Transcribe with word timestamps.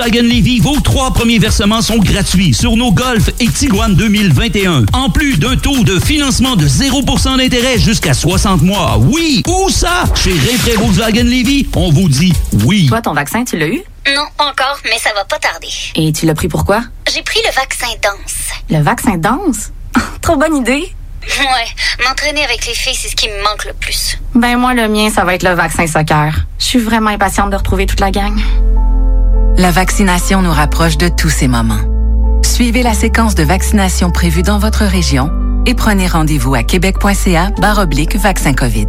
Volkswagen 0.00 0.28
Levy, 0.28 0.60
vos 0.60 0.80
trois 0.80 1.12
premiers 1.12 1.38
versements 1.38 1.82
sont 1.82 1.98
gratuits 1.98 2.54
sur 2.54 2.74
nos 2.74 2.90
Golf 2.90 3.28
et 3.38 3.48
Tiguan 3.48 3.94
2021. 3.94 4.86
En 4.94 5.10
plus 5.10 5.36
d'un 5.36 5.56
taux 5.56 5.84
de 5.84 6.00
financement 6.00 6.56
de 6.56 6.66
0% 6.66 7.36
d'intérêt 7.36 7.78
jusqu'à 7.78 8.14
60 8.14 8.62
mois. 8.62 8.96
Oui, 8.96 9.42
où 9.46 9.68
ça? 9.68 10.04
Chez 10.14 10.32
Rinfraie 10.32 10.76
Volkswagen 10.76 11.24
Levy, 11.24 11.68
on 11.76 11.90
vous 11.92 12.08
dit 12.08 12.32
oui. 12.64 12.86
Toi, 12.88 13.02
ton 13.02 13.12
vaccin, 13.12 13.44
tu 13.44 13.58
l'as 13.58 13.66
eu? 13.66 13.82
Non, 14.14 14.24
encore, 14.38 14.78
mais 14.84 14.98
ça 14.98 15.10
va 15.14 15.26
pas 15.26 15.38
tarder. 15.38 15.68
Et 15.96 16.10
tu 16.12 16.24
l'as 16.24 16.34
pris 16.34 16.48
pourquoi? 16.48 16.80
J'ai 17.12 17.22
pris 17.22 17.40
le 17.44 17.54
vaccin 17.54 17.88
danse. 18.02 18.36
Le 18.70 18.82
vaccin 18.82 19.18
danse? 19.18 19.70
Trop 20.22 20.38
bonne 20.38 20.56
idée! 20.56 20.94
Ouais, 21.40 22.06
m'entraîner 22.08 22.42
avec 22.42 22.66
les 22.66 22.74
filles, 22.74 22.96
c'est 22.98 23.08
ce 23.08 23.16
qui 23.16 23.28
me 23.28 23.42
manque 23.42 23.66
le 23.66 23.74
plus. 23.74 24.16
Ben 24.34 24.56
moi, 24.56 24.72
le 24.72 24.88
mien, 24.88 25.10
ça 25.10 25.24
va 25.24 25.34
être 25.34 25.42
le 25.42 25.52
vaccin 25.52 25.86
soccer. 25.86 26.32
Je 26.58 26.64
suis 26.64 26.78
vraiment 26.78 27.10
impatiente 27.10 27.50
de 27.50 27.56
retrouver 27.56 27.84
toute 27.84 28.00
la 28.00 28.10
gang. 28.10 28.40
La 29.60 29.70
vaccination 29.70 30.40
nous 30.40 30.50
rapproche 30.50 30.96
de 30.96 31.08
tous 31.08 31.28
ces 31.28 31.46
moments. 31.46 31.82
Suivez 32.42 32.82
la 32.82 32.94
séquence 32.94 33.34
de 33.34 33.42
vaccination 33.42 34.10
prévue 34.10 34.42
dans 34.42 34.58
votre 34.58 34.86
région 34.86 35.30
et 35.66 35.74
prenez 35.74 36.06
rendez-vous 36.06 36.54
à 36.54 36.62
québec.ca 36.62 37.50
vaccin 38.16 38.54
COVID. 38.54 38.88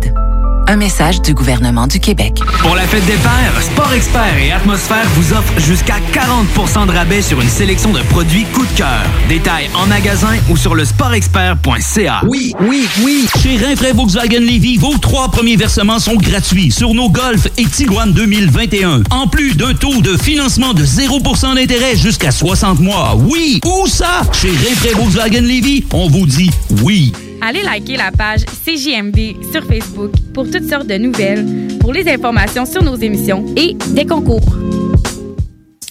Un 0.67 0.77
message 0.77 1.21
du 1.21 1.33
gouvernement 1.33 1.87
du 1.87 1.99
Québec. 1.99 2.39
Pour 2.61 2.75
la 2.75 2.83
fête 2.83 3.05
des 3.05 3.17
pères, 3.17 3.61
Sport 3.61 3.93
Expert 3.93 4.37
et 4.37 4.51
Atmosphère 4.51 5.05
vous 5.15 5.33
offrent 5.33 5.59
jusqu'à 5.59 5.95
40% 6.13 6.87
de 6.87 6.91
rabais 6.91 7.21
sur 7.21 7.41
une 7.41 7.49
sélection 7.49 7.91
de 7.91 7.99
produits 8.03 8.45
coup 8.53 8.65
de 8.65 8.77
cœur. 8.77 9.03
Détails 9.27 9.69
en 9.73 9.87
magasin 9.87 10.35
ou 10.49 10.55
sur 10.57 10.75
le 10.75 10.85
sportexpert.ca. 10.85 12.21
Oui, 12.27 12.53
oui, 12.61 12.87
oui. 13.03 13.27
Chez 13.41 13.57
Rinfraie 13.57 13.93
Volkswagen 13.93 14.39
Levy, 14.39 14.77
vos 14.77 14.97
trois 14.97 15.29
premiers 15.29 15.57
versements 15.57 15.99
sont 15.99 16.15
gratuits 16.15 16.71
sur 16.71 16.93
nos 16.93 17.09
Golf 17.09 17.47
et 17.57 17.65
Tiguan 17.65 18.13
2021. 18.13 19.03
En 19.09 19.27
plus 19.27 19.55
d'un 19.55 19.73
taux 19.73 20.01
de 20.01 20.15
financement 20.15 20.73
de 20.73 20.85
0% 20.85 21.55
d'intérêt 21.55 21.97
jusqu'à 21.97 22.31
60 22.31 22.79
mois. 22.79 23.15
Oui, 23.17 23.59
où 23.65 23.87
ça? 23.87 24.21
Chez 24.31 24.49
Rinfraie 24.49 24.93
Volkswagen 24.93 25.41
Levy, 25.41 25.85
on 25.93 26.07
vous 26.07 26.25
dit 26.25 26.49
oui. 26.83 27.13
Allez 27.43 27.63
liker 27.63 27.97
la 27.97 28.11
page 28.11 28.45
CJMD 28.45 29.51
sur 29.51 29.65
Facebook 29.65 30.11
pour 30.31 30.49
toutes 30.49 30.69
sortes 30.69 30.85
de 30.85 30.97
nouvelles, 30.97 31.43
pour 31.79 31.91
les 31.91 32.07
informations 32.07 32.65
sur 32.65 32.83
nos 32.83 32.95
émissions 32.95 33.43
et 33.57 33.73
des 33.95 34.05
concours. 34.05 34.45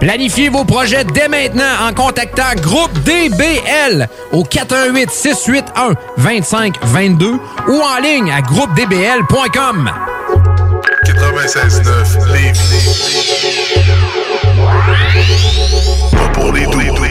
Planifiez 0.00 0.48
vos 0.48 0.64
projets 0.64 1.04
dès 1.04 1.28
maintenant 1.28 1.88
en 1.88 1.92
contactant 1.92 2.54
Groupe 2.56 2.92
DBL 3.00 4.08
au 4.32 4.44
418 4.44 5.10
681 5.10 5.94
2522 6.18 7.32
ou 7.68 7.80
en 7.80 7.98
ligne 8.00 8.30
à 8.30 8.40
groupedbl.com. 8.40 9.90
96.9 11.04 12.32
Lévis. 12.32 12.78
Pas 16.12 16.28
pour 16.32 16.52
les 16.52 16.66
doux. 16.66 17.07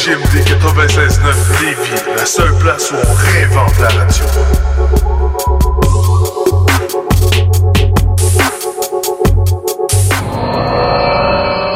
CGMD 0.00 0.40
96.9 0.46 1.62
Lévis, 1.62 2.02
la 2.16 2.24
seule 2.24 2.56
place 2.58 2.90
où 2.90 2.94
on 2.94 3.14
réinvente 3.14 3.78
la 3.80 3.88
radio. 3.88 4.24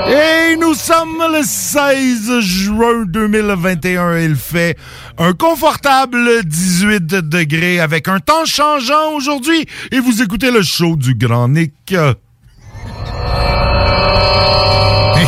Et 0.08 0.56
nous 0.56 0.72
sommes 0.72 1.22
le 1.34 1.42
16 1.42 2.40
juin 2.40 3.04
2021. 3.06 4.18
Il 4.20 4.36
fait 4.36 4.78
un 5.18 5.34
confortable 5.34 6.44
18 6.46 7.06
degrés 7.28 7.78
avec 7.80 8.08
un 8.08 8.20
temps 8.20 8.46
changeant 8.46 9.12
aujourd'hui. 9.14 9.66
Et 9.92 10.00
vous 10.00 10.22
écoutez 10.22 10.50
le 10.50 10.62
show 10.62 10.96
du 10.96 11.14
Grand 11.14 11.48
Nick. 11.48 11.92
Hey, 11.92 12.14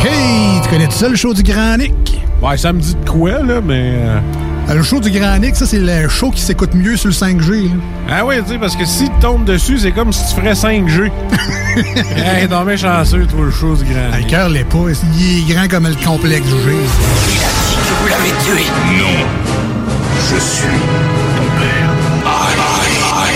hey! 0.03 0.61
Tu 0.63 0.69
connais 0.69 0.87
tout 0.87 0.93
ça, 0.93 1.09
le 1.09 1.15
show 1.15 1.35
du 1.35 1.43
Grand 1.43 1.77
Nick? 1.77 2.16
Ouais, 2.41 2.57
ça 2.57 2.71
me 2.73 2.79
dit 2.79 2.95
de 2.95 3.09
quoi, 3.09 3.31
là, 3.43 3.61
mais... 3.63 3.93
euh, 4.69 4.73
Le 4.75 4.83
show 4.83 4.99
du 4.99 5.09
Grand 5.09 5.37
Nick, 5.39 5.55
ça, 5.55 5.65
c'est 5.65 5.79
le 5.79 6.07
show 6.07 6.29
qui 6.29 6.41
s'écoute 6.41 6.73
mieux 6.75 6.95
sur 6.97 7.07
le 7.09 7.13
5G. 7.15 7.63
là. 7.69 7.75
Ah 8.09 8.25
oui, 8.25 8.35
tu 8.45 8.51
sais, 8.53 8.57
parce 8.59 8.75
que 8.75 8.85
si 8.85 9.05
tu 9.05 9.19
tombes 9.19 9.43
dessus, 9.45 9.79
c'est 9.79 9.91
comme 9.91 10.13
si 10.13 10.23
tu 10.33 10.39
ferais 10.39 10.53
5G. 10.53 11.09
hey, 12.15 12.47
non, 12.49 12.63
mais 12.63 12.77
chanceux, 12.77 13.25
toi, 13.25 13.45
le 13.45 13.51
chose 13.51 13.83
grand. 13.83 14.09
Ah, 14.13 14.19
le 14.19 14.25
cœur 14.25 14.49
l'est 14.49 14.63
pas. 14.65 14.77
Il 15.17 15.39
est 15.49 15.53
grand 15.53 15.67
comme 15.67 15.87
le 15.87 15.95
complexe 16.05 16.45
G. 16.47 16.53
Vous 18.01 18.07
l'avez 18.07 18.29
tué. 18.45 18.65
Non. 18.97 19.25
Je 20.29 20.39
suis 20.39 20.67
ton 21.37 21.59
père. 21.59 21.89
I, 22.25 22.53
I, 22.57 23.31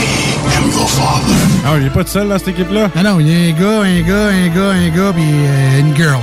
I 0.53 0.57
am 0.57 0.69
your 0.72 0.89
father. 0.89 1.35
Ah, 1.66 1.78
il 1.79 1.88
est 1.88 1.89
pas 1.89 2.03
tout 2.03 2.09
seul, 2.12 2.28
dans 2.29 2.38
cette 2.38 2.50
équipe-là? 2.50 2.89
Ah 2.95 3.03
non, 3.03 3.19
il 3.19 3.28
y 3.28 3.33
a 3.33 3.50
un 3.50 3.59
gars, 3.59 3.81
un 3.81 4.01
gars, 4.01 4.28
un 4.28 4.47
gars, 4.50 4.72
un 4.72 4.89
gars, 4.89 5.13
puis 5.13 5.23
euh, 5.25 5.79
une 5.79 5.95
girl. 5.95 6.19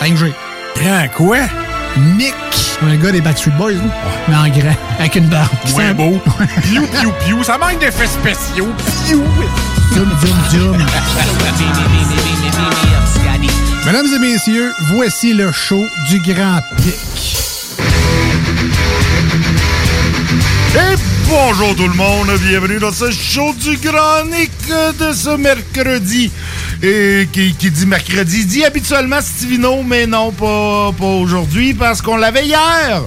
5G. 0.00 0.32
Grand 0.76 1.06
quoi? 1.16 1.38
Nick. 1.96 2.34
Un 2.82 2.96
gars 2.96 3.10
des 3.10 3.20
Backstreet 3.20 3.50
Boys, 3.52 3.72
là. 3.72 3.80
Mais 4.28 4.36
en 4.36 4.48
grand, 4.48 4.76
avec 4.98 5.16
une 5.16 5.26
barbe. 5.26 5.48
Moins 5.70 5.94
beau. 5.94 6.20
Piou, 6.62 6.86
piou, 6.86 7.12
piou. 7.24 7.42
Ça 7.42 7.58
manque 7.58 7.80
d'effets 7.80 8.06
spéciaux. 8.06 8.68
Piou. 9.06 9.24
Zoom, 9.94 10.10
zoom, 10.20 10.36
zoom. 10.50 10.78
Mesdames 13.86 14.06
et 14.14 14.18
messieurs, 14.18 14.72
voici 14.94 15.32
le 15.32 15.50
show 15.50 15.84
du 16.08 16.20
Grand 16.20 16.60
Pic. 16.76 16.94
Et 20.74 20.96
bonjour 21.28 21.74
tout 21.74 21.88
le 21.88 21.94
monde, 21.94 22.28
bienvenue 22.46 22.78
dans 22.78 22.92
ce 22.92 23.10
show 23.10 23.54
du 23.54 23.76
Grand 23.78 24.24
Nick 24.26 24.50
de 25.00 25.12
ce 25.12 25.36
mercredi. 25.36 26.30
Et 26.82 27.28
qui, 27.32 27.52
dit 27.52 27.86
mercredi, 27.86 28.44
dit 28.44 28.64
habituellement 28.64 29.20
Stivino, 29.20 29.82
mais 29.82 30.06
non, 30.06 30.30
pas, 30.30 30.92
pas 30.92 31.06
aujourd'hui, 31.06 31.74
parce 31.74 32.00
qu'on 32.00 32.16
l'avait 32.16 32.46
hier. 32.46 33.02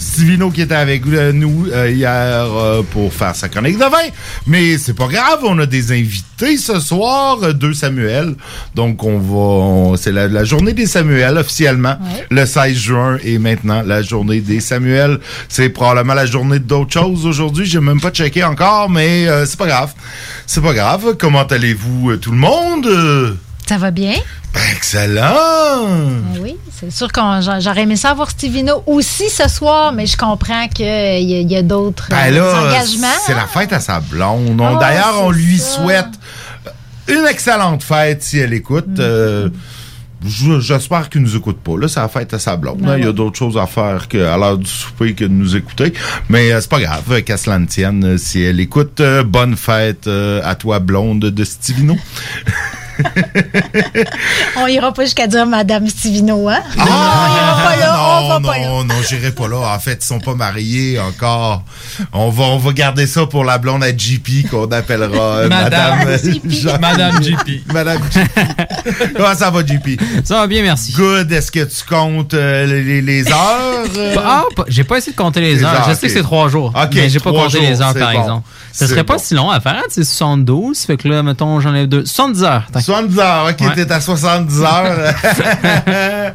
Stivino 0.00 0.50
qui 0.50 0.62
était 0.62 0.74
avec 0.74 1.06
euh, 1.06 1.30
nous 1.32 1.66
euh, 1.70 1.90
hier 1.90 2.08
euh, 2.10 2.82
pour 2.90 3.12
faire 3.12 3.36
sa 3.36 3.48
chronique 3.50 3.76
de 3.76 3.84
vin. 3.84 4.08
Mais 4.46 4.78
c'est 4.78 4.94
pas 4.94 5.06
grave, 5.08 5.40
on 5.42 5.58
a 5.58 5.66
des 5.66 5.92
invités 5.92 6.56
ce 6.56 6.80
soir, 6.80 7.52
deux 7.54 7.74
Samuel. 7.74 8.34
Donc 8.74 9.04
on 9.04 9.18
va, 9.18 9.36
on- 9.36 9.96
c'est 9.96 10.10
la, 10.12 10.26
la 10.26 10.44
journée 10.44 10.72
des 10.72 10.86
Samuel 10.86 11.36
officiellement, 11.36 11.96
le 12.30 12.46
16 12.46 12.74
juin 12.76 13.18
et 13.22 13.38
maintenant 13.38 13.82
la 13.84 14.00
journée 14.02 14.40
des 14.40 14.60
Samuel. 14.60 15.18
C'est 15.48 15.68
probablement 15.68 16.14
la 16.14 16.26
journée 16.26 16.58
d'autres 16.60 16.94
choses 16.94 17.26
aujourd'hui. 17.26 17.66
J'ai 17.66 17.80
même 17.80 18.00
pas 18.00 18.10
checké 18.10 18.42
encore, 18.42 18.88
mais 18.88 19.28
euh, 19.28 19.44
c'est 19.44 19.58
pas 19.58 19.66
grave. 19.66 19.92
C'est 20.46 20.62
pas 20.62 20.72
grave. 20.72 21.16
Comment 21.18 21.42
allez-vous 21.44 22.16
tout 22.16 22.30
le 22.32 22.38
monde? 22.38 22.88
Ça 23.70 23.78
va 23.78 23.92
bien? 23.92 24.14
Excellent! 24.74 25.22
Ah 25.22 26.38
oui, 26.40 26.56
c'est 26.76 26.90
sûr 26.90 27.06
que 27.12 27.20
j'aurais 27.60 27.82
aimé 27.82 27.94
ça 27.94 28.10
avoir 28.10 28.28
Stevino 28.28 28.82
aussi 28.84 29.30
ce 29.30 29.48
soir, 29.48 29.92
mais 29.92 30.06
je 30.06 30.16
comprends 30.16 30.66
qu'il 30.66 30.86
y, 31.20 31.44
y, 31.44 31.56
a 31.56 31.62
d'autres 31.62 32.08
ben 32.10 32.34
euh, 32.34 32.66
engagements. 32.66 33.06
C'est 33.24 33.36
la 33.36 33.46
fête 33.46 33.72
à 33.72 33.78
sa 33.78 34.00
blonde. 34.00 34.60
Oh, 34.60 34.76
D'ailleurs, 34.80 35.20
on 35.22 35.30
lui 35.30 35.56
souhaite 35.56 36.08
une 37.06 37.24
excellente 37.28 37.84
fête 37.84 38.24
si 38.24 38.40
elle 38.40 38.52
écoute. 38.52 38.88
Mm. 38.88 38.96
Euh, 38.98 39.48
J'espère 40.58 41.08
qu'il 41.08 41.22
nous 41.22 41.36
écoute 41.36 41.60
pas. 41.60 41.78
Là, 41.78 41.86
c'est 41.86 42.00
la 42.00 42.08
fête 42.08 42.34
à 42.34 42.38
sa 42.40 42.56
blonde. 42.56 42.80
Ben 42.80 42.98
Il 42.98 43.04
y 43.04 43.08
a 43.08 43.12
d'autres 43.12 43.38
choses 43.38 43.56
à 43.56 43.66
faire 43.66 44.08
qu'à 44.08 44.36
l'heure 44.36 44.58
du 44.58 44.66
souper 44.68 45.14
que 45.14 45.24
de 45.24 45.28
nous 45.32 45.54
écouter. 45.56 45.92
Mais 46.28 46.52
euh, 46.52 46.60
c'est 46.60 46.68
pas 46.68 46.80
grave, 46.80 47.22
qu'elle 47.22 47.38
se 47.38 47.48
l'en 47.48 47.64
tienne. 47.66 48.04
euh, 48.04 48.18
Si 48.18 48.42
elle 48.42 48.58
écoute, 48.58 49.00
euh, 49.00 49.22
bonne 49.22 49.56
fête 49.56 50.08
euh, 50.08 50.42
à 50.44 50.56
toi, 50.56 50.80
blonde 50.80 51.20
de 51.20 51.44
Stivino. 51.44 51.96
On 54.56 54.66
ira 54.66 54.92
pas 54.92 55.04
jusqu'à 55.04 55.26
dire 55.26 55.46
Madame 55.46 55.88
Stevino, 55.88 56.48
hein? 56.48 56.60
Ah, 56.78 56.82
on 56.82 57.34
ira 57.34 57.62
pas 57.64 57.76
là, 57.76 58.00
on 58.22 58.28
va 58.28 58.38
non, 58.40 58.48
pas 58.48 58.58
là. 58.58 58.66
non, 58.66 58.84
non, 58.84 58.94
j'irai 59.08 59.30
pas 59.32 59.48
là. 59.48 59.74
En 59.74 59.78
fait, 59.78 59.98
ils 60.02 60.06
sont 60.06 60.20
pas 60.20 60.34
mariés 60.34 60.98
encore. 60.98 61.62
On 62.12 62.30
va, 62.30 62.44
on 62.44 62.58
va 62.58 62.72
garder 62.72 63.06
ça 63.06 63.26
pour 63.26 63.44
la 63.44 63.58
blonde 63.58 63.82
à 63.84 63.96
JP 63.96 64.48
qu'on 64.50 64.70
appellera 64.70 65.22
euh, 65.38 65.48
Madame 65.48 65.98
Madame, 66.04 66.18
JP. 66.34 66.44
Madame 66.80 67.22
JP. 67.22 67.72
Madame 67.72 68.02
JP. 68.10 69.16
Comment 69.16 69.34
ça 69.34 69.50
va, 69.50 69.60
JP? 69.64 70.00
Ça 70.24 70.36
va 70.40 70.46
bien, 70.46 70.62
merci. 70.62 70.92
Good. 70.92 71.30
Est-ce 71.32 71.50
que 71.50 71.64
tu 71.64 71.84
comptes 71.88 72.34
euh, 72.34 72.66
les, 72.66 73.00
les 73.02 73.28
heures? 73.28 73.84
euh? 73.96 74.14
Ah, 74.18 74.44
j'ai 74.68 74.84
pas 74.84 74.98
essayé 74.98 75.12
de 75.12 75.16
compter 75.16 75.40
les, 75.40 75.54
Les 75.56 75.64
heures. 75.64 75.74
heures, 75.74 75.86
Je 75.88 75.94
sais 75.94 76.06
que 76.06 76.12
c'est 76.12 76.22
trois 76.22 76.48
jours. 76.48 76.72
Ok, 76.74 76.90
mais 76.94 77.08
j'ai 77.08 77.18
pas 77.20 77.30
trois 77.30 77.44
compté 77.44 77.60
les 77.60 77.74
jours, 77.74 77.82
heures, 77.82 77.92
c'est 77.92 77.98
par 78.00 78.12
bon. 78.12 78.20
exemple. 78.20 78.48
C'est 78.72 78.86
serait 78.86 79.04
pas 79.04 79.14
bon. 79.14 79.20
si 79.22 79.34
long 79.34 79.50
à 79.50 79.60
faire. 79.60 79.76
hein, 79.78 79.88
C'est 79.88 80.04
72. 80.04 80.78
Fait 80.80 80.96
que 80.96 81.08
là, 81.08 81.22
mettons, 81.22 81.60
j'en 81.60 81.74
ai 81.74 81.86
deux. 81.86 82.04
70 82.04 82.42
heures. 82.44 82.66
Tant- 82.72 82.80
70 82.80 83.18
heures, 83.18 83.46
ok, 83.50 83.60
Ouais. 83.66 83.74
t'es 83.84 83.92
à 83.92 84.00
70 84.00 84.60
heures. 84.62 85.14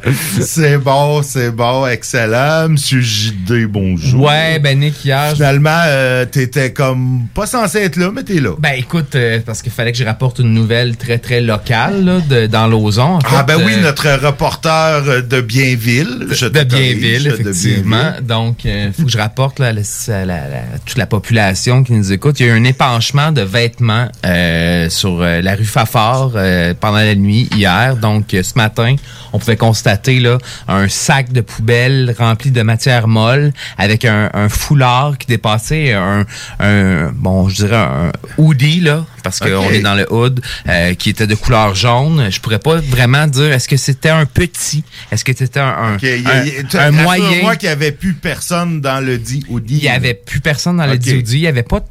c'est 0.40 0.78
bon, 0.78 1.22
c'est 1.22 1.50
bon, 1.50 1.86
excellent. 1.86 2.68
Monsieur 2.68 3.00
JD, 3.00 3.66
bonjour. 3.68 4.24
Ouais, 4.26 4.58
ben 4.58 4.78
Nick, 4.78 5.04
hier... 5.04 5.32
Finalement, 5.34 5.80
euh, 5.86 6.24
t'étais 6.26 6.72
comme 6.72 7.26
pas 7.34 7.46
censé 7.46 7.78
être 7.78 7.96
là, 7.96 8.10
mais 8.12 8.22
t'es 8.22 8.40
là. 8.40 8.50
Ben 8.58 8.74
écoute, 8.76 9.14
euh, 9.14 9.40
parce 9.44 9.62
qu'il 9.62 9.72
fallait 9.72 9.92
que 9.92 9.98
je 9.98 10.04
rapporte 10.04 10.38
une 10.38 10.52
nouvelle 10.52 10.96
très 10.96 11.18
très 11.18 11.40
locale 11.40 12.04
là, 12.04 12.20
de- 12.20 12.46
dans 12.46 12.66
l'Ozon. 12.66 13.16
en 13.16 13.18
Ah 13.34 13.42
ben 13.42 13.56
oui, 13.64 13.72
euh, 13.76 13.82
notre 13.82 14.08
reporter 14.24 15.22
de 15.22 15.40
Bienville. 15.40 16.28
Je 16.30 16.46
de 16.46 16.62
Bienville, 16.64 17.24
de 17.24 17.30
effectivement. 17.30 17.96
Bienville. 17.96 18.26
Donc, 18.26 18.64
il 18.64 18.92
faut 18.92 19.04
que 19.04 19.10
je 19.10 19.18
rapporte 19.18 19.58
là, 19.58 19.68
à 19.68 19.72
la- 19.72 19.80
à 20.08 20.24
la- 20.24 20.48
la- 20.48 20.78
toute 20.84 20.98
la 20.98 21.06
population 21.06 21.82
qui 21.84 21.92
nous 21.92 22.12
écoute. 22.12 22.25
Il 22.38 22.46
y 22.46 22.48
a 22.50 22.52
eu 22.54 22.58
un 22.58 22.64
épanchement 22.64 23.32
de 23.32 23.42
vêtements 23.42 24.08
euh, 24.24 24.88
sur 24.90 25.20
euh, 25.20 25.40
la 25.42 25.54
rue 25.54 25.64
Fafard 25.64 26.32
euh, 26.34 26.74
pendant 26.78 26.96
la 26.98 27.14
nuit 27.14 27.48
hier. 27.54 27.96
Donc, 27.96 28.34
euh, 28.34 28.42
ce 28.42 28.52
matin, 28.56 28.96
on 29.32 29.38
pouvait 29.38 29.56
constater 29.56 30.18
là 30.20 30.38
un 30.68 30.88
sac 30.88 31.32
de 31.32 31.40
poubelle 31.40 32.14
rempli 32.18 32.50
de 32.50 32.62
matière 32.62 33.06
molle 33.08 33.52
avec 33.78 34.04
un, 34.04 34.30
un 34.34 34.48
foulard 34.48 35.18
qui 35.18 35.26
dépassait 35.26 35.92
un, 35.92 36.24
un 36.60 37.10
bon, 37.14 37.48
je 37.48 37.56
dirais 37.56 37.76
un 37.76 38.12
hoodie 38.38 38.80
là, 38.80 39.04
parce 39.22 39.38
qu'on 39.40 39.70
est 39.70 39.80
dans 39.80 39.94
le 39.94 40.12
hood, 40.12 40.40
euh, 40.68 40.94
qui 40.94 41.10
était 41.10 41.26
de 41.26 41.34
couleur 41.34 41.74
jaune. 41.74 42.28
Je 42.30 42.40
pourrais 42.40 42.58
pas 42.58 42.76
vraiment 42.76 43.26
dire 43.26 43.52
est-ce 43.52 43.68
que 43.68 43.76
c'était 43.76 44.08
un 44.10 44.26
petit, 44.26 44.84
est-ce 45.12 45.24
que 45.24 45.32
c'était 45.36 45.60
un, 45.60 45.66
un, 45.66 45.96
y 46.02 46.24
un- 46.26 46.88
y 46.88 46.92
moyen? 46.92 47.56
qu'il 47.56 47.68
n'y 47.68 47.72
avait 47.72 47.92
plus 47.92 48.14
personne 48.14 48.80
dans 48.80 49.04
le 49.04 49.18
dit 49.18 49.44
Audi. 49.50 49.76
Il 49.78 49.84
y 49.84 49.88
avait 49.88 50.14
plus 50.14 50.40
personne 50.40 50.76
dans 50.78 50.86
le 50.86 50.92
Ok. 50.94 51.00
DOD. 51.00 51.28
Il 51.30 51.38
y 51.40 51.46
avait 51.46 51.62
pas 51.62 51.80
de 51.80 51.84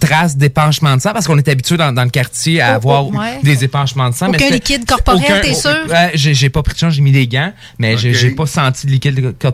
traces 0.00 0.36
d'épanchement 0.36 0.96
de 0.96 1.00
sang 1.00 1.12
parce 1.12 1.26
qu'on 1.26 1.38
est 1.38 1.48
habitué 1.48 1.76
dans, 1.76 1.92
dans 1.92 2.04
le 2.04 2.10
quartier 2.10 2.60
à 2.60 2.72
Oh, 2.72 2.76
avoir 2.76 3.06
oh, 3.06 3.12
ouais. 3.12 3.38
des 3.42 3.64
épanchements 3.64 4.08
de 4.10 4.14
sang. 4.14 4.28
Aucun 4.30 4.48
liquide 4.50 4.84
corporel, 4.86 5.40
t'es 5.42 5.54
sûr? 5.54 5.70
J'ai 6.14 6.34
j'ai 6.34 6.48
pas 6.50 6.62
pris 6.62 6.74
de 6.74 6.78
chance, 6.78 6.94
j'ai 6.94 7.02
mis 7.02 7.12
des 7.12 7.26
gants, 7.28 7.52
mais 7.78 7.96
j'ai 7.96 8.30
pas 8.30 8.46
senti 8.46 8.86
de 8.86 8.92
liquide 8.92 9.14
Tu 9.16 9.22
fais 9.22 9.52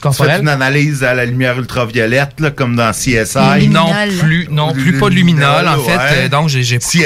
corporel. 0.00 0.40
une 0.40 0.48
analyse 0.48 1.04
à 1.04 1.14
la 1.14 1.24
lumière 1.26 1.58
ultraviolette, 1.58 2.40
là, 2.40 2.50
comme 2.50 2.74
dans 2.76 2.90
CSI. 2.92 3.68
Non 3.68 3.86
plus, 4.20 4.48
non 4.50 4.72
plus 4.72 4.98
pas 4.98 5.08
de 5.10 5.14
luminol 5.14 5.68
en 5.68 5.78
fait. 5.78 5.90
ouais. 5.96 5.98
Euh, 6.12 6.28
donc 6.28 6.48
j'ai 6.48 6.62
j'ai 6.62 6.78
CSI 6.78 7.02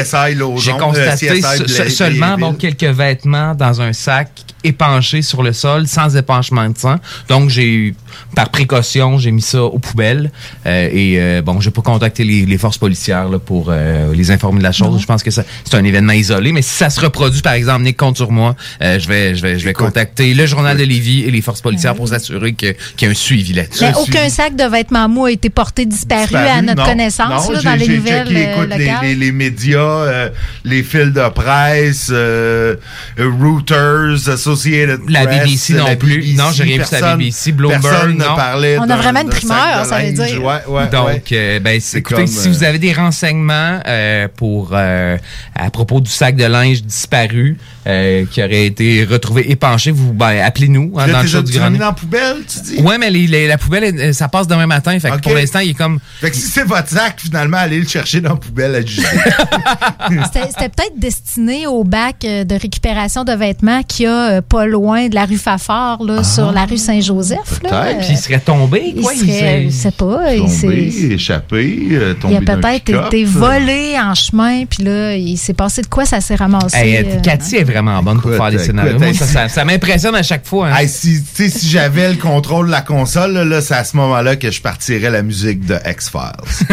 j'ai 0.58 0.70
euh, 0.72 0.74
constaté 0.78 1.28
CSI 1.40 1.90
seulement 1.90 2.32
bon 2.38 2.52
Blainville. 2.52 2.76
quelques 2.76 2.96
vêtements 2.96 3.54
dans 3.54 3.80
un 3.80 3.92
sac 3.92 4.30
épanché 4.66 5.22
sur 5.22 5.42
le 5.42 5.52
sol 5.52 5.86
sans 5.86 6.16
épanchement 6.16 6.68
de 6.68 6.76
sang. 6.78 6.96
Donc 7.28 7.50
j'ai 7.50 7.94
par 8.34 8.48
précaution 8.50 9.18
j'ai 9.18 9.30
mis 9.30 9.42
ça 9.42 9.62
aux 9.62 9.78
poubelles 9.78 10.30
Euh, 10.66 10.88
et 10.92 11.14
euh, 11.20 11.42
bon 11.42 11.60
j'ai 11.60 11.70
pas 11.70 11.82
contacté 11.82 12.24
les, 12.24 12.44
les 12.46 12.58
forces 12.58 12.78
policières 12.78 13.28
là, 13.28 13.38
pour 13.38 13.68
euh, 13.70 14.12
les 14.14 14.30
informer 14.30 14.58
de 14.58 14.64
la 14.64 14.72
chose. 14.72 15.00
Je 15.00 15.06
pense 15.06 15.22
que 15.22 15.30
ça- 15.30 15.44
c'est 15.64 15.76
un 15.76 15.84
événement 15.84 16.12
isolé, 16.12 16.52
mais 16.52 16.62
si 16.62 16.70
ça 16.74 16.90
se 16.90 17.00
reproduit 17.00 17.42
par 17.42 17.52
exemple 17.52 17.82
Nick 17.82 17.96
compte 17.96 18.16
sur 18.16 18.32
moi, 18.32 18.56
euh, 18.82 18.98
je 18.98 19.06
vais 19.08 19.34
je 19.34 19.42
vais 19.42 19.58
je 19.58 19.64
vais 19.64 19.72
contacter 19.72 20.34
le 20.34 20.46
journal 20.46 20.76
de 20.76 20.84
Lévis 20.84 21.22
et 21.24 21.30
les 21.30 21.40
forces 21.42 21.60
policières 21.60 21.94
pour 21.94 22.08
s'assurer 22.08 22.54
qu'il 22.54 22.74
y 23.00 23.04
a 23.04 23.08
un 23.10 23.14
suivi 23.14 23.52
là-dessus. 23.52 23.84
Mais 23.84 23.94
aucun 23.94 24.28
sac 24.28 24.56
de 24.56 24.64
vêtements 24.64 25.08
mous 25.08 25.26
a 25.26 25.30
été 25.30 25.50
porté 25.50 25.86
disparu, 25.86 26.22
Disparu, 26.22 26.48
à 26.48 26.62
notre 26.62 26.82
non. 26.82 26.88
connaissance 26.88 27.46
Non, 27.48 27.52
là, 27.54 27.62
dans 27.62 27.74
les 27.74 27.88
nouvelles 27.96 28.26
checké, 28.28 28.50
écoute, 28.52 28.70
les, 28.76 28.92
les- 29.08 29.14
les 29.14 29.32
médias, 29.32 30.28
les 30.64 30.82
fils 30.82 31.12
de 31.12 31.28
presse, 31.28 32.08
euh, 32.10 32.76
euh, 33.18 33.30
La 35.08 35.26
Press, 35.26 35.38
BBC 35.40 35.74
non 35.74 35.84
la 35.86 35.96
plus. 35.96 36.16
BBC, 36.20 36.36
Non, 36.36 36.50
j'ai 36.52 36.62
rien 36.64 36.78
vu 36.78 36.84
sur 36.84 37.00
la 37.00 37.16
BBC, 37.16 37.52
Bloomberg, 37.52 37.82
Personne 37.82 38.12
ne 38.18 38.24
non. 38.24 38.36
parlait 38.36 38.78
On 38.78 38.88
a 38.90 38.96
vraiment 38.96 39.20
une 39.20 39.28
primeur, 39.28 39.84
ça 39.84 39.98
veut 40.00 40.12
dire. 40.12 40.42
Ouais, 40.44 40.54
ouais, 40.68 40.86
Donc, 40.88 41.06
ouais. 41.06 41.22
euh, 41.32 41.60
ben, 41.60 41.80
c'est- 41.80 41.98
écoutez, 41.98 42.16
comme, 42.16 42.26
si 42.26 42.48
euh, 42.48 42.50
vous 42.52 42.64
avez 42.64 42.78
des 42.78 42.92
renseignements 42.92 43.80
euh, 43.86 44.28
pour 44.36 44.70
euh, 44.72 45.16
à 45.54 45.70
propos 45.70 46.00
du 46.00 46.10
sac 46.10 46.36
de 46.36 46.44
linge 46.44 46.82
disparu 46.82 47.56
euh, 47.86 48.24
qui 48.30 48.42
aurait 48.42 48.66
été 48.66 49.04
retrouvé 49.04 49.50
épanché, 49.50 49.90
vous 49.90 50.12
ben, 50.12 50.40
appelez-nous 50.44 50.92
hein, 50.98 51.06
dans 51.08 51.22
le 51.22 51.28
show 51.28 51.42
du 51.42 51.52
Grand 51.52 51.70
dans 51.70 51.78
la 51.78 51.92
poubelle, 51.92 52.36
tu 52.46 52.60
dis? 52.76 52.82
Ouais, 52.82 52.98
mais 52.98 53.10
les- 53.10 53.26
les- 53.26 53.46
la 53.46 53.58
poubelle, 53.58 54.12
ça 54.14 54.28
passe 54.28 54.46
demain 54.48 54.66
matin. 54.66 54.98
Fait 54.98 55.10
que 55.10 55.18
pour 55.20 55.34
l'instant, 55.34 55.60
il 55.60 55.70
est 55.70 55.74
comme. 55.74 55.98
Fait 56.20 56.30
que 56.30 56.36
si 56.36 56.42
c'est 56.42 56.64
votre 56.64 56.88
sac, 56.88 57.16
finalement, 57.18 57.58
allez 57.58 57.78
le 57.80 57.86
chercher 57.86 58.20
dans 58.20 58.30
la 58.30 58.36
poubelle 58.36 58.74
à 58.74 58.80
juger. 58.84 59.02
C'était 60.32 60.68
peut-être 60.68 60.98
destiné 60.98 61.66
au 61.66 61.84
bac 61.84 62.16
euh, 62.24 62.44
de 62.44 62.54
récupération 62.54 63.24
de 63.24 63.32
vêtements 63.32 63.82
qu'il 63.82 64.04
y 64.04 64.08
a 64.08 64.30
euh, 64.36 64.40
pas 64.42 64.66
loin 64.66 65.08
de 65.08 65.14
la 65.14 65.24
rue 65.24 65.36
Fafard, 65.38 66.02
là, 66.02 66.22
sur 66.24 66.52
la 66.52 66.64
rue 66.64 66.76
Saint-Joseph. 66.78 67.60
là. 67.62 67.68
peut-être. 67.70 67.98
Puis 68.00 68.08
il 68.12 68.18
serait 68.18 68.40
tombé, 68.40 68.92
il 68.96 69.02
quoi. 69.02 69.12
il 69.14 69.20
serait, 69.20 69.32
serait- 69.38 69.64
je 69.66 69.70
sais 69.70 69.90
pas, 69.90 70.34
il 70.34 70.38
Tombé, 70.40 70.90
s'est- 70.90 71.06
échappé, 71.14 71.56
euh, 71.92 72.14
il 72.14 72.38
a 72.38 72.40
tombé 72.40 72.40
peut-être 72.44 73.06
été 73.06 73.24
volé 73.24 73.94
en 73.98 74.14
chemin, 74.14 74.64
puis 74.66 74.82
là, 74.84 75.14
il 75.16 75.36
s'est 75.36 75.54
passé 75.54 75.82
de 75.82 75.86
quoi, 75.86 76.04
ça 76.04 76.20
s'est 76.20 76.34
ramassé. 76.36 76.76
Hey, 76.76 76.96
euh, 76.96 77.20
Cathy 77.22 77.56
est 77.56 77.64
vraiment 77.64 77.75
bonne 77.82 78.20
pour 78.20 78.30
faire 78.32 78.50
des 78.50 78.54
écoute, 78.56 78.66
scénarios. 78.66 78.98
Moi, 78.98 79.12
ça, 79.14 79.26
si- 79.26 79.32
ça- 79.32 79.48
ça 79.48 79.64
m'impressionne 79.64 80.14
à 80.14 80.22
chaque 80.22 80.46
fois. 80.46 80.68
hein. 80.68 80.76
Hey, 80.76 80.88
si, 80.88 81.22
si 81.34 81.68
j'avais 81.68 82.10
le 82.10 82.16
contrôle 82.16 82.66
de 82.66 82.70
la 82.72 82.82
console, 82.82 83.32
là, 83.32 83.44
là, 83.44 83.60
c'est 83.60 83.74
à 83.74 83.84
ce 83.84 83.96
moment-là 83.96 84.36
que 84.36 84.50
je 84.50 84.60
partirais 84.60 85.10
la 85.10 85.22
musique 85.22 85.64
de 85.66 85.76
X-Files. 85.86 86.66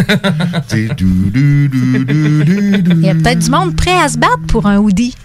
Il 0.93 3.03
y 3.03 3.09
a 3.09 3.15
peut-être 3.15 3.39
du 3.39 3.49
monde 3.49 3.75
prêt 3.75 3.97
à 3.99 4.09
se 4.09 4.17
battre 4.17 4.41
pour 4.47 4.65
un 4.67 4.77
hoodie. 4.77 5.15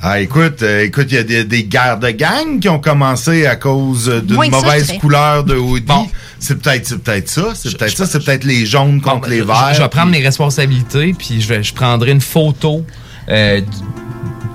Ah, 0.00 0.20
écoute, 0.20 0.62
euh, 0.62 0.84
écoute, 0.84 1.06
il 1.10 1.14
y 1.16 1.18
a 1.18 1.24
des, 1.24 1.42
des 1.42 1.64
guerres 1.64 1.98
de 1.98 2.10
gang 2.10 2.60
qui 2.60 2.68
ont 2.68 2.78
commencé 2.78 3.46
à 3.46 3.56
cause 3.56 4.04
d'une 4.24 4.36
ça, 4.36 4.44
je 4.44 4.50
mauvaise 4.50 4.86
dirais. 4.86 4.98
couleur 4.98 5.42
de 5.42 5.56
hoodie. 5.56 5.92
C'est 6.38 6.56
peut-être, 6.62 6.86
c'est 6.86 7.02
peut-être 7.02 7.28
ça. 7.28 7.46
C'est 7.54 7.76
peut-être 7.76 7.96
ça. 7.96 8.06
C'est 8.06 8.24
peut-être 8.24 8.44
les 8.44 8.64
jaunes 8.64 9.00
Bon, 9.00 9.10
contre 9.14 9.28
les 9.28 9.38
je- 9.38 9.42
verts. 9.42 9.74
Je 9.74 9.82
vais 9.82 9.88
prendre 9.88 10.12
puis- 10.12 10.20
mes 10.20 10.24
responsabilités, 10.24 11.14
puis 11.18 11.40
je, 11.40 11.48
vais, 11.48 11.64
je 11.64 11.74
prendrai 11.74 12.12
une 12.12 12.20
photo 12.20 12.86
euh, 13.28 13.60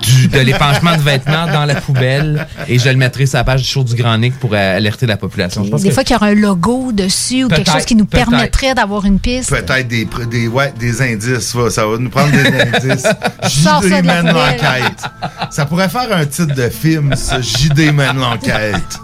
du, 0.04 0.28
de 0.28 0.38
l'épanchement 0.40 0.96
de 0.96 1.02
vêtements 1.02 1.46
dans 1.52 1.64
la 1.64 1.76
poubelle 1.76 2.46
et 2.68 2.78
je 2.78 2.88
le 2.88 2.96
mettrai 2.96 3.26
sur 3.26 3.38
la 3.38 3.44
page 3.44 3.62
du 3.62 3.68
show 3.68 3.82
du 3.84 3.94
Grand 3.94 4.16
Nick 4.18 4.38
pour 4.38 4.50
euh, 4.52 4.76
alerter 4.76 5.06
la 5.06 5.16
population. 5.16 5.64
Je 5.64 5.70
pense 5.70 5.82
Des 5.82 5.88
que- 5.88 5.94
fois 5.94 6.04
qu'il 6.04 6.14
y 6.14 6.16
aura 6.16 6.26
un 6.26 6.34
logo 6.34 6.92
dessus 6.92 7.44
ou 7.44 7.48
quelque 7.48 7.70
chose 7.70 7.84
qui 7.84 7.96
nous 7.96 8.04
permettrait 8.06 8.74
d'avoir 8.74 9.04
une 9.04 9.18
piste. 9.18 9.50
Peut-être 9.50 9.88
des, 9.88 10.06
des, 10.30 10.48
ouais, 10.48 10.72
des 10.78 11.02
indices. 11.02 11.52
Ça, 11.52 11.70
ça 11.70 11.86
va 11.86 11.96
nous 11.98 12.10
prendre 12.10 12.30
des 12.32 12.38
indices. 12.88 13.06
JD 13.42 14.04
mène 14.04 14.26
l'enquête. 14.26 15.02
Ça 15.50 15.64
pourrait 15.66 15.88
faire 15.88 16.08
un 16.16 16.26
titre 16.26 16.54
de 16.54 16.68
film, 16.68 17.14
ça. 17.16 17.40
JD 17.40 17.92
mène 17.92 18.16
l'enquête. 18.18 18.98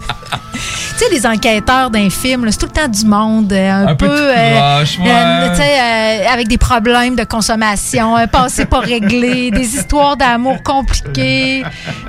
Tu 0.99 1.07
sais, 1.07 1.11
les 1.15 1.27
enquêteurs 1.27 1.89
d'un 1.91 2.11
film, 2.11 2.47
c'est 2.51 2.59
tout 2.59 2.67
le 2.67 2.73
temps 2.73 2.89
du 2.89 3.07
monde 3.07 3.51
euh, 3.55 3.71
un, 3.71 3.87
Un 3.89 3.95
peu 3.95 4.07
ouais. 4.07 4.35
euh, 4.37 4.85
tu 4.85 5.57
sais, 5.57 5.81
euh, 5.81 6.29
avec 6.33 6.47
des 6.49 6.59
problèmes 6.59 7.17
de 7.17 7.25
consommation, 7.25 8.17
un 8.17 8.27
passé 8.27 8.67
pas 8.67 8.81
réglé, 8.81 9.51
des 9.51 9.77
histoires 9.77 10.17
d'amour 10.19 10.63
compliquées. 10.63 10.90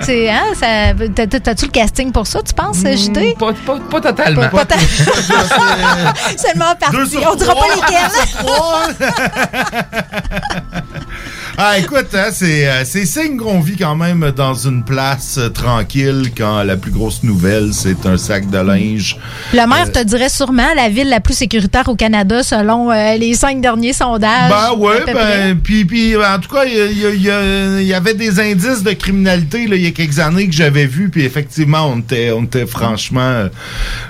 C'est, 0.00 0.30
hein, 0.30 0.42
ça, 0.58 0.66
t'as- 1.14 1.26
t'as- 1.26 1.40
t'as-tu 1.40 1.66
le 1.66 1.70
casting 1.70 2.12
pour 2.12 2.26
ça, 2.26 2.40
tu 2.42 2.52
penses, 2.54 2.78
JD? 2.78 3.36
Pas, 3.38 3.52
pas, 3.66 3.78
pas 3.90 4.00
totalement. 4.00 4.48
Pas 4.48 4.64
ta- 4.64 4.76
Seulement 6.36 6.74
sur 7.08 7.30
On 7.32 7.34
dira 7.34 7.54
pas 7.54 7.74
lesquels. 7.74 8.10
Ah, 8.44 8.86
Ah, 11.58 11.78
écoute, 11.78 12.06
hein, 12.14 12.30
c'est 12.32 12.66
euh, 12.66 12.82
c'est 12.86 13.04
signe 13.04 13.36
qu'on 13.36 13.60
vit 13.60 13.76
quand 13.76 13.94
même 13.94 14.32
dans 14.34 14.54
une 14.54 14.82
place 14.84 15.36
euh, 15.38 15.50
tranquille 15.50 16.30
quand 16.36 16.62
la 16.62 16.78
plus 16.78 16.90
grosse 16.90 17.22
nouvelle, 17.22 17.74
c'est 17.74 18.06
un 18.06 18.16
sac 18.16 18.48
de 18.48 18.56
linge. 18.58 19.18
Le 19.52 19.66
maire 19.68 19.92
te 19.92 20.02
dirait 20.02 20.30
sûrement 20.30 20.68
la 20.74 20.88
ville 20.88 21.10
la 21.10 21.20
plus 21.20 21.34
sécuritaire 21.34 21.86
au 21.88 21.94
Canada 21.94 22.42
selon 22.42 22.90
euh, 22.90 23.16
les 23.16 23.34
cinq 23.34 23.60
derniers 23.60 23.92
sondages. 23.92 24.50
Ben 24.50 24.70
près. 25.12 25.12
ben, 25.14 25.60
puis, 25.60 25.84
puis 25.84 26.16
en 26.16 26.38
tout 26.38 26.48
cas, 26.48 26.64
y, 26.64 26.70
y 26.70 27.28
y 27.28 27.80
il 27.82 27.86
y 27.86 27.94
avait 27.94 28.14
des 28.14 28.40
indices 28.40 28.71
de 28.82 28.92
criminalité 28.92 29.66
là, 29.66 29.76
il 29.76 29.82
y 29.82 29.86
a 29.86 29.90
quelques 29.90 30.18
années 30.18 30.46
que 30.48 30.54
j'avais 30.54 30.86
vu, 30.86 31.10
puis 31.10 31.24
effectivement, 31.24 31.88
on 31.92 31.98
était, 31.98 32.30
on 32.32 32.44
était 32.44 32.66
franchement, 32.66 33.20
euh, 33.20 33.48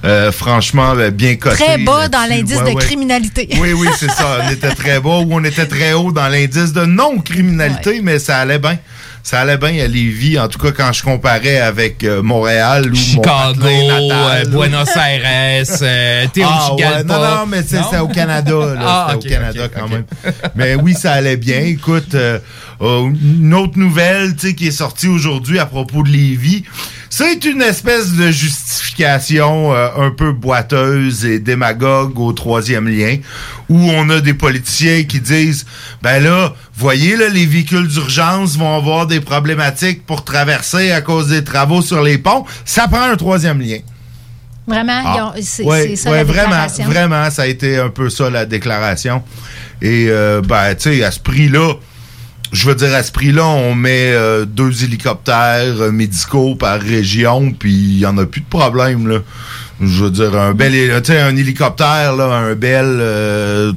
euh, 0.04 0.31
franchement 0.33 0.92
euh, 0.97 1.11
bien 1.11 1.35
cotés. 1.37 1.57
Très 1.64 1.78
bas 1.78 2.09
dans 2.09 2.28
l'indice 2.28 2.59
Ouais, 2.59 2.71
de 2.71 2.76
ouais. 2.76 2.85
criminalité. 2.85 3.49
Oui, 3.61 3.73
oui, 3.73 3.88
c'est 3.99 4.11
ça. 4.11 4.38
On 4.47 4.50
était 4.52 4.75
très 4.75 5.00
bas 5.00 5.19
ou 5.19 5.28
on 5.33 5.42
était 5.45 5.66
très 5.66 5.92
haut 5.95 6.12
dans 6.12 6.28
l'indice 6.28 6.73
de 6.73 6.85
non-criminalité, 6.85 8.00
mais 8.02 8.19
ça 8.19 8.38
allait 8.38 8.59
bien. 8.59 8.78
Ça 9.25 9.38
allait 9.42 9.57
bien 9.57 9.85
à 9.85 9.87
Lévis, 9.87 10.37
en 10.40 10.49
tout 10.49 10.59
cas 10.59 10.73
quand 10.73 10.92
je 10.92 11.04
comparais 11.04 11.59
avec 11.61 12.02
euh, 12.02 12.23
Montréal 12.25 12.90
ou 12.90 12.95
Chicago, 12.97 13.54
mon 13.54 13.54
patelin 13.54 14.09
natal. 14.09 14.47
euh, 14.47 14.50
Buenos 14.50 14.88
Aires, 14.97 15.62
euh, 15.83 16.26
Ah, 16.42 16.75
ouais, 16.75 17.04
non, 17.04 17.21
non, 17.21 17.47
mais 17.49 17.62
c'est 17.62 17.99
au 18.00 18.09
Canada. 18.09 18.52
Là, 18.75 18.81
Ah, 18.85 19.07
C'était 19.12 19.16
ok, 19.19 19.25
au 19.25 19.28
Canada 19.28 19.69
quand 19.73 19.88
même. 19.88 20.04
Mais 20.57 20.75
oui, 20.75 20.95
ça 20.95 21.12
allait 21.12 21.37
bien. 21.37 21.61
Écoute, 21.61 22.16
euh, 22.83 23.11
une 23.23 23.55
autre 23.55 23.79
nouvelle 23.79 24.35
tu 24.35 24.49
sais, 24.49 24.55
qui 24.55 24.67
est 24.67 24.73
sortie 24.73 25.09
aujourd'hui 25.09 25.59
à 25.59 25.67
propos 25.67 26.03
de 26.03 26.11
Lévis, 26.11 26.65
c'est 27.09 27.45
une 27.45 27.62
espèce 27.62 28.12
de 28.12 28.31
justification 28.31 29.75
euh, 29.75 29.89
un 29.97 30.11
peu 30.11 30.33
boiteuse 30.33 31.25
et 31.25 31.39
démagogue 31.39 32.19
au 32.19 32.33
troisième 32.33 32.89
lien, 32.89 33.19
où 33.69 33.79
on 33.79 34.09
a 34.11 34.21
des 34.21 34.35
politiciens 34.35 35.05
qui 35.05 35.21
disent, 35.21 35.67
ben 36.03 36.23
là, 36.23 36.55
voyez, 36.75 37.17
là, 37.17 37.29
les 37.29 37.47
véhicules 37.47 37.87
d'urgence 37.87 38.57
vont 38.57 38.75
avoir 38.77 39.07
des 39.07 39.21
problématiques 39.21 40.05
pour 40.07 40.25
traverser 40.25 40.91
à 40.91 41.01
cause 41.03 41.29
des 41.29 41.45
travaux 41.45 41.83
sur 41.83 42.03
les 42.03 42.19
ponts. 42.19 42.45
Ça 42.65 42.89
prend 42.89 43.03
un 43.03 43.17
troisième 43.17 43.61
lien. 43.61 43.79
Vraiment, 44.67 45.03
Ah. 45.05 45.35
c'est 45.41 45.65
Ouais, 45.65 45.97
ça 45.97 46.11
ouais, 46.11 46.19
la 46.19 46.25
vraiment, 46.25 46.67
vraiment, 46.87 47.31
ça 47.31 47.43
a 47.43 47.47
été 47.47 47.79
un 47.79 47.89
peu 47.89 48.09
ça 48.11 48.31
la 48.31 48.47
déclaration. 48.47 49.23
Et 49.81 50.07
euh, 50.09 50.41
ben, 50.41 50.75
tu 50.75 50.97
sais, 50.97 51.05
à 51.05 51.11
ce 51.11 51.19
prix-là, 51.19 51.75
je 52.53 52.69
veux 52.69 52.75
dire, 52.75 52.95
à 52.95 53.03
ce 53.03 53.11
prix-là, 53.11 53.47
on 53.47 53.75
met 53.75 54.13
euh, 54.13 54.45
deux 54.45 54.85
hélicoptères 54.85 55.81
euh, 55.81 55.91
médicaux 55.91 56.55
par 56.55 56.79
région, 56.81 57.53
puis 57.53 57.73
il 57.73 58.07
en 58.07 58.19
a 58.19 58.27
plus 58.27 58.43
de 58.43 58.47
problème 58.47 59.09
là. 59.09 59.19
Je 59.81 60.05
veux 60.05 60.11
dire, 60.11 60.39
un 60.39 60.53
bel, 60.53 60.75
un 60.75 61.37
hélicoptère 61.37 62.15
là, 62.15 62.27
un 62.27 62.55
bel, 62.55 62.85
euh, 62.85 63.73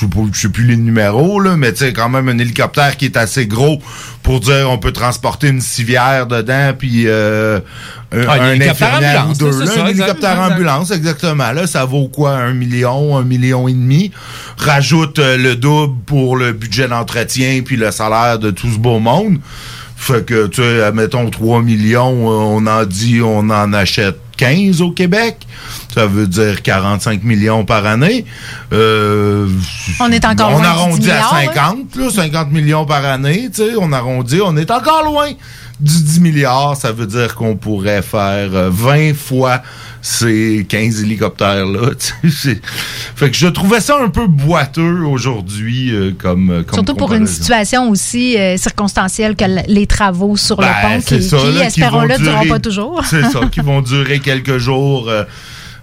je 0.00 0.40
sais 0.40 0.48
plus 0.48 0.64
les 0.64 0.76
numéros 0.76 1.38
là, 1.40 1.56
mais 1.56 1.72
tu 1.72 1.84
quand 1.92 2.08
même 2.08 2.28
un 2.28 2.38
hélicoptère 2.38 2.96
qui 2.96 3.04
est 3.04 3.16
assez 3.16 3.46
gros 3.46 3.80
pour 4.22 4.40
dire 4.40 4.68
on 4.68 4.78
peut 4.78 4.92
transporter 4.92 5.48
une 5.48 5.60
civière 5.60 6.26
dedans, 6.26 6.72
puis 6.76 7.04
euh, 7.06 7.60
un, 8.14 8.26
Ah, 8.28 8.42
un 8.42 8.60
infirmière 8.60 9.26
ou 9.26 9.30
ambulance, 9.30 9.38
deux, 9.38 9.60
là, 9.60 9.66
ça, 9.66 9.82
un 9.82 9.86
exact, 9.86 9.88
hélicoptère 9.90 10.30
exact. 10.32 10.52
ambulance, 10.52 10.90
exactement. 10.90 11.52
Là, 11.52 11.66
ça 11.66 11.84
vaut 11.84 12.08
quoi? 12.08 12.32
Un 12.32 12.54
million, 12.54 13.16
un 13.16 13.24
million 13.24 13.68
et 13.68 13.72
demi? 13.72 14.10
Rajoute 14.56 15.18
euh, 15.18 15.36
le 15.36 15.56
double 15.56 15.96
pour 16.06 16.36
le 16.36 16.52
budget 16.52 16.88
d'entretien 16.88 17.62
puis 17.64 17.76
le 17.76 17.90
salaire 17.90 18.38
de 18.38 18.50
tout 18.50 18.70
ce 18.70 18.78
beau 18.78 18.98
monde. 18.98 19.38
Fait 19.96 20.24
que, 20.24 20.48
tu 20.48 20.60
sais, 20.60 20.92
mettons 20.92 21.30
3 21.30 21.62
millions, 21.62 22.30
euh, 22.30 22.58
on 22.58 22.66
en 22.66 22.84
dit, 22.84 23.20
on 23.22 23.48
en 23.48 23.72
achète 23.72 24.18
15 24.36 24.82
au 24.82 24.90
Québec. 24.90 25.46
Ça 25.94 26.06
veut 26.06 26.26
dire 26.26 26.60
45 26.62 27.22
millions 27.22 27.64
par 27.64 27.86
année. 27.86 28.24
Euh, 28.72 29.46
On 30.00 30.10
est 30.10 30.24
encore 30.24 30.48
on 30.48 30.58
loin 30.58 30.60
du 30.60 30.66
arrondit 30.66 31.00
10 31.00 31.10
à 31.10 31.14
milliards, 31.14 31.54
50, 31.54 31.96
là, 31.96 32.10
50 32.10 32.50
millions 32.50 32.84
par 32.84 33.04
année, 33.04 33.48
tu 33.54 33.62
sais, 33.62 33.72
on 33.78 33.92
arrondit, 33.92 34.40
on 34.44 34.56
est 34.56 34.70
encore 34.70 35.04
loin 35.04 35.28
du 35.80 36.02
10 36.02 36.20
milliards, 36.20 36.76
ça 36.76 36.92
veut 36.92 37.06
dire 37.06 37.34
qu'on 37.34 37.56
pourrait 37.56 38.02
faire 38.02 38.50
euh, 38.54 38.70
20 38.72 39.14
fois 39.14 39.60
ces 40.00 40.64
15 40.68 41.02
hélicoptères-là. 41.02 41.90
Fait 43.16 43.30
que 43.30 43.36
je 43.36 43.46
trouvais 43.48 43.80
ça 43.80 43.98
un 44.02 44.08
peu 44.08 44.26
boiteux 44.26 45.02
aujourd'hui 45.04 45.90
euh, 45.92 46.12
comme, 46.16 46.50
euh, 46.50 46.62
comme 46.62 46.74
Surtout 46.74 46.94
pour 46.94 47.12
une 47.14 47.26
situation 47.26 47.90
aussi 47.90 48.38
euh, 48.38 48.56
circonstancielle 48.56 49.34
que 49.34 49.44
les 49.66 49.86
travaux 49.86 50.36
sur 50.36 50.56
Ben, 50.58 50.66
le 50.68 50.82
pont 50.96 51.02
c'est 51.06 51.18
qui, 51.18 51.58
espérons-le, 51.60 52.08
ne 52.14 52.18
dureront 52.18 52.38
durer- 52.40 52.48
pas 52.48 52.58
toujours. 52.60 53.02
C'est 53.08 53.22
ça, 53.22 53.40
qui 53.50 53.60
vont 53.60 53.80
durer 53.82 54.20
quelques 54.20 54.58
jours 54.58 55.08
euh, 55.08 55.24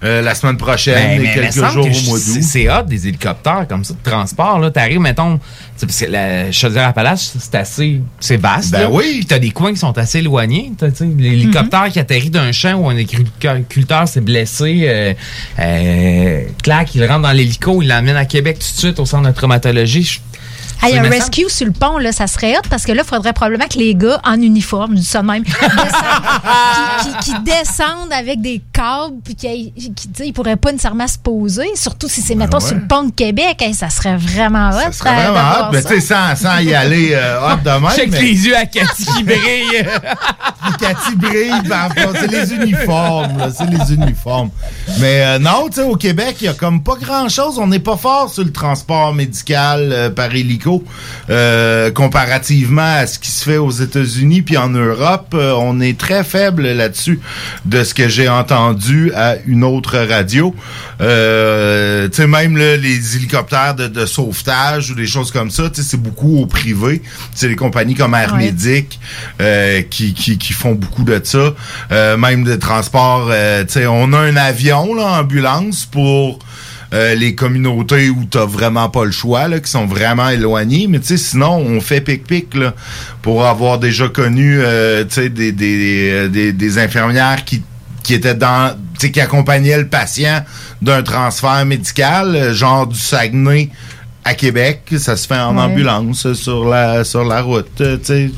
euh, 0.04 0.22
la 0.22 0.34
semaine 0.36 0.58
prochaine 0.58 1.20
Ben, 1.22 1.26
et 1.26 1.34
quelques 1.34 1.54
jours 1.54 1.68
que 1.74 1.80
au 1.80 2.10
mois 2.10 2.18
c'est- 2.20 2.34
d'août. 2.34 2.44
C'est 2.44 2.70
hot 2.70 2.84
des 2.88 3.08
hélicoptères 3.08 3.66
comme 3.70 3.84
ça 3.84 3.94
de 3.94 4.10
transport. 4.10 4.58
là. 4.60 4.72
T'arrives, 4.72 5.00
mettons, 5.00 5.40
parce 5.80 6.00
que 6.00 6.06
la 6.06 6.52
Chaudière-Appalaches, 6.52 7.30
c'est 7.40 7.56
assez, 7.56 8.02
c'est 8.20 8.38
vaste. 8.38 8.72
Ben 8.72 8.82
là. 8.82 8.90
oui. 8.92 9.18
Puis 9.20 9.26
t'as 9.28 9.40
des 9.40 9.52
coins 9.52 9.72
qui 9.74 9.80
sont 9.80 9.96
assez 9.98 10.20
éloignés. 10.20 10.72
T'as, 10.78 10.90
tu 10.90 10.98
sais, 10.98 11.10
l'hélicoptère 11.18 11.90
qui 11.92 12.00
atterrit 12.00 12.30
d'un 12.32 12.52
champ 12.52 12.74
où 12.76 12.90
un 12.90 12.98
agriculteur 12.98 14.08
s'est 14.08 14.22
blessé, 14.22 14.86
euh, 14.86 15.14
euh, 15.60 16.44
clac, 16.64 16.94
il 16.96 17.06
rentre 17.06 17.22
dans 17.22 17.32
l'hélico, 17.32 17.82
il 17.82 17.88
l'amène 17.88 18.16
à 18.16 18.26
Québec 18.26 18.58
tout 18.60 18.74
de 18.74 18.80
suite 18.80 19.00
au 19.00 19.06
centre 19.06 19.28
de 19.30 19.34
traumatologie. 19.36 20.20
Hey, 20.84 20.94
Ça 20.96 21.00
un 21.02 21.10
rescue 21.10 21.46
sur 21.50 21.66
le 21.68 21.72
pont, 21.74 21.98
là, 21.98 22.12
ça 22.12 22.26
serait 22.28 22.58
hot 22.58 22.62
parce 22.70 22.86
que 22.86 22.92
là, 22.92 23.04
il 23.06 23.08
faudrait 23.08 23.34
probablement 23.34 23.68
que 23.68 23.78
les 23.78 23.94
gars 23.96 24.20
en 24.24 24.34
uniforme, 24.42 24.94
je 24.96 25.02
dis 25.02 25.06
ça 25.06 25.22
de 25.22 25.28
même, 25.28 25.44
descendent- 25.44 25.62
qui, 27.02 27.10
qui- 27.10 27.32
qui 27.34 27.40
descendent 27.44 28.12
avec 28.14 28.42
des 28.42 28.62
câbles, 28.74 29.16
puis 29.24 29.36
qui, 29.36 29.72
qui 29.74 29.92
tu 29.94 30.10
sais, 30.16 30.28
ils 30.28 30.34
pourraient 30.34 30.56
pas 30.56 30.72
nécessairement 30.72 31.08
se 31.08 31.18
poser, 31.20 31.68
surtout 31.76 32.10
si 32.10 32.22
c'est, 32.22 32.36
mettons, 32.36 32.58
Ben 32.58 32.64
ouais. 32.64 32.68
sur 32.70 32.78
le 32.78 32.88
pont 32.88 33.04
de 33.04 33.12
Québec. 33.12 33.62
Hey, 33.62 33.74
ça 33.74 33.90
serait 33.90 34.16
vraiment 34.18 34.70
hot. 34.70 34.80
Ça 34.82 34.92
serait 34.92 35.16
vraiment 35.16 35.68
hot, 35.68 35.72
mais 35.72 35.82
ça. 35.82 35.90
tu 35.90 35.96
sais, 35.96 36.02
sans, 36.02 36.36
sans 36.36 36.58
y 36.60 36.74
aller 36.74 37.12
euh, 37.14 37.40
hot 37.54 37.58
de 37.64 37.70
même. 37.70 37.92
Check 37.96 38.10
mais- 38.12 38.22
les 38.22 38.46
yeux 38.48 38.58
à 38.58 38.66
Cathy 38.66 39.06
qui 39.06 39.24
brille. 39.24 39.86
Cathy 40.80 41.16
brille, 41.16 41.52
c'est 42.20 42.28
les 42.32 42.54
uniformes, 42.54 43.38
là, 43.38 43.50
c'est 43.56 43.66
les 43.70 43.94
uniformes. 43.94 44.50
Mais 45.00 45.22
euh, 45.26 45.40
non, 45.40 45.68
tu 45.70 45.76
sais, 45.76 45.84
au 45.84 45.96
Québec, 45.96 46.38
il 46.42 46.46
y 46.46 46.48
a 46.48 46.54
comme 46.54 46.82
pas 46.84 46.96
grand-chose. 47.00 47.60
On 47.60 47.68
n'est 47.68 47.80
pas 47.80 47.98
fort 47.98 48.30
sur 48.30 48.44
le 48.44 48.52
transport 48.52 49.14
médical 49.14 49.90
euh, 49.92 50.10
par 50.10 50.34
hélico, 50.34 50.71
euh, 51.30 51.92
comparativement 51.92 52.82
à 53.02 53.08
ce 53.08 53.20
qui 53.20 53.30
se 53.32 53.44
fait 53.44 53.58
aux 53.58 53.72
États-Unis 53.72 54.42
puis 54.42 54.58
en 54.58 54.70
Europe. 54.70 55.34
euh, 55.34 55.54
on 55.58 55.80
est 55.82 55.98
très 55.98 56.24
faible 56.24 56.64
là-dessus, 56.68 57.20
de 57.66 57.84
ce 57.84 57.94
que 57.94 58.08
j'ai 58.08 58.30
entendu 58.30 59.12
à 59.16 59.36
une 59.46 59.64
autre 59.64 59.98
radio. 59.98 60.56
Euh, 61.02 62.08
tu 62.10 62.18
sais, 62.18 62.28
même 62.28 62.58
là, 62.58 62.78
les 62.78 63.16
hélicoptères 63.16 63.76
de, 63.76 63.88
de 63.88 64.06
sauvetage 64.06 64.92
ou 64.92 64.96
des 64.96 65.08
choses 65.08 65.32
comme 65.32 65.50
ça, 65.52 65.70
tu 65.70 65.82
sais, 65.82 65.88
c'est 65.92 66.02
beaucoup 66.02 66.38
au 66.38 66.46
privé. 66.46 67.02
C'est 67.34 67.48
les 67.48 67.56
compagnies 67.56 67.96
comme 67.96 68.14
Air 68.14 68.32
Ouais. 68.34 68.46
Médic 68.46 69.00
qui, 69.90 70.14
qui, 70.14 70.38
qui 70.38 70.54
font 70.54 70.74
beaucoup 70.74 71.04
de 71.04 71.20
ça. 71.24 71.54
Même 72.18 72.44
de 72.44 72.56
transport, 72.56 73.30
tu 73.68 73.74
sais, 73.74 73.88
on 73.88 74.14
a 74.14 74.20
un 74.20 74.36
avion, 74.38 74.94
là, 74.94 75.20
ambulance 75.20 75.86
pour 75.86 76.40
euh, 76.94 77.16
les 77.16 77.36
communautés 77.36 78.10
où 78.10 78.26
t'as 78.30 78.46
vraiment 78.46 78.90
pas 78.90 79.06
le 79.06 79.12
choix, 79.12 79.48
là, 79.48 79.60
qui 79.60 79.70
sont 79.72 79.86
vraiment 79.86 80.30
éloignées. 80.30 80.88
Mais 80.88 81.00
tu 81.00 81.08
sais, 81.08 81.18
sinon, 81.18 81.54
on 81.58 81.80
fait 81.82 82.02
pic-pic, 82.02 82.54
là, 82.56 82.74
pour 83.22 83.46
avoir 83.46 83.80
déjà 83.80 84.10
connu, 84.10 84.60
euh, 84.62 85.04
tu 85.06 85.14
sais, 85.16 85.30
des, 85.30 85.52
des, 85.52 86.10
euh, 86.12 86.28
des, 86.28 86.52
des 86.54 86.78
infirmières 86.78 87.44
qui 87.46 87.64
qui 88.04 88.16
étaient 88.16 88.34
dans, 88.34 88.72
tu 89.00 89.06
sais, 89.08 89.12
qui 89.12 89.22
accompagnaient 89.22 89.78
le 89.78 89.88
patient 89.88 90.44
d'un 90.82 91.04
transfert 91.04 91.64
médical, 91.68 92.36
euh, 92.36 92.52
genre 92.54 92.88
du 92.88 92.98
Saguenay 92.98 93.70
à 94.26 94.34
Québec, 94.34 94.82
ça 94.98 95.16
se 95.16 95.28
fait 95.28 95.38
en 95.38 95.56
Ouais. 95.56 95.62
ambulance 95.64 96.34
sur 96.34 96.66
la 96.68 97.04
sur 97.04 97.24
la 97.24 97.42
route, 97.44 97.70
euh, 97.82 97.98
tu 97.98 98.06
sais. 98.06 98.32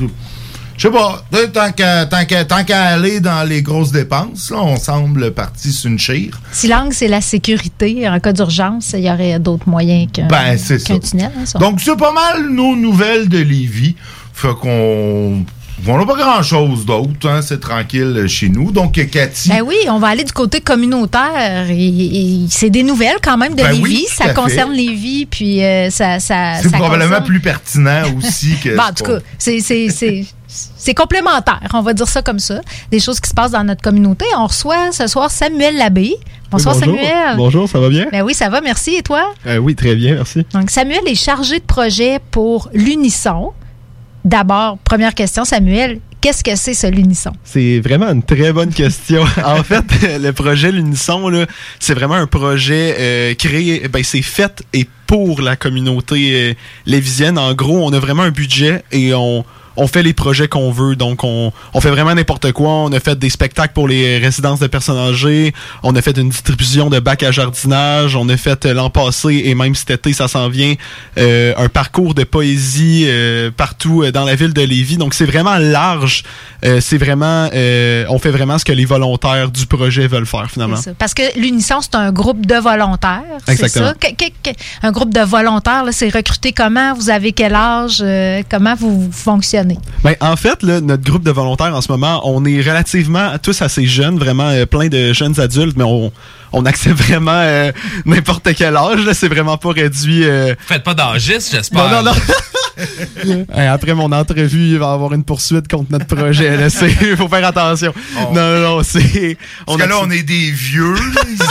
Je 0.78 0.88
sais 0.88 0.94
pas, 0.94 1.24
tant 1.54 1.72
qu'à 1.72 2.06
tant 2.06 2.26
qu'à 2.26 2.46
tant 2.46 2.64
qu'à 2.64 2.84
aller 2.86 3.20
dans 3.20 3.48
les 3.48 3.62
grosses 3.62 3.92
dépenses, 3.92 4.50
là, 4.50 4.58
on 4.62 4.76
semble 4.78 5.32
parti 5.32 5.72
sur 5.72 5.90
une 5.90 6.00
chire. 6.00 6.40
Si 6.52 6.68
l'angle, 6.68 6.94
c'est 6.94 7.08
la 7.08 7.22
sécurité, 7.22 8.08
en 8.10 8.20
cas 8.20 8.34
d'urgence, 8.34 8.94
il 8.98 9.02
y 9.06 9.10
aurait 9.12 9.38
d'autres 9.40 9.70
moyens 9.70 10.10
qu'un, 10.12 10.28
Ben, 10.28 10.58
c'est 10.58 10.84
qu'un 10.84 10.96
ça. 10.96 11.00
tunnel. 11.10 11.32
hein, 11.38 11.46
ça. 11.46 11.60
Donc, 11.60 11.80
c'est 11.80 11.96
pas 11.98 12.12
mal 12.12 12.50
nos 12.50 12.76
nouvelles 12.76 13.30
de 13.30 13.38
Lévis. 13.40 13.96
Fait 14.34 14.54
qu'on. 14.60 15.44
On 15.86 15.98
n'a 15.98 16.06
pas 16.06 16.16
grand-chose 16.16 16.86
d'autre, 16.86 17.28
hein, 17.28 17.42
c'est 17.42 17.60
tranquille 17.60 18.26
chez 18.28 18.48
nous. 18.48 18.72
Donc, 18.72 18.94
Cathy. 19.12 19.50
Ben 19.50 19.62
oui, 19.66 19.76
on 19.90 20.00
va 20.00 20.10
aller 20.10 20.24
du 20.24 20.32
côté 20.32 20.62
communautaire. 20.62 21.66
Et, 21.70 21.88
et 21.88 22.46
c'est 22.50 22.70
des 22.70 22.84
nouvelles 22.84 23.18
quand 23.22 23.38
même 23.38 23.54
de 23.56 23.64
Ben 23.64 23.72
Lévis. 23.74 24.06
ça 24.08 24.26
à 24.26 24.28
fait. 24.30 24.34
concerne 24.34 24.72
Lévis, 24.72 25.26
puis 25.26 25.64
euh, 25.64 25.90
ça, 25.90 26.20
ça. 26.20 26.54
c'est 26.62 26.70
ça 26.70 26.78
probablement 26.78 27.10
concerne- 27.10 27.26
plus 27.26 27.40
pertinent 27.42 28.04
aussi 28.18 28.56
que. 28.64 28.70
Bon, 28.78 28.84
en 28.84 28.94
tout 28.94 29.04
cas, 29.04 29.20
c'est- 29.38 29.60
c'est- 29.60 29.90
c'est 29.90 30.26
c'est 30.54 30.94
complémentaire, 30.94 31.70
on 31.74 31.82
va 31.82 31.94
dire 31.94 32.08
ça 32.08 32.22
comme 32.22 32.40
ça. 32.40 32.62
Des 32.92 33.00
choses 33.00 33.20
qui 33.20 33.30
se 33.30 33.34
passent 33.34 33.52
dans 33.52 33.64
notre 33.64 33.82
communauté. 33.82 34.26
On 34.38 34.48
reçoit 34.48 34.92
ce 34.92 35.08
soir 35.08 35.32
Samuel 35.32 35.78
Labbé. 35.78 36.16
Bonsoir 36.52 36.76
bonjour. 36.76 36.96
Samuel. 36.96 37.38
Bonjour, 37.38 37.70
ça 37.70 37.80
va 37.80 37.90
bien? 37.90 38.08
Ben 38.12 38.22
oui, 38.22 38.34
ça 38.34 38.50
va, 38.50 38.62
merci. 38.62 38.96
Et 38.96 39.02
toi? 39.02 39.34
Euh, 39.48 39.58
oui, 39.58 39.76
très 39.76 39.96
bien, 39.96 40.16
merci. 40.16 40.46
Donc, 40.54 40.70
Samuel 40.70 41.02
est 41.08 41.16
chargé 41.16 41.60
de 41.60 41.66
projet 41.66 42.20
pour 42.32 42.70
l'Unisson. 42.74 43.54
D'abord, 44.24 44.78
première 44.78 45.16
question, 45.16 45.46
Samuel, 45.46 46.00
Qu'est-ce 46.24 46.42
que 46.42 46.56
c'est, 46.56 46.74
ce 46.74 46.88
l'unisson? 46.88 47.34
C'est 47.44 47.82
vraiment 47.82 48.08
une 48.08 48.24
très 48.24 48.54
bonne 48.54 48.74
question. 48.74 49.26
en 49.46 49.62
fait, 49.62 49.84
le 50.22 50.32
projet 50.32 50.72
L'Unisson, 50.72 51.46
c'est 51.82 51.94
vraiment 51.94 52.16
un 52.16 52.28
projet 52.28 52.96
euh, 52.98 53.34
créé, 53.34 53.90
ben, 53.90 54.06
c'est 54.06 54.22
fait 54.22 54.64
et 54.72 54.88
pour 55.06 55.42
la 55.42 55.58
communauté 55.58 56.32
euh, 56.34 56.54
lévisienne. 56.86 57.38
En 57.38 57.54
gros, 57.54 57.86
on 57.86 57.92
a 57.92 58.00
vraiment 58.00 58.24
un 58.24 58.32
budget 58.32 58.86
et 58.94 59.14
on, 59.14 59.44
on 59.76 59.88
fait 59.88 60.04
les 60.04 60.14
projets 60.14 60.48
qu'on 60.48 60.72
veut. 60.72 60.96
Donc, 60.96 61.24
on, 61.24 61.52
on 61.74 61.82
fait 61.82 61.90
vraiment 61.90 62.14
n'importe 62.14 62.52
quoi. 62.52 62.70
On 62.70 62.92
a 62.92 63.00
fait 63.00 63.18
des 63.18 63.30
spectacles 63.30 63.74
pour 63.74 63.88
les 63.88 64.18
résidences 64.18 64.60
de 64.60 64.68
personnes 64.68 64.98
âgées. 64.98 65.54
On 65.82 65.96
a 65.96 66.02
fait 66.02 66.18
une 66.18 66.30
distribution 66.30 66.90
de 66.90 67.00
bacs 67.00 67.24
à 67.24 67.32
jardinage. 67.32 68.16
On 68.16 68.28
a 68.30 68.38
fait 68.38 68.66
euh, 68.66 68.74
l'an 68.74 68.90
passé, 68.90 69.44
et 69.46 69.56
même 69.56 69.76
cet 69.76 69.92
été, 69.92 70.14
ça 70.14 70.28
s'en 70.28 70.50
vient, 70.50 70.76
euh, 71.18 71.54
un 71.58 71.70
parcours 71.70 72.14
de 72.14 72.24
poésie 72.24 73.06
euh, 73.08 73.52
partout 73.56 74.04
euh, 74.04 74.12
dans 74.12 74.26
la 74.26 74.36
ville 74.36 74.54
de 74.54 74.62
Lévis. 74.62 74.98
Donc, 74.98 75.14
c'est 75.14 75.26
vraiment 75.26 75.58
large. 75.58 76.24
Euh, 76.66 76.82
c'est 76.82 76.98
vraiment... 76.98 77.50
euh, 77.54 78.06
on 78.10 78.20
fait 78.20 78.32
vraiment 78.32 78.58
ce 78.58 78.66
que 78.66 78.74
les 78.74 78.86
volontaires 78.86 79.50
du 79.50 79.66
projet 79.66 80.08
veulent 80.08 80.26
faire, 80.26 80.50
finalement. 80.52 80.78
Ça. 80.78 80.92
Parce 80.98 81.14
que 81.14 81.24
l'Unisson, 81.40 81.80
c'est 81.82 81.96
un 81.96 82.12
groupe 82.12 82.46
de 82.46 82.56
volontaires. 82.56 83.24
C'est 83.46 83.54
Exactement. 83.54 83.94
ça? 84.02 84.12
Un 84.84 84.92
groupe 84.92 85.14
de 85.14 85.22
volontaires, 85.22 85.86
c'est 85.92 86.10
recruté 86.10 86.52
comment? 86.52 86.94
Vous 86.94 87.10
avez 87.10 87.32
quel 87.32 87.56
âge? 87.56 88.02
Euh, 88.02 88.42
comment 88.50 88.76
vous 88.76 89.10
fonctionnez? 89.12 89.63
Ben, 90.04 90.16
en 90.22 90.36
fait, 90.36 90.62
là, 90.64 90.82
notre 90.82 91.04
groupe 91.04 91.24
de 91.24 91.32
volontaires 91.32 91.76
en 91.76 91.82
ce 91.82 91.92
moment, 91.92 92.22
on 92.26 92.44
est 92.46 92.60
relativement 92.62 93.32
tous 93.42 93.62
assez 93.62 93.86
jeunes, 93.86 94.18
vraiment 94.20 94.50
euh, 94.50 94.66
plein 94.66 94.88
de 94.88 95.14
jeunes 95.14 95.40
adultes, 95.40 95.76
mais 95.78 95.84
on, 95.84 96.12
on 96.52 96.66
accepte 96.66 97.00
vraiment 97.08 97.32
euh, 97.34 97.72
n'importe 98.06 98.54
quel 98.56 98.76
âge. 98.76 99.00
C'est 99.14 99.28
vraiment 99.30 99.58
pas 99.58 99.72
réduit. 99.72 100.24
euh, 100.26 100.54
Faites 100.68 100.84
pas 100.84 100.94
d'âgiste, 100.94 101.52
j'espère. 101.52 101.90
Non, 101.90 102.04
non, 102.04 102.12
non. 102.12 103.46
Après 103.56 103.94
mon 103.94 104.12
entrevue, 104.12 104.72
il 104.72 104.80
va 104.80 104.88
y 104.88 104.90
avoir 104.94 105.14
une 105.14 105.24
poursuite 105.24 105.68
contre 105.68 105.92
notre 105.92 106.08
projet. 106.08 106.58
Il 107.02 107.16
faut 107.16 107.28
faire 107.28 107.46
attention. 107.46 107.94
Non, 108.16 108.34
non, 108.34 108.60
non, 108.78 108.84
c'est. 108.84 109.38
Parce 109.66 109.78
que 109.78 109.88
là, 109.88 109.96
on 110.02 110.10
est 110.10 110.24
des 110.24 110.50
vieux 110.52 110.96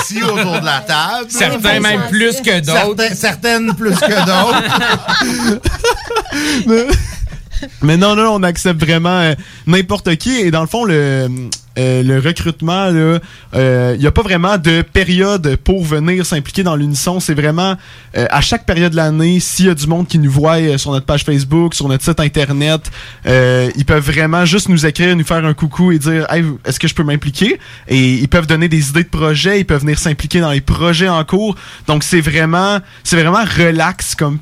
ici 0.03 0.21
autour 0.23 0.61
de 0.61 0.65
la 0.67 0.81
table. 0.81 1.27
Certains 1.29 1.79
même 1.79 2.01
plus 2.11 2.41
que 2.41 2.59
d'autres. 2.59 2.97
Certains- 2.99 3.15
certaines 3.15 3.75
plus 3.77 3.95
que 3.95 4.25
d'autres. 4.27 4.63
Mais 7.83 7.97
non, 7.97 8.17
non, 8.17 8.35
on 8.35 8.43
accepte 8.43 8.81
vraiment 8.81 9.19
euh, 9.21 9.35
n'importe 9.67 10.17
qui. 10.17 10.39
Et 10.41 10.51
dans 10.51 10.63
le 10.63 10.67
fond, 10.67 10.85
le, 10.85 11.29
euh, 11.79 12.03
le 12.03 12.19
recrutement, 12.19 12.89
il 12.89 13.99
n'y 13.99 14.07
a 14.07 14.11
pas 14.11 14.23
vraiment 14.23 14.59
de 14.59 14.83
période 14.83 15.57
pour 15.57 15.85
venir 15.85 16.25
s'impliquer 16.27 16.63
dans 16.63 16.77
l'unisson. 16.77 17.21
C'est 17.21 17.35
vraiment 17.35 17.77
euh, 18.17 18.27
à 18.31 18.41
chaque 18.41 18.67
période 18.67 18.93
de 18.93 18.97
l'année, 18.97 19.41
s'il 19.41 19.67
y 19.67 19.71
a 19.71 19.75
du 19.75 19.87
monde 19.87 20.07
qui 20.07 20.19
nous 20.19 20.31
voit 20.31 20.59
euh, 20.59 20.79
sur 20.79 20.93
notre 20.93 21.07
page 21.07 21.25
Facebook, 21.25 21.75
sur 21.75 21.89
notre 21.89 22.05
site 22.05 22.21
internet, 22.21 22.91
euh, 23.27 23.71
ils 23.77 23.85
peuvent 23.85 24.05
vraiment 24.05 24.45
juste 24.45 24.69
nous 24.69 24.85
écrire, 24.87 25.17
nous 25.17 25.25
faire 25.25 25.45
un 25.45 25.55
coucou 25.55 25.93
et 25.93 25.99
dire 25.99 26.27
est-ce 26.65 26.79
que 26.79 26.89
je 26.89 26.95
peux 26.95 27.05
m'impliquer? 27.05 27.59
Et 27.89 28.15
ils 28.15 28.29
peuvent 28.29 28.47
donner 28.47 28.69
des 28.69 28.91
idées 28.91 29.05
de 29.05 29.09
projets, 29.09 29.61
ils 29.61 29.65
peuvent 29.65 29.81
venir 29.81 29.99
s'impliquer 29.99 30.41
dans 30.41 30.51
les 30.51 30.61
projets 30.61 31.09
en 31.09 31.25
cours. 31.25 31.57
Donc 31.87 32.03
c'est 32.03 32.21
vraiment 32.21 32.79
c'est 33.05 33.21
vraiment 33.21 33.45
relax 33.45 34.15
comme 34.15 34.39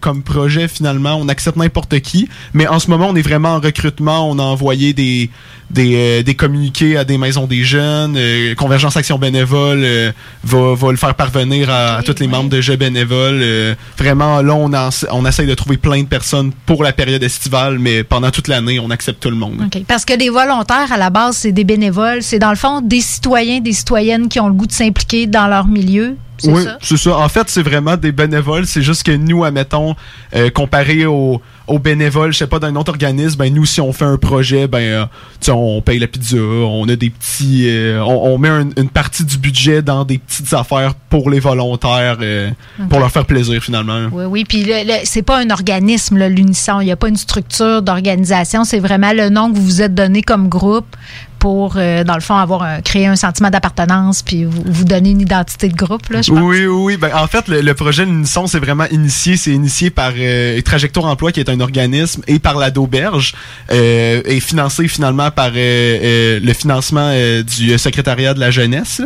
comme 0.00 0.22
projet 0.22 0.68
finalement. 0.68 1.16
On 1.16 1.28
accepte 1.28 1.56
n'importe 1.56 2.00
qui, 2.00 2.28
mais 2.54 2.66
en 2.66 2.78
ce 2.78 2.90
moment 2.90 3.08
on 3.10 3.16
est 3.16 3.22
vraiment 3.22 3.54
en 3.54 3.60
recrutement. 3.60 4.30
On 4.30 4.38
a 4.38 4.42
envoyé 4.42 4.92
des 4.92 5.30
des, 5.70 5.94
euh, 5.96 6.22
des 6.22 6.34
communiqués 6.34 6.96
à 6.96 7.04
des 7.04 7.16
maisons 7.18 7.46
des 7.46 7.62
jeunes. 7.62 8.14
Euh, 8.16 8.54
Convergence 8.54 8.96
Action 8.96 9.18
Bénévole 9.18 9.80
euh, 9.82 10.12
va, 10.44 10.74
va 10.74 10.90
le 10.90 10.96
faire 10.96 11.14
parvenir 11.14 11.70
à, 11.70 11.96
à 11.98 12.02
tous 12.02 12.18
les 12.20 12.26
membres 12.26 12.50
de 12.50 12.60
Jeux 12.60 12.76
bénévoles. 12.76 13.40
Euh, 13.42 13.74
vraiment, 13.96 14.42
là, 14.42 14.54
on, 14.54 14.72
en- 14.72 14.88
on 15.12 15.26
essaye 15.26 15.46
de 15.46 15.54
trouver 15.54 15.76
plein 15.76 16.02
de 16.02 16.08
personnes 16.08 16.52
pour 16.66 16.82
la 16.82 16.92
période 16.92 17.22
estivale, 17.22 17.78
mais 17.78 18.02
pendant 18.04 18.30
toute 18.30 18.48
l'année, 18.48 18.80
on 18.80 18.90
accepte 18.90 19.20
tout 19.22 19.30
le 19.30 19.36
monde. 19.36 19.60
OK. 19.64 19.82
Parce 19.86 20.04
que 20.04 20.14
les 20.14 20.28
volontaires, 20.30 20.92
à 20.92 20.96
la 20.96 21.10
base, 21.10 21.36
c'est 21.38 21.52
des 21.52 21.64
bénévoles. 21.64 22.22
C'est 22.22 22.38
dans 22.38 22.50
le 22.50 22.56
fond 22.56 22.80
des 22.80 23.00
citoyens, 23.00 23.60
des 23.60 23.72
citoyennes 23.72 24.28
qui 24.28 24.40
ont 24.40 24.48
le 24.48 24.54
goût 24.54 24.66
de 24.66 24.72
s'impliquer 24.72 25.26
dans 25.26 25.46
leur 25.46 25.66
milieu. 25.66 26.16
Oui, 26.48 26.64
c'est 26.82 26.96
ça. 26.96 27.16
En 27.18 27.28
fait, 27.28 27.48
c'est 27.48 27.62
vraiment 27.62 27.96
des 27.96 28.12
bénévoles. 28.12 28.66
C'est 28.66 28.82
juste 28.82 29.02
que 29.02 29.12
nous, 29.12 29.44
admettons, 29.44 29.94
euh, 30.34 30.50
comparé 30.50 31.06
aux, 31.06 31.40
aux 31.66 31.78
bénévoles, 31.78 32.32
je 32.32 32.38
sais 32.38 32.46
pas, 32.46 32.58
d'un 32.58 32.74
autre 32.76 32.90
organisme, 32.90 33.36
ben 33.38 33.52
nous, 33.54 33.64
si 33.66 33.80
on 33.80 33.92
fait 33.92 34.04
un 34.04 34.16
projet, 34.16 34.66
ben 34.66 34.78
euh, 34.80 35.04
on 35.52 35.80
paye 35.82 35.98
la 35.98 36.06
pizza, 36.08 36.36
on 36.36 36.88
a 36.88 36.96
des 36.96 37.10
petits, 37.10 37.66
euh, 37.68 38.00
on, 38.02 38.34
on 38.34 38.38
met 38.38 38.48
un- 38.48 38.70
une 38.76 38.88
partie 38.88 39.24
du 39.24 39.38
budget 39.38 39.80
dans 39.82 40.04
des 40.04 40.18
petites 40.18 40.52
affaires 40.52 40.94
pour 40.94 41.30
les 41.30 41.40
volontaires, 41.40 42.18
pour 42.88 42.98
leur 43.00 43.10
faire 43.10 43.24
plaisir 43.26 43.62
finalement. 43.62 44.08
Oui, 44.12 44.24
oui. 44.24 44.44
Puis 44.44 44.66
c'est 45.04 45.22
pas 45.22 45.38
un 45.38 45.50
organisme, 45.50 46.18
l'Unisson. 46.26 46.80
Il 46.80 46.86
n'y 46.86 46.92
a 46.92 46.96
pas 46.96 47.08
une 47.08 47.16
structure 47.16 47.82
d'organisation. 47.82 48.64
C'est 48.64 48.80
vraiment 48.80 49.12
le 49.12 49.28
nom 49.28 49.50
que 49.52 49.56
vous 49.56 49.64
vous 49.64 49.82
êtes 49.82 49.94
donné 49.94 50.22
comme 50.22 50.48
groupe 50.48 50.96
pour, 51.40 51.74
euh, 51.76 52.04
dans 52.04 52.14
le 52.14 52.20
fond, 52.20 52.36
avoir 52.36 52.62
un- 52.62 52.80
créer 52.82 53.06
un 53.08 53.16
sentiment 53.16 53.50
d'appartenance 53.50 54.22
puis 54.22 54.44
vous, 54.44 54.62
vous 54.64 54.84
donner 54.84 55.10
une 55.10 55.22
identité 55.22 55.68
de 55.68 55.74
groupe, 55.74 56.08
là, 56.10 56.22
je 56.22 56.30
pense. 56.30 56.38
Oui, 56.40 56.66
oui, 56.66 56.66
oui. 56.66 56.96
Ben, 56.96 57.10
en 57.14 57.26
fait, 57.26 57.48
le, 57.48 57.60
le 57.62 57.74
projet 57.74 58.04
L'Unisson, 58.04 58.46
c'est 58.46 58.60
vraiment 58.60 58.86
initié. 58.92 59.36
C'est 59.36 59.50
initié 59.52 59.90
par 59.90 60.12
euh, 60.16 60.60
Trajectoire 60.62 61.06
Emploi, 61.06 61.32
qui 61.32 61.40
est 61.40 61.48
un 61.50 61.58
organisme, 61.60 62.22
et 62.28 62.38
par 62.38 62.56
la 62.58 62.70
d'Auberge, 62.70 63.34
euh, 63.72 64.22
et 64.24 64.38
financé 64.38 64.86
finalement 64.86 65.30
par 65.32 65.50
le 65.54 66.52
financement 66.52 67.10
du 67.42 67.76
secrétariat 67.78 68.34
de 68.34 68.40
la 68.40 68.50
jeunesse. 68.50 69.00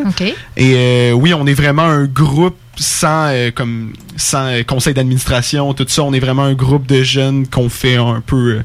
Et 0.56 1.12
oui, 1.14 1.32
on 1.34 1.46
est 1.46 1.54
vraiment 1.54 1.82
un 1.84 2.04
groupe 2.04 2.56
sans 2.76 3.28
euh, 3.28 3.52
comme 3.54 3.92
sans 4.16 4.46
euh, 4.46 4.62
conseil 4.64 4.94
d'administration, 4.94 5.72
tout 5.74 5.86
ça. 5.86 6.02
On 6.02 6.12
est 6.12 6.18
vraiment 6.18 6.42
un 6.42 6.54
groupe 6.54 6.86
de 6.86 7.04
jeunes 7.04 7.46
qu'on 7.46 7.68
fait 7.68 7.96
un 7.96 8.20
peu. 8.26 8.36
euh, 8.58 8.62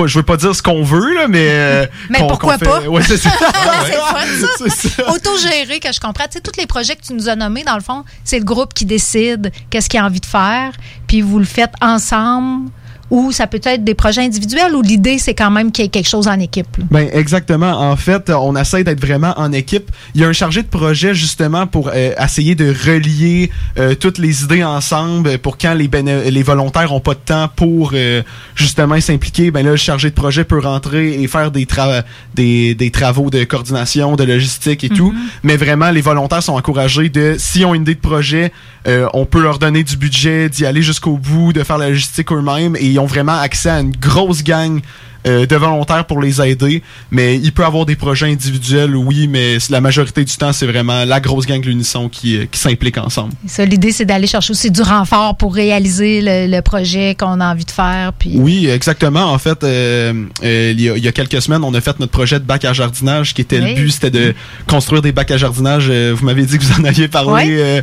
pas, 0.00 0.06
je 0.06 0.18
veux 0.18 0.24
pas 0.24 0.36
dire 0.36 0.54
ce 0.54 0.62
qu'on 0.62 0.82
veut 0.82 1.14
là, 1.14 1.28
mais. 1.28 1.48
euh, 1.48 1.86
Mais 2.10 2.18
pourquoi 2.18 2.58
pas? 2.58 2.80
Ouais, 2.82 3.02
c'est 3.02 3.16
ça. 3.16 3.30
ça. 4.68 5.10
Autogéré, 5.12 5.80
que 5.80 5.92
je 5.92 6.00
comprends. 6.00 6.24
Tu 6.24 6.34
sais, 6.34 6.40
tous 6.40 6.58
les 6.58 6.66
projets 6.66 6.96
que 6.96 7.02
tu 7.02 7.12
nous 7.14 7.28
as 7.28 7.36
nommés, 7.36 7.64
dans 7.64 7.74
le 7.74 7.82
fond, 7.82 8.04
c'est 8.24 8.38
le 8.38 8.44
groupe 8.44 8.74
qui 8.74 8.84
décide 8.84 9.52
qu'est-ce 9.70 9.88
qu'il 9.88 10.00
a 10.00 10.04
envie 10.04 10.20
de 10.20 10.26
faire, 10.26 10.72
puis 11.06 11.20
vous 11.20 11.38
le 11.38 11.44
faites 11.44 11.72
ensemble, 11.80 12.70
ou 13.10 13.32
ça 13.32 13.46
peut 13.46 13.60
être 13.64 13.84
des 13.84 13.94
projets 13.94 14.22
individuels, 14.22 14.74
ou 14.74 14.82
l'idée, 14.82 15.18
c'est 15.18 15.34
quand 15.34 15.50
même 15.50 15.72
qu'il 15.72 15.84
y 15.84 15.86
ait 15.86 15.90
quelque 15.90 16.08
chose 16.08 16.28
en 16.28 16.38
équipe. 16.38 16.76
là? 16.78 16.84
Ben 16.90 17.08
exactement. 17.12 17.70
En 17.90 17.96
fait, 17.96 18.30
on 18.30 18.54
essaie 18.56 18.84
d'être 18.84 19.00
vraiment 19.00 19.32
en 19.36 19.52
équipe. 19.52 19.90
Il 20.14 20.20
y 20.20 20.24
a 20.24 20.28
un 20.28 20.32
chargé 20.32 20.62
de 20.62 20.68
projet 20.68 21.14
justement 21.14 21.66
pour 21.66 21.88
euh, 21.94 22.12
essayer 22.22 22.54
de 22.54 22.68
relier 22.68 23.50
euh, 23.78 23.94
toutes 23.94 24.18
les 24.18 24.42
idées 24.44 24.64
ensemble 24.64 25.38
pour 25.38 25.56
quand 25.58 25.74
les 25.74 25.88
béné- 25.88 26.30
les 26.30 26.42
volontaires 26.42 26.92
ont 26.92 27.00
pas 27.00 27.14
de 27.14 27.20
temps 27.24 27.48
pour 27.54 27.92
euh, 27.94 28.22
justement 28.54 29.00
s'impliquer. 29.00 29.50
Ben 29.50 29.64
là, 29.64 29.70
le 29.72 29.76
chargé 29.76 30.10
de 30.10 30.14
projet 30.14 30.44
peut 30.44 30.58
rentrer 30.58 31.22
et 31.22 31.26
faire 31.28 31.50
des 31.50 31.64
tra- 31.64 32.02
des, 32.34 32.74
des 32.74 32.90
travaux 32.90 33.30
de 33.30 33.44
coordination, 33.44 34.16
de 34.16 34.24
logistique 34.24 34.84
et 34.84 34.88
tout. 34.88 35.14
Mais 35.42 35.56
vraiment, 35.56 35.90
les 35.90 36.00
volontaires 36.00 36.42
sont 36.42 36.54
encouragés 36.54 37.08
de 37.08 37.36
s'ils 37.38 37.64
ont 37.64 37.74
une 37.74 37.82
idée 37.82 37.94
de 37.94 38.00
projet, 38.00 38.52
euh, 38.86 39.06
on 39.14 39.24
peut 39.24 39.42
leur 39.42 39.58
donner 39.58 39.82
du 39.82 39.96
budget, 39.96 40.48
d'y 40.48 40.66
aller 40.66 40.82
jusqu'au 40.82 41.16
bout, 41.16 41.52
de 41.52 41.62
faire 41.62 41.78
la 41.78 41.88
logistique 41.88 42.32
eux-mêmes 42.32 42.76
et 42.78 42.97
ils 42.98 43.00
ont 43.00 43.06
vraiment 43.06 43.38
accès 43.38 43.70
à 43.70 43.78
une 43.78 43.92
grosse 43.92 44.42
gang 44.42 44.80
euh, 45.26 45.46
de 45.46 45.56
volontaires 45.56 46.04
pour 46.06 46.20
les 46.20 46.40
aider. 46.40 46.82
Mais 47.10 47.36
il 47.36 47.52
peut 47.52 47.64
avoir 47.64 47.86
des 47.86 47.96
projets 47.96 48.26
individuels, 48.26 48.94
oui, 48.96 49.28
mais 49.28 49.58
la 49.70 49.80
majorité 49.80 50.24
du 50.24 50.36
temps, 50.36 50.52
c'est 50.52 50.66
vraiment 50.66 51.04
la 51.04 51.20
grosse 51.20 51.46
gang 51.46 51.60
de 51.60 51.66
l'unisson 51.66 52.08
qui, 52.08 52.36
euh, 52.36 52.46
qui 52.50 52.58
s'implique 52.58 52.98
ensemble. 52.98 53.32
Ça, 53.46 53.64
l'idée, 53.64 53.92
c'est 53.92 54.04
d'aller 54.04 54.26
chercher 54.26 54.50
aussi 54.52 54.70
du 54.70 54.82
renfort 54.82 55.36
pour 55.36 55.54
réaliser 55.54 56.20
le, 56.22 56.46
le 56.54 56.62
projet 56.62 57.14
qu'on 57.18 57.40
a 57.40 57.52
envie 57.52 57.64
de 57.64 57.70
faire. 57.70 58.12
Puis 58.18 58.32
Oui, 58.36 58.68
exactement. 58.68 59.32
En 59.32 59.38
fait, 59.38 59.62
euh, 59.64 60.24
euh, 60.44 60.72
il, 60.74 60.80
y 60.80 60.90
a, 60.90 60.96
il 60.96 61.04
y 61.04 61.08
a 61.08 61.12
quelques 61.12 61.40
semaines, 61.42 61.64
on 61.64 61.74
a 61.74 61.80
fait 61.80 61.98
notre 62.00 62.12
projet 62.12 62.38
de 62.38 62.44
bac 62.44 62.64
à 62.64 62.72
jardinage, 62.72 63.34
qui 63.34 63.40
était 63.42 63.60
Oui. 63.60 63.70
le 63.70 63.74
but, 63.74 63.90
c'était 63.90 64.10
de 64.10 64.34
construire 64.66 65.02
des 65.02 65.12
bacs 65.12 65.30
à 65.30 65.36
jardinage. 65.36 65.90
Vous 65.90 66.24
m'avez 66.24 66.44
dit 66.44 66.58
que 66.58 66.62
vous 66.64 66.80
en 66.80 66.84
aviez 66.84 67.08
parlé 67.08 67.56
euh, 67.58 67.82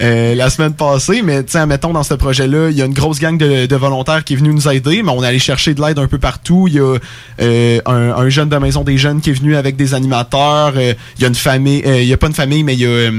euh, 0.00 0.34
la 0.34 0.50
semaine 0.50 0.72
passée, 0.74 1.22
mais 1.22 1.42
tiens, 1.42 1.66
mettons 1.66 1.92
dans 1.92 2.02
ce 2.02 2.14
projet-là, 2.14 2.70
il 2.70 2.76
y 2.76 2.82
a 2.82 2.84
une 2.84 2.92
grosse 2.94 3.18
gang 3.18 3.36
de, 3.38 3.66
de 3.66 3.76
volontaires 3.76 4.24
qui 4.24 4.34
est 4.34 4.36
venue 4.36 4.52
nous 4.52 4.68
aider, 4.68 5.02
mais 5.02 5.10
on 5.10 5.22
est 5.22 5.26
allé 5.26 5.38
chercher 5.38 5.74
de 5.74 5.80
l'aide 5.82 5.98
un 5.98 6.06
peu 6.06 6.18
partout. 6.18 6.66
Il 6.68 6.74
y 6.76 6.80
a 6.80 6.96
euh, 7.40 7.80
un, 7.86 8.10
un 8.12 8.28
jeune 8.28 8.48
de 8.48 8.56
maison 8.56 8.82
des 8.84 8.98
jeunes 8.98 9.20
qui 9.20 9.30
est 9.30 9.34
venu 9.34 9.56
avec 9.56 9.76
des 9.76 9.94
animateurs. 9.94 10.72
Euh, 10.76 10.94
il 11.18 11.22
y 11.22 11.24
a 11.24 11.28
une 11.28 11.34
famille, 11.34 11.82
euh, 11.86 12.00
il 12.02 12.08
y 12.08 12.12
a 12.12 12.16
pas 12.16 12.28
une 12.28 12.34
famille, 12.34 12.62
mais 12.64 12.74
il 12.74 12.80
y 12.80 12.86
a 12.86 13.10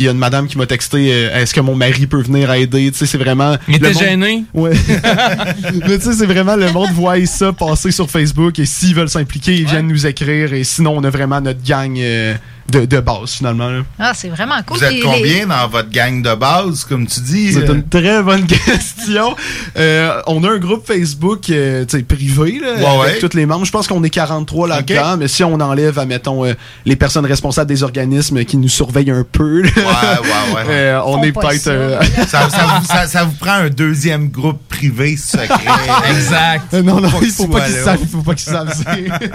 il 0.00 0.04
y 0.04 0.08
a 0.08 0.12
une 0.12 0.18
madame 0.18 0.46
qui 0.46 0.56
m'a 0.56 0.64
texté 0.66 1.08
euh, 1.12 1.42
est-ce 1.42 1.52
que 1.52 1.60
mon 1.60 1.74
mari 1.74 2.06
peut 2.06 2.22
venir 2.22 2.52
aider? 2.52 2.88
Tu 2.92 2.98
sais 2.98 3.06
c'est 3.06 3.18
vraiment 3.18 3.56
Il 3.66 3.74
était 3.76 3.92
monde- 3.92 3.98
gêné? 4.00 4.44
Ouais. 4.54 4.70
Mais 5.88 5.98
tu 5.98 6.04
sais, 6.04 6.12
c'est 6.12 6.26
vraiment 6.26 6.54
le 6.54 6.70
monde 6.72 6.90
voit 6.92 7.24
ça 7.26 7.52
passer 7.52 7.90
sur 7.90 8.08
Facebook 8.08 8.58
et 8.60 8.64
s'ils 8.64 8.94
veulent 8.94 9.08
s'impliquer, 9.08 9.54
ils 9.56 9.66
viennent 9.66 9.88
nous 9.88 10.06
écrire 10.06 10.52
et 10.52 10.62
sinon, 10.62 10.94
on 10.96 11.02
a 11.02 11.10
vraiment 11.10 11.40
notre 11.40 11.64
gang 11.66 11.98
euh, 11.98 12.34
de, 12.70 12.84
de 12.84 13.00
base 13.00 13.30
finalement. 13.32 13.68
là. 13.70 13.80
Ah, 13.98 14.12
c'est 14.14 14.28
vraiment 14.28 14.56
cool. 14.66 14.78
Vous 14.78 14.84
êtes 14.84 15.00
combien 15.02 15.22
les- 15.40 15.46
dans 15.46 15.68
votre 15.68 15.90
gang 15.90 16.22
de 16.22 16.34
base, 16.34 16.84
comme 16.84 17.06
tu 17.06 17.20
dis? 17.20 17.52
C'est 17.54 17.68
euh? 17.68 17.74
une 17.74 17.88
très 17.88 18.22
bonne 18.22 18.46
question. 18.64 19.34
Euh, 19.76 20.20
on 20.26 20.44
a 20.44 20.50
un 20.50 20.58
groupe 20.58 20.86
Facebook 20.86 21.48
euh, 21.50 21.84
tu 21.86 21.96
sais, 21.98 22.02
privé 22.02 22.60
là, 22.60 22.74
Ouais, 22.74 22.86
avec 23.06 23.22
ouais. 23.22 23.28
tous 23.28 23.36
les 23.36 23.46
membres. 23.46 23.64
Je 23.64 23.72
pense 23.72 23.86
qu'on 23.88 24.02
est 24.04 24.10
43 24.10 24.68
là-dedans, 24.68 25.16
mais 25.18 25.28
si 25.28 25.42
on 25.44 25.54
enlève, 25.60 25.98
admettons, 25.98 26.44
euh, 26.44 26.52
les 26.84 26.96
personnes 26.96 27.26
responsables 27.26 27.68
des 27.68 27.82
organismes 27.82 28.44
qui 28.44 28.56
nous 28.56 28.68
surveillent 28.68 29.10
un 29.10 29.24
peu, 29.30 29.62
là, 29.62 29.70
Ouais, 29.76 29.82
ouais, 29.82 30.54
ouais. 30.54 30.62
euh, 30.68 31.00
on 31.04 31.14
Font 31.18 31.22
est 31.24 31.32
pas 31.32 31.40
peut-être... 31.48 31.60
ça. 31.62 31.70
euh, 31.70 32.00
ça, 32.26 32.50
ça 32.50 32.66
vous, 32.80 32.86
ça- 32.86 33.06
ça 33.06 33.24
vous 33.24 33.32
prend 33.40 33.52
un 33.52 33.70
deuxième 33.70 34.28
groupe 34.28 34.60
privé 34.68 35.16
secret. 35.16 35.48
Exact. 36.10 36.74
Euh, 36.74 36.82
Non, 36.82 37.00
non, 37.00 37.08
Faut 37.08 37.22
il 37.22 37.30
faut 37.30 37.46
pas 37.48 37.62
qu'ils 37.62 37.74
savent, 37.76 37.98
il 38.02 38.08
faut 38.08 38.22
pas 38.22 38.34
qu'ils 38.34 38.52
savent. 38.52 38.74
c'est- 38.74 39.30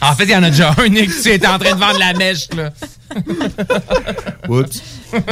En 0.00 0.14
fait, 0.14 0.24
il 0.24 0.30
y 0.30 0.36
en 0.36 0.42
a 0.42 0.50
déjà 0.50 0.74
un, 0.78 0.88
Nick. 0.88 1.10
Tu 1.22 1.30
étais 1.30 1.46
en 1.46 1.58
train 1.58 1.74
de 1.74 1.80
vendre 1.80 1.98
la 1.98 2.12
mèche, 2.32 2.48
là. 2.54 2.72
Oups. 4.48 4.82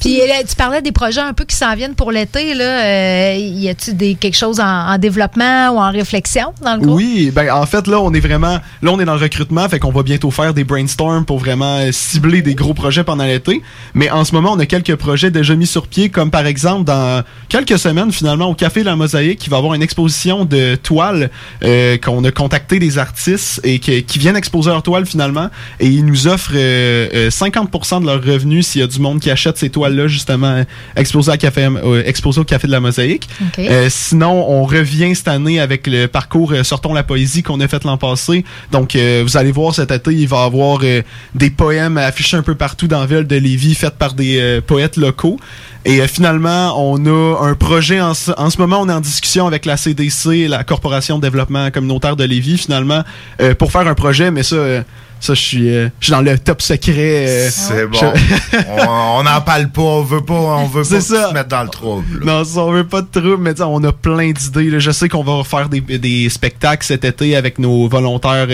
Puis 0.00 0.18
là, 0.26 0.42
tu 0.48 0.56
parlais 0.56 0.80
des 0.82 0.92
projets 0.92 1.20
un 1.20 1.32
peu 1.32 1.44
qui 1.44 1.56
s'en 1.56 1.74
viennent 1.74 1.94
pour 1.94 2.10
l'été. 2.12 2.54
Là. 2.54 2.64
Euh, 2.84 3.34
y 3.38 3.74
des, 3.94 4.14
quelque 4.14 4.36
chose 4.36 4.60
en, 4.60 4.64
en 4.92 4.98
développement 4.98 5.70
ou 5.70 5.78
en 5.78 5.90
réflexion 5.90 6.52
dans 6.62 6.74
le 6.74 6.80
groupe? 6.80 6.96
Oui, 6.96 7.30
ben 7.34 7.50
en 7.52 7.66
fait 7.66 7.86
là 7.86 8.00
on 8.00 8.12
est 8.12 8.20
vraiment 8.20 8.58
là 8.82 8.90
on 8.90 8.98
est 9.00 9.04
dans 9.04 9.14
le 9.14 9.20
recrutement, 9.20 9.68
fait 9.68 9.78
qu'on 9.78 9.90
va 9.92 10.02
bientôt 10.02 10.30
faire 10.30 10.54
des 10.54 10.64
brainstorms 10.64 11.24
pour 11.24 11.38
vraiment 11.38 11.78
euh, 11.78 11.90
cibler 11.92 12.42
des 12.42 12.54
gros 12.54 12.74
projets 12.74 13.04
pendant 13.04 13.24
l'été. 13.24 13.62
Mais 13.94 14.10
en 14.10 14.24
ce 14.24 14.32
moment 14.32 14.52
on 14.52 14.58
a 14.58 14.66
quelques 14.66 14.96
projets 14.96 15.30
déjà 15.30 15.54
mis 15.54 15.66
sur 15.66 15.86
pied, 15.86 16.08
comme 16.08 16.30
par 16.30 16.46
exemple 16.46 16.84
dans 16.84 17.22
quelques 17.48 17.78
semaines 17.78 18.12
finalement 18.12 18.46
au 18.46 18.54
Café 18.54 18.82
La 18.82 18.96
Mosaïque, 18.96 19.38
qui 19.38 19.50
va 19.50 19.58
avoir 19.58 19.74
une 19.74 19.82
exposition 19.82 20.44
de 20.44 20.76
toiles 20.76 21.30
euh, 21.64 21.96
qu'on 21.98 22.24
a 22.24 22.30
contacté 22.30 22.78
des 22.78 22.98
artistes 22.98 23.60
et 23.64 23.78
que- 23.78 24.00
qui 24.00 24.18
viennent 24.18 24.36
exposer 24.36 24.70
leurs 24.70 24.82
toiles 24.82 25.06
finalement, 25.06 25.48
et 25.80 25.88
ils 25.98 26.04
nous 26.06 26.28
offrent 26.28 26.52
euh, 26.54 27.08
euh, 27.12 27.28
50% 27.30 28.02
de 28.02 28.06
leurs 28.06 28.22
revenus 28.22 28.68
s'il 28.68 28.80
y 28.80 28.84
a 28.84 28.86
du 28.86 29.00
monde 29.00 29.18
qui 29.18 29.30
achète 29.30 29.58
ces 29.58 29.68
toiles 29.68 29.96
là 29.96 30.06
justement 30.06 30.46
euh, 30.46 30.64
exposées 30.96 31.32
à 31.32 31.36
Café 31.36 31.68
euh, 31.68 32.02
exposées 32.06 32.40
au 32.40 32.44
Café 32.44 32.68
de 32.68 32.72
la 32.72 32.78
Mosaïque. 32.80 33.28
Euh, 33.58 33.88
sinon, 33.90 34.48
on 34.48 34.64
revient 34.64 35.14
cette 35.16 35.26
année 35.28 35.58
avec 35.58 35.88
le 35.88 36.06
parcours 36.06 36.52
euh, 36.52 36.62
Sortons 36.62 36.94
la 36.94 37.02
poésie 37.02 37.42
qu'on 37.42 37.60
a 37.60 37.66
fait 37.66 37.82
l'an 37.82 37.96
passé. 37.96 38.44
Donc, 38.70 38.94
euh, 38.94 39.22
vous 39.26 39.36
allez 39.36 39.50
voir 39.50 39.74
cet 39.74 39.90
été, 39.90 40.12
il 40.12 40.28
va 40.28 40.42
y 40.44 40.46
avoir 40.46 40.78
euh, 40.84 41.02
des 41.34 41.50
poèmes 41.50 41.98
affichés 41.98 42.36
un 42.36 42.42
peu 42.42 42.54
partout 42.54 42.86
dans 42.86 43.00
la 43.00 43.06
ville 43.06 43.26
de 43.26 43.36
Lévis, 43.36 43.74
faits 43.74 43.96
par 43.98 44.14
des 44.14 44.38
euh, 44.38 44.60
poètes 44.60 44.96
locaux. 44.96 45.38
Et 45.84 46.00
euh, 46.00 46.06
finalement, 46.06 46.74
on 46.76 47.04
a 47.06 47.44
un 47.44 47.54
projet 47.54 48.00
en 48.00 48.14
ce, 48.14 48.30
en 48.36 48.50
ce 48.50 48.58
moment, 48.58 48.80
on 48.80 48.88
est 48.88 48.92
en 48.92 49.00
discussion 49.00 49.46
avec 49.48 49.66
la 49.66 49.76
CDC, 49.76 50.46
la 50.48 50.62
Corporation 50.62 51.16
de 51.18 51.22
développement 51.22 51.70
communautaire 51.72 52.14
de 52.14 52.24
Lévis, 52.24 52.58
finalement, 52.58 53.02
euh, 53.40 53.54
pour 53.54 53.72
faire 53.72 53.88
un 53.88 53.94
projet, 53.94 54.30
mais 54.30 54.44
ça... 54.44 54.54
euh, 54.56 54.82
ça, 55.20 55.34
je 55.34 55.40
suis, 55.40 55.68
euh, 55.70 55.88
je 56.00 56.06
suis 56.06 56.12
dans 56.12 56.20
le 56.20 56.38
top 56.38 56.62
secret. 56.62 57.26
euh, 57.26 57.48
C'est 57.50 57.86
bon. 57.86 57.98
je- 57.98 58.58
on 58.88 59.22
n'en 59.22 59.40
parle 59.40 59.68
pas, 59.68 59.82
on 59.82 60.02
veut 60.02 60.20
pas, 60.20 60.34
on 60.34 60.66
veut 60.66 60.82
pas 60.82 60.88
te 61.28 61.34
mettre 61.34 61.48
dans 61.48 61.62
le 61.62 61.68
trouble. 61.68 62.24
Non, 62.24 62.44
ça, 62.44 62.60
on 62.60 62.72
veut 62.72 62.86
pas 62.86 63.02
de 63.02 63.08
trouble, 63.10 63.38
mais 63.38 63.60
on 63.60 63.82
a 63.84 63.92
plein 63.92 64.30
d'idées. 64.32 64.78
Je 64.80 64.90
sais 64.90 65.08
qu'on 65.08 65.24
va 65.24 65.42
faire 65.44 65.68
des, 65.68 65.80
des 65.80 66.28
spectacles 66.28 66.86
cet 66.86 67.04
été 67.04 67.36
avec 67.36 67.58
nos 67.58 67.88
volontaires 67.88 68.46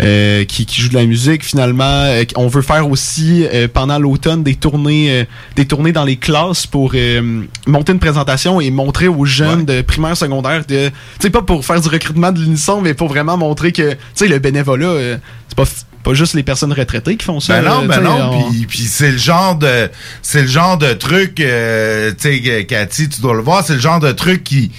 euh, 0.00 0.44
qui, 0.44 0.64
qui 0.66 0.80
jouent 0.80 0.90
de 0.90 0.94
la 0.94 1.04
musique. 1.06 1.44
Finalement, 1.44 1.84
Euh, 2.08 2.24
on 2.36 2.46
veut 2.48 2.62
faire 2.62 2.88
aussi 2.88 3.44
euh, 3.52 3.68
pendant 3.72 3.98
l'automne 3.98 4.42
des 4.42 4.54
tournées, 4.54 5.10
euh, 5.10 5.24
des 5.56 5.66
tournées 5.66 5.92
dans 5.92 6.04
les 6.04 6.16
classes 6.16 6.66
pour 6.66 6.92
euh, 6.94 7.42
monter 7.66 7.92
une 7.92 7.98
présentation 7.98 8.60
et 8.60 8.70
montrer 8.70 9.08
aux 9.08 9.24
jeunes 9.24 9.64
de 9.64 9.82
primaire, 9.82 10.16
secondaire, 10.16 10.64
de, 10.66 10.88
tu 10.88 10.92
sais 11.20 11.30
pas 11.30 11.42
pour 11.42 11.64
faire 11.64 11.80
du 11.80 11.88
recrutement 11.88 12.32
de 12.32 12.40
l'unisson, 12.40 12.80
mais 12.80 12.94
pour 12.94 13.08
vraiment 13.08 13.36
montrer 13.36 13.72
que, 13.72 13.92
tu 13.92 13.98
sais, 14.14 14.28
le 14.28 14.38
bénévolat, 14.38 14.86
euh, 14.86 15.16
c'est 15.48 15.56
pas 15.56 15.64
pas 16.04 16.14
juste 16.14 16.34
les 16.34 16.44
personnes 16.44 16.72
retraitées 16.72 17.16
qui 17.16 17.24
font 17.24 17.40
ça. 17.40 17.60
Ben 17.60 17.68
non, 17.68 17.86
ben 17.86 18.00
non, 18.00 18.30
on- 18.46 18.50
puis 18.52 18.66
puis 18.66 18.78
c'est 18.78 19.10
le 19.10 19.18
genre 19.18 19.56
de 19.56 19.90
c'est 20.22 20.42
le 20.42 20.46
genre 20.48 20.78
de 20.78 20.92
truc 20.92 21.40
euh, 21.40 22.12
tu 22.18 22.40
sais 22.40 22.64
Cathy, 22.66 23.08
tu 23.08 23.20
dois 23.20 23.34
le 23.34 23.42
voir, 23.42 23.64
c'est 23.64 23.74
le 23.74 23.80
genre 23.80 23.98
de 23.98 24.12
truc 24.12 24.44
qui 24.44 24.70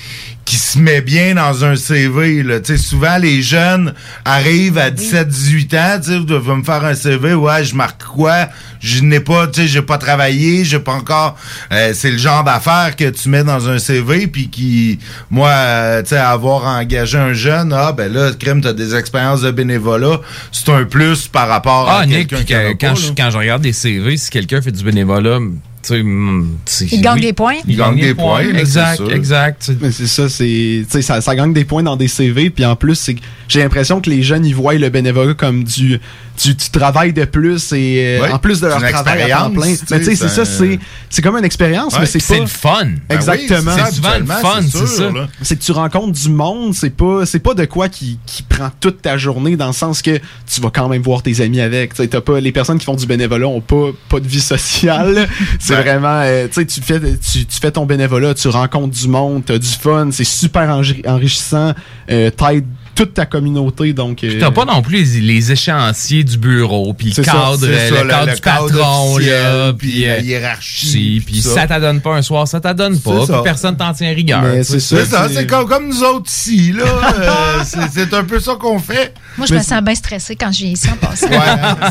qui 0.50 0.56
se 0.56 0.80
met 0.80 1.02
bien 1.02 1.36
dans 1.36 1.64
un 1.64 1.76
CV 1.76 2.42
là, 2.42 2.60
tu 2.60 2.76
sais 2.76 2.82
souvent 2.82 3.18
les 3.20 3.44
jeunes 3.44 3.94
arrivent 4.26 4.80
à 4.80 4.90
17 4.90 5.28
18 5.28 5.74
ans, 5.76 6.00
tu 6.02 6.10
sais, 6.10 6.18
vous 6.18 6.24
devez 6.26 6.56
me 6.56 6.64
faire 6.64 6.84
un 6.84 6.96
CV, 6.96 7.36
ouais, 7.36 7.64
je 7.64 7.76
marque 7.76 8.04
quoi? 8.04 8.48
Je 8.80 9.04
n'ai 9.04 9.20
pas, 9.20 9.46
tu 9.46 9.62
sais, 9.62 9.68
j'ai 9.68 9.84
pas 9.84 10.00
travaillé, 10.00 10.66
j'ai 10.66 10.80
pas 10.80 10.94
encore 10.94 11.38
euh, 11.72 11.92
c'est 11.94 12.10
le 12.10 12.18
genre 12.18 12.44
d'affaires 12.44 12.96
que 12.96 13.08
tu 13.12 13.30
mets 13.30 13.44
dans 13.44 13.70
un 13.70 13.78
CV 13.78 14.26
puis 14.26 14.50
qui 14.50 14.98
moi 15.30 15.50
euh, 15.50 16.02
tu 16.02 16.10
sais 16.10 16.18
avoir 16.18 16.64
engagé 16.66 17.20
un 17.20 17.34
jeune, 17.34 17.72
ah 17.72 17.92
ben 17.92 18.12
là 18.12 18.32
crème 18.32 18.62
t'as 18.62 18.74
des 18.74 18.96
expériences 18.96 19.42
de 19.42 19.52
bénévolat, 19.52 20.20
c'est 20.52 20.70
un 20.72 20.84
plus 20.86 21.28
par 21.28 21.48
rapport 21.48 21.88
à 21.88 22.00
Ah, 22.00 22.06
Nick, 22.08 22.30
quelqu'un 22.30 22.44
qui 22.44 22.56
a 22.56 22.70
quand, 22.74 22.96
pas, 22.96 22.96
je, 22.96 23.08
là. 23.10 23.14
quand 23.16 23.30
je 23.30 23.38
regarde 23.38 23.62
des 23.62 23.74
CV, 23.74 24.18
si 24.18 24.32
quelqu'un 24.32 24.64
fait 24.64 24.72
du 24.72 24.84
bénévolat, 24.84 25.38
c'est- 25.82 26.86
Il 26.92 27.02
gagne 27.02 27.16
oui. 27.16 27.22
des 27.22 27.34
points. 27.34 27.56
Il 27.68 27.78
gagne 27.78 28.00
des 28.00 28.14
points, 28.14 28.42
exact, 28.42 29.02
exact. 29.12 29.72
Mais 29.82 29.92
c'est 29.92 30.08
ça, 30.08 30.30
c'est, 30.30 30.46
tu 30.46 30.86
sais, 30.90 31.02
ça, 31.02 31.22
ça 31.22 31.36
gagne 31.36 31.54
des 31.54 31.66
points 31.66 31.84
dans 31.84 31.96
des 31.96 32.08
CV, 32.08 32.50
puis 32.50 32.66
en 32.66 32.76
plus, 32.76 32.96
c'est, 32.96 33.16
que 33.16 33.22
j'ai 33.48 33.62
l'impression 33.62 34.02
que 34.02 34.10
les 34.10 34.22
jeunes 34.24 34.46
ils 34.46 34.56
voient 34.56 34.74
le 34.76 34.90
bénévolat 34.90 35.34
comme 35.34 35.64
du, 35.64 36.00
du, 36.42 36.56
du 36.56 36.70
travail 36.70 37.14
de 37.14 37.26
plus 37.26 37.72
et 37.74 38.18
euh, 38.18 38.22
Ouais, 38.22 38.32
en 38.32 38.40
plus 38.40 38.62
de 38.62 38.68
leur 38.68 38.80
travail 38.80 39.32
à 39.32 39.38
temps 39.40 39.52
plein. 39.52 39.66
Mais 39.66 39.78
tu 39.78 39.86
sais, 39.86 40.00
tu 40.00 40.06
c'est 40.06 40.16
ça, 40.16 40.30
ça- 40.30 40.46
c'est, 40.46 40.80
c'est 41.10 41.22
comme 41.22 41.36
une 41.38 41.46
expérience, 41.46 41.94
Ouais, 41.94 42.02
mais 42.02 42.06
c'est 42.06 42.20
pas. 42.20 42.26
c'est 42.26 42.40
le 42.40 42.48
fun. 42.48 42.86
Ben 43.10 43.16
Exactement. 43.16 43.72
oui, 43.76 43.82
c'est 43.86 43.96
souvent 43.96 44.18
le 44.20 44.26
fun, 44.26 44.62
c'est 44.62 44.88
sûr, 44.88 45.14
là. 45.14 45.28
C'est 45.42 45.58
que 45.58 45.64
tu 45.64 45.72
rencontres 45.72 46.14
du 46.20 46.30
monde, 46.30 46.74
c'est 46.74 46.90
pas, 46.96 47.26
c'est 47.26 47.40
pas 47.40 47.54
de 47.54 47.66
quoi 47.66 47.90
qui, 47.90 48.20
qui 48.26 48.44
prend 48.44 48.70
toute 48.80 49.02
ta 49.02 49.18
journée 49.18 49.56
dans 49.58 49.68
le 49.68 49.74
sens 49.74 50.02
que 50.02 50.18
tu 50.52 50.62
vas 50.62 50.70
quand 50.70 50.88
même 50.90 51.02
voir 51.02 51.22
tes 51.24 51.42
amis 51.42 51.62
avec. 51.62 51.94
Tu 51.94 52.02
sais, 52.04 52.08
t'as 52.08 52.22
pas, 52.22 52.40
les 52.40 52.52
personnes 52.52 52.78
qui 52.78 52.86
font 52.86 52.96
du 52.96 53.06
bénévolat 53.06 53.48
ont 53.48 53.62
pas, 53.62 53.90
pas 54.10 54.20
de 54.20 54.28
vie 54.28 54.42
sociale. 54.42 55.28
c'est 55.60 55.76
Ouais. 55.76 55.82
vraiment, 55.82 56.22
euh, 56.24 56.48
tu 56.48 56.54
sais, 56.56 56.66
tu 56.66 56.82
fais, 56.82 57.00
tu, 57.00 57.46
tu 57.46 57.60
fais 57.62 57.72
ton 57.72 57.86
bénévolat, 57.86 58.34
tu 58.34 58.48
rencontres 58.48 58.96
du 58.98 59.08
monde, 59.08 59.44
t'as 59.46 59.58
du 59.58 59.68
fun, 59.68 60.10
c'est 60.12 60.24
super 60.24 60.70
enri- 60.70 61.06
enrichissant, 61.08 61.74
euh, 62.12 62.30
t'aides 62.32 62.66
toute 63.00 63.14
ta 63.14 63.26
communauté, 63.26 63.94
donc. 63.94 64.24
euh, 64.26 64.38
T'as 64.42 64.52
pas 64.52 64.66
non 64.66 64.82
plus 64.82 65.04
les, 65.16 65.22
les 65.22 65.52
échéanciers 65.54 66.26
du 66.26 66.38
bureau, 66.38 66.94
puis 66.94 67.08
le 67.16 67.24
ça, 67.24 67.24
cadre, 67.24 67.66
le, 67.66 67.78
ça, 67.78 68.04
le- 68.04 68.10
cadre 68.10 68.26
le 68.28 68.36
du 68.36 68.42
cadre 68.42 68.66
patron, 68.68 69.18
là, 69.20 69.74
puis 69.74 70.02
la 70.06 70.12
euh, 70.16 70.20
hiérarchie, 70.20 70.88
si, 70.88 71.24
puis 71.26 71.42
ça. 71.42 71.54
ça 71.62 71.68
t'adonne 71.68 72.02
pas 72.02 72.16
un 72.16 72.22
soir, 72.22 72.46
ça 72.46 72.60
t'adonne 72.60 73.00
pas, 73.00 73.26
puis 73.26 73.36
personne 73.44 73.78
t'en 73.78 73.94
tient 73.94 74.14
rigueur. 74.14 74.44
C'est 74.64 74.82
ça, 74.82 74.98
c'est 75.34 75.48
comme, 75.48 75.66
comme 75.68 75.88
nous 75.88 76.04
autres 76.04 76.30
ici, 76.30 76.74
là. 76.74 76.84
Euh, 77.30 77.64
c'est- 77.66 78.14
un 78.14 78.24
peu 78.24 78.40
ça 78.40 78.54
qu'on 78.60 78.80
fait. 78.80 79.14
Moi, 79.38 79.46
je 79.48 79.54
me 79.54 79.60
sens 79.62 79.82
bien 79.84 79.94
stressée 79.96 80.36
quand 80.36 80.52
je 80.52 80.60
viens 80.64 80.72
ici 80.72 80.88
en 80.90 80.96
passant. 81.06 81.28
Ouais. 81.28 81.38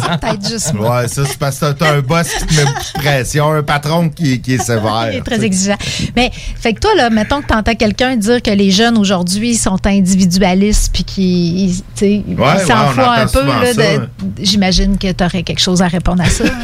c'est 0.02 0.20
peut-être 0.20 0.48
juste 0.48 0.74
moi. 0.74 1.00
Ouais, 1.02 1.08
ça, 1.08 1.22
c'est 1.24 1.38
parce 1.38 1.58
que 1.58 1.72
t'as 1.72 1.94
un 1.94 2.00
boss 2.00 2.26
qui 2.38 2.46
te 2.46 2.54
met 2.54 2.64
beaucoup 2.64 2.78
de 2.96 2.98
pression, 3.00 3.52
un 3.52 3.62
patron 3.62 4.08
qui, 4.08 4.40
qui 4.40 4.54
est 4.54 4.58
sévère. 4.58 5.08
Il 5.12 5.18
est 5.18 5.22
très 5.22 5.42
exigeant. 5.44 5.76
Mais, 6.16 6.30
fait 6.60 6.74
que 6.74 6.80
toi, 6.80 6.90
là, 6.96 7.08
mettons 7.10 7.40
que 7.40 7.46
tu 7.46 7.54
entends 7.54 7.74
quelqu'un 7.74 8.16
dire 8.16 8.42
que 8.42 8.50
les 8.50 8.70
jeunes 8.70 8.98
aujourd'hui 8.98 9.54
sont 9.54 9.78
individualistes 9.86 10.90
puis 11.04 11.04
qu'ils 11.04 11.82
un 12.98 13.26
peu. 13.26 13.40
J'imagine 14.40 14.98
que 14.98 15.12
tu 15.12 15.24
aurais 15.24 15.42
quelque 15.42 15.60
chose 15.60 15.82
à 15.82 15.88
répondre 15.88 16.22
à 16.22 16.28
ça. 16.28 16.44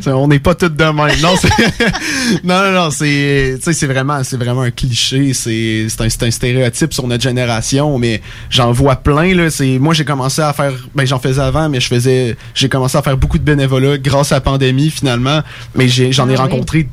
Ça, 0.00 0.16
on 0.16 0.28
n'est 0.28 0.38
pas 0.38 0.54
tous 0.54 0.68
de 0.68 0.84
même. 0.84 0.96
Non, 1.22 1.34
c'est 1.38 1.48
non, 2.44 2.62
non, 2.64 2.72
non, 2.72 2.90
c'est 2.90 3.54
tu 3.56 3.62
sais, 3.64 3.72
c'est 3.72 3.86
vraiment 3.86 4.22
c'est 4.24 4.36
vraiment 4.36 4.62
un 4.62 4.70
cliché, 4.70 5.34
c'est 5.34 5.86
c'est 5.88 6.00
un, 6.02 6.26
un 6.26 6.30
stéréotype 6.30 6.94
sur 6.94 7.06
notre 7.06 7.22
génération, 7.22 7.98
mais 7.98 8.22
j'en 8.48 8.72
vois 8.72 8.96
plein 8.96 9.34
là, 9.34 9.50
c'est 9.50 9.78
moi 9.78 9.92
j'ai 9.92 10.04
commencé 10.04 10.40
à 10.40 10.52
faire 10.52 10.72
ben 10.94 11.06
j'en 11.06 11.18
faisais 11.18 11.40
avant 11.40 11.68
mais 11.68 11.80
je 11.80 11.88
faisais 11.88 12.36
j'ai 12.54 12.68
commencé 12.68 12.96
à 12.96 13.02
faire 13.02 13.16
beaucoup 13.16 13.38
de 13.38 13.44
bénévolat 13.44 13.98
grâce 13.98 14.32
à 14.32 14.36
la 14.36 14.40
pandémie 14.40 14.90
finalement, 14.90 15.40
mais 15.74 15.88
j'en 15.88 16.28
ai 16.28 16.34
Ah 16.34 16.44
oui. 16.44 16.50
rencontré 16.50 16.88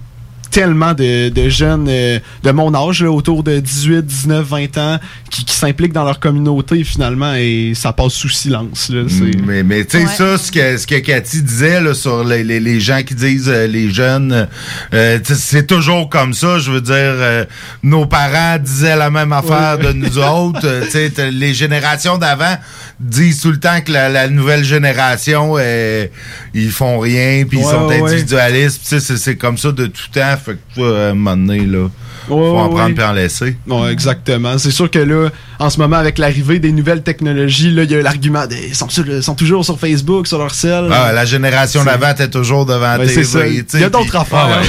tellement 0.51 0.93
de, 0.93 1.29
de 1.29 1.49
jeunes 1.49 1.87
euh, 1.89 2.19
de 2.43 2.51
mon 2.51 2.73
âge, 2.73 3.03
là, 3.03 3.11
autour 3.11 3.43
de 3.43 3.59
18, 3.59 4.05
19, 4.05 4.45
20 4.47 4.77
ans, 4.77 4.99
qui, 5.29 5.45
qui 5.45 5.53
s'impliquent 5.55 5.93
dans 5.93 6.03
leur 6.05 6.19
communauté 6.19 6.83
finalement 6.83 7.33
et 7.35 7.73
ça 7.75 7.93
passe 7.93 8.13
sous 8.13 8.29
silence. 8.29 8.89
Là, 8.89 9.03
c'est- 9.07 9.19
Mm, 9.19 9.45
Mais, 9.45 9.63
mais 9.63 9.85
tu 9.85 9.99
sais, 9.99 10.07
ça, 10.07 10.37
ce 10.37 10.51
que, 10.51 10.77
ce 10.77 10.87
que 10.87 10.95
Cathy 10.99 11.41
disait 11.41 11.81
là, 11.81 11.93
sur 11.93 12.23
les, 12.23 12.43
les, 12.43 12.59
les 12.59 12.79
gens 12.79 13.01
qui 13.03 13.15
disent 13.15 13.47
euh, 13.49 13.67
les 13.67 13.91
jeunes, 13.91 14.47
euh, 14.93 15.19
c'est 15.23 15.67
toujours 15.67 16.09
comme 16.09 16.33
ça. 16.33 16.57
Je 16.59 16.71
veux 16.71 16.81
dire, 16.81 16.93
euh, 16.95 17.45
nos 17.83 18.05
parents 18.05 18.57
disaient 18.59 18.95
la 18.95 19.09
même 19.09 19.31
affaire 19.33 19.77
de 19.77 19.91
nous 19.93 20.17
autres. 20.17 20.83
Tu 20.85 20.91
sais, 20.91 21.09
t'as- 21.11 21.29
les 21.31 21.53
générations 21.53 22.17
d'avant 22.17 22.55
disent 22.99 23.41
tout 23.41 23.51
le 23.51 23.59
temps 23.59 23.81
que 23.81 23.91
la, 23.91 24.09
la 24.09 24.27
nouvelle 24.27 24.63
génération, 24.63 25.55
euh, 25.57 26.07
ils 26.53 26.71
font 26.71 26.99
rien, 26.99 27.45
puis 27.47 27.59
ils 27.59 27.63
sont 27.65 27.87
ouais. 27.87 28.01
individualistes. 28.01 28.81
Tu 28.83 28.87
sais, 28.89 28.99
c'est- 28.99 29.17
c'est 29.17 29.35
comme 29.35 29.57
ça 29.57 29.71
de 29.71 29.85
tout 29.85 30.09
temps. 30.11 30.37
Fait 30.43 30.53
que 30.53 30.75
toi, 30.75 30.99
à 30.99 31.09
un 31.09 31.13
moment 31.13 31.37
donné, 31.37 31.65
là, 31.65 31.87
faut 32.27 32.57
en 32.57 32.69
prendre 32.69 32.93
puis 32.95 33.03
en 33.03 33.11
laisser. 33.13 33.57
Ouais, 33.67 33.91
exactement. 33.91 34.57
C'est 34.57 34.71
sûr 34.71 34.89
que 34.91 34.99
là, 34.99 35.29
en 35.57 35.69
ce 35.69 35.79
moment, 35.79 35.95
avec 35.97 36.17
l'arrivée 36.19 36.59
des 36.59 36.71
nouvelles 36.71 37.01
technologies, 37.01 37.71
là, 37.71 37.83
il 37.83 37.91
y 37.91 37.95
a 37.95 38.01
l'argument 38.01 38.45
des 38.45 38.67
ils 38.69 38.75
sont, 38.75 38.87
sur 38.89 39.03
le- 39.03 39.21
sont 39.21 39.33
toujours 39.35 39.65
sur 39.65 39.79
Facebook, 39.79 40.27
sur 40.27 40.37
leur 40.37 40.53
cell. 40.53 40.89
Ah, 40.91 41.11
la 41.11 41.25
génération 41.25 41.83
d'avant 41.83 42.11
était 42.11 42.29
toujours 42.29 42.65
devant 42.65 42.97
Ouais, 42.97 43.07
TV. 43.07 43.63
Il 43.73 43.79
y 43.79 43.83
a 43.83 43.89
d'autres 43.89 44.15
affaires. 44.15 44.61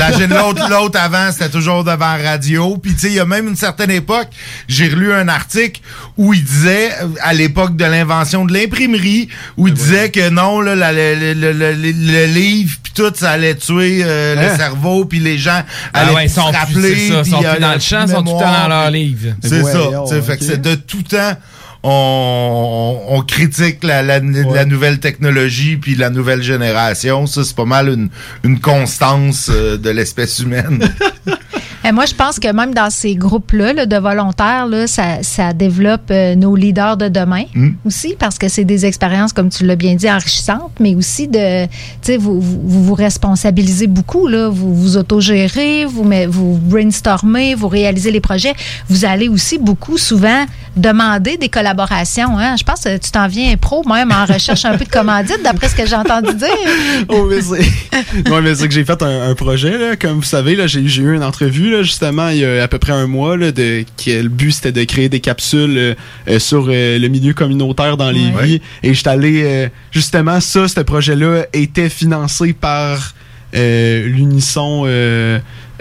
L'autre 0.71 0.99
avant, 1.01 1.31
c'était 1.33 1.49
toujours 1.51 1.85
devant 1.85 2.17
radio. 2.23 2.77
Puis, 2.79 2.95
tu 2.95 3.01
sais, 3.01 3.07
il 3.09 3.15
y 3.15 3.21
a 3.21 3.27
même 3.27 3.47
une 3.49 3.57
certaine 3.57 3.91
époque, 3.91 4.29
j'ai 4.69 4.89
relu 4.89 5.13
un 5.13 5.29
article 5.29 5.81
où 6.17 6.33
il 6.35 6.43
disait, 6.43 6.91
euh, 7.03 7.07
à 7.23 7.33
l'époque 7.35 7.77
de 7.77 7.85
l'invention 7.85 8.45
de 8.45 8.53
l'imprimerie, 8.53 9.29
où 9.57 9.69
il 9.69 9.75
disait 9.75 10.11
que 10.11 10.31
non, 10.31 10.61
là, 10.61 10.75
la- 10.75 10.93
le 10.93 12.27
livre, 12.27 12.77
puis 12.93 13.03
tout, 13.05 13.13
ça 13.15 13.31
allait 13.31 13.55
tuer 13.55 14.01
euh, 14.05 14.37
Hein? 14.37 14.51
le 14.53 14.57
cerveau, 14.57 15.05
puis 15.05 15.19
les 15.21 15.39
gens 15.39 15.63
Ah 15.93 16.01
allaient 16.01 16.15
ouais, 16.15 16.25
ils 16.27 16.31
se 16.31 16.35
plus- 16.41 16.43
rappeler. 16.57 17.09
ça, 17.09 17.25
sont 17.25 17.43
plus 17.43 17.61
dans 17.61 17.75
le 17.75 17.81
champ, 17.81 18.07
sont 18.07 18.23
tout 18.23 18.35
le 18.35 18.43
temps 18.45 18.63
dans 18.63 18.69
leur 18.69 18.91
livre. 18.91 19.35
C'est 19.43 19.63
Ouais, 19.63 19.73
ça. 19.73 19.89
ouais, 19.89 19.97
tu 20.09 20.15
sais, 20.15 20.23
fait 20.23 20.37
que 20.39 20.45
c'est 20.45 20.61
de 20.61 20.75
tout 20.75 21.03
temps 21.03 21.35
on, 21.83 23.01
on 23.09 23.23
critique 23.23 23.83
la, 23.85 24.03
la- 24.03 24.19
la 24.21 24.65
nouvelle 24.67 25.01
technologie 25.01 25.79
puis 25.79 25.95
la 25.95 26.11
nouvelle 26.11 26.43
génération. 26.43 27.27
Ça, 27.27 27.43
c'est 27.43 27.57
pas 27.57 27.65
mal 27.65 27.89
une, 27.89 28.11
une 28.45 28.61
constance 28.61 29.49
euh, 29.51 29.79
de 29.79 29.89
l'espèce 29.91 30.41
humaine. 30.41 30.93
Et 31.85 31.93
moi, 31.93 32.05
je 32.07 32.15
pense 32.15 32.39
que 32.39 32.53
même 32.53 32.75
dans 32.75 32.91
ces 32.91 33.15
groupes-là 33.15 33.73
là, 33.73 33.87
de 33.87 33.97
volontaires, 33.97 34.67
là, 34.67 34.87
ça, 34.87 35.23
ça 35.23 35.53
développe 35.53 36.11
euh, 36.11 36.35
nos 36.35 36.55
leaders 36.55 36.97
de 36.97 37.09
demain 37.09 37.45
Mm. 37.55 37.71
aussi, 37.85 38.15
parce 38.19 38.39
que 38.39 38.49
c'est 38.49 38.65
des 38.65 38.87
expériences, 38.87 39.33
comme 39.33 39.49
tu 39.49 39.65
l'as 39.65 39.77
bien 39.77 39.95
dit, 39.95 40.11
enrichissantes, 40.11 40.73
mais 40.79 40.95
aussi 40.95 41.27
de, 41.29 41.65
tu 41.67 41.71
sais, 42.03 42.17
vous, 42.17 42.41
vous 42.41 42.61
vous 42.65 42.85
vous 42.85 42.95
responsabilisez 42.95 43.87
beaucoup, 43.87 44.27
là, 44.27 44.49
vous 44.49 44.75
vous 44.75 44.97
autogérez, 44.97 45.85
vous, 45.85 46.05
vous 46.29 46.59
brainstormez, 46.63 47.55
vous 47.55 47.69
réalisez 47.69 48.11
les 48.11 48.21
projets. 48.21 48.55
Vous 48.89 49.05
allez 49.05 49.29
aussi 49.29 49.59
beaucoup, 49.59 49.97
souvent, 49.99 50.45
demander 50.77 51.37
des 51.37 51.49
collaborations. 51.49 52.39
Hein? 52.39 52.57
Je 52.57 52.65
pense 52.65 52.81
que 52.83 52.97
tu 52.99 53.11
t'en 53.11 53.27
viens 53.29 53.57
pro, 53.57 53.83
même 53.89 54.13
en 54.13 54.25
recherche 54.25 54.65
un 54.65 54.77
peu 54.77 54.85
de 54.85 54.91
commandite, 54.91 55.41
d'après 55.43 55.69
ce 55.69 55.75
que 55.75 55.87
j'ai 55.87 55.97
entendu 55.97 56.35
dire. 56.35 56.49
Oh, 57.09 57.27
mais 57.29 57.41
c'est 57.41 58.31
ouais, 58.31 58.41
mais 58.43 58.55
c'est 58.55 58.69
que 58.69 58.75
j'ai 58.75 58.85
fait 58.85 59.03
un, 59.03 59.31
un 59.31 59.35
projet, 59.35 59.77
là, 59.79 59.97
comme 59.97 60.13
vous 60.17 60.23
savez, 60.23 60.55
là, 60.57 60.67
j'ai, 60.67 60.87
j'ai 60.87 61.03
eu 61.03 61.15
une 61.15 61.25
entrevue 61.25 61.70
là, 61.71 61.83
justement 61.83 62.29
il 62.31 62.39
y 62.39 62.45
a 62.45 62.63
à 62.63 62.69
peu 62.69 62.79
près 62.79 62.93
un 62.93 63.07
mois 63.07 63.37
là, 63.37 63.53
de, 63.53 63.85
que 64.05 64.23
le 64.23 64.29
but 64.29 64.53
c'était 64.53 64.73
de 64.73 64.85
créer 64.85 65.09
des 65.09 65.21
capsules 65.21 65.77
euh, 65.79 65.95
euh, 66.29 66.39
sur 66.39 66.67
euh, 66.69 66.99
le 66.99 67.09
milieu 67.09 67.33
communautaire 67.33 67.97
dans 67.97 68.11
les 68.11 68.27
Ouais. 68.31 68.45
vies. 68.45 68.61
Et 68.83 68.93
j'étais 68.95 69.09
allé 69.11 69.43
euh, 69.45 69.69
justement 69.91 70.41
ça, 70.41 70.69
ce 70.69 70.81
projet-là 70.81 71.47
était 71.53 71.89
financé 71.89 72.53
par 72.53 73.15
l'unisson 73.53 74.85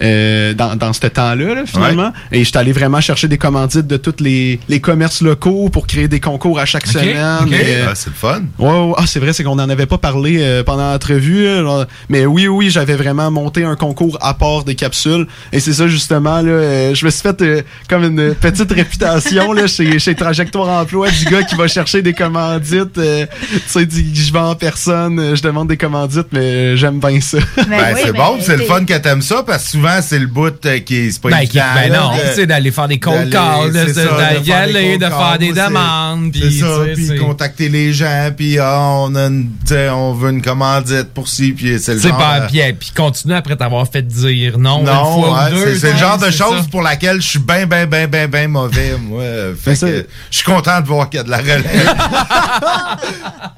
euh, 0.01 0.09
euh, 0.09 0.53
dans, 0.53 0.75
dans 0.75 0.93
ce 0.93 1.07
temps-là, 1.07 1.55
là, 1.55 1.63
finalement. 1.65 2.11
Et 2.31 2.43
j'étais 2.43 2.57
allé 2.57 2.71
vraiment 2.71 3.01
chercher 3.01 3.27
des 3.27 3.37
commandites 3.37 3.87
de 3.87 3.97
tous 3.97 4.15
les, 4.21 4.59
les 4.69 4.79
commerces 4.79 5.21
locaux 5.21 5.69
pour 5.69 5.87
créer 5.87 6.07
des 6.07 6.19
concours 6.19 6.59
à 6.59 6.65
chaque 6.65 6.87
semaine. 6.87 7.17
euh, 7.53 7.85
Ah, 7.89 7.95
c'est 7.95 8.09
le 8.09 8.15
fun. 8.15 8.41
Ouais, 8.57 8.69
ouais, 8.69 8.93
ah, 8.97 9.03
c'est 9.05 9.19
vrai, 9.19 9.33
c'est 9.33 9.43
qu'on 9.43 9.55
n'en 9.55 9.69
avait 9.69 9.85
pas 9.85 9.97
parlé 9.97 10.37
euh, 10.39 10.63
pendant 10.63 10.91
l'entrevue. 10.91 11.45
là, 11.45 11.61
genre. 11.61 11.85
mais 12.09 12.25
oui, 12.25 12.47
oui, 12.47 12.69
j'avais 12.69 12.95
vraiment 12.95 13.29
monté 13.31 13.63
un 13.63 13.75
concours 13.75 14.17
à 14.21 14.33
part 14.33 14.63
des 14.63 14.75
capsules. 14.75 15.27
Et 15.51 15.59
c'est 15.59 15.73
ça, 15.73 15.87
justement, 15.87 16.41
là, 16.41 16.51
euh, 16.51 16.95
je 16.95 17.05
me 17.05 17.09
suis 17.11 17.21
fait 17.21 17.41
euh, 17.41 17.61
comme 17.89 18.03
une 18.03 18.33
petite 18.35 18.71
réputation 18.71 19.51
là, 19.53 19.67
chez, 19.67 19.99
chez 19.99 20.15
Trajectoire 20.15 20.69
Emploi 20.81 21.09
du 21.11 21.25
gars 21.25 21.43
qui 21.43 21.55
va 21.55 21.67
chercher 21.67 22.01
des 22.01 22.13
commandites. 22.13 22.97
euh, 22.97 23.25
tu 23.51 23.59
sais, 23.67 23.85
dit, 23.85 24.11
je 24.15 24.31
vais 24.33 24.39
en 24.39 24.55
personne, 24.55 25.19
euh, 25.19 25.35
je 25.35 25.41
demande 25.43 25.67
des 25.67 25.77
commandites, 25.77 26.27
mais 26.31 26.39
euh, 26.39 26.75
j'aime 26.75 26.99
bien 26.99 27.19
ça. 27.21 27.37
Ben, 27.57 27.95
c'est 27.95 28.13
bon, 28.13 28.37
c'est 28.41 28.57
le 28.57 28.63
fun 28.65 28.85
que 28.85 28.97
t'aimes 28.97 29.21
ça, 29.21 29.43
parce 29.45 29.63
que 29.65 29.69
souvent, 29.71 29.88
c'est 30.01 30.19
le 30.19 30.27
bout 30.27 30.65
euh, 30.65 30.79
qui 30.79 30.95
est 30.95 31.11
c'est 31.11 31.21
pas 31.21 31.29
Ben, 31.29 31.37
qui- 31.39 31.57
évident, 31.57 31.63
ben 31.75 31.91
là, 31.91 31.99
non, 31.99 32.11
tu 32.29 32.35
sais, 32.35 32.47
d'aller 32.47 32.71
faire 32.71 32.87
des 32.87 32.99
cold 32.99 33.29
d'aller- 33.29 33.31
calls, 33.31 33.71
de- 33.73 33.87
c'est 33.87 33.93
ça, 33.93 34.01
de- 34.03 34.39
d'y 34.39 34.51
faire 34.51 34.67
des 34.67 34.75
aller, 34.77 34.97
de 34.97 35.05
faire 35.05 35.37
des 35.39 35.51
demandes, 35.53 36.31
C'est 36.33 36.39
puis, 36.41 36.59
ça, 36.59 36.67
puis 36.95 37.19
contacter 37.19 37.69
les 37.69 37.93
gens, 37.93 38.29
puis 38.35 38.57
ah, 38.59 38.79
on, 38.79 39.15
a 39.15 39.27
une- 39.27 39.49
on 39.91 40.13
veut 40.13 40.31
une 40.31 40.41
commandite 40.41 41.13
pour 41.13 41.27
ci, 41.27 41.51
puis 41.53 41.79
c'est 41.79 41.93
le 41.95 41.99
C'est 41.99 42.09
genre... 42.09 42.17
pas, 42.17 42.41
puis, 42.41 42.61
puis 42.79 42.91
continuer 42.95 43.35
après 43.35 43.55
t'avoir 43.55 43.87
fait 43.87 44.01
dire 44.01 44.57
non, 44.57 44.79
une 44.79 44.85
non, 44.85 45.21
fois 45.21 45.43
ouais, 45.45 45.51
ou 45.51 45.55
deux. 45.55 45.75
c'est- 45.75 45.91
le 45.91 45.93
sais, 45.93 45.97
genre 45.97 46.17
de 46.17 46.31
ça. 46.31 46.45
pour 46.71 46.81
laquelle 46.81 47.21
je 47.21 47.27
suis 47.27 47.39
bien, 47.39 47.65
bien, 47.65 47.85
bien, 47.85 48.07
bien, 48.07 48.27
bien 48.27 48.47
mauvais, 48.47 48.95
moi. 49.01 49.23
Fait 49.61 49.77
que 49.79 50.05
je 50.31 50.35
suis 50.37 50.45
content 50.45 50.81
de 50.81 50.87
voir 50.87 51.09
qu'il 51.09 51.17
y 51.17 51.21
a 51.21 51.23
de 51.23 51.29
la 51.29 51.37
relève. 51.37 51.63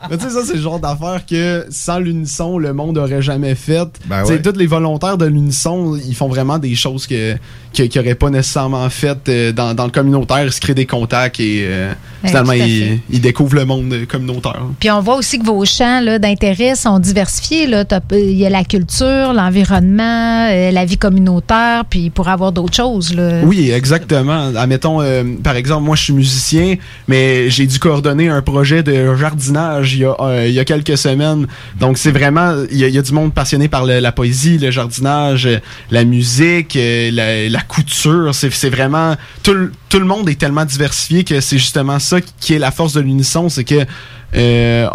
Mais 0.09 0.17
tu 0.17 0.23
sais, 0.25 0.29
ça, 0.31 0.39
c'est 0.45 0.55
le 0.55 0.61
genre 0.61 0.79
d'affaire 0.79 1.21
que 1.29 1.65
sans 1.69 1.99
l'unisson, 1.99 2.57
le 2.57 2.73
monde 2.73 2.97
aurait 2.97 3.21
jamais 3.21 3.55
fait. 3.55 3.87
Ben 4.05 4.21
Tu 4.21 4.27
sais, 4.27 4.33
ouais. 4.33 4.41
Tous 4.41 4.57
les 4.57 4.67
volontaires 4.67 5.17
de 5.17 5.25
l'unisson, 5.25 5.95
ils 5.95 6.15
font 6.21 6.27
vraiment 6.27 6.59
des 6.59 6.75
choses 6.75 7.07
que 7.07 7.35
qu'ils 7.73 7.89
qui 7.89 7.97
n'auraient 7.97 8.15
pas 8.15 8.29
nécessairement 8.29 8.89
faites 8.89 9.27
euh, 9.29 9.51
dans, 9.51 9.73
dans 9.73 9.85
le 9.85 9.91
communautaire. 9.91 10.43
Ils 10.45 10.51
se 10.51 10.59
créent 10.61 10.73
des 10.73 10.85
contacts 10.85 11.39
et 11.39 11.63
euh, 11.65 11.93
Ben, 12.23 12.29
finalement, 12.29 12.51
fait. 12.53 12.99
ils 13.09 13.21
découvrent 13.21 13.55
le 13.55 13.65
monde 13.65 13.91
euh, 13.93 14.05
communautaire. 14.05 14.61
Puis 14.79 14.89
on 14.91 15.01
voit 15.01 15.15
aussi 15.15 15.39
que 15.39 15.45
vos 15.45 15.63
champs 15.65 16.01
d'intérêt 16.19 16.75
sont 16.75 16.99
diversifiés. 16.99 17.67
Il 18.11 18.31
y 18.37 18.45
a 18.45 18.49
la 18.49 18.63
culture, 18.63 19.33
l'environnement, 19.33 20.47
euh, 20.49 20.71
la 20.71 20.85
vie 20.85 20.97
communautaire, 20.97 21.85
puis 21.89 22.01
il 22.05 22.11
pourrait 22.11 22.31
avoir 22.31 22.51
d'autres 22.51 22.75
choses. 22.75 23.13
Là. 23.13 23.41
Oui, 23.43 23.71
exactement. 23.71 24.51
Admettons, 24.55 24.99
par 25.43 25.55
exemple, 25.55 25.83
moi, 25.83 25.95
je 25.95 26.03
suis 26.03 26.13
musicien, 26.13 26.75
mais 27.07 27.49
j'ai 27.49 27.65
dû 27.67 27.79
coordonner 27.79 28.29
un 28.29 28.41
projet 28.41 28.83
de 28.83 29.15
jardinage 29.15 29.93
il 29.93 29.99
y 30.01 30.05
a, 30.05 30.45
il 30.45 30.53
y 30.53 30.59
a 30.59 30.65
quelques 30.65 30.97
semaines. 30.97 31.47
Donc, 31.79 31.97
c'est 31.97 32.11
vraiment, 32.11 32.53
il 32.71 32.77
y, 32.77 32.83
a, 32.83 32.87
il 32.87 32.93
y 32.95 32.97
a 32.97 33.01
du 33.01 33.11
monde 33.13 33.33
passionné 33.33 33.67
par 33.67 33.85
le- 33.85 33.99
la 33.99 34.11
poésie, 34.11 34.57
le 34.57 34.71
jardinage, 34.71 35.47
la 35.89 36.03
musique, 36.03 36.77
la, 36.77 37.49
couture. 37.61 38.33
C'est 38.33 38.69
vraiment, 38.69 39.15
tout, 39.43 39.69
tout 39.89 39.99
le 39.99 40.05
monde 40.05 40.29
est 40.29 40.39
tellement 40.39 40.65
diversifié 40.65 41.23
que 41.23 41.39
c'est 41.41 41.57
justement 41.57 41.99
ça 41.99 42.17
qui 42.39 42.53
est 42.53 42.59
la 42.59 42.71
force 42.71 42.93
de 42.93 43.01
l'unisson, 43.01 43.49
c'est 43.49 43.63
que 43.63 43.85
euh, 44.35 44.87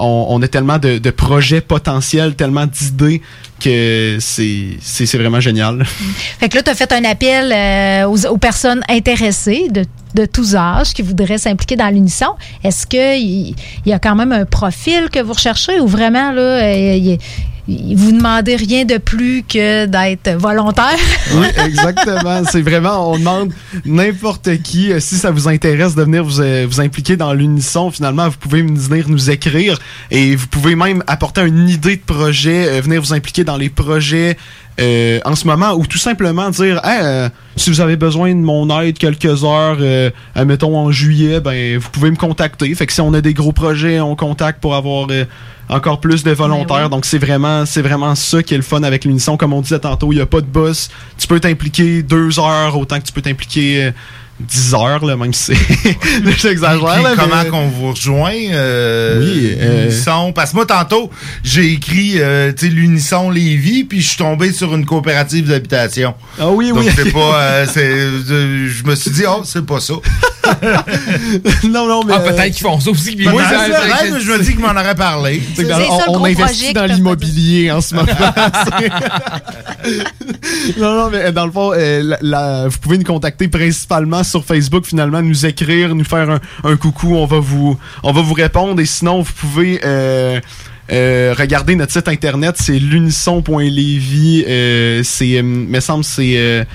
a 0.43 0.49
tellement 0.49 0.79
de, 0.79 1.11
projets 1.11 1.61
potentiels, 1.61 2.35
tellement 2.35 2.67
d'idées 2.67 3.21
que 3.61 4.19
c'est 4.21 5.17
vraiment 5.17 5.41
génial. 5.41 5.85
Fait 6.39 6.49
que 6.49 6.57
là, 6.57 6.63
tu 6.63 6.71
as 6.71 6.75
fait 6.75 6.93
un 6.93 7.05
appel 7.05 7.53
euh, 7.53 8.07
aux, 8.07 8.39
personnes 8.39 8.83
intéressées 8.89 9.69
de, 9.71 9.85
de 10.15 10.27
tous 10.27 10.55
âges 10.57 10.93
qui 10.95 11.03
voudraient 11.03 11.39
s'impliquer 11.39 11.77
dans 11.77 11.89
l'unisson. 11.89 12.35
Est-ce 12.65 12.87
qu'il 12.87 13.55
y 13.85 13.93
a 13.93 13.99
quand 13.99 14.15
même 14.15 14.33
un 14.33 14.45
profil 14.45 15.09
que 15.13 15.21
vous 15.21 15.33
recherchez 15.35 15.81
ou 15.81 15.87
vraiment, 15.87 16.33
là, 16.33 16.41
euh, 16.41 16.95
il- 16.97 17.07
il- 17.07 17.19
vous 17.69 18.13
demandez 18.13 18.55
rien 18.55 18.85
de 18.85 18.99
plus 18.99 19.43
que 19.43 19.87
d'être 19.87 20.39
volontaire? 20.39 20.85
Oui, 21.35 21.47
exactement. 21.65 22.43
C'est 22.51 22.63
vraiment, 22.63 23.11
on 23.13 23.19
demande 23.19 23.53
n'importe 23.85 24.63
qui, 24.63 24.93
euh, 24.93 25.01
si 25.01 25.17
ça 25.17 25.33
vous 25.33 25.49
intéresse 25.49 25.97
de 25.97 26.03
venir 26.03 26.25
vous, 26.25 26.41
euh, 26.41 26.67
vous 26.69 26.81
impliquer 26.81 27.17
dans 27.17 27.33
l'unisson, 27.35 27.91
finalement, 27.91 28.29
vous 28.29 28.39
pouvez 28.39 28.63
venir 28.63 29.09
nous 29.09 29.31
écrire 29.31 29.79
et 30.11 30.37
vous 30.37 30.47
pouvez 30.47 30.77
même 30.77 31.03
apporter 31.09 31.43
une 31.43 31.69
idée 31.69 31.97
de 31.97 32.03
projet, 32.03 32.69
euh, 32.69 32.81
venir 32.81 33.03
vous 33.03 33.13
impliquer 33.13 33.43
dans 33.43 33.57
les 33.57 33.69
projets 33.69 34.37
en 35.25 35.35
ce 35.35 35.47
moment 35.47 35.73
ou 35.73 35.87
tout 35.87 35.97
simplement 35.97 36.51
dire, 36.51 36.83
si 37.57 37.71
vous 37.71 37.81
avez 37.81 37.97
besoin 37.97 38.35
de 38.35 38.41
mon 38.41 38.69
aide 38.83 38.99
quelques 38.99 39.43
heures, 39.43 39.79
mettons 40.45 40.77
en 40.79 40.91
juillet, 40.91 41.41
ben 41.41 41.79
vous 41.79 41.89
pouvez 41.89 42.11
me 42.11 42.17
contacter. 42.17 42.75
Fait 42.75 42.87
que 42.87 42.93
si 42.93 43.01
on 43.01 43.15
a 43.15 43.23
des 43.23 43.33
gros 43.33 43.53
projets, 43.53 44.01
on 44.01 44.17
contacte 44.17 44.61
pour 44.61 44.75
avoir 44.75 45.07
encore 45.69 46.01
plus 46.01 46.23
de 46.25 46.31
volontaires. 46.33 46.89
Donc 46.91 47.05
c'est 47.07 47.19
vraiment, 47.19 47.67
c'est 47.67 47.83
vraiment 47.83 48.15
ça 48.15 48.43
qui 48.43 48.55
est 48.55 48.59
le 48.59 48.63
fun 48.63 48.83
avec 48.83 49.05
l'unisson. 49.05 49.37
Comme 49.37 49.53
on 49.53 49.61
disait 49.61 49.79
tantôt, 49.81 50.13
il 50.13 50.17
n'y 50.17 50.23
a 50.23 50.27
pas 50.27 50.41
de 50.41 50.47
boss. 50.47 50.89
Tu 51.19 51.27
peux 51.27 51.41
t'impliquer 51.41 52.03
deux 52.03 52.39
heures 52.39 52.77
autant 52.79 52.99
que 53.01 53.05
tu 53.07 53.13
peux 53.13 53.23
t'impliquer 53.23 53.85
euh, 53.87 53.91
10 54.39 54.75
heures, 54.75 55.03
là, 55.05 55.17
même 55.17 55.33
si 55.33 55.55
c'est- 55.57 55.97
j'exagère. 56.39 56.79
Puis 56.95 57.03
là, 57.03 57.15
comment 57.17 57.43
mais- 57.43 57.49
qu'on 57.49 57.69
vous 57.69 57.93
rejoint? 57.93 58.35
euh, 58.53 59.19
Oui, 59.21 59.55
euh, 59.59 59.85
l'unisson? 59.87 60.33
Parce 60.35 60.51
que 60.51 60.57
moi, 60.57 60.67
tantôt, 60.67 61.11
j'ai 61.43 61.73
écrit 61.73 62.17
euh, 62.17 62.53
tu 62.53 62.67
sais, 62.67 62.73
l'Unisson 62.73 63.31
Lévis, 63.31 63.85
puis 63.85 64.03
je 64.03 64.09
suis 64.09 64.19
tombé 64.19 64.53
sur 64.53 64.75
une 64.75 64.85
coopérative 64.85 65.49
d'habitation. 65.49 66.15
Ah 66.39 66.51
oui, 66.51 66.69
Donc, 66.69 66.81
oui. 66.81 66.91
c'est 66.95 67.11
pas... 67.13 67.41
euh, 67.41 67.67
c'est, 67.73 67.89
euh, 67.89 68.69
je 68.69 68.85
me 68.85 68.95
suis 68.95 69.11
dit, 69.11 69.23
oh, 69.27 69.41
c'est 69.43 69.65
pas 69.65 69.81
ça. 69.81 69.95
non, 71.69 71.87
non, 71.87 72.05
mais... 72.05 72.15
Ah, 72.17 72.21
peut-être 72.21 72.55
qu'ils 72.55 72.67
font 72.67 72.81
ça 72.81 72.91
aussi. 72.91 73.17
moi, 73.29 73.43
c'est 73.49 73.73
ça- 73.73 73.97
ça, 73.99 74.19
je 74.21 74.31
me 74.31 74.39
dis 74.43 74.51
qu'il 74.53 74.61
m'en 74.61 74.71
aurait 74.71 74.95
parlé. 74.95 75.43
C'est 75.55 75.65
que 75.65 75.69
dans- 75.69 75.79
on, 76.09 76.21
on 76.21 76.25
investit 76.25 76.73
dans 76.73 76.87
l'immobilier 76.87 77.71
en 77.71 77.81
ce 77.81 77.95
moment. 77.95 78.13
non, 80.79 80.95
non, 80.95 81.11
mais 81.11 81.27
euh, 81.27 81.33
dans 81.33 81.47
le 81.47 81.53
fond, 81.53 81.73
euh, 81.75 82.03
la- 82.03 82.19
la- 82.23 82.69
vous 82.69 82.79
pouvez 82.79 82.99
nous 82.99 83.05
contacter 83.05 83.49
principalement 83.49 84.23
sur 84.25 84.45
Facebook, 84.45 84.87
finalement, 84.87 85.23
nous 85.23 85.47
écrire, 85.47 85.95
nous 85.95 86.05
faire 86.05 86.31
un, 86.31 86.41
un 86.65 86.77
coucou, 86.77 87.17
on 87.17 87.27
va 87.27 87.39
vous, 87.39 87.79
on 88.03 88.13
va 88.13 88.21
vous 88.23 88.35
répondre. 88.35 88.81
Et 88.81 88.87
sinon, 88.87 89.23
vous 89.23 89.33
pouvez 89.33 89.81
euh, 89.85 90.41
euh, 90.93 91.35
regarder 91.39 91.77
notre 91.77 91.93
site 91.93 92.09
internet, 92.09 92.57
c'est 92.59 92.79
l'unisson.levy. 92.79 94.45
Euh, 94.47 95.03
c'est, 95.05 95.39
euh, 95.39 95.43
me 95.43 95.81
semble, 95.81 96.05
c'est 96.05 96.67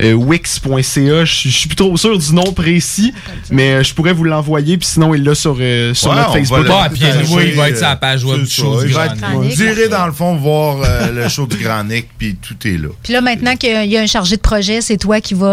euh, 0.00 0.12
wix.ca. 0.12 1.24
Je 1.24 1.32
suis- 1.34 1.50
je 1.50 1.56
suis 1.58 1.68
plus 1.68 1.76
trop 1.76 1.96
sûr 1.96 2.18
du 2.18 2.32
nom 2.32 2.52
précis, 2.52 3.12
mais 3.50 3.72
euh, 3.72 3.82
je 3.82 3.94
pourrais 3.94 4.12
vous 4.12 4.24
l'envoyer. 4.24 4.76
Puis 4.78 4.86
sinon, 4.88 5.14
il 5.14 5.22
l'a 5.24 5.34
sur, 5.34 5.56
euh, 5.60 5.94
sur 5.94 6.10
Ouais, 6.10 6.16
notre 6.16 6.32
Facebook. 6.32 6.66
Ah, 6.70 6.88
puis 6.92 7.02
il 7.02 7.54
va 7.56 7.68
être 7.68 7.78
sur 7.78 7.86
la 7.88 7.96
page 7.96 8.24
web 8.24 8.40
du 8.42 8.50
show 8.50 8.82
du 8.82 8.90
Grand 8.92 9.04
Nick. 9.14 9.54
Vous 9.56 9.62
irez 9.62 9.88
dans 9.88 10.06
le 10.06 10.12
fond 10.12 10.36
voir 10.36 10.78
euh, 10.84 11.12
le 11.12 11.28
show 11.28 11.46
du 11.46 11.56
Grand 11.56 11.84
Nick, 11.84 12.08
puis 12.18 12.36
tout 12.36 12.54
est 12.66 12.78
là. 12.78 12.88
Puis 13.02 13.12
là, 13.12 13.20
maintenant 13.20 13.56
qu'il 13.56 13.86
y 13.90 13.96
a 13.96 14.00
un 14.00 14.06
chargé 14.06 14.36
de 14.36 14.40
projet, 14.40 14.80
c'est 14.80 14.96
toi 14.96 15.20
qui 15.20 15.34
vas 15.34 15.46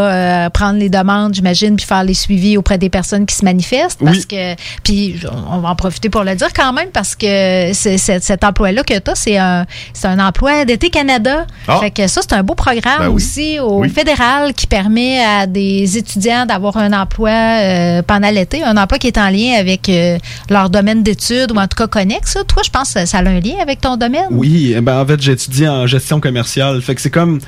euh, 0.46 0.50
prendre 0.50 0.80
les 0.80 0.90
demandes, 0.90 1.34
j'imagine, 1.34 1.76
puis 1.76 1.86
faire 1.86 2.04
les 2.04 2.14
suivis 2.14 2.58
auprès 2.58 2.78
des 2.78 2.90
personnes 2.90 3.26
qui 3.26 3.36
se 3.36 3.44
manifestent. 3.46 4.00
Parce 4.04 4.18
Oui. 4.18 4.26
que, 4.28 4.56
puis 4.84 5.16
on 5.52 5.60
va 5.60 5.70
en 5.70 5.76
profiter 5.76 6.10
pour 6.10 6.24
le 6.24 6.36
dire 6.36 6.52
quand 6.54 6.74
même, 6.74 6.90
parce 6.94 7.16
que 7.16 7.72
c'est- 7.74 7.98
c'est- 7.98 8.24
cet 8.24 8.44
emploi-là 8.44 8.84
que 8.84 8.98
tu 9.00 9.12
as, 9.12 9.16
c'est 9.16 9.38
un, 9.38 9.66
c'est 9.94 10.08
un 10.08 10.20
emploi 10.20 10.66
d'été 10.66 10.90
Canada. 10.90 11.46
Ah. 11.68 11.80
Fait 11.80 11.92
que 11.92 12.08
ça, 12.08 12.22
c'est 12.22 12.34
un 12.36 12.44
beau 12.44 12.56
programme 12.56 13.00
Ben 13.00 13.08
oui. 13.10 13.16
aussi 13.16 13.60
au 13.60 13.80
Oui. 13.80 13.90
fédéral 13.90 14.35
qui 14.56 14.68
permet 14.68 15.24
à 15.24 15.48
des 15.48 15.98
étudiants 15.98 16.46
d'avoir 16.46 16.78
un 16.78 16.94
emploi 16.94 17.30
euh, 17.32 18.02
pendant 18.02 18.30
l'été, 18.30 18.64
un 18.64 18.78
emploi 18.78 18.98
qui 18.98 19.08
est 19.08 19.18
en 19.18 19.30
lien 19.30 19.54
avec 19.60 19.90
euh, 19.90 20.18
leur 20.50 20.70
domaine 20.70 21.04
d'études 21.04 21.52
ou 21.52 21.58
en 21.58 21.68
tout 21.68 21.76
cas 21.78 21.88
connexe. 21.88 22.38
Toi, 22.48 22.62
je 22.66 22.70
pense 22.70 22.94
que 22.94 23.06
ça 23.06 23.18
a 23.18 23.22
un 23.22 23.40
lien 23.40 23.56
avec 23.62 23.82
ton 23.82 23.98
domaine. 23.98 24.28
Oui, 24.32 24.74
eh 24.76 24.82
ben, 24.82 25.00
en 25.02 25.06
fait, 25.06 25.22
j'étudie 25.22 25.68
en 25.68 25.88
gestion 25.88 26.20
commerciale. 26.20 26.82
Fait 26.82 26.96
que 26.96 27.02
c'est 27.02 27.10
comme. 27.10 27.40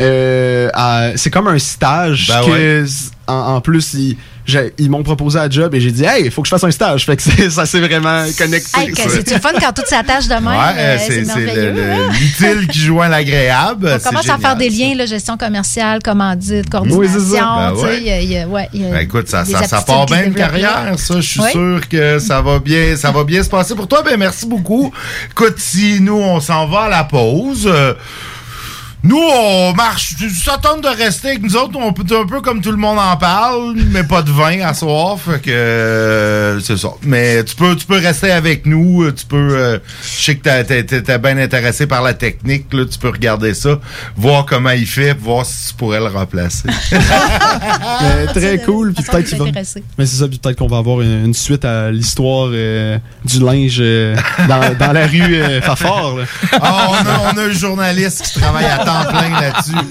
euh, 0.00 0.68
c'est 1.16 1.30
comme 1.30 1.48
un 1.48 1.58
stage 1.58 2.28
Ben 2.28 2.44
que 2.44 2.82
ouais. 2.82 2.88
en, 3.26 3.34
en 3.56 3.60
plus 3.60 3.94
ils, 3.94 4.10
j'ai- 4.10 4.16
ils 4.78 4.90
m'ont 4.90 5.02
proposé 5.02 5.38
un 5.38 5.50
job 5.50 5.74
et 5.74 5.80
j'ai 5.80 5.90
dit 5.90 6.04
hey 6.04 6.24
il 6.26 6.30
faut 6.30 6.42
que 6.42 6.48
je 6.48 6.50
fasse 6.50 6.64
un 6.64 6.70
stage 6.70 7.06
fait 7.06 7.16
que 7.16 7.50
ça 7.50 7.64
s'est 7.66 7.80
vraiment 7.80 8.24
connecté 8.36 8.80
Hey, 8.80 8.92
c'est 8.94 9.30
le 9.32 9.40
fun 9.40 9.50
quand 9.60 9.72
tout 9.72 9.82
s'attache 9.86 10.26
de 10.28 10.34
même? 10.34 10.46
Ouais, 10.46 10.54
euh, 10.76 10.96
c'est 10.98 11.30
hein? 11.30 11.34
le- 11.36 12.12
l'utile 12.18 12.68
qui 12.68 12.78
joint 12.80 13.08
l'agréable. 13.08 13.98
On 14.04 14.08
commence 14.08 14.28
à 14.28 14.38
faire 14.38 14.56
des 14.56 14.70
ça. 14.70 14.76
liens, 14.76 14.94
là, 14.96 15.06
gestion 15.06 15.36
commerciale, 15.36 16.00
commandite, 16.02 16.64
Oui, 16.66 16.70
coordination. 16.70 17.10
c'est 17.20 17.36
ça. 17.36 17.56
Ben 17.56 17.72
tu 17.74 17.78
sais, 17.80 17.86
ouais. 17.86 17.98
il 18.00 18.06
y 18.06 18.10
a- 18.10 18.20
il 18.20 18.32
y 18.32 18.38
a- 18.38 18.46
ouais, 18.48 18.68
il 18.74 18.82
y 18.82 18.86
a 18.86 18.90
Ben 18.90 18.98
écoute, 19.00 19.28
ça, 19.28 19.44
ça, 19.44 19.80
part 19.82 20.06
bien 20.06 20.24
une 20.24 20.34
carrière, 20.34 20.92
ça. 20.98 21.14
Je 21.16 21.20
suis 21.26 21.40
Oui. 21.40 21.50
sûr 21.50 21.80
que 21.88 22.18
ça 22.18 22.40
va 22.42 22.58
bien, 22.58 22.96
ça 22.96 23.10
va 23.10 23.24
bien 23.24 23.42
se 23.42 23.48
passer 23.48 23.74
pour 23.74 23.88
toi. 23.88 24.02
Ben 24.02 24.16
merci 24.18 24.46
beaucoup. 24.46 24.92
Écoute, 25.30 25.54
si 25.58 26.00
nous 26.00 26.16
on 26.18 26.40
s'en 26.40 26.66
va 26.66 26.82
à 26.82 26.88
la 26.88 27.04
pause. 27.04 27.66
euh, 27.72 27.94
nous, 29.04 29.20
on 29.20 29.72
marche. 29.74 30.14
Ça 30.42 30.56
tente 30.58 30.82
de 30.82 30.88
rester 30.88 31.28
avec 31.28 31.42
nous 31.42 31.54
autres. 31.56 31.78
On 31.78 31.92
peut 31.92 32.04
un 32.16 32.26
peu 32.26 32.40
comme 32.40 32.60
tout 32.60 32.70
le 32.70 32.76
monde 32.78 32.98
en 32.98 33.16
parle, 33.16 33.74
mais 33.90 34.02
pas 34.02 34.22
de 34.22 34.30
vin 34.30 34.60
à 34.62 34.72
soir. 34.74 35.18
Fait 35.20 35.40
que 35.40 35.50
euh, 35.50 36.58
c'est 36.60 36.76
ça. 36.78 36.88
Mais 37.02 37.44
tu 37.44 37.54
peux, 37.54 37.76
tu 37.76 37.84
peux 37.86 37.98
rester 37.98 38.30
avec 38.32 38.64
nous. 38.66 39.10
Tu 39.12 39.26
peux. 39.26 39.36
euh, 39.56 39.78
je 40.02 40.24
sais 40.24 40.36
que 40.36 40.42
t'as- 40.44 40.64
t'es 40.64 40.84
t'es- 40.84 41.02
t'es 41.02 41.18
bien 41.18 41.36
intéressé 41.36 41.86
par 41.86 42.02
la 42.02 42.14
technique. 42.14 42.72
Là, 42.72 42.84
tu 42.90 42.98
peux 42.98 43.10
regarder 43.10 43.52
ça, 43.52 43.78
voir 44.16 44.46
comment 44.46 44.70
il 44.70 44.86
fait, 44.86 45.12
voir 45.12 45.44
si 45.44 45.68
tu 45.68 45.74
pourrais 45.74 46.00
le 46.00 46.06
remplacer. 46.06 46.68
Mais 48.00 48.26
très 48.34 48.58
cool 48.64 48.92
puis 48.94 49.04
peut-être 49.04 49.28
qu'il 49.28 49.38
va- 49.38 49.44
mais 49.98 50.06
c'est 50.06 50.16
ça 50.16 50.28
puis 50.28 50.38
peut-être 50.38 50.56
qu'on 50.58 50.66
va 50.66 50.78
avoir 50.78 51.00
une, 51.02 51.26
une 51.26 51.34
suite 51.34 51.64
à 51.64 51.90
l'histoire 51.90 52.48
euh, 52.52 52.98
du 53.24 53.40
linge 53.40 53.76
euh, 53.80 54.16
dans, 54.48 54.74
dans 54.78 54.92
la 54.92 55.06
rue 55.06 55.34
euh, 55.34 55.60
Fafard 55.60 56.16
là. 56.16 56.24
Ah, 56.52 56.88
on, 56.90 56.94
a, 56.94 57.32
on 57.34 57.38
a 57.38 57.42
un 57.42 57.50
journaliste 57.52 58.22
qui 58.22 58.40
travaille 58.40 58.64
à 58.66 58.78
temps 58.78 58.93
plein 59.04 59.40
là-dessus. 59.40 59.86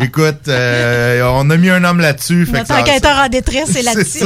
Écoute, 0.00 0.48
euh, 0.48 1.22
on 1.34 1.48
a 1.50 1.56
mis 1.56 1.70
un 1.70 1.82
homme 1.84 2.00
là-dessus. 2.00 2.46
fait 2.46 2.52
Notre 2.58 2.66
ça- 2.68 2.80
enquêteur 2.80 3.16
en 3.16 3.28
détresse, 3.28 3.66
c'est 3.66 3.72
C'est 3.82 3.82
là-dessus. 3.82 4.24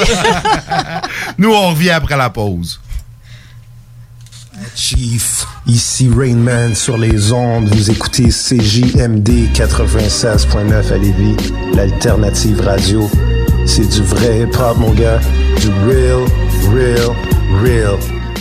Nous, 1.38 1.52
on 1.52 1.70
revient 1.70 1.90
après 1.90 2.16
la 2.16 2.30
pause. 2.30 2.80
Chief, 4.76 5.44
ici 5.66 6.08
Rainman 6.16 6.74
sur 6.74 6.96
les 6.96 7.32
ondes. 7.32 7.68
Vous 7.74 7.90
écoutez 7.90 8.28
CJMD 8.28 9.50
96.9 9.52 10.92
à 10.92 10.98
Lévis, 10.98 11.36
l'alternative 11.74 12.60
radio. 12.60 13.10
C'est 13.66 13.88
du 13.88 14.02
vrai 14.02 14.40
hip-hop, 14.42 14.76
mon 14.78 14.92
gars. 14.92 15.20
Du 15.60 15.68
real, 15.86 16.24
real, 16.72 17.10
real. 17.62 17.98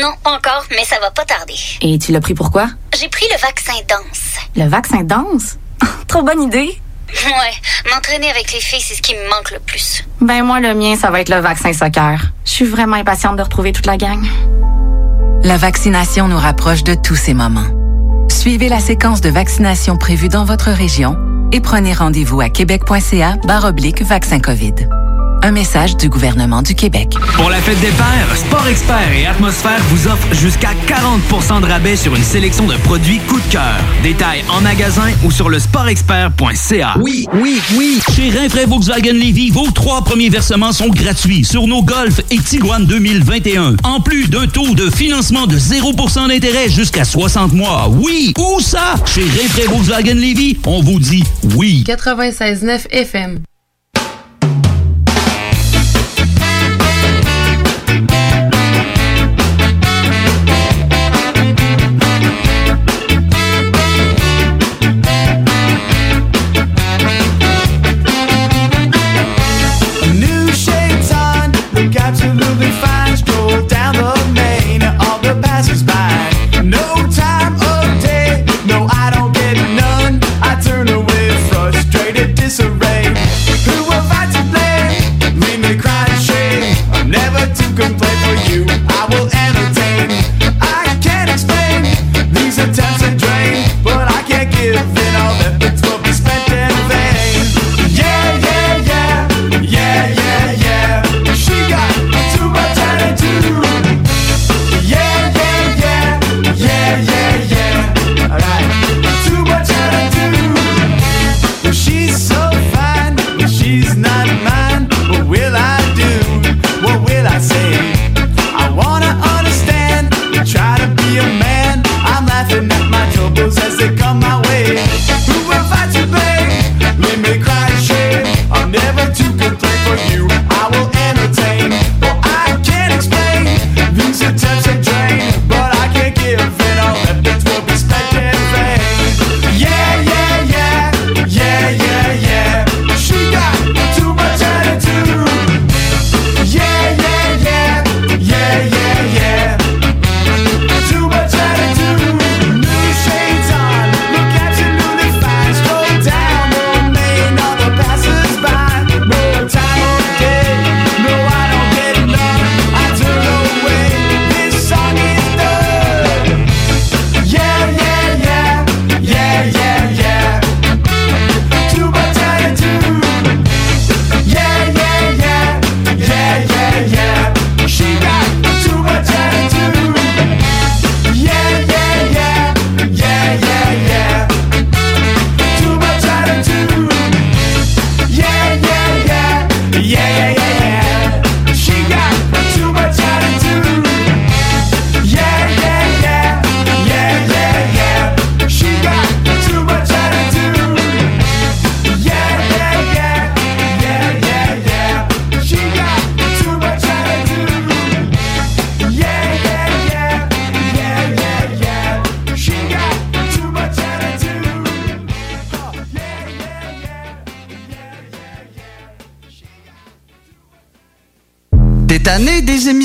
Non, 0.00 0.12
pas 0.22 0.30
encore, 0.36 0.64
mais 0.70 0.84
ça 0.84 0.98
va 1.00 1.10
pas 1.10 1.24
tarder. 1.24 1.54
Et 1.82 1.98
tu 1.98 2.12
l'as 2.12 2.20
pris 2.20 2.34
pourquoi? 2.34 2.68
J'ai 2.98 3.08
pris 3.08 3.26
le 3.30 3.38
vaccin 3.38 3.74
danse. 3.88 4.46
Le 4.56 4.68
vaccin 4.68 5.02
danse? 5.02 5.58
Trop 6.08 6.22
bonne 6.22 6.42
idée! 6.42 6.80
Ouais, 7.26 7.90
m'entraîner 7.92 8.30
avec 8.30 8.52
les 8.52 8.60
filles, 8.60 8.80
c'est 8.80 8.94
ce 8.94 9.02
qui 9.02 9.14
me 9.14 9.28
manque 9.28 9.50
le 9.50 9.58
plus. 9.58 10.02
Ben 10.20 10.42
moi, 10.42 10.60
le 10.60 10.74
mien, 10.74 10.96
ça 10.96 11.10
va 11.10 11.20
être 11.20 11.28
le 11.28 11.40
vaccin 11.40 11.72
soccer. 11.74 12.18
Je 12.44 12.50
suis 12.50 12.64
vraiment 12.64 12.96
impatiente 12.96 13.36
de 13.36 13.42
retrouver 13.42 13.72
toute 13.72 13.86
la 13.86 13.98
gang. 13.98 14.24
La 15.44 15.58
vaccination 15.58 16.28
nous 16.28 16.38
rapproche 16.38 16.84
de 16.84 16.94
tous 16.94 17.16
ces 17.16 17.34
moments. 17.34 17.66
Suivez 18.30 18.68
la 18.68 18.80
séquence 18.80 19.20
de 19.20 19.28
vaccination 19.28 19.96
prévue 19.98 20.28
dans 20.28 20.44
votre 20.44 20.70
région 20.70 21.16
et 21.52 21.60
prenez 21.60 21.92
rendez-vous 21.92 22.40
à 22.40 22.48
québec.ca 22.48 23.36
vaccin 23.44 24.40
COVID. 24.40 24.74
Un 25.44 25.50
message 25.50 25.96
du 25.96 26.08
gouvernement 26.08 26.62
du 26.62 26.76
Québec. 26.76 27.16
Pour 27.34 27.50
la 27.50 27.56
fête 27.56 27.80
des 27.80 27.88
pères, 27.88 28.36
Sport 28.36 28.68
Expert 28.68 29.12
et 29.12 29.26
Atmosphère 29.26 29.80
vous 29.88 30.06
offrent 30.06 30.32
jusqu'à 30.34 30.70
40% 30.86 31.60
de 31.60 31.66
rabais 31.66 31.96
sur 31.96 32.14
une 32.14 32.22
sélection 32.22 32.64
de 32.68 32.76
produits 32.76 33.18
coup 33.26 33.40
de 33.40 33.52
cœur. 33.52 33.74
Détails 34.04 34.44
en 34.48 34.60
magasin 34.60 35.10
ou 35.24 35.32
sur 35.32 35.48
le 35.48 35.58
sportexpert.ca. 35.58 36.94
Oui, 37.00 37.26
oui, 37.34 37.60
oui. 37.74 38.00
Chez 38.14 38.30
Rinfraie 38.30 38.66
Volkswagen 38.66 39.14
Lévy, 39.14 39.50
vos 39.50 39.68
trois 39.72 40.04
premiers 40.04 40.30
versements 40.30 40.70
sont 40.70 40.90
gratuits 40.90 41.44
sur 41.44 41.66
nos 41.66 41.82
Golf 41.82 42.20
et 42.30 42.38
Tiguan 42.38 42.86
2021. 42.86 43.78
En 43.82 44.00
plus 44.00 44.28
d'un 44.28 44.46
taux 44.46 44.76
de 44.76 44.90
financement 44.90 45.48
de 45.48 45.58
0% 45.58 46.28
d'intérêt 46.28 46.68
jusqu'à 46.68 47.04
60 47.04 47.52
mois. 47.52 47.88
Oui, 47.90 48.32
où 48.38 48.60
ça? 48.60 48.94
Chez 49.12 49.22
Rinfraie 49.22 49.66
Volkswagen 49.66 50.14
Lévy, 50.14 50.56
on 50.66 50.80
vous 50.82 51.00
dit 51.00 51.24
oui. 51.56 51.82
96.9 51.84 52.88
FM. 52.92 53.40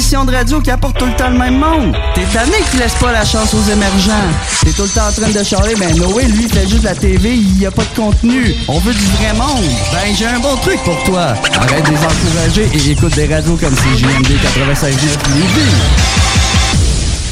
De 0.08 0.32
radio 0.32 0.62
qui 0.62 0.72
apportent 0.72 0.97
tout 0.97 1.05
le 1.05 1.16
temps 1.18 1.30
le 1.30 1.38
même 1.38 1.58
monde. 1.58 1.93
T'es 2.16 2.24
tanné 2.32 2.55
qui 2.72 2.78
laisse 2.78 2.93
pas 2.95 3.12
la 3.12 3.26
chance 3.26 3.53
aux 3.53 3.72
émergents. 3.72 4.14
T'es 4.64 4.72
tout 4.72 4.84
le 4.84 4.88
temps 4.88 5.08
en 5.10 5.12
train 5.12 5.30
de 5.30 5.43
charler, 5.43 5.76
ben 5.76 5.93
Noé, 5.97 6.24
lui, 6.24 6.43
il 6.43 6.53
fait 6.53 6.66
juste 6.66 6.84
la 6.84 6.95
TV, 6.95 7.34
il 7.34 7.60
y 7.60 7.66
a 7.66 7.72
pas 7.72 7.84
de 7.84 7.93
contenu. 7.93 8.55
On 8.70 8.80
veut 8.80 8.93
du 8.93 9.05
vrai 9.05 9.34
monde. 9.34 9.66
Ben, 9.91 10.16
j'ai 10.18 10.26
un 10.26 10.39
bon 10.39 10.55
truc 10.58 10.82
pour 10.86 11.03
toi. 11.03 11.34
Arrête 11.60 11.86
de 11.86 11.91
les 11.91 11.97
encourager 11.97 12.70
et 12.74 12.91
écoute 12.91 13.16
des 13.16 13.26
radios 13.28 13.58
comme 13.58 13.76
CJMD 13.76 14.28
96.9 14.28 14.91
Lévis. 15.36 15.76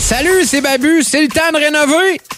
Salut, 0.01 0.43
c'est 0.45 0.61
Babu, 0.61 1.01
c'est 1.01 1.21
le 1.21 1.30
temps 1.30 1.51
de 1.53 1.57
rénover. 1.57 2.19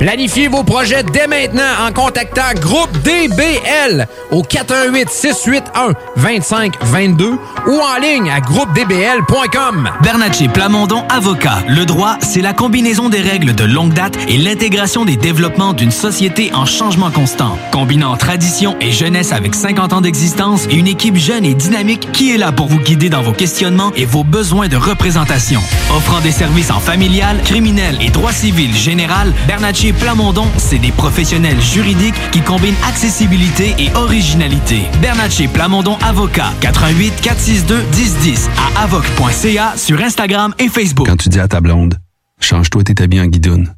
Planifiez 0.00 0.48
vos 0.48 0.64
projets 0.64 1.02
dès 1.02 1.26
maintenant 1.26 1.60
en 1.86 1.92
contactant 1.92 2.54
Groupe 2.58 2.90
DBL 3.02 4.08
au 4.30 4.42
418 4.42 5.10
681 5.10 5.92
2522 6.16 7.32
ou 7.66 7.80
en 7.80 8.00
ligne 8.00 8.30
à 8.30 8.40
groupedbl.com. 8.40 9.90
Bernatchez 10.02 10.48
Plamondon 10.48 11.04
Avocat. 11.10 11.58
Le 11.68 11.84
droit, 11.84 12.16
c'est 12.22 12.40
la 12.40 12.54
combinaison 12.54 13.10
des 13.10 13.20
règles 13.20 13.54
de 13.54 13.64
longue 13.64 13.92
date 13.92 14.16
et 14.26 14.38
l'intégration 14.38 15.04
des 15.04 15.16
développements 15.16 15.74
d'une 15.74 15.90
société 15.90 16.50
en 16.54 16.64
changement 16.64 17.10
constant. 17.10 17.58
Combinant 17.70 18.16
tradition 18.16 18.76
et 18.80 18.92
jeunesse 18.92 19.32
avec 19.32 19.54
50 19.54 19.92
ans 19.92 20.00
d'existence 20.00 20.66
et 20.70 20.76
une 20.76 20.88
équipe 20.88 21.16
jeune 21.16 21.44
et 21.44 21.52
dynamique 21.52 22.08
qui 22.12 22.32
est 22.34 22.38
là 22.38 22.52
pour 22.52 22.68
vous 22.68 22.80
guider 22.80 23.10
dans 23.10 23.20
vos 23.20 23.32
questionnements 23.32 23.92
et 23.96 24.06
vos 24.06 24.24
besoins 24.24 24.68
de 24.68 24.78
représentation. 24.78 25.60
Offrant 25.94 26.20
des 26.20 26.32
services 26.32 26.70
en 26.70 26.80
familial, 26.80 27.36
criminel 27.44 27.98
et 28.00 28.08
droit 28.08 28.32
civil 28.32 28.74
général, 28.74 29.34
Bernatchez 29.46 29.89
Plamondon, 29.92 30.46
c'est 30.58 30.78
des 30.78 30.92
professionnels 30.92 31.60
juridiques 31.60 32.14
qui 32.32 32.40
combinent 32.40 32.76
accessibilité 32.86 33.74
et 33.78 33.92
originalité. 33.94 34.82
Bernatchez 35.00 35.48
Plamondon 35.48 35.96
Avocat, 36.02 36.52
88 36.60 37.20
462 37.20 37.82
1010 37.96 38.48
à 38.56 38.82
avoc.ca 38.82 39.76
sur 39.76 40.00
Instagram 40.00 40.54
et 40.58 40.68
Facebook. 40.68 41.06
Quand 41.06 41.16
tu 41.16 41.28
dis 41.28 41.40
à 41.40 41.48
ta 41.48 41.60
blonde, 41.60 41.98
change-toi 42.40 42.84
tes 42.84 43.02
habits 43.02 43.20
en 43.20 43.26
guidoune. 43.26 43.74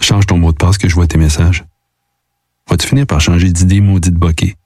Change 0.00 0.26
ton 0.26 0.38
mot 0.38 0.52
de 0.52 0.56
passe 0.56 0.78
que 0.78 0.88
je 0.88 0.94
vois 0.94 1.06
tes 1.06 1.18
messages. 1.18 1.64
Vas-tu 2.68 2.86
finir 2.86 3.06
par 3.06 3.20
changer 3.20 3.50
d'idée 3.50 3.80
maudite 3.80 4.14
bokeh? 4.14 4.56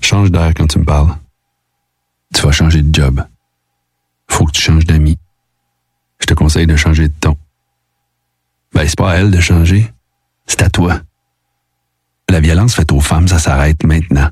Change 0.00 0.30
d'air 0.30 0.52
quand 0.54 0.66
tu 0.66 0.78
me 0.78 0.84
parles. 0.84 1.16
Tu 2.34 2.42
vas 2.42 2.52
changer 2.52 2.82
de 2.82 2.94
job. 2.94 3.24
Faut 4.28 4.44
que 4.44 4.52
tu 4.52 4.60
changes 4.60 4.84
d'amis. 4.84 5.18
Je 6.20 6.26
te 6.26 6.34
conseille 6.34 6.66
de 6.66 6.76
changer 6.76 7.08
de 7.08 7.14
ton. 7.20 7.36
Ben, 8.76 8.86
c'est 8.86 8.98
pas 8.98 9.12
à 9.12 9.16
elle 9.16 9.30
de 9.30 9.40
changer. 9.40 9.90
C'est 10.46 10.60
à 10.60 10.68
toi. 10.68 11.00
La 12.28 12.40
violence 12.40 12.74
faite 12.74 12.92
aux 12.92 13.00
femmes, 13.00 13.26
ça 13.26 13.38
s'arrête 13.38 13.82
maintenant. 13.84 14.28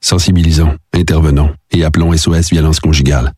Sensibilisons, 0.00 0.76
intervenons 0.94 1.52
et 1.72 1.84
appelons 1.84 2.16
SOS 2.16 2.50
Violence 2.50 2.78
Conjugale. 2.78 3.32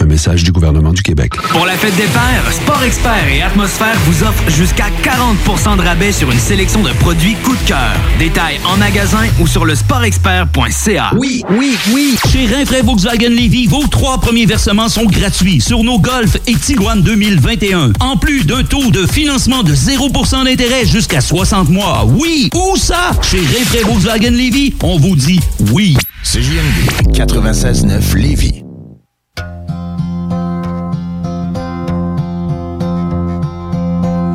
Un 0.00 0.04
message 0.04 0.44
du 0.44 0.52
gouvernement 0.52 0.92
du 0.92 1.02
Québec. 1.02 1.32
Pour 1.50 1.66
la 1.66 1.72
fête 1.72 1.96
des 1.96 2.04
pères, 2.04 2.52
Sport 2.52 2.84
Expert 2.84 3.28
et 3.28 3.42
Atmosphère 3.42 3.96
vous 4.06 4.22
offrent 4.22 4.48
jusqu'à 4.48 4.86
40% 5.02 5.76
de 5.76 5.82
rabais 5.82 6.12
sur 6.12 6.30
une 6.30 6.38
sélection 6.38 6.82
de 6.82 6.90
produits 7.00 7.34
coup 7.42 7.56
de 7.56 7.62
cœur. 7.66 7.94
Détails 8.16 8.60
en 8.64 8.76
magasin 8.76 9.26
ou 9.40 9.48
sur 9.48 9.64
le 9.64 9.74
sportexpert.ca. 9.74 11.10
Oui, 11.16 11.42
oui, 11.50 11.76
oui. 11.92 12.16
Chez 12.30 12.46
Rinfraie 12.46 12.82
Volkswagen 12.82 13.30
Lévy, 13.30 13.66
vos 13.66 13.88
trois 13.88 14.20
premiers 14.20 14.46
versements 14.46 14.88
sont 14.88 15.04
gratuits 15.04 15.60
sur 15.60 15.82
nos 15.82 15.98
Golf 15.98 16.36
et 16.46 16.54
Tiguan 16.54 17.02
2021. 17.02 17.92
En 17.98 18.16
plus 18.16 18.44
d'un 18.44 18.62
taux 18.62 18.92
de 18.92 19.04
financement 19.04 19.64
de 19.64 19.74
0% 19.74 20.44
d'intérêt 20.44 20.86
jusqu'à 20.86 21.20
60 21.20 21.70
mois. 21.70 22.06
Oui, 22.06 22.50
où 22.54 22.76
ça? 22.76 23.10
Chez 23.22 23.38
Rinfraie 23.38 23.82
Volkswagen 23.82 24.30
Lévy, 24.30 24.74
on 24.82 24.96
vous 24.96 25.16
dit 25.16 25.40
oui. 25.72 25.96
CJMD 26.22 27.12
96.9 27.12 28.14
Lévis. 28.16 28.67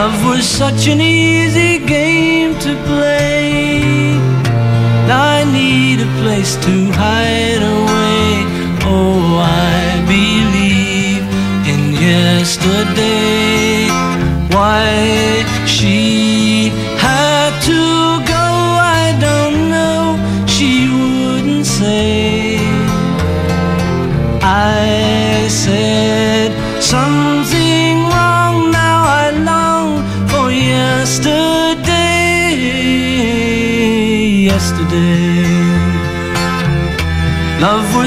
Love 0.00 0.24
was 0.24 0.46
such 0.46 0.86
an 0.86 1.00
easy 1.00 1.80
game 1.84 2.56
to 2.60 2.72
play. 2.86 4.14
I 5.10 5.44
need 5.58 5.98
a 5.98 6.10
place 6.22 6.54
to 6.66 6.74
hide 6.92 7.62
away. 7.76 8.28
Oh, 8.94 9.42
I 9.42 9.98
believe 10.14 11.24
in 11.72 11.82
yesterday. 11.94 13.88
Why 14.54 14.86
she 15.66 16.17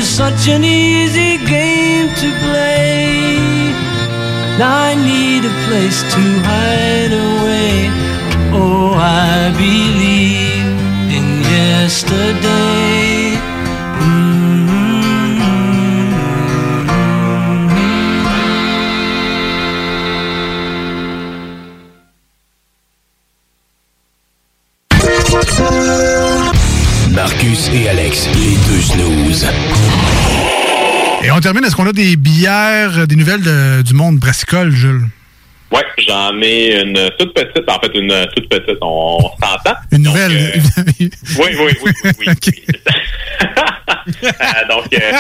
was 0.02 0.10
such 0.10 0.48
an 0.48 0.64
easy 0.64 1.38
game 1.46 2.08
to 2.22 2.30
play. 2.46 3.72
Now 4.58 4.76
I 4.90 4.96
need 4.96 5.46
a 5.46 5.54
place 5.68 6.02
to 6.14 6.24
hide 6.50 7.14
away. 7.28 7.90
Oh, 8.52 8.94
I 8.98 9.52
believe 9.64 10.66
in 11.18 11.26
yesterday. 11.44 12.82
Marcus 27.12 27.70
et 27.74 27.88
Alex, 27.90 28.28
les 28.34 28.58
deux 28.68 28.82
snooze. 28.82 29.46
Termine, 31.42 31.64
est-ce 31.66 31.76
qu'on 31.76 31.88
a 31.88 31.94
des 31.94 32.16
bières, 32.16 32.98
euh, 33.00 33.06
des 33.06 33.16
nouvelles 33.16 33.42
de- 33.42 33.82
du 33.82 33.94
monde 33.94 34.18
brassicole, 34.18 34.72
Jules? 34.72 35.06
Ouais, 35.72 35.86
j'en 36.06 36.34
ai 36.42 36.82
une 36.82 37.10
toute 37.18 37.34
petite, 37.34 37.64
en 37.70 37.80
fait, 37.80 37.92
une 37.98 38.14
toute 38.36 38.50
petite, 38.50 38.78
on 38.82 39.20
s'entend. 39.42 39.76
Une 39.92 40.04
nouvelle. 40.04 40.62
Oui, 41.00 41.10
oui, 41.40 41.50
oui, 41.60 41.92
oui, 42.04 42.12
oui. 42.20 42.26
Euh, 44.24 44.68
donc, 44.68 44.86
euh, 44.94 45.12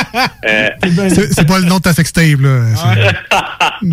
euh, 0.47 0.69
c'est 1.09 1.33
c'est 1.33 1.45
pas 1.47 1.59
le 1.59 1.65
nom 1.65 1.77
de 1.77 1.81
ta 1.83 1.93
sextape, 1.93 2.39
là. 2.39 2.63
C'est- 2.75 3.89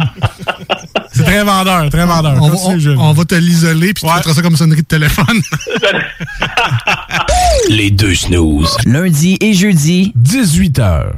C'est 1.12 1.24
très 1.24 1.44
vendeur, 1.44 1.90
très 1.90 2.06
vendeur. 2.06 2.34
On 2.40 2.48
va, 2.48 2.54
Continue, 2.56 2.74
on- 2.74 2.78
Jules. 2.78 2.96
on 2.98 3.12
va 3.12 3.24
te 3.26 3.34
l'isoler 3.34 3.92
puis 3.92 4.04
tu 4.04 4.08
feras 4.08 4.22
ça 4.34 4.40
comme 4.42 4.56
sonnerie 4.56 4.80
de 4.82 4.86
téléphone. 4.86 5.40
Les 7.68 7.90
deux 7.90 8.14
snooze. 8.14 8.76
Lundi 8.86 9.36
et 9.42 9.52
jeudi, 9.52 10.12
18h. 10.18 11.12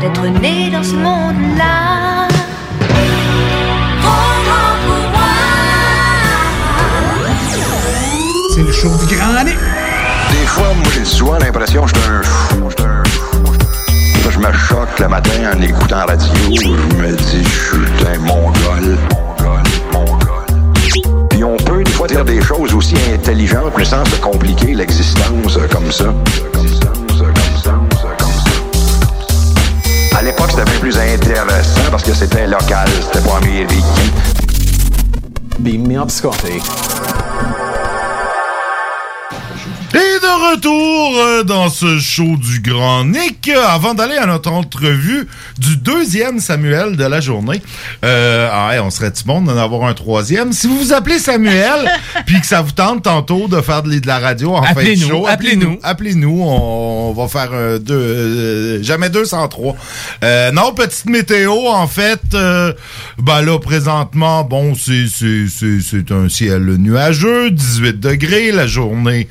D'être 0.00 0.22
né 0.40 0.70
dans 0.70 0.82
ce 0.82 0.94
monde-là. 0.94 2.28
C'est 8.54 8.62
le 8.62 8.72
show 8.72 8.88
du 9.06 9.14
grand 9.14 9.34
année. 9.36 9.56
Des 10.30 10.46
fois, 10.46 10.72
moi, 10.74 10.86
j'ai 10.94 11.04
souvent 11.04 11.38
l'impression 11.38 11.82
que 11.82 11.90
je 11.90 12.00
suis 12.00 12.10
un 12.10 12.22
fou. 12.22 12.68
je 12.70 12.82
suis 12.82 12.90
un 12.90 13.04
fou. 13.04 13.42
Là, 14.24 14.30
je 14.30 14.38
me 14.38 14.52
choque 14.52 14.98
le 14.98 15.08
matin 15.08 15.52
en 15.54 15.60
écoutant 15.60 15.96
la 15.96 16.06
radio. 16.06 16.26
Je 16.48 16.68
me 16.96 17.16
dis, 17.16 17.44
je 17.44 17.48
suis 17.48 18.06
un 18.06 18.18
mongol. 18.20 18.98
Puis 21.30 21.44
on 21.44 21.56
peut 21.56 21.84
des 21.84 21.90
fois 21.90 22.08
dire 22.08 22.24
des 22.24 22.40
choses 22.40 22.74
aussi 22.74 22.94
intelligentes, 23.14 23.72
mais 23.76 23.84
sans 23.84 24.04
se 24.04 24.16
compliquer 24.16 24.74
l'existence 24.74 25.56
euh, 25.56 25.68
comme 25.68 25.90
ça. 25.92 26.12
C'était 30.50 30.78
plus 30.80 30.98
intéressant 30.98 31.80
parce 31.90 32.02
que 32.02 32.12
c'était 32.12 32.46
local, 32.46 32.88
c'était 33.00 33.26
pas 33.26 33.36
américain. 33.36 33.84
Beam 35.60 35.86
me 35.86 35.96
up, 35.96 36.10
Scotty. 36.10 36.60
Et 39.92 39.96
de 39.96 40.52
retour 40.52 41.18
euh, 41.18 41.42
dans 41.42 41.68
ce 41.68 41.98
show 41.98 42.36
du 42.36 42.60
Grand 42.60 43.04
Nick, 43.04 43.48
euh, 43.48 43.60
avant 43.66 43.92
d'aller 43.92 44.16
à 44.16 44.26
notre 44.26 44.52
entrevue 44.52 45.26
du 45.58 45.76
deuxième 45.78 46.38
Samuel 46.38 46.96
de 46.96 47.04
la 47.04 47.20
journée. 47.20 47.60
Euh, 48.04 48.48
ah 48.52 48.68
ouais, 48.68 48.78
on 48.78 48.90
serait-tu 48.90 49.24
bon 49.24 49.40
d'en 49.40 49.56
avoir 49.56 49.88
un 49.88 49.94
troisième? 49.94 50.52
Si 50.52 50.68
vous 50.68 50.78
vous 50.78 50.92
appelez 50.92 51.18
Samuel, 51.18 51.90
puis 52.26 52.40
que 52.40 52.46
ça 52.46 52.62
vous 52.62 52.70
tente 52.70 53.02
tantôt 53.02 53.48
de 53.48 53.60
faire 53.60 53.82
de, 53.82 53.98
de 53.98 54.06
la 54.06 54.20
radio 54.20 54.54
en 54.54 54.62
fin 54.62 54.74
de 54.74 54.78
Appelez-nous, 54.78 55.08
show, 55.08 55.26
appelez-nous. 55.26 55.78
Appelez-nous, 55.82 56.40
on, 56.40 57.10
on 57.10 57.12
va 57.12 57.26
faire 57.26 57.52
un 57.52 57.78
deux, 57.78 57.94
euh, 57.94 58.82
jamais 58.84 59.10
203. 59.10 59.74
Euh, 60.22 60.52
non, 60.52 60.72
petite 60.72 61.06
météo, 61.06 61.66
en 61.66 61.88
fait, 61.88 62.20
ben 62.30 63.42
là, 63.42 63.58
présentement, 63.58 64.44
bon, 64.44 64.76
c'est, 64.76 65.06
c'est, 65.08 65.46
c'est, 65.48 65.80
c'est 65.80 66.12
un 66.12 66.28
ciel 66.28 66.62
nuageux, 66.76 67.50
18 67.50 67.98
degrés, 67.98 68.52
la 68.52 68.68
journée 68.68 69.26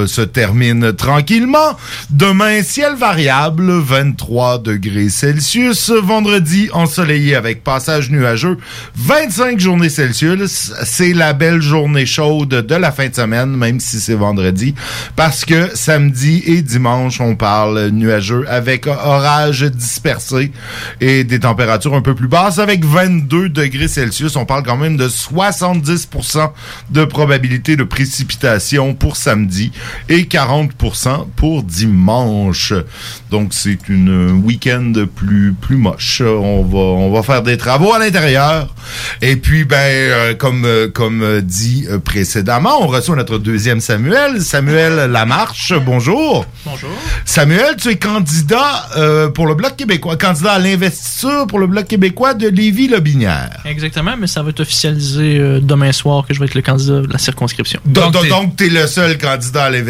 se 0.07 0.21
termine 0.21 0.93
tranquillement. 0.93 1.77
Demain, 2.09 2.63
ciel 2.63 2.95
variable, 2.95 3.71
23 3.71 4.59
degrés 4.59 5.09
Celsius. 5.09 5.89
Vendredi, 5.91 6.69
ensoleillé 6.73 7.35
avec 7.35 7.63
passage 7.63 8.09
nuageux, 8.09 8.57
25 8.95 9.59
journées 9.59 9.89
Celsius. 9.89 10.73
C'est 10.83 11.13
la 11.13 11.33
belle 11.33 11.61
journée 11.61 12.05
chaude 12.05 12.49
de 12.49 12.75
la 12.75 12.91
fin 12.91 13.09
de 13.09 13.15
semaine, 13.15 13.55
même 13.55 13.79
si 13.79 13.99
c'est 13.99 14.15
vendredi, 14.15 14.75
parce 15.15 15.45
que 15.45 15.69
samedi 15.75 16.43
et 16.45 16.61
dimanche, 16.61 17.19
on 17.21 17.35
parle 17.35 17.89
nuageux 17.89 18.45
avec 18.47 18.87
orage 18.87 19.63
dispersé 19.63 20.51
et 20.99 21.23
des 21.23 21.39
températures 21.39 21.95
un 21.95 22.01
peu 22.01 22.15
plus 22.15 22.27
basses 22.27 22.59
avec 22.59 22.85
22 22.85 23.49
degrés 23.49 23.87
Celsius. 23.87 24.35
On 24.35 24.45
parle 24.45 24.63
quand 24.63 24.77
même 24.77 24.97
de 24.97 25.07
70% 25.07 26.51
de 26.89 27.05
probabilité 27.05 27.75
de 27.75 27.83
précipitation 27.83 28.93
pour 28.93 29.17
samedi 29.17 29.71
et 30.09 30.23
40% 30.23 31.27
pour 31.35 31.63
dimanche. 31.63 32.73
Donc 33.29 33.53
c'est 33.53 33.87
une 33.87 34.41
week-end 34.43 34.93
plus 35.15 35.53
plus 35.59 35.77
moche. 35.77 36.21
On 36.21 36.63
va 36.63 36.79
on 36.79 37.11
va 37.11 37.23
faire 37.23 37.43
des 37.43 37.57
travaux 37.57 37.93
à 37.93 37.99
l'intérieur. 37.99 38.73
Et 39.21 39.35
puis 39.35 39.63
ben 39.63 39.77
euh, 39.77 40.33
comme 40.35 40.65
euh, 40.65 40.87
comme 40.89 41.21
euh, 41.23 41.41
dit 41.41 41.87
précédemment, 42.03 42.81
on 42.81 42.87
reçoit 42.87 43.15
notre 43.15 43.37
deuxième 43.37 43.81
Samuel, 43.81 44.41
Samuel 44.41 45.11
Lamarche. 45.11 45.73
Bonjour. 45.85 46.45
Bonjour. 46.65 46.89
Samuel, 47.25 47.75
tu 47.77 47.89
es 47.89 47.95
candidat 47.95 48.89
euh, 48.97 49.29
pour 49.29 49.47
le 49.47 49.55
Bloc 49.55 49.75
québécois, 49.75 50.17
candidat 50.17 50.53
à 50.53 50.59
l'investiture 50.59 51.47
pour 51.47 51.59
le 51.59 51.67
Bloc 51.67 51.87
québécois 51.87 52.33
de 52.33 52.47
Lévis-Lobinière. 52.47 53.61
Exactement, 53.65 54.15
mais 54.17 54.27
ça 54.27 54.43
va 54.43 54.49
être 54.49 54.59
officialisé 54.59 55.37
euh, 55.37 55.59
demain 55.59 55.91
soir 55.91 56.25
que 56.27 56.33
je 56.33 56.39
vais 56.39 56.45
être 56.45 56.55
le 56.55 56.61
candidat 56.61 57.01
de 57.01 57.11
la 57.11 57.17
circonscription. 57.17 57.79
Donc, 57.85 58.13
donc, 58.27 58.55
t'es 58.55 58.69
le 58.69 58.87
seul 58.87 59.17
candidat 59.17 59.65
à 59.65 59.69
l'investiture. 59.69 59.80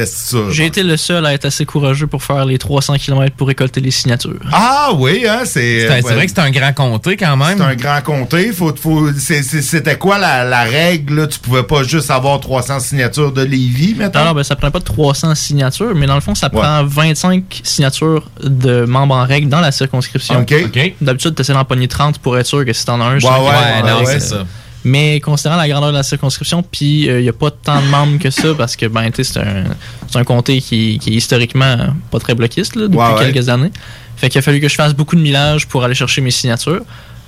J'ai 0.52 0.66
été 0.66 0.84
le 0.84 0.98
seul 0.98 1.26
à 1.26 1.34
être 1.34 1.46
assez 1.46 1.66
courageux 1.66 2.08
pour 2.08 2.24
faire 2.24 2.46
les 2.46 2.58
300 2.58 2.96
km 2.98 3.36
pour 3.36 3.48
récolter 3.48 3.82
les 3.82 3.92
signatures. 3.92 4.39
Ah 4.52 4.92
oui, 4.96 5.26
hein, 5.28 5.42
c'est. 5.46 5.88
C'est- 5.88 6.02
vrai 6.02 6.26
que 6.26 6.32
c'est 6.36 6.39
un 6.42 6.52
grand 6.52 6.74
comté 6.74 7.18
quand 7.18 7.38
même. 7.38 7.58
C'est 7.58 7.64
un 7.64 7.76
grand 7.76 8.02
comté. 8.02 8.52
Faut, 8.52 8.74
faut, 8.76 9.10
C'était 9.18 9.98
quoi 9.98 10.18
la, 10.18 10.44
la 10.44 10.64
règle? 10.64 11.16
là? 11.22 11.28
Tu 11.28 11.39
pouvais 11.39 11.64
pas 11.64 11.84
juste 11.84 12.12
avoir 12.12 12.39
300 12.39 12.80
signatures 12.80 13.32
de 13.32 13.42
Lévis, 13.44 13.94
Non, 13.94 14.00
maintenant? 14.06 14.26
non, 14.26 14.32
ben, 14.34 14.44
ça 14.44 14.56
prend 14.56 14.72
pas 14.72 14.80
300 14.82 15.36
signatures, 15.36 15.94
mais 15.96 16.06
dans 16.08 16.16
le 16.16 16.22
fond, 16.22 16.36
ça 16.36 16.50
prend 16.50 16.84
25 16.84 17.62
signatures 17.64 18.30
de 18.44 18.86
membres 18.86 19.16
en 19.16 19.26
règle 19.26 19.50
dans 19.50 19.62
la 19.62 19.72
circonscription. 19.72 20.39
OK. 20.39 20.94
D'habitude, 21.02 21.36
tu 21.36 21.42
essaies 21.42 21.54
d'en 21.54 21.66
pogner 21.66 21.88
30 21.88 22.20
pour 22.20 22.38
être 22.38 22.46
sûr 22.46 22.66
que 22.66 22.74
si 22.74 22.86
t'en 22.86 23.00
as 23.02 23.06
un, 23.06 23.18
Ouais, 23.18 23.26
ouais, 23.30 23.84
ouais, 23.84 23.89
non, 23.89 24.02
c'est 24.06 24.20
ça. 24.20 24.46
Mais 24.84 25.20
considérant 25.20 25.58
la 25.58 25.68
grandeur 25.68 25.92
de 25.92 25.98
la 25.98 26.04
circonscription, 26.04 26.64
puis 26.64 27.06
il 27.06 27.18
n'y 27.22 27.30
a 27.30 27.34
pas 27.34 27.52
tant 27.52 27.82
de 27.82 27.88
membres 27.88 28.18
que 28.20 28.30
ça, 28.32 28.54
parce 28.58 28.76
que 28.76 28.88
ben, 28.88 29.10
c'est 29.14 29.38
un, 29.38 29.66
c'est 30.10 30.18
un 30.18 30.24
comté 30.24 30.60
qui, 30.60 30.98
qui 31.00 31.12
est 31.12 31.18
historiquement 31.18 31.78
pas 32.10 32.20
très 32.20 32.34
bloquiste 32.34 32.76
là, 32.76 32.84
depuis 32.88 32.98
Ouais, 32.98 33.14
ouais. 33.14 33.32
quelques 33.32 33.50
années. 33.50 33.72
Fait 34.18 34.30
qu'il 34.30 34.40
a 34.40 34.42
fallu 34.42 34.60
que 34.60 34.68
je 34.70 34.76
fasse 34.76 34.94
beaucoup 34.94 35.16
de 35.16 35.22
millage 35.22 35.68
pour 35.68 35.84
aller 35.84 35.96
chercher 35.96 36.22
mes 36.22 36.32
signatures. 36.32 36.82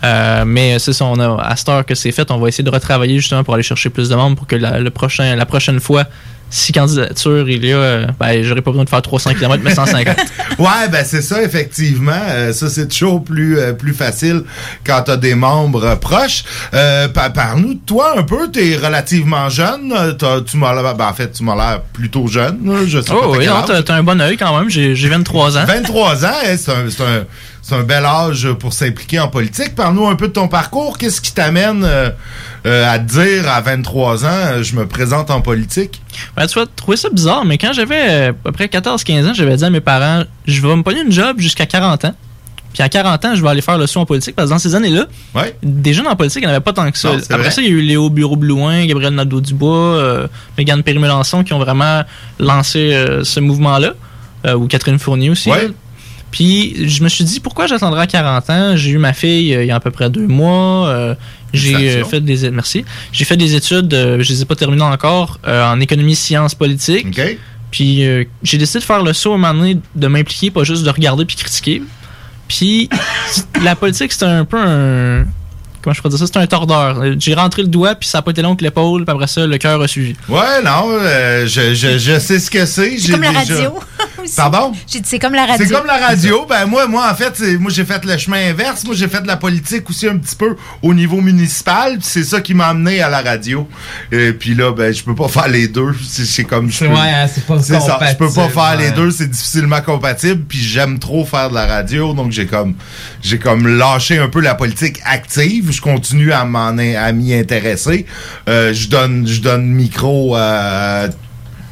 Euh, 0.04 0.44
mais 0.46 0.80
c'est 0.80 0.92
ça, 0.94 1.06
on 1.06 1.18
a, 1.20 1.42
à 1.42 1.56
cette 1.56 1.70
heure 1.70 1.86
que 1.86 1.96
c'est 1.96 2.12
fait, 2.12 2.30
on 2.30 2.38
va 2.38 2.50
essayer 2.50 2.64
de 2.64 2.70
retravailler 2.70 3.18
justement 3.20 3.44
pour 3.44 3.54
aller 3.54 3.64
chercher 3.64 3.90
plus 3.90 4.10
de 4.10 4.16
membres 4.16 4.36
pour 4.36 4.48
que 4.48 4.56
la, 4.56 4.80
le 4.80 4.90
prochain, 4.90 5.36
la 5.36 5.46
prochaine 5.46 5.80
fois, 5.80 6.04
si 6.56 6.72
candidature 6.72 7.50
il 7.50 7.66
y 7.66 7.74
a, 7.74 7.78
euh, 7.78 8.06
ben, 8.20 8.44
j'aurais 8.44 8.62
pas 8.62 8.70
besoin 8.70 8.84
de 8.84 8.90
faire 8.90 9.02
300 9.02 9.34
km, 9.34 9.62
mais 9.64 9.74
150. 9.74 10.16
Ouais, 10.60 10.88
ben 10.92 11.04
c'est 11.04 11.24
ça, 11.24 11.42
effectivement. 11.42 12.12
Euh, 12.30 12.54
ça, 12.54 12.70
c'est 12.70 12.88
toujours 12.88 13.24
plus, 13.24 13.58
euh, 13.58 13.74
plus 13.74 13.94
facile 13.94 14.44
quand 14.86 15.02
t'as 15.04 15.18
des 15.18 15.34
membres 15.34 15.96
proches. 15.96 16.44
Par- 16.72 17.34
Parle-nous 17.34 17.74
de 17.74 17.80
toi 17.86 18.14
un 18.20 18.24
peu. 18.24 18.52
T'es 18.52 18.76
relativement 18.76 19.50
jeune. 19.50 19.92
T'as- 20.20 20.42
Tu 20.42 20.58
m'as 20.58 20.74
l'air- 20.80 20.94
ben, 20.96 21.08
en 21.08 21.14
fait, 21.14 21.32
tu 21.32 21.44
m'as 21.44 21.56
l'air 21.56 21.82
plutôt 21.82 22.28
jeune. 22.28 22.60
Je 22.86 23.02
sais 23.02 23.08
pas 23.12 23.20
Oh 23.24 23.36
t'as 23.36 23.40
oui, 23.78 23.84
t'as 23.86 23.96
un 23.96 24.04
bon 24.04 24.22
œil 24.22 24.38
quand 24.38 24.56
même, 24.60 24.70
j'ai 24.70 24.94
j'ai 24.96 25.10
23 25.10 25.58
ans. 25.58 25.66
23 25.66 26.24
ans, 26.26 26.30
hein, 26.46 26.56
c'est 26.56 26.72
un, 26.72 27.26
c'est 27.64 27.76
un- 27.76 27.84
bel 27.84 28.06
âge 28.06 28.48
pour 28.60 28.74
s'impliquer 28.74 29.20
en 29.20 29.28
politique. 29.30 29.74
Parle-nous 29.76 30.06
un 30.08 30.16
peu 30.16 30.28
de 30.28 30.34
ton 30.34 30.48
parcours. 30.48 30.98
Qu'est-ce 30.98 31.22
qui 31.22 31.34
t'amène 31.34 31.84
euh, 31.84 32.10
euh, 32.66 32.94
à 32.94 33.00
te 33.00 33.06
dire 33.12 33.50
à 33.50 33.62
23 33.62 34.26
ans, 34.26 34.28
euh, 34.30 34.64
je 34.64 34.76
me 34.76 34.86
présente 34.86 35.32
en 35.32 35.42
politique? 35.42 36.02
Ben, 36.36 36.46
tu 36.46 36.60
vas 36.60 36.66
trouver 36.68 36.98
ça 36.98 37.10
bizarre, 37.10 37.46
mais 37.46 37.58
quand 37.58 37.74
j'avais 37.74 38.28
à 38.28 38.34
peu 38.34 38.52
près 38.52 38.68
14-15 38.68 39.26
ans, 39.28 39.34
j'avais 39.34 39.56
dit 39.58 39.64
à 39.66 39.70
mes 39.70 39.82
parents, 39.82 40.24
je 40.46 40.62
vais 40.62 40.76
me 40.76 40.84
pogner 40.84 41.02
une 41.02 41.12
job 41.12 41.40
jusqu'à 41.40 41.66
40 41.66 42.06
ans. 42.06 42.14
Puis 42.74 42.82
à 42.82 42.90
40 42.90 43.24
ans, 43.24 43.36
je 43.36 43.42
vais 43.44 43.50
aller 43.50 43.62
faire 43.62 43.78
le 43.78 43.86
saut 43.86 44.00
en 44.00 44.06
politique 44.08 44.36
parce 44.36 44.48
que 44.50 44.54
dans 44.54 44.60
ces 44.60 44.74
années-là, 44.74 45.06
des 45.62 45.94
jeunes 45.94 46.08
en 46.08 46.16
politique, 46.16 46.42
il 46.42 46.48
n'y 46.48 46.52
en 46.52 46.56
avait 46.56 46.60
pas 46.64 46.74
tant 46.74 46.90
que 46.90 46.98
ça. 46.98 47.10
Non, 47.10 47.20
Après 47.20 47.38
vrai. 47.38 47.52
ça, 47.52 47.62
il 47.62 47.68
y 47.68 47.70
a 47.70 47.72
eu 47.72 47.82
Léo 47.82 48.10
Bureau-Blouin, 48.10 48.88
Gabriel 48.88 49.14
Nadeau-Dubois, 49.14 49.78
euh, 49.78 50.28
Mégane 50.58 50.82
Perry-Mélenchon 50.82 51.44
qui 51.44 51.54
ont 51.54 51.60
vraiment 51.60 52.02
lancé 52.40 52.94
euh, 52.96 53.24
ce 53.24 53.40
mouvement-là, 53.40 53.94
euh, 54.48 54.56
ou 54.56 54.66
Catherine 54.68 54.98
Fournier 54.98 55.30
aussi. 55.30 55.52
Ouais. 55.52 55.70
Puis 56.34 56.90
je 56.90 57.04
me 57.04 57.10
suis 57.10 57.24
dit, 57.24 57.40
pourquoi 57.40 57.68
j'attendrai 57.68 58.02
à 58.02 58.08
40 58.08 58.50
ans? 58.50 58.76
J'ai 58.76 58.90
eu 58.90 58.98
ma 58.98 59.14
fille 59.14 59.54
euh, 59.54 59.64
il 59.64 59.68
y 59.68 59.72
a 59.72 59.76
à 59.76 59.80
peu 59.80 59.92
près 59.92 60.10
deux 60.10 60.26
mois. 60.26 60.88
euh, 60.88 61.14
j'ai 61.54 61.76
euh, 62.02 62.04
fait 62.04 62.22
des 62.22 62.50
merci. 62.50 62.84
J'ai 63.12 63.24
fait 63.24 63.38
des 63.38 63.54
études, 63.54 63.94
euh, 63.94 64.24
je 64.24 64.30
les 64.30 64.42
ai 64.42 64.46
pas 64.46 64.56
terminées 64.56 64.82
encore, 64.82 65.40
en 65.46 65.80
économie, 65.80 66.16
sciences 66.16 66.56
politiques. 66.56 67.12
Puis 67.70 68.04
euh, 68.04 68.24
j'ai 68.42 68.58
décidé 68.58 68.80
de 68.80 68.84
faire 68.84 69.04
le 69.04 69.14
saut 69.14 69.34
à 69.34 69.36
un 69.36 69.38
moment 69.38 69.54
donné, 69.54 69.78
de 69.94 70.08
m'impliquer, 70.08 70.50
pas 70.50 70.64
juste 70.64 70.84
de 70.84 70.90
regarder 70.90 71.24
puis 71.26 71.36
critiquer. 71.36 71.84
Puis 72.48 72.90
la 73.64 73.76
politique, 73.76 74.12
c'était 74.12 74.26
un 74.26 74.46
peu 74.46 74.58
un. 74.60 75.26
Comment 75.84 75.94
je 75.94 76.02
pourrais 76.02 76.12
dire 76.12 76.20
ça? 76.20 76.26
C'était 76.28 76.40
un 76.40 76.48
tordeur. 76.48 77.00
Euh, 77.02 77.16
J'ai 77.20 77.34
rentré 77.34 77.62
le 77.62 77.68
doigt, 77.68 77.96
puis 77.96 78.08
ça 78.08 78.20
n'a 78.20 78.22
pas 78.22 78.32
été 78.32 78.42
long 78.42 78.56
que 78.56 78.64
l'épaule, 78.64 79.04
puis 79.06 79.14
après 79.14 79.28
ça, 79.28 79.46
le 79.46 79.58
cœur 79.58 79.82
a 79.82 79.88
suivi. 79.88 80.16
Ouais, 80.30 80.62
non, 80.64 80.86
euh, 80.92 81.46
je, 81.46 81.74
je, 81.74 81.98
je 81.98 82.20
sais 82.20 82.40
ce 82.40 82.50
que 82.50 82.66
c'est. 82.66 82.98
C'est 82.98 83.12
comme 83.12 83.22
la 83.22 83.32
radio. 83.32 83.56
aussi. 84.24 84.36
Pardon? 84.38 84.72
J'ai 84.88 85.02
dit, 85.02 85.10
c'est 85.10 85.20
comme 85.20 85.34
la 85.34 85.46
radio. 85.46 85.66
C'est 85.68 85.74
comme 85.74 85.86
la 85.86 85.98
radio. 85.98 86.46
Ben 86.48 86.66
moi, 86.66 86.88
moi 86.88 87.10
en 87.12 87.16
fait, 87.16 87.34
c'est- 87.36 87.58
moi 87.58 87.70
j'ai 87.70 87.84
fait 87.84 88.04
le 88.06 88.18
chemin 88.18 88.50
inverse. 88.52 88.86
Moi 88.86 88.96
j'ai 88.96 89.10
fait 89.10 89.22
de 89.22 89.28
la 89.28 89.36
politique 89.36 89.90
aussi 89.90 90.08
un 90.08 90.18
petit 90.18 90.36
peu 90.38 90.56
au 90.82 90.94
niveau 90.94 91.20
municipal. 91.20 91.94
puis 91.98 92.08
C'est 92.08 92.24
ça 92.24 92.40
qui 92.40 92.54
m'a 92.54 92.68
amené 92.68 93.02
à 93.02 93.10
la 93.10 93.22
radio. 93.22 93.68
Et 94.14 94.32
puis 94.32 94.56
là, 94.56 94.72
ben 94.72 94.94
je 94.94 95.04
peux 95.04 95.14
pas 95.16 95.28
faire 95.28 95.50
les 95.50 95.68
deux. 95.68 95.94
C'est 96.08 96.24
c'est 96.26 96.46
comme 96.46 96.72
je 96.72 96.78
C'est- 96.78 96.88
peux- 96.88 96.94
ouais, 96.94 97.00
hein, 97.02 97.28
c'est 97.34 97.46
pas 97.46 97.60
ça. 97.62 98.00
Je 98.10 98.16
peux 98.16 98.32
pas 98.32 98.48
faire 98.48 98.78
les 98.78 98.92
deux. 98.92 99.12
C'est 99.12 99.30
difficilement 99.30 99.82
compatible. 99.82 100.44
Puis 100.48 100.60
j'aime 100.60 101.00
trop 101.00 101.26
faire 101.26 101.50
de 101.50 101.56
la 101.56 101.66
radio, 101.66 102.14
donc 102.14 102.32
j'ai 102.32 102.46
comme 102.46 102.76
j'ai 103.22 103.40
comme 103.40 103.68
lâché 103.68 104.20
un 104.20 104.30
peu 104.30 104.40
la 104.40 104.56
politique 104.56 105.00
active. 105.06 105.72
Je 105.74 105.82
continue 105.82 106.32
à 106.32 106.46
m'en 106.46 106.78
à 106.78 107.12
m'y 107.12 107.34
intéresser. 107.34 108.06
Euh, 108.48 108.74
je 108.74 108.88
donne 108.88 109.28
je 109.28 109.42
donne 109.42 109.66
micro 109.66 110.36
à 110.36 111.08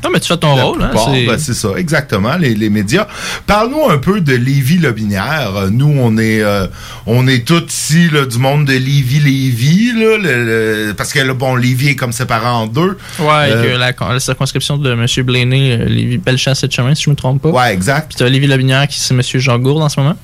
Non, 0.03 0.09
mais 0.11 0.19
tu 0.19 0.27
fais 0.29 0.37
ton 0.37 0.55
La 0.55 0.63
rôle. 0.63 0.81
hein, 0.81 0.89
c'est- 1.13 1.25
ben, 1.27 1.37
c'est 1.37 1.53
ça, 1.53 1.69
exactement, 1.77 2.35
les, 2.35 2.55
les 2.55 2.71
médias. 2.71 3.05
Parle-nous 3.45 3.87
un 3.87 3.99
peu 3.99 4.19
de 4.19 4.33
Lévis-Lobinière. 4.33 5.51
Euh, 5.55 5.69
Nous, 5.71 5.93
on 5.95 6.17
est 6.17 6.41
euh, 6.41 6.65
on 7.05 7.27
est 7.27 7.45
tous 7.47 7.65
ici 7.71 8.09
là, 8.11 8.25
du 8.25 8.39
monde 8.39 8.65
de 8.65 8.73
Lévis-Lévis, 8.73 9.93
là, 9.93 10.17
le- 10.17 10.87
le- 10.87 10.93
parce 10.95 11.13
que 11.13 11.19
là, 11.19 11.33
bon, 11.35 11.55
Lévis 11.55 11.89
est 11.89 11.95
comme 11.95 12.11
séparé 12.13 12.47
en 12.47 12.65
deux. 12.65 12.97
Ouais, 13.19 13.27
Euh, 13.51 13.75
euh, 13.75 13.77
la, 13.77 13.93
la 14.13 14.19
circonscription 14.19 14.77
de 14.77 14.91
M. 14.91 15.05
Blaney, 15.23 15.77
euh, 15.79 15.85
Lévis 15.85 16.17
Bellechasse 16.17 16.63
et 16.63 16.69
Chemin, 16.71 16.95
si 16.95 17.03
je 17.03 17.09
me 17.11 17.15
trompe 17.15 17.41
pas. 17.43 17.49
Ouais, 17.49 17.71
exact. 17.73 18.07
Puis 18.09 18.17
t'as 18.17 18.27
Lévis 18.27 18.47
Lobinière 18.47 18.87
qui 18.87 18.99
c'est 18.99 19.13
M. 19.13 19.21
Jean 19.21 19.59
Gourde 19.59 19.83
en 19.83 19.89
ce 19.89 19.99
moment. 19.99 20.15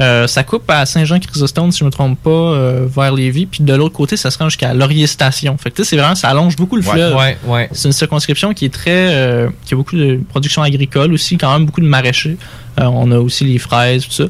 Euh, 0.00 0.26
ça 0.26 0.42
coupe 0.42 0.68
à 0.70 0.84
Saint-Jean-Chrysostome, 0.86 1.70
si 1.70 1.78
je 1.78 1.84
me 1.84 1.90
trompe 1.90 2.20
pas, 2.20 2.30
euh, 2.30 2.86
vers 2.94 3.12
Lévis. 3.12 3.46
Puis 3.46 3.62
de 3.62 3.74
l'autre 3.74 3.94
côté, 3.94 4.16
ça 4.16 4.30
se 4.30 4.38
rend 4.38 4.48
jusqu'à 4.48 4.74
Laurier 4.74 5.06
Station. 5.06 5.56
Fait 5.56 5.70
que 5.70 5.76
tu 5.76 5.84
sais, 5.84 5.90
c'est 5.90 5.96
vraiment, 5.96 6.16
ça 6.16 6.28
allonge 6.30 6.56
beaucoup 6.56 6.76
le 6.76 6.82
fleuve. 6.82 7.14
ouais, 7.16 7.38
ouais. 7.46 7.68
C'est 7.72 7.86
une 7.88 7.92
circonscription 7.92 8.52
qui 8.54 8.64
est 8.64 8.72
très, 8.74 9.14
euh, 9.14 9.48
qui 9.64 9.74
a 9.74 9.76
beaucoup 9.76 9.96
de 9.96 10.20
production 10.28 10.62
agricole 10.62 11.12
aussi, 11.12 11.36
quand 11.38 11.52
même 11.52 11.66
beaucoup 11.66 11.80
de 11.80 11.86
maraîchers. 11.86 12.36
On 12.76 13.10
a 13.12 13.18
aussi 13.18 13.44
les 13.44 13.58
fraises, 13.58 14.04
tout 14.06 14.12
ça. 14.12 14.24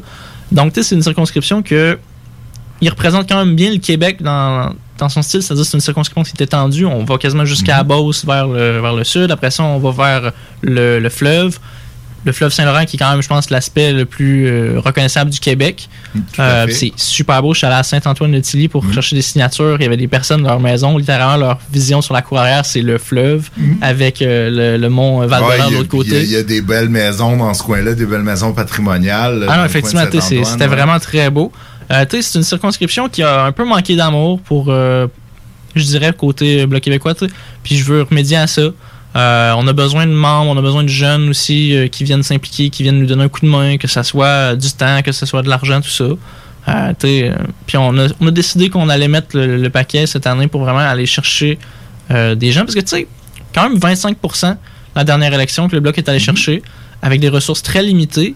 Donc 0.53 0.75
tu 0.75 0.83
sais, 0.83 0.89
c'est 0.91 0.95
une 0.97 1.03
circonscription 1.03 1.62
que 1.62 1.99
il 2.83 2.91
représente 2.91 3.27
quand 3.27 3.43
même 3.43 3.55
bien 3.57 3.71
le 3.71 3.79
Québec 3.79 4.21
dans, 4.21 4.75
dans 4.99 5.09
son 5.09 5.23
style, 5.23 5.43
c'est-à-dire 5.43 5.65
c'est 5.65 5.77
une 5.79 5.81
circonscription 5.81 6.23
qui 6.25 6.33
est 6.39 6.45
étendue. 6.45 6.85
On 6.85 7.05
va 7.05 7.17
quasiment 7.17 7.47
jusqu'à 7.47 7.79
Mhm. 7.83 7.89
Beauce 7.89 8.27
vers 8.27 8.47
le, 8.49 8.81
vers 8.81 8.93
le 8.93 9.05
sud. 9.05 9.31
Après 9.31 9.51
ça, 9.51 9.62
on 9.62 9.79
va 9.79 9.91
vers 10.21 10.33
le, 10.61 10.99
le 10.99 11.09
fleuve. 11.09 11.59
Le 12.25 12.33
fleuve 12.33 12.53
Saint-Laurent 12.53 12.85
qui 12.87 12.97
est 12.97 12.99
quand 12.99 13.11
même, 13.11 13.22
je 13.22 13.29
pense, 13.29 13.51
l'aspect 13.51 13.93
le 13.93 14.07
plus 14.07 14.47
euh, 14.47 14.81
reconnaissable 14.81 15.31
du 15.31 15.41
Québec. 15.41 15.89
Euh, 16.39 16.66
c'est 16.70 16.93
super 16.97 17.43
beau. 17.43 17.53
Je 17.53 17.59
suis 17.59 17.66
allé 17.66 17.77
à 17.77 17.83
Saint-Antoine-de-Tilly 17.83 18.68
pour 18.68 18.85
chercher 18.93 19.16
des 19.16 19.22
signatures. 19.22 19.77
Il 19.79 19.83
y 19.83 19.87
avait 19.87 19.97
des 19.97 20.09
personnes 20.09 20.43
dans 20.43 20.51
leur 20.51 20.61
maison. 20.61 20.97
Littéralement, 20.97 21.37
leur 21.37 21.59
vision 21.72 22.01
sur 22.01 22.14
la 22.14 22.22
cour 22.22 22.39
arrière, 22.39 22.64
c'est 22.64 22.83
le 22.83 22.99
fleuve 22.99 23.51
avec 23.83 24.22
euh, 24.22 24.51
le, 24.51 24.79
le 24.81 24.89
mont 24.89 25.27
val 25.27 25.43
Ouais, 25.43 25.59
de 25.70 25.75
l'autre 25.75 25.89
côté. 25.89 26.22
il 26.22 26.31
y 26.31 26.37
a 26.37 26.43
des 26.43 26.62
belles 26.62 26.89
maisons 26.89 27.37
dans 27.37 27.53
ce 27.53 27.62
coin-là, 27.62 27.95
des 27.95 28.07
belles 28.07 28.22
maisons 28.22 28.53
patrimoniales. 28.53 29.45
Ah 29.49 29.59
non, 29.59 29.64
effectivement, 29.64 30.05
c'était 30.11 30.39
ouais. 30.39 30.66
vraiment 30.66 30.99
très 30.99 31.29
beau. 31.31 31.53
C'est 31.91 32.35
une 32.37 32.43
circonscription 32.43 33.09
qui 33.09 33.22
a 33.22 33.45
un 33.45 33.53
peu 33.53 33.64
manqué 33.64 33.97
d'amour 33.97 34.41
pour, 34.41 34.66
je 34.72 35.83
dirais, 35.83 36.12
côté 36.16 36.66
Bloc 36.66 36.83
québécois. 36.83 37.14
Puis 37.62 37.77
je 37.77 37.85
veux 37.85 38.03
remédier 38.03 38.39
à 38.39 38.47
ça. 38.47 38.62
Euh, 39.17 39.53
on 39.57 39.67
a 39.69 39.73
besoin 39.73 40.07
de 40.07 40.12
membres, 40.12 40.51
on 40.51 40.57
a 40.57 40.62
besoin 40.62 40.83
de 40.83 40.89
jeunes 40.89 41.29
aussi 41.29 41.77
euh, 41.77 41.87
qui 41.87 42.03
viennent 42.03 42.25
s'impliquer, 42.25 42.71
qui 42.71 42.83
viennent 42.83 42.99
nous 42.99 43.07
donner 43.07 43.25
un 43.25 43.29
coup 43.29 43.41
de 43.41 43.51
main, 43.51 43.77
que 43.77 43.87
ce 43.87 44.03
soit 44.03 44.27
euh, 44.27 44.57
du 44.57 44.73
temps, 44.73 45.03
que 45.03 45.12
ce 45.12 45.25
soit 45.25 45.43
de 45.43 45.49
l'argent, 45.49 45.81
tout 45.81 45.89
ça. 45.89 46.05
Euh, 46.69 46.93
puis 47.67 47.77
on 47.77 47.97
a, 47.99 48.09
on 48.21 48.27
a 48.27 48.31
décidé 48.31 48.71
qu'on 48.71 48.89
allait 48.89 49.07
mettre 49.07 49.37
le, 49.37 49.59
le 49.59 49.71
paquet 49.71 50.07
cette 50.07 50.27
année 50.27 50.49
pour 50.49 50.62
vraiment 50.62 50.79
aller 50.79 51.07
chercher 51.07 51.59
des 52.11 52.53
gens. 52.53 52.62
Parce 52.62 52.75
que, 52.75 52.81
tu 52.81 52.89
sais, 52.89 53.09
quand 53.55 53.69
même 53.69 53.79
25% 53.79 54.57
la 54.95 55.05
dernière 55.05 55.33
élection 55.33 55.69
que 55.69 55.75
le 55.75 55.81
Bloc 55.81 55.99
est 55.99 56.09
allé 56.09 56.19
chercher, 56.19 56.62
avec 57.03 57.21
des 57.21 57.29
ressources 57.29 57.62
très 57.62 57.83
limitées. 57.83 58.35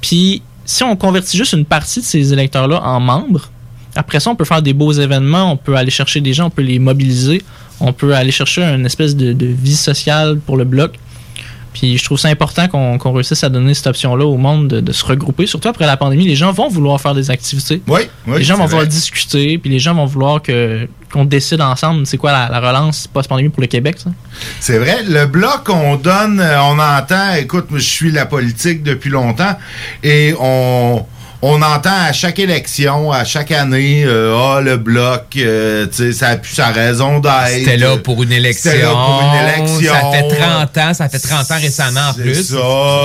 Puis, 0.00 0.42
si 0.64 0.82
on 0.82 0.96
convertit 0.96 1.36
juste 1.36 1.52
une 1.52 1.64
partie 1.64 2.00
de 2.00 2.04
ces 2.04 2.32
électeurs-là 2.32 2.82
en 2.82 3.00
membres, 3.00 3.50
après 3.94 4.20
ça, 4.20 4.30
on 4.30 4.36
peut 4.36 4.44
faire 4.44 4.62
des 4.62 4.72
beaux 4.72 4.92
événements, 4.92 5.52
on 5.52 5.56
peut 5.56 5.76
aller 5.76 5.90
chercher 5.90 6.20
des 6.20 6.32
gens, 6.32 6.46
on 6.46 6.50
peut 6.50 6.62
les 6.62 6.78
mobiliser, 6.78 7.42
on 7.80 7.92
peut 7.92 8.14
aller 8.14 8.32
chercher 8.32 8.62
une 8.62 8.86
espèce 8.86 9.16
de, 9.16 9.32
de 9.32 9.46
vie 9.46 9.76
sociale 9.76 10.38
pour 10.38 10.56
le 10.56 10.64
bloc. 10.64 10.92
Puis 11.72 11.96
je 11.96 12.04
trouve 12.04 12.18
ça 12.18 12.28
important 12.28 12.68
qu'on 12.68 13.12
réussisse 13.12 13.42
à 13.44 13.48
donner 13.48 13.72
cette 13.72 13.86
option-là 13.86 14.26
au 14.26 14.36
monde 14.36 14.68
de, 14.68 14.80
de 14.80 14.92
se 14.92 15.04
regrouper. 15.06 15.46
Surtout 15.46 15.68
après 15.68 15.86
la 15.86 15.96
pandémie, 15.96 16.26
les 16.26 16.36
gens 16.36 16.52
vont 16.52 16.68
vouloir 16.68 17.00
faire 17.00 17.14
des 17.14 17.30
activités. 17.30 17.80
Oui, 17.86 18.02
oui, 18.26 18.38
les 18.38 18.44
gens 18.44 18.58
vont 18.58 18.66
vouloir 18.66 18.86
discuter, 18.86 19.56
puis 19.56 19.70
les 19.70 19.78
gens 19.78 19.94
vont 19.94 20.04
vouloir 20.04 20.42
que 20.42 20.86
qu'on 21.10 21.24
décide 21.24 21.60
ensemble 21.60 22.06
c'est 22.06 22.16
quoi 22.18 22.32
la, 22.32 22.48
la 22.48 22.60
relance 22.60 23.06
post-pandémie 23.06 23.48
pour 23.48 23.62
le 23.62 23.68
Québec. 23.68 23.96
Ça. 23.98 24.10
C'est 24.60 24.78
vrai, 24.78 25.02
le 25.06 25.26
bloc, 25.26 25.68
on 25.68 25.96
donne, 25.96 26.40
euh, 26.40 26.62
on 26.62 26.78
entend, 26.78 27.34
écoute, 27.34 27.70
moi, 27.70 27.78
je 27.78 27.88
suis 27.88 28.10
la 28.12 28.26
politique 28.26 28.82
depuis 28.82 29.10
longtemps, 29.10 29.56
et 30.02 30.34
on, 30.38 31.04
on 31.44 31.60
entend 31.60 31.90
à 31.92 32.12
chaque 32.12 32.38
élection, 32.38 33.10
à 33.10 33.24
chaque 33.24 33.50
année, 33.50 34.04
euh, 34.06 34.36
ah, 34.38 34.60
le 34.60 34.76
bloc, 34.76 35.24
euh, 35.36 35.86
tu 35.86 35.96
sais, 35.96 36.12
ça 36.12 36.28
a 36.28 36.36
plus 36.36 36.54
sa 36.54 36.68
raison 36.68 37.18
d'être. 37.18 37.48
C'était 37.50 37.76
là 37.76 37.96
pour 37.96 38.22
une 38.22 38.30
élection. 38.30 38.70
C'était 38.70 38.84
là 38.84 38.90
pour 38.92 39.22
une 39.22 39.48
élection. 39.48 39.92
Ça 39.92 40.10
fait 40.12 40.36
30 40.36 40.78
ans, 40.78 40.94
ça 40.94 41.08
fait 41.08 41.18
30 41.18 41.50
ans 41.50 41.58
récemment 41.60 42.00
en 42.10 42.12
C'est 42.14 42.22
plus. 42.22 42.44
ça, 42.48 42.56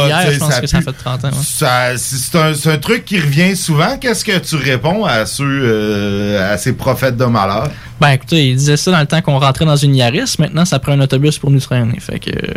Hier, 0.07 0.19
tu 0.21 0.27
sais, 0.27 0.33
je 0.35 0.39
pense 0.39 0.59
que 0.59 0.67
ça 0.67 0.81
fait 0.81 0.93
30 0.93 1.25
ans. 1.25 1.29
ouais. 1.29 1.33
ça- 1.43 1.97
c'est 1.97 2.35
un, 2.37 2.53
c'est 2.53 2.71
un 2.71 2.77
truc 2.77 3.05
qui 3.05 3.19
revient 3.19 3.55
souvent. 3.55 3.97
Qu'est-ce 3.97 4.23
que 4.23 4.37
tu 4.37 4.55
réponds 4.55 5.03
à 5.05 5.25
ceux, 5.25 5.43
euh, 5.63 6.53
à 6.53 6.57
ces 6.59 6.73
prophètes 6.73 7.17
de 7.17 7.25
malheur? 7.25 7.69
Ben 7.99 8.09
écoutez, 8.11 8.49
il 8.49 8.55
disait 8.55 8.77
ça 8.77 8.91
dans 8.91 8.99
le 8.99 9.07
temps 9.07 9.21
qu'on 9.21 9.39
rentrait 9.39 9.65
dans 9.65 9.75
une 9.75 9.95
Yaris. 9.95 10.35
Maintenant, 10.37 10.65
ça 10.65 10.77
prend 10.77 10.91
un 10.91 10.99
autobus 11.01 11.39
pour 11.39 11.49
nous 11.49 11.59
traîner. 11.59 11.99
Fait 11.99 12.19
que, 12.19 12.29
euh, 12.29 12.53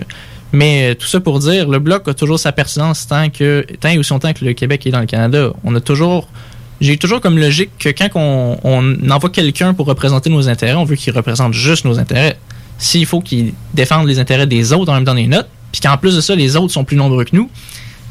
mais 0.52 0.90
euh, 0.90 0.94
tout 0.94 1.06
ça 1.06 1.20
pour 1.20 1.38
dire, 1.38 1.68
le 1.68 1.78
bloc 1.78 2.08
a 2.08 2.14
toujours 2.14 2.38
sa 2.38 2.52
pertinence 2.52 3.06
tant 3.06 3.30
que 3.30 3.64
tant 3.80 3.88
et 3.88 3.98
aussi 3.98 4.10
longtemps 4.10 4.32
que 4.32 4.44
le 4.44 4.52
Québec 4.52 4.86
est 4.86 4.90
dans 4.90 5.00
le 5.00 5.06
Canada. 5.06 5.52
On 5.64 5.74
a 5.74 5.80
toujours, 5.80 6.28
j'ai 6.80 6.96
toujours 6.96 7.20
comme 7.20 7.38
logique 7.38 7.70
que 7.78 7.88
quand 7.90 8.08
on, 8.14 9.10
envoie 9.10 9.30
quelqu'un 9.30 9.74
pour 9.74 9.86
représenter 9.86 10.30
nos 10.30 10.48
intérêts, 10.48 10.74
on 10.74 10.84
veut 10.84 10.96
qu'il 10.96 11.12
représente 11.12 11.52
juste 11.52 11.84
nos 11.84 11.98
intérêts. 11.98 12.36
S'il 12.78 13.06
faut 13.06 13.20
qu'il 13.20 13.52
défende 13.74 14.08
les 14.08 14.18
intérêts 14.18 14.46
des 14.46 14.72
autres 14.72 14.90
en 14.90 14.94
même 14.94 15.04
temps 15.04 15.14
des 15.14 15.26
notes, 15.26 15.48
puis 15.70 15.80
qu'en 15.80 15.96
plus 15.96 16.16
de 16.16 16.20
ça, 16.20 16.34
les 16.34 16.56
autres 16.56 16.72
sont 16.72 16.84
plus 16.84 16.96
nombreux 16.96 17.24
que 17.24 17.36
nous, 17.36 17.50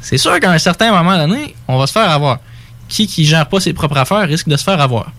c'est 0.01 0.17
sûr 0.17 0.39
qu'à 0.39 0.51
un 0.51 0.57
certain 0.59 0.91
moment 0.91 1.17
donné, 1.17 1.55
on 1.67 1.77
va 1.77 1.87
se 1.87 1.91
faire 1.91 2.09
avoir. 2.09 2.39
Qui 2.87 3.05
qui 3.05 3.25
gère 3.25 3.47
pas 3.49 3.59
ses 3.59 3.73
propres 3.73 3.97
affaires 3.97 4.27
risque 4.27 4.47
de 4.47 4.55
se 4.55 4.63
faire 4.63 4.79
avoir. 4.79 5.11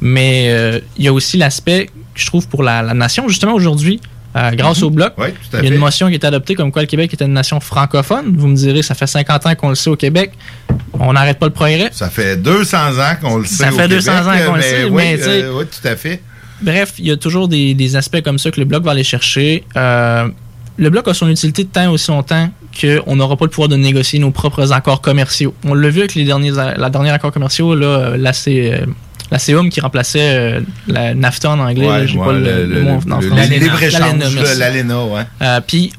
Mais 0.00 0.46
euh, 0.48 0.80
il 0.96 1.04
y 1.04 1.08
a 1.08 1.12
aussi 1.12 1.36
l'aspect 1.36 1.86
que 1.86 2.20
je 2.20 2.26
trouve 2.26 2.48
pour 2.48 2.62
la 2.62 2.94
nation, 2.94 3.28
justement 3.28 3.52
aujourd'hui, 3.52 4.00
euh, 4.36 4.50
grâce 4.52 4.82
au 4.82 4.90
Bloc. 4.90 5.14
Oui, 5.18 5.28
tout 5.32 5.56
à 5.56 5.60
Il 5.60 5.68
y 5.68 5.72
a 5.72 5.74
une 5.74 5.80
motion 5.80 6.08
qui 6.08 6.14
est 6.14 6.24
adoptée 6.24 6.54
comme 6.54 6.70
quoi 6.70 6.82
le 6.82 6.88
Québec 6.88 7.12
était 7.14 7.24
une 7.24 7.32
nation 7.32 7.58
francophone. 7.60 8.34
Vous 8.36 8.48
me 8.48 8.56
direz, 8.56 8.82
ça 8.82 8.94
fait 8.94 9.06
50 9.06 9.46
ans 9.46 9.54
qu'on 9.54 9.70
le 9.70 9.74
sait 9.74 9.90
au 9.90 9.96
Québec. 9.96 10.32
On 10.98 11.12
n'arrête 11.12 11.38
pas 11.38 11.46
le 11.46 11.52
progrès. 11.52 11.88
Ça 11.92 12.10
fait 12.10 12.36
200 12.36 12.76
ans 12.98 13.16
qu'on 13.20 13.38
le 13.38 13.44
sait. 13.44 13.64
Ça 13.64 13.72
au 13.72 13.76
fait 13.76 13.88
200 13.88 14.12
Québec, 14.12 14.26
ans 14.26 14.50
qu'on 14.50 14.56
le 14.56 14.62
sait, 14.62 14.84
oui, 14.84 14.90
mais 14.94 15.18
euh, 15.22 15.52
oui, 15.58 15.64
tout 15.64 15.88
à 15.88 15.96
fait. 15.96 16.22
Bref, 16.60 16.94
il 16.98 17.06
y 17.06 17.10
a 17.10 17.16
toujours 17.16 17.48
des, 17.48 17.74
des 17.74 17.96
aspects 17.96 18.22
comme 18.22 18.38
ça 18.38 18.50
que 18.50 18.60
le 18.60 18.66
Bloc 18.66 18.82
va 18.82 18.92
aller 18.92 19.04
chercher. 19.04 19.64
Euh, 19.76 20.28
le 20.78 20.90
Bloc 20.90 21.08
a 21.08 21.14
son 21.14 21.28
utilité 21.28 21.64
de 21.64 21.68
temps 21.68 21.90
aussi 21.90 22.10
longtemps 22.10 22.50
qu'on 22.78 23.16
n'aura 23.16 23.36
pas 23.36 23.46
le 23.46 23.50
pouvoir 23.50 23.68
de 23.68 23.76
négocier 23.76 24.18
nos 24.18 24.30
propres 24.30 24.72
accords 24.72 25.00
commerciaux. 25.00 25.54
On 25.64 25.74
l'a 25.74 25.88
vu 25.88 26.00
avec 26.00 26.14
les 26.14 26.24
derniers, 26.24 26.50
la 26.50 26.90
dernière 26.90 27.14
accord 27.14 27.32
commerciaux, 27.32 27.74
là, 27.74 27.86
euh, 27.86 28.16
la, 28.16 28.32
C, 28.32 28.72
euh, 28.72 28.86
la 29.30 29.38
CEUM 29.38 29.70
qui 29.70 29.80
remplaçait 29.80 30.20
euh, 30.36 30.60
la 30.86 31.14
NAFTA 31.14 31.50
en 31.50 31.58
anglais. 31.58 31.88
Ouais, 31.88 32.06
j'ai 32.06 32.18
ouais, 32.18 32.24
pas 32.26 32.32
le, 32.32 32.64
le- 32.66 32.82
mot 32.82 32.90
en 32.90 33.00
français. 33.00 33.28
L'ALENA, 34.58 35.04
ouais. 35.04 35.22
Euh, 35.42 35.60
Puis, 35.66 35.92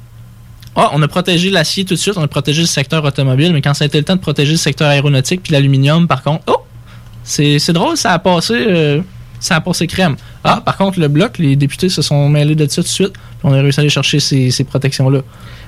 ah, 0.75 0.91
on 0.93 1.01
a 1.01 1.07
protégé 1.07 1.49
l'acier 1.49 1.83
tout 1.85 1.95
de 1.95 1.99
suite, 1.99 2.13
on 2.17 2.21
a 2.23 2.27
protégé 2.27 2.61
le 2.61 2.67
secteur 2.67 3.03
automobile, 3.03 3.51
mais 3.51 3.61
quand 3.61 3.73
ça 3.73 3.83
a 3.83 3.87
été 3.87 3.97
le 3.97 4.03
temps 4.03 4.15
de 4.15 4.21
protéger 4.21 4.51
le 4.51 4.57
secteur 4.57 4.87
aéronautique 4.89 5.41
puis 5.43 5.51
l'aluminium, 5.53 6.07
par 6.07 6.21
contre, 6.23 6.43
oh, 6.47 6.57
c'est 7.23 7.59
c'est 7.59 7.73
drôle, 7.73 7.97
ça 7.97 8.11
a 8.13 8.19
passé, 8.19 8.53
euh, 8.55 9.01
ça 9.39 9.55
a 9.55 9.61
passé 9.61 9.87
crème. 9.87 10.15
Ah, 10.43 10.61
par 10.63 10.77
contre, 10.77 10.99
le 10.99 11.07
bloc, 11.07 11.39
les 11.39 11.55
députés 11.55 11.89
se 11.89 12.01
sont 12.01 12.29
mêlés 12.29 12.55
de 12.55 12.65
ça 12.67 12.75
tout 12.75 12.81
de 12.83 12.87
suite, 12.87 13.13
puis 13.13 13.21
on 13.43 13.53
a 13.53 13.61
réussi 13.61 13.79
à 13.79 13.81
aller 13.81 13.89
chercher 13.89 14.19
ces, 14.19 14.51
ces 14.51 14.63
protections-là. 14.63 15.21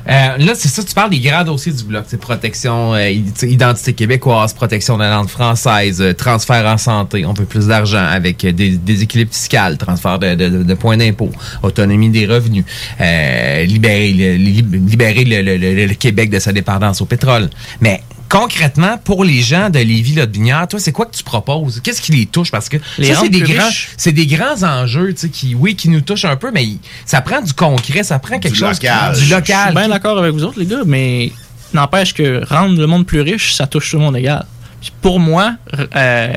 Euh, 0.07 0.37
là, 0.37 0.53
c'est 0.55 0.69
ça, 0.69 0.83
tu 0.83 0.93
parles 0.93 1.09
des 1.11 1.19
grands 1.19 1.43
dossiers 1.43 1.71
du 1.71 1.83
bloc. 1.83 2.05
C'est 2.07 2.19
protection, 2.19 2.93
euh, 2.93 3.09
identité 3.43 3.93
québécoise, 3.93 4.53
protection 4.53 4.97
de 4.97 5.03
la 5.03 5.11
langue 5.11 5.27
française, 5.27 6.01
euh, 6.01 6.13
transfert 6.13 6.65
en 6.65 6.77
santé, 6.77 7.25
on 7.25 7.33
veut 7.33 7.45
plus 7.45 7.67
d'argent 7.67 8.03
avec 8.05 8.43
euh, 8.45 8.51
des 8.51 8.71
déséquilibres 8.77 9.33
fiscal, 9.33 9.77
transfert 9.77 10.17
de, 10.19 10.73
points 10.73 10.97
d'impôt, 10.97 11.29
autonomie 11.63 12.09
des 12.09 12.25
revenus, 12.25 12.63
euh, 13.01 13.65
libérer, 13.65 14.13
le, 14.13 14.35
li- 14.35 14.65
libérer 14.87 15.25
le 15.25 15.93
Québec 15.95 16.29
de 16.29 16.39
sa 16.39 16.53
dépendance 16.53 17.01
au 17.01 17.05
pétrole. 17.05 17.49
Mais 17.81 18.01
concrètement, 18.29 18.97
pour 18.97 19.23
les 19.23 19.41
gens 19.41 19.69
de 19.69 19.79
Lévis-Lotbinière, 19.79 20.67
toi, 20.67 20.79
c'est 20.79 20.91
quoi 20.91 21.05
que 21.07 21.15
tu 21.15 21.23
proposes? 21.23 21.81
Qu'est-ce 21.83 22.01
qui 22.01 22.11
les 22.11 22.25
touche? 22.25 22.51
Parce 22.51 22.69
que 22.69 22.77
Les 22.97 23.13
ça, 23.13 23.21
c'est 23.21 23.29
des 23.29 23.41
grands, 23.41 23.69
c'est 23.97 24.11
des 24.11 24.27
grands 24.27 24.63
enjeux, 24.63 25.13
tu 25.13 25.21
sais, 25.21 25.29
qui, 25.29 25.55
oui, 25.55 25.75
qui 25.75 25.89
nous 25.89 26.01
touchent 26.01 26.25
un 26.25 26.35
peu, 26.35 26.51
mais 26.51 26.67
ça 27.05 27.21
prend 27.21 27.41
du 27.41 27.53
concret, 27.53 28.03
ça 28.03 28.19
prend 28.19 28.39
quelque 28.39 28.55
chose 28.55 28.79
qui- 28.79 28.87
du 28.87 29.25
Je 29.25 29.33
local. 29.35 29.65
suis 29.67 29.75
bien 29.75 29.89
d'accord 29.89 30.17
avec 30.19 30.31
vous 30.33 30.43
autres, 30.43 30.59
les 30.59 30.65
gars, 30.67 30.83
mais 30.85 31.31
n'empêche 31.73 32.13
que 32.13 32.43
rendre 32.47 32.79
le 32.79 32.87
monde 32.87 33.05
plus 33.05 33.21
riche, 33.21 33.53
ça 33.53 33.67
touche 33.67 33.89
tout 33.91 33.97
le 33.97 34.03
monde 34.03 34.15
égal. 34.17 34.45
Puis 34.81 34.91
pour 35.01 35.19
moi, 35.19 35.55
euh, 35.95 36.33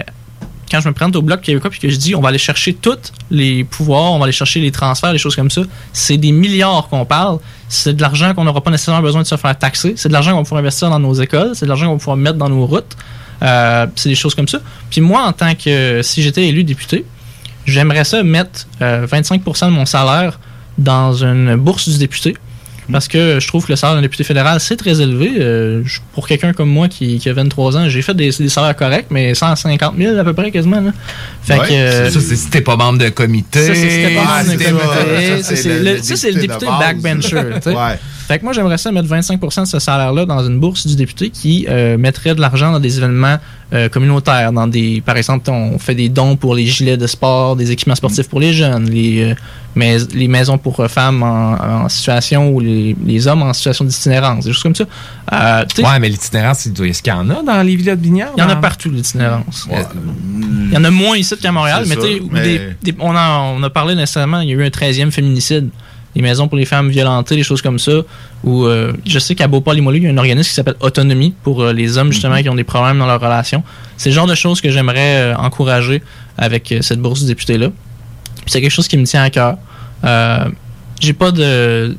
quand 0.73 0.81
je 0.81 0.89
me 0.89 0.95
présente 0.95 1.15
au 1.17 1.23
Bloc 1.23 1.43
québécois 1.43 1.71
puis 1.71 1.79
que 1.79 1.91
je 1.91 1.97
dis 1.97 2.15
on 2.15 2.21
va 2.23 2.31
aller 2.31 2.39
chercher 2.39 2.73
tous 2.73 3.13
les 3.31 3.63
pouvoirs, 3.63 4.13
on 4.13 4.19
va 4.19 4.25
aller 4.25 4.33
chercher 4.33 4.61
les 4.61 4.71
transferts, 4.71 5.13
les 5.13 5.19
choses 5.19 5.37
comme 5.37 5.51
ça, 5.51 5.61
c'est 5.93 6.17
des 6.17 6.33
milliards 6.33 6.89
qu'on 6.89 7.05
parle. 7.05 7.39
C'est 7.69 7.95
de 7.95 8.01
l'argent 8.01 8.35
qu'on 8.35 8.45
n'aura 8.45 8.63
pas 8.63 8.71
nécessairement 8.71 9.03
besoin 9.03 9.23
de 9.23 9.27
se 9.27 9.37
faire 9.37 9.57
taxer. 9.59 9.95
C'est 9.97 10.09
de 10.09 10.15
l'argent 10.15 10.33
qu'on 10.33 10.39
va 10.39 10.43
pouvoir 10.43 10.61
investir 10.61 10.89
dans 10.91 10.99
nos 10.99 11.15
écoles. 11.15 11.53
C'est 11.55 11.67
de 11.67 11.69
l'argent 11.69 11.87
qu'on 11.87 11.93
va 11.93 11.99
pouvoir 11.99 12.17
mettre 12.17 12.39
dans 12.39 12.49
nos 12.49 12.67
routes. 12.67 12.97
Euh, 13.43 13.87
c'est 13.97 14.09
des 14.09 14.15
choses 14.15 14.35
comme 14.35 14.49
ça. 14.49 14.61
Puis 14.91 15.01
moi, 15.01 15.23
en 15.25 15.33
tant 15.33 15.55
que 15.55 16.01
si 16.03 16.23
j'étais 16.23 16.47
élu 16.49 16.65
député, 16.65 17.05
j'aimerais 17.67 18.05
ça 18.05 18.23
mettre 18.23 18.67
euh, 18.81 19.07
25% 19.07 19.67
de 19.67 19.71
mon 19.71 19.87
salaire 19.87 20.39
dans 20.79 21.13
une 21.13 21.57
bourse 21.57 21.89
du 21.89 21.99
député. 21.99 22.37
Parce 22.91 23.07
que 23.07 23.39
je 23.41 23.47
trouve 23.47 23.65
que 23.65 23.73
le 23.73 23.77
salaire 23.77 23.97
d'un 23.97 24.03
député 24.03 24.25
fédéral, 24.25 24.59
c'est 24.59 24.77
très 24.77 25.01
élevé. 25.01 25.35
Euh, 25.39 25.83
pour 26.15 26.27
quelqu'un 26.27 26.53
comme 26.53 26.69
moi 26.69 26.89
qui, 26.89 27.19
qui 27.19 27.29
a 27.29 27.33
23 27.33 27.77
ans, 27.77 27.89
j'ai 27.89 28.03
fait 28.03 28.15
des, 28.15 28.31
des 28.31 28.49
salaires 28.49 28.75
corrects, 28.75 29.07
mais 29.11 29.35
150 29.35 29.95
000 29.97 30.19
à 30.19 30.25
peu 30.25 30.33
près 30.33 30.51
quasiment. 30.51 30.81
Là. 30.81 30.93
Fait 31.43 31.59
Ouais, 31.59 31.69
que, 31.69 31.73
euh, 31.73 32.11
ça, 32.11 32.21
c'est 32.21 32.37
si 32.37 32.51
t'es 32.51 32.61
pas 32.61 32.77
membre 32.77 32.99
de 32.99 33.09
comité. 33.11 33.67
ça, 33.67 33.75
c'est 33.75 33.91
c'était 33.91 34.15
pas 34.15 34.43
membre 34.43 34.57
comité. 34.57 35.43
Ça, 35.43 35.57
c'est 36.17 36.33
le, 36.33 36.41
député 36.41 36.67
backbencher. 36.67 37.37
Ouais. 37.67 37.99
Fait 38.27 38.39
que 38.39 38.45
moi, 38.45 38.53
j'aimerais 38.53 38.79
ça 38.79 38.91
mettre 38.93 39.09
25% 39.09 39.63
de 39.63 39.67
ce 39.67 39.79
salaire-là 39.79 40.27
dans 40.27 40.45
une 40.47 40.59
bourse 40.59 40.87
du 40.87 40.97
député 40.97 41.31
qui 41.31 41.67
euh, 41.69 41.99
mettrait 41.99 42.35
de 42.35 42.41
l'argent 42.41 42.73
dans 42.73 42.81
des 42.81 42.99
événements 42.99 43.39
euh, 43.73 43.89
communautaires, 43.89 44.53
dans 44.53 44.67
des, 44.67 45.03
par 45.05 45.17
exemple, 45.17 45.51
on 45.51 45.79
fait 45.79 45.95
des 45.95 46.09
dons 46.09 46.37
pour 46.37 46.55
les 46.55 46.67
gilets 46.67 46.97
de 46.99 47.07
sport, 47.07 47.57
des 47.57 47.71
équipements 47.71 47.95
sportifs 47.95 48.29
pour 48.29 48.39
les 48.41 48.53
jeunes, 48.53 48.91
les, 48.91 49.31
euh, 49.31 49.35
mais, 49.75 49.97
les 50.15 50.29
maisons 50.29 50.59
pour 50.59 50.79
euh, 50.81 50.89
femmes 50.89 51.23
en, 51.23 51.85
en 51.85 51.89
situation 51.89 52.51
ou 52.51 52.61
les, 52.61 52.95
les 53.05 53.27
hommes 53.27 53.43
en 53.43 53.53
situation 53.55 53.85
d'itinérance, 53.87 54.45
des 54.45 54.53
choses 54.53 54.63
comme 54.63 54.75
ça. 54.75 54.85
Euh, 55.33 55.65
Ouais, 55.79 55.99
mais 56.01 56.09
l'itinérance, 56.11 56.67
est-ce 56.67 57.03
qu'il 57.03 57.13
y 57.13 57.17
en 57.17 57.31
a 57.31 57.43
dans 57.43 57.63
les 57.63 57.75
villas 57.77 57.97
de 57.97 58.03
Bignard? 58.03 58.33
il 58.37 58.41
y 58.41 58.45
en 58.45 58.49
a 58.51 58.57
partout, 58.57 58.91
l'itinérance. 58.91 59.67
Il 60.69 60.73
y 60.75 60.77
en 60.77 60.85
a 60.85 60.91
moins 60.91 61.17
ici 61.17 61.35
qu'à 61.39 61.53
Montréal, 61.53 61.85
mais, 61.89 61.95
ça, 61.95 62.01
tu 62.03 62.07
sais, 62.19 62.23
mais- 62.31 62.43
des- 62.43 62.93
des- 62.93 62.97
on, 63.01 63.15
a, 63.17 63.39
on 63.57 63.63
a 63.63 63.71
parlé 63.71 63.95
nécessairement, 63.95 64.41
il 64.41 64.51
y 64.51 64.53
a 64.53 64.57
eu 64.57 64.65
un 64.65 64.69
13e 64.71 65.11
féminicide. 65.11 65.69
Les 66.15 66.23
maisons 66.23 66.47
pour 66.49 66.59
les 66.59 66.67
femmes 66.67 66.91
violentées, 66.91 67.37
des 67.37 67.43
choses 67.43 67.63
comme 67.63 67.79
ça. 67.79 67.93
Ou 68.45 68.67
euh, 68.67 68.93
je 69.07 69.19
sais 69.19 69.35
qu'à 69.35 69.49
Beauport-Limoilou, 69.49 69.97
il 69.99 70.03
y 70.05 70.07
a 70.07 70.11
un 70.11 70.19
organisme 70.19 70.49
qui 70.49 70.55
s'appelle 70.55 70.77
Autonomie 70.81 71.35
pour 71.43 71.63
euh, 71.63 71.73
les 71.73 71.97
hommes 71.97 72.13
justement 72.13 72.41
qui 72.43 72.49
ont 72.49 72.55
des 72.55 72.65
problèmes 72.65 72.99
dans 72.99 73.07
leur 73.07 73.21
relation. 73.21 73.63
C'est 73.97 74.11
le 74.11 74.15
genre 74.15 74.27
de 74.27 74.35
choses 74.35 74.61
que 74.61 74.71
j'aimerais 74.71 75.33
euh, 75.33 75.37
encourager 75.37 76.03
avec 76.37 76.75
cette 76.83 77.01
bourse 77.01 77.21
du 77.21 77.27
député-là. 77.29 77.69
Puis 77.69 78.45
c'est 78.49 78.61
quelque 78.61 78.71
chose 78.73 78.89
qui 78.89 78.97
me 78.99 79.05
tient 79.05 79.23
à 79.23 79.31
cœur. 79.31 79.57
J'ai 81.01 81.13
pas 81.13 81.31
de. 81.33 81.97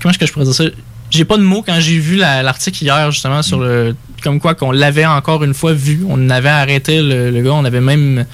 Comment 0.00 0.10
est-ce 0.10 0.18
que 0.18 0.26
je 0.26 0.32
pourrais 0.32 0.44
dire 0.44 0.54
ça? 0.54 0.64
J'ai 1.10 1.24
pas 1.24 1.36
de 1.36 1.42
mots 1.42 1.62
quand 1.66 1.78
j'ai 1.80 1.98
vu 1.98 2.16
la- 2.16 2.42
l'article 2.42 2.82
hier, 2.84 3.10
justement, 3.10 3.42
sur 3.42 3.58
le. 3.60 3.94
Comme 4.22 4.40
quoi 4.40 4.54
qu'on 4.54 4.72
l'avait 4.72 5.06
encore 5.06 5.44
une 5.44 5.54
fois 5.54 5.72
vu. 5.72 6.04
On 6.08 6.30
avait 6.30 6.48
arrêté 6.48 7.02
le, 7.02 7.30
le 7.30 7.42
gars, 7.42 7.52
on 7.52 7.64
avait 7.64 7.80
même 7.80 8.24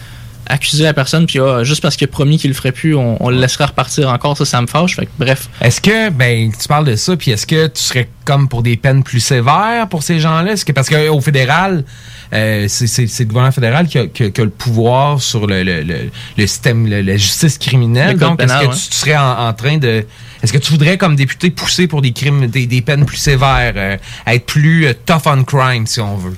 accusé 0.47 0.85
la 0.85 0.93
personne, 0.93 1.27
puis 1.27 1.39
ah, 1.39 1.65
juste 1.65 1.81
parce 1.83 1.97
qu'il 1.97 2.05
a 2.07 2.11
promis 2.11 2.37
qu'il 2.39 2.51
le 2.51 2.55
ferait 2.55 2.73
plus, 2.73 2.95
on, 2.95 3.17
on 3.25 3.31
le 3.31 3.37
laisserait 3.37 3.65
repartir 3.67 4.09
encore. 4.11 4.37
Ça, 4.37 4.45
ça 4.45 4.61
me 4.61 4.67
fâche. 4.67 4.97
Fait 4.97 5.07
que, 5.07 5.11
bref. 5.19 5.49
Est-ce 5.61 5.81
que, 5.81 6.11
ben, 6.11 6.51
tu 6.53 6.69
parles 6.69 6.85
de 6.87 6.97
ça, 6.97 7.17
puis 7.17 7.31
est-ce 7.31 7.47
que 7.47 7.67
tu 7.69 7.81
serais 7.81 8.09
comme 8.25 8.49
pour 8.49 8.63
des 8.63 8.77
peines 8.77 9.03
plus 9.03 9.21
sévères 9.21 9.89
pour 9.89 10.03
ces 10.03 10.21
gens-là? 10.21 10.55
Que, 10.57 10.73
parce 10.73 10.89
qu'au 10.89 11.21
fédéral, 11.21 11.85
euh, 12.33 12.67
c'est 12.69 12.87
le 13.03 13.25
gouvernement 13.25 13.53
fédéral 13.53 13.87
qui 13.87 13.99
a, 13.99 14.07
qui 14.07 14.25
a- 14.25 14.31
qui 14.31 14.41
a 14.41 14.45
le 14.45 14.51
pouvoir 14.51 15.21
sur 15.21 15.47
le, 15.47 15.63
le, 15.63 15.83
le, 15.83 16.11
le 16.37 16.47
système, 16.47 16.87
le- 16.89 17.01
la 17.03 17.17
justice 17.17 17.59
criminelle. 17.59 18.17
Donc, 18.19 18.41
est-ce 18.43 18.53
que 18.53 18.67
ouais. 18.67 18.75
tu, 18.75 18.89
tu 18.91 18.97
serais 18.97 19.17
en, 19.17 19.49
en 19.49 19.53
train 19.53 19.79
de. 19.79 20.05
Est-ce 20.43 20.53
que 20.53 20.59
tu 20.59 20.73
voudrais, 20.73 20.99
comme 20.99 21.15
député, 21.15 21.51
pousser 21.51 21.87
pour 21.87 22.03
des 22.03 22.13
crimes, 22.13 22.49
des, 22.49 22.67
des 22.67 22.83
peines 22.83 23.05
plus 23.07 23.17
sévères, 23.17 23.75
euh, 23.77 23.97
être 24.27 24.47
plus 24.47 24.87
euh, 24.87 24.93
tough 25.07 25.23
on 25.27 25.45
crime, 25.45 25.87
si 25.87 26.01
on 26.01 26.17
veut? 26.17 26.37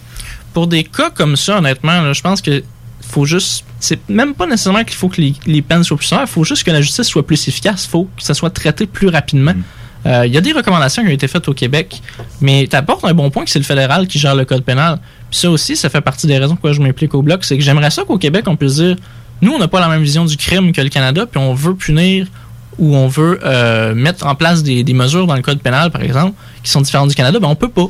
Pour 0.52 0.66
des 0.66 0.84
cas 0.84 1.10
comme 1.10 1.36
ça, 1.36 1.58
honnêtement, 1.58 2.00
là, 2.02 2.12
je 2.12 2.20
pense 2.20 2.40
que 2.40 2.62
faut 3.14 3.24
juste. 3.24 3.64
C'est 3.80 4.08
même 4.08 4.34
pas 4.34 4.46
nécessairement 4.46 4.84
qu'il 4.84 4.96
faut 4.96 5.08
que 5.08 5.20
les, 5.20 5.34
les 5.46 5.62
peines 5.62 5.84
soient 5.84 5.96
plus 5.96 6.06
sévères, 6.06 6.24
il 6.24 6.30
faut 6.30 6.44
juste 6.44 6.64
que 6.64 6.70
la 6.70 6.80
justice 6.80 7.06
soit 7.06 7.26
plus 7.26 7.48
efficace, 7.48 7.84
il 7.86 7.90
faut 7.90 8.04
que 8.16 8.22
ça 8.22 8.34
soit 8.34 8.50
traité 8.50 8.86
plus 8.86 9.08
rapidement. 9.08 9.54
Euh, 10.06 10.26
Il 10.26 10.34
y 10.34 10.36
a 10.36 10.40
des 10.40 10.52
recommandations 10.52 11.02
qui 11.02 11.08
ont 11.08 11.12
été 11.12 11.28
faites 11.28 11.48
au 11.48 11.54
Québec, 11.54 12.02
mais 12.40 12.66
tu 12.68 12.76
apportes 12.76 13.04
un 13.04 13.14
bon 13.14 13.30
point 13.30 13.44
que 13.44 13.50
c'est 13.50 13.58
le 13.58 13.64
fédéral 13.64 14.06
qui 14.06 14.18
gère 14.18 14.34
le 14.34 14.44
code 14.44 14.62
pénal. 14.62 14.98
Puis 15.30 15.40
ça 15.40 15.50
aussi, 15.50 15.76
ça 15.76 15.88
fait 15.88 16.02
partie 16.02 16.26
des 16.26 16.36
raisons 16.38 16.54
pourquoi 16.54 16.72
je 16.72 16.80
m'implique 16.80 17.14
au 17.14 17.22
bloc, 17.22 17.44
c'est 17.44 17.56
que 17.56 17.62
j'aimerais 17.62 17.90
ça 17.90 18.04
qu'au 18.04 18.18
Québec, 18.18 18.44
on 18.48 18.56
puisse 18.56 18.74
dire 18.76 18.96
nous, 19.40 19.52
on 19.52 19.58
n'a 19.58 19.68
pas 19.68 19.80
la 19.80 19.88
même 19.88 20.02
vision 20.02 20.24
du 20.24 20.36
crime 20.36 20.72
que 20.72 20.80
le 20.80 20.88
Canada, 20.88 21.26
puis 21.26 21.38
on 21.38 21.54
veut 21.54 21.74
punir 21.74 22.26
ou 22.78 22.96
on 22.96 23.06
veut 23.08 23.38
euh, 23.44 23.94
mettre 23.94 24.26
en 24.26 24.34
place 24.34 24.62
des, 24.62 24.82
des 24.82 24.94
mesures 24.94 25.26
dans 25.26 25.36
le 25.36 25.42
code 25.42 25.60
pénal, 25.60 25.90
par 25.90 26.02
exemple, 26.02 26.34
qui 26.62 26.70
sont 26.70 26.80
différentes 26.80 27.08
du 27.10 27.14
Canada, 27.14 27.38
ben 27.38 27.48
on 27.48 27.54
peut 27.54 27.68
pas. 27.68 27.88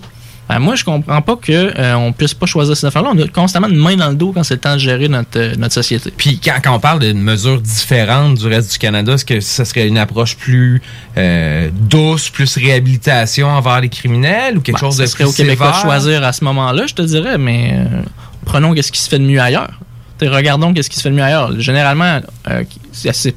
Ben, 0.49 0.59
moi, 0.59 0.75
je 0.75 0.85
comprends 0.85 1.23
pas 1.23 1.37
que 1.37 1.53
euh, 1.79 1.95
on 1.95 2.13
puisse 2.13 2.35
pas 2.35 2.45
choisir 2.45 2.77
ces 2.77 2.87
affaires-là. 2.87 3.13
On 3.15 3.19
a 3.19 3.27
constamment 3.29 3.67
une 3.67 3.79
main 3.79 3.97
dans 3.97 4.11
le 4.11 4.15
dos 4.15 4.33
quand 4.33 4.43
c'est 4.43 4.55
le 4.55 4.61
temps 4.61 4.75
de 4.75 4.79
gérer 4.79 5.09
notre, 5.09 5.39
euh, 5.39 5.55
notre 5.57 5.73
société. 5.73 6.13
Puis 6.15 6.39
quand, 6.39 6.57
quand 6.63 6.75
on 6.75 6.81
parle 6.81 6.99
d'une 7.01 7.23
mesure 7.23 7.61
différente 7.63 8.37
du 8.37 8.47
reste 8.47 8.71
du 8.73 8.79
Canada, 8.79 9.15
est-ce 9.15 9.25
que 9.25 9.41
ça 9.41 9.65
serait 9.65 9.89
une 9.89 9.97
approche 9.97 10.37
plus 10.37 10.83
euh, 11.17 11.71
douce, 11.73 12.29
plus 12.29 12.57
réhabilitation 12.59 13.49
envers 13.49 13.81
les 13.81 13.89
criminels 13.89 14.59
ou 14.59 14.61
quelque 14.61 14.77
Ben, 14.77 14.81
chose 14.81 14.97
ça 14.99 15.05
de 15.05 15.09
serait 15.09 15.25
plus 15.25 15.31
au 15.31 15.33
Québécois 15.33 15.69
de 15.69 15.73
sévère? 15.77 15.83
choisir 15.83 16.25
à 16.25 16.33
ce 16.35 16.45
moment-là, 16.45 16.87
je 16.87 16.95
te 16.95 17.03
dirais, 17.03 17.39
mais 17.39 17.73
euh, 17.77 18.03
prenons 18.45 18.75
ce 18.77 18.93
qui 18.93 19.01
se 19.01 19.09
fait 19.09 19.19
de 19.19 19.25
mieux 19.25 19.41
ailleurs. 19.41 19.81
T'sais, 20.19 20.29
regardons 20.29 20.75
ce 20.77 20.89
qui 20.91 20.97
se 20.97 21.01
fait 21.03 21.11
de 21.11 21.15
mieux 21.17 21.23
ailleurs. 21.25 21.59
Généralement, 21.59 22.21
euh, 22.51 22.65
c'est 22.93 23.09
assez- 23.09 23.35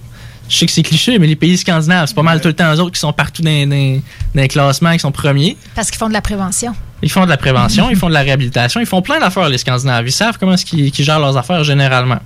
je 0.49 0.57
sais 0.57 0.65
que 0.65 0.71
c'est 0.73 0.83
cliché, 0.83 1.17
mais 1.19 1.27
les 1.27 1.35
pays 1.37 1.57
scandinaves, 1.57 2.07
c'est 2.07 2.15
pas 2.15 2.21
mal 2.21 2.41
tout 2.41 2.47
le 2.49 2.53
temps 2.53 2.73
eux 2.73 2.79
autres 2.79 2.91
qui 2.93 2.99
sont 2.99 3.13
partout 3.13 3.41
dans, 3.41 3.69
dans- 3.69 4.01
dans 4.35 4.41
les 4.41 4.47
classements, 4.49 4.91
qui 4.91 4.99
sont 4.99 5.11
premiers. 5.13 5.55
Parce 5.73 5.89
qu'ils 5.89 5.97
font 5.99 6.09
de 6.09 6.13
la 6.13 6.21
prévention. 6.21 6.73
Ils 7.03 7.11
font 7.11 7.25
de 7.25 7.29
la 7.29 7.37
prévention, 7.37 7.89
ils 7.89 7.95
font 7.95 8.07
de 8.09 8.13
la 8.13 8.21
réhabilitation, 8.21 8.79
ils 8.79 8.85
font 8.87 9.01
plein 9.01 9.19
d'affaires, 9.19 9.49
les 9.49 9.57
Scandinaves. 9.59 10.07
Ils 10.07 10.11
savent 10.11 10.37
comment 10.39 10.53
est-ce 10.53 10.65
gèrent 11.03 11.19
leurs 11.19 11.37
affaires 11.37 11.63
généralement. 11.63 12.17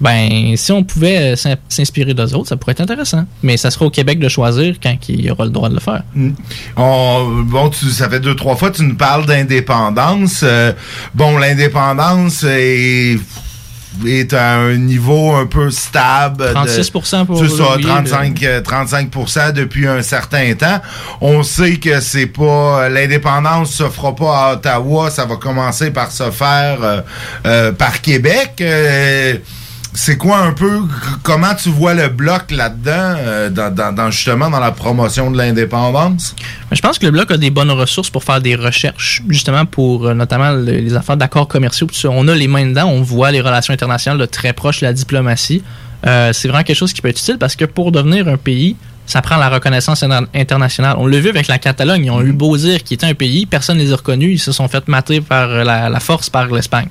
Ben, 0.00 0.56
si 0.56 0.72
on 0.72 0.82
pouvait 0.82 1.18
euh, 1.34 1.36
s'in- 1.36 1.54
s'inspirer 1.68 2.14
d'eux 2.14 2.34
autres, 2.34 2.48
ça 2.48 2.56
pourrait 2.56 2.72
être 2.72 2.80
intéressant. 2.80 3.24
Mais 3.44 3.56
ça 3.56 3.70
sera 3.70 3.84
au 3.86 3.90
Québec 3.90 4.18
de 4.18 4.28
choisir 4.28 4.74
quand 4.82 4.96
il 5.08 5.30
aura 5.30 5.44
le 5.44 5.50
droit 5.50 5.68
de 5.68 5.74
le 5.74 5.80
faire. 5.80 6.02
On- 6.76 7.42
bon, 7.44 7.70
tu, 7.70 7.86
ça 7.90 8.08
fait 8.08 8.18
deux, 8.20 8.34
trois 8.34 8.56
fois 8.56 8.70
que 8.70 8.76
tu 8.78 8.82
nous 8.82 8.96
parles 8.96 9.24
d'indépendance. 9.26 10.40
Euh, 10.42 10.72
bon, 11.14 11.38
l'indépendance 11.38 12.44
est, 12.48 13.18
est 14.06 14.32
à 14.32 14.54
un 14.56 14.76
niveau 14.76 15.34
un 15.34 15.46
peu 15.46 15.70
stable. 15.70 16.44
de- 16.44 16.52
36% 16.52 17.24
pour 17.26 17.38
C'est 17.38 17.48
ça, 17.48 17.74
Louis, 17.74 17.82
35, 17.84 18.42
euh, 18.42 18.60
35% 18.62 19.52
depuis 19.52 19.86
un 19.86 20.02
certain 20.02 20.54
temps. 20.54 20.80
On 21.20 21.42
sait 21.42 21.76
que 21.76 22.00
c'est 22.00 22.26
pas... 22.26 22.88
L'indépendance 22.88 23.70
se 23.72 23.88
fera 23.88 24.14
pas 24.14 24.36
à 24.48 24.52
Ottawa, 24.54 25.10
ça 25.10 25.24
va 25.24 25.36
commencer 25.36 25.90
par 25.90 26.10
se 26.10 26.30
faire 26.30 26.78
euh, 26.82 27.00
euh, 27.46 27.72
par 27.72 28.00
Québec. 28.00 28.54
Euh, 28.60 29.34
c'est 29.94 30.16
quoi 30.16 30.38
un 30.38 30.52
peu, 30.52 30.80
comment 31.22 31.54
tu 31.54 31.68
vois 31.70 31.94
le 31.94 32.08
bloc 32.08 32.50
là-dedans, 32.50 33.14
euh, 33.18 33.48
dans, 33.50 33.72
dans- 33.74 33.92
dans- 33.92 34.10
justement 34.10 34.50
dans 34.50 34.58
la 34.60 34.72
promotion 34.72 35.30
de 35.30 35.38
l'indépendance? 35.38 36.34
Mais 36.70 36.76
je 36.76 36.82
pense 36.82 36.98
que 36.98 37.06
le 37.06 37.12
Bloc 37.12 37.30
a 37.30 37.36
des 37.36 37.50
bonnes 37.50 37.70
ressources 37.70 38.10
pour 38.10 38.24
faire 38.24 38.40
des 38.40 38.56
recherches, 38.56 39.22
justement 39.28 39.64
pour 39.66 40.06
euh, 40.08 40.14
notamment 40.14 40.50
le- 40.52 40.62
les 40.78 40.94
affaires 40.94 41.16
d'accords 41.16 41.48
commerciaux. 41.48 41.86
On 42.08 42.26
a 42.28 42.34
les 42.34 42.48
mains 42.48 42.66
dedans, 42.66 42.86
on 42.88 43.02
voit 43.02 43.30
les 43.30 43.40
relations 43.40 43.72
internationales 43.72 44.18
de 44.20 44.26
très 44.26 44.52
proche, 44.52 44.80
la 44.80 44.92
diplomatie. 44.92 45.62
Euh, 46.06 46.32
c'est 46.32 46.48
vraiment 46.48 46.64
quelque 46.64 46.76
chose 46.76 46.92
qui 46.92 47.00
peut 47.00 47.08
être 47.08 47.20
utile 47.20 47.38
parce 47.38 47.56
que 47.56 47.64
pour 47.64 47.92
devenir 47.92 48.28
un 48.28 48.36
pays, 48.36 48.76
ça 49.06 49.22
prend 49.22 49.36
la 49.36 49.48
reconnaissance 49.48 50.02
inter- 50.02 50.26
internationale. 50.34 50.96
On 50.98 51.06
l'a 51.06 51.20
vu 51.20 51.28
avec 51.28 51.46
la 51.46 51.58
Catalogne. 51.58 52.06
Ils 52.06 52.10
ont 52.10 52.20
eu 52.22 52.32
beau 52.32 52.56
dire 52.56 52.82
qu'ils 52.82 52.96
étaient 52.96 53.06
un 53.06 53.14
pays, 53.14 53.46
personne 53.46 53.78
ne 53.78 53.82
les 53.82 53.92
a 53.92 53.96
reconnus. 53.96 54.30
Ils 54.34 54.38
se 54.42 54.50
sont 54.52 54.66
fait 54.68 54.86
mater 54.88 55.20
par 55.20 55.46
la, 55.48 55.88
la 55.88 56.00
force 56.00 56.30
par 56.30 56.46
l'Espagne. 56.48 56.88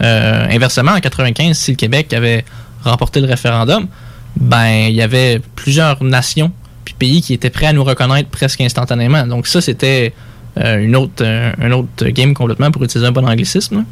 Euh, 0.00 0.46
inversement, 0.50 0.92
en 0.92 1.00
95, 1.00 1.56
si 1.56 1.70
le 1.72 1.76
Québec 1.76 2.12
avait 2.12 2.44
remporté 2.84 3.20
le 3.20 3.26
référendum, 3.26 3.86
ben 4.36 4.86
il 4.88 4.94
y 4.94 5.02
avait 5.02 5.40
plusieurs 5.56 6.02
nations 6.02 6.52
puis 6.84 6.94
pays 6.98 7.22
qui 7.22 7.32
étaient 7.32 7.50
prêts 7.50 7.66
à 7.66 7.72
nous 7.72 7.84
reconnaître 7.84 8.28
presque 8.28 8.60
instantanément. 8.60 9.26
Donc 9.26 9.46
ça, 9.46 9.60
c'était 9.60 10.12
euh, 10.58 10.78
une 10.78 10.96
autre, 10.96 11.22
euh, 11.22 11.52
un 11.60 11.70
autre 11.72 12.08
game 12.08 12.34
complètement 12.34 12.70
pour 12.70 12.82
utiliser 12.82 13.06
un 13.06 13.12
bon 13.12 13.26
anglicisme. 13.26 13.84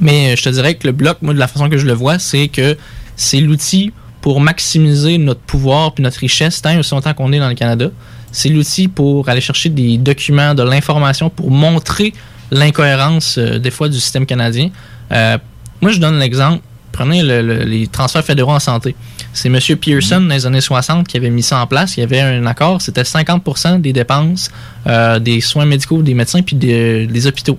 Mais 0.00 0.36
je 0.36 0.42
te 0.42 0.48
dirais 0.48 0.74
que 0.74 0.86
le 0.86 0.92
bloc, 0.92 1.18
moi, 1.22 1.32
de 1.32 1.38
la 1.38 1.46
façon 1.46 1.68
que 1.68 1.78
je 1.78 1.86
le 1.86 1.92
vois, 1.92 2.18
c'est 2.18 2.48
que 2.48 2.76
c'est 3.16 3.40
l'outil 3.40 3.92
pour 4.20 4.40
maximiser 4.40 5.18
notre 5.18 5.40
pouvoir 5.40 5.92
puis 5.92 6.02
notre 6.02 6.18
richesse 6.18 6.62
tant 6.62 6.70
et 6.70 6.78
aussi 6.78 6.94
longtemps 6.94 7.14
qu'on 7.14 7.32
est 7.32 7.38
dans 7.38 7.48
le 7.48 7.54
Canada. 7.54 7.90
C'est 8.30 8.48
l'outil 8.48 8.88
pour 8.88 9.28
aller 9.28 9.40
chercher 9.40 9.68
des 9.68 9.98
documents, 9.98 10.54
de 10.54 10.62
l'information, 10.62 11.28
pour 11.28 11.50
montrer 11.50 12.14
l'incohérence 12.52 13.36
euh, 13.38 13.58
des 13.58 13.70
fois 13.70 13.88
du 13.88 13.98
système 13.98 14.26
canadien. 14.26 14.70
Euh, 15.12 15.38
moi, 15.80 15.90
je 15.90 15.98
donne 15.98 16.18
l'exemple. 16.18 16.62
Prenez 16.92 17.22
le- 17.22 17.40
le- 17.42 17.64
les 17.64 17.86
transferts 17.86 18.24
fédéraux 18.24 18.52
en 18.52 18.60
santé. 18.60 18.94
C'est 19.32 19.48
M. 19.48 19.58
Pearson, 19.80 20.20
dans 20.20 20.28
les 20.34 20.44
années 20.46 20.60
60, 20.60 21.08
qui 21.08 21.16
avait 21.16 21.30
mis 21.30 21.42
ça 21.42 21.58
en 21.58 21.66
place. 21.66 21.96
Il 21.96 22.00
y 22.00 22.02
avait 22.02 22.20
un 22.20 22.44
accord. 22.46 22.82
C'était 22.82 23.02
50 23.04 23.80
des 23.80 23.92
dépenses 23.94 24.50
euh, 24.86 25.18
des 25.18 25.40
soins 25.40 25.64
médicaux 25.64 26.02
des 26.02 26.12
médecins 26.14 26.42
puis 26.42 26.54
des, 26.54 27.06
des 27.06 27.26
hôpitaux, 27.26 27.58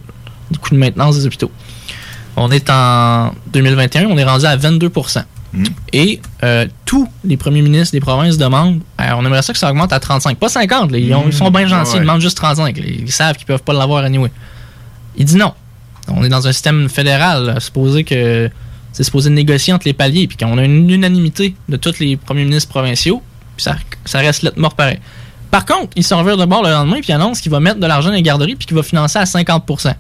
du 0.52 0.60
coût 0.60 0.70
de 0.70 0.78
maintenance 0.80 1.18
des 1.18 1.26
hôpitaux. 1.26 1.52
On 2.36 2.52
est 2.52 2.70
en 2.70 3.34
2021, 3.54 4.06
on 4.06 4.18
est 4.18 4.24
rendu 4.24 4.46
à 4.46 4.56
22% 4.58 5.24
Et 5.94 6.20
euh, 6.44 6.66
tous 6.86 7.08
les 7.24 7.38
premiers 7.38 7.62
ministres 7.62 7.92
des 7.92 8.00
provinces 8.00 8.38
demandent 8.40 8.80
euh, 9.02 9.04
on 9.16 9.24
aimerait 9.26 9.44
ça 9.44 9.54
que 9.54 9.60
ça 9.60 9.70
augmente 9.70 9.94
à 9.94 10.00
35. 10.00 10.38
Pas 10.38 10.50
50, 10.50 10.92
là. 10.92 10.98
ils, 10.98 11.14
ont- 11.14 11.26
ils 11.28 11.34
sont 11.34 11.52
bien 11.52 11.68
gentils, 11.68 11.92
Ouais. 11.94 11.98
ils 11.98 12.02
demandent 12.02 12.22
juste 12.22 12.38
35. 12.38 12.78
là. 12.78 12.84
Ils 12.88 13.12
savent 13.12 13.36
qu'ils 13.36 13.46
peuvent 13.48 13.62
pas 13.64 13.74
l'avoir 13.74 14.04
anyway. 14.04 14.32
Il 15.18 15.26
dit 15.26 15.36
non. 15.36 15.54
On 16.08 16.24
est 16.24 16.30
dans 16.30 16.48
un 16.48 16.52
système 16.52 16.90
fédéral, 16.90 17.56
supposé 17.62 18.04
que 18.04 18.50
c'est 18.92 19.04
supposé 19.04 19.30
négocier 19.30 19.74
entre 19.74 19.88
les 19.88 19.94
paliers, 19.94 20.28
puis 20.28 20.38
qu'on 20.38 20.58
a 20.58 20.64
une 20.64 20.90
unanimité 20.90 21.56
de 21.68 21.78
tous 21.78 22.00
les 22.00 22.16
premiers 22.18 22.46
ministres 22.46 22.70
provinciaux, 22.70 23.22
puis 23.56 23.64
ça, 23.64 23.76
ça 24.06 24.20
reste 24.20 24.44
lettre 24.44 24.60
mort 24.60 24.76
pareil. 24.76 25.00
Par 25.50 25.66
contre, 25.66 25.90
il 25.96 26.04
se 26.04 26.14
revient 26.14 26.40
de 26.40 26.46
bord 26.46 26.64
le 26.64 26.70
lendemain, 26.70 27.00
puis 27.02 27.12
annonce 27.12 27.42
qu'il 27.42 27.52
va 27.52 27.60
mettre 27.60 27.80
de 27.80 27.88
l'argent 27.88 28.10
dans 28.10 28.16
les 28.16 28.22
garderies, 28.22 28.56
puis 28.56 28.68
qu'il 28.68 28.76
va 28.76 28.84
financer 28.84 29.20
à 29.20 29.24
50% 29.24 29.94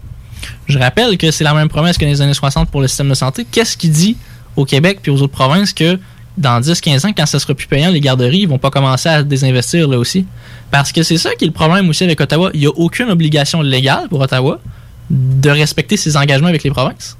Je 0.67 0.79
rappelle 0.79 1.17
que 1.17 1.31
c'est 1.31 1.43
la 1.43 1.53
même 1.53 1.69
promesse 1.69 1.97
que 1.97 2.05
dans 2.05 2.11
les 2.11 2.21
années 2.21 2.33
60 2.33 2.69
pour 2.69 2.81
le 2.81 2.87
système 2.87 3.09
de 3.09 3.13
santé. 3.13 3.45
Qu'est-ce 3.49 3.77
qu'il 3.77 3.91
dit 3.91 4.17
au 4.55 4.65
Québec 4.65 4.99
puis 5.01 5.11
aux 5.11 5.21
autres 5.21 5.33
provinces 5.33 5.73
que 5.73 5.99
dans 6.37 6.59
10-15 6.59 7.07
ans, 7.07 7.13
quand 7.15 7.25
ça 7.25 7.39
sera 7.39 7.53
plus 7.53 7.67
payant, 7.67 7.91
les 7.91 8.01
garderies 8.01 8.39
ils 8.39 8.47
vont 8.47 8.57
pas 8.57 8.71
commencer 8.71 9.09
à 9.09 9.21
désinvestir 9.21 9.87
là 9.87 9.97
aussi? 9.99 10.25
Parce 10.71 10.91
que 10.91 11.03
c'est 11.03 11.17
ça 11.17 11.35
qui 11.35 11.45
est 11.45 11.47
le 11.47 11.53
problème 11.53 11.87
aussi 11.89 12.03
avec 12.03 12.19
Ottawa. 12.19 12.49
Il 12.55 12.61
n'y 12.61 12.65
a 12.65 12.71
aucune 12.71 13.09
obligation 13.09 13.61
légale 13.61 14.09
pour 14.09 14.21
Ottawa 14.21 14.59
de 15.09 15.49
respecter 15.49 15.97
ses 15.97 16.17
engagements 16.17 16.47
avec 16.47 16.63
les 16.63 16.71
provinces. 16.71 17.17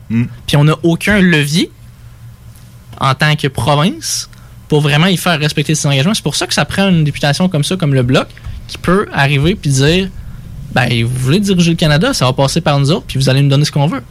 Puis 0.48 0.58
on 0.58 0.64
n'a 0.64 0.76
aucun 0.84 1.20
levier 1.20 1.72
en 3.00 3.14
tant 3.16 3.36
que 3.36 3.48
province 3.48 4.30
pour 4.70 4.82
vraiment 4.82 5.08
y 5.08 5.18
faire 5.18 5.40
respecter 5.40 5.76
ses 5.76 5.88
engagements. 5.88 6.14
C'est 6.14 6.24
pour 6.24 6.36
ça 6.36 6.48
que 6.48 6.54
ça 6.54 6.66
prend 6.66 6.90
une 6.90 7.04
députation 7.04 7.50
comme 7.50 7.64
ça, 7.64 7.76
comme 7.76 7.94
le 7.94 8.04
Bloc, 8.04 8.28
qui 8.68 8.78
peut 8.78 9.08
arriver 9.12 9.56
puis 9.56 9.70
dire 9.70 10.10
ben, 10.74 10.90
vous 11.04 11.20
voulez 11.20 11.40
diriger 11.40 11.72
le 11.72 11.78
Canada, 11.78 12.14
ça 12.14 12.26
va 12.26 12.34
passer 12.34 12.62
par 12.62 12.80
nous 12.80 12.92
autres, 12.92 13.06
puis 13.06 13.20
vous 13.20 13.30
allez 13.30 13.42
nous 13.42 13.50
donner 13.50 13.66
ce 13.66 13.72
qu'on 13.72 13.88
veut. 13.88 14.02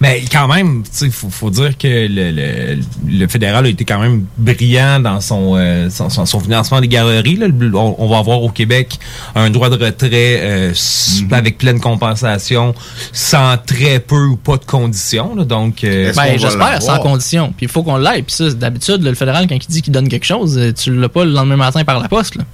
Mais 0.00 0.22
quand 0.32 0.48
même, 0.48 0.82
il 1.02 1.10
faut, 1.10 1.28
faut 1.28 1.50
dire 1.50 1.76
que 1.76 1.86
le, 1.86 2.30
le, 2.30 2.80
le 3.06 3.26
fédéral 3.28 3.66
a 3.66 3.68
été 3.68 3.84
quand 3.84 3.98
même 4.00 4.24
brillant 4.38 4.98
dans 4.98 5.20
son, 5.20 5.56
euh, 5.56 5.90
son, 5.90 6.08
son- 6.08 6.24
son 6.24 6.40
financement 6.40 6.80
des 6.80 6.88
galeries. 6.88 7.36
là. 7.36 7.48
On, 7.74 7.96
on 7.98 8.08
va 8.08 8.16
avoir 8.18 8.42
au 8.42 8.48
Québec 8.48 8.98
un 9.34 9.50
droit 9.50 9.68
de 9.68 9.74
retrait 9.84 10.40
euh, 10.40 10.70
s- 10.70 11.22
avec 11.30 11.58
pleine 11.58 11.80
compensation, 11.80 12.74
sans 13.12 13.58
très 13.58 14.00
peu 14.00 14.24
ou 14.24 14.36
pas 14.36 14.56
de 14.56 14.64
conditions. 14.64 15.34
là. 15.36 15.44
Donc, 15.44 15.84
euh, 15.84 16.12
Ben, 16.16 16.38
j'espère, 16.38 16.82
sans 16.82 16.98
condition. 17.02 17.48
Puis 17.54 17.66
il 17.66 17.68
faut 17.68 17.82
qu'on 17.82 17.98
l'aille. 17.98 18.22
Puis 18.22 18.34
ça, 18.36 18.50
d'habitude, 18.52 19.02
le 19.02 19.12
fédéral, 19.14 19.46
quand 19.48 19.56
il 19.56 19.70
dit 19.70 19.82
qu'il 19.82 19.92
donne 19.92 20.08
quelque 20.08 20.24
chose, 20.26 20.58
tu 20.82 20.94
l'as 20.98 21.08
pas 21.10 21.26
le 21.26 21.32
lendemain 21.32 21.56
matin 21.56 21.84
par 21.84 22.00
la 22.00 22.08
poste. 22.08 22.36
là. 22.36 22.44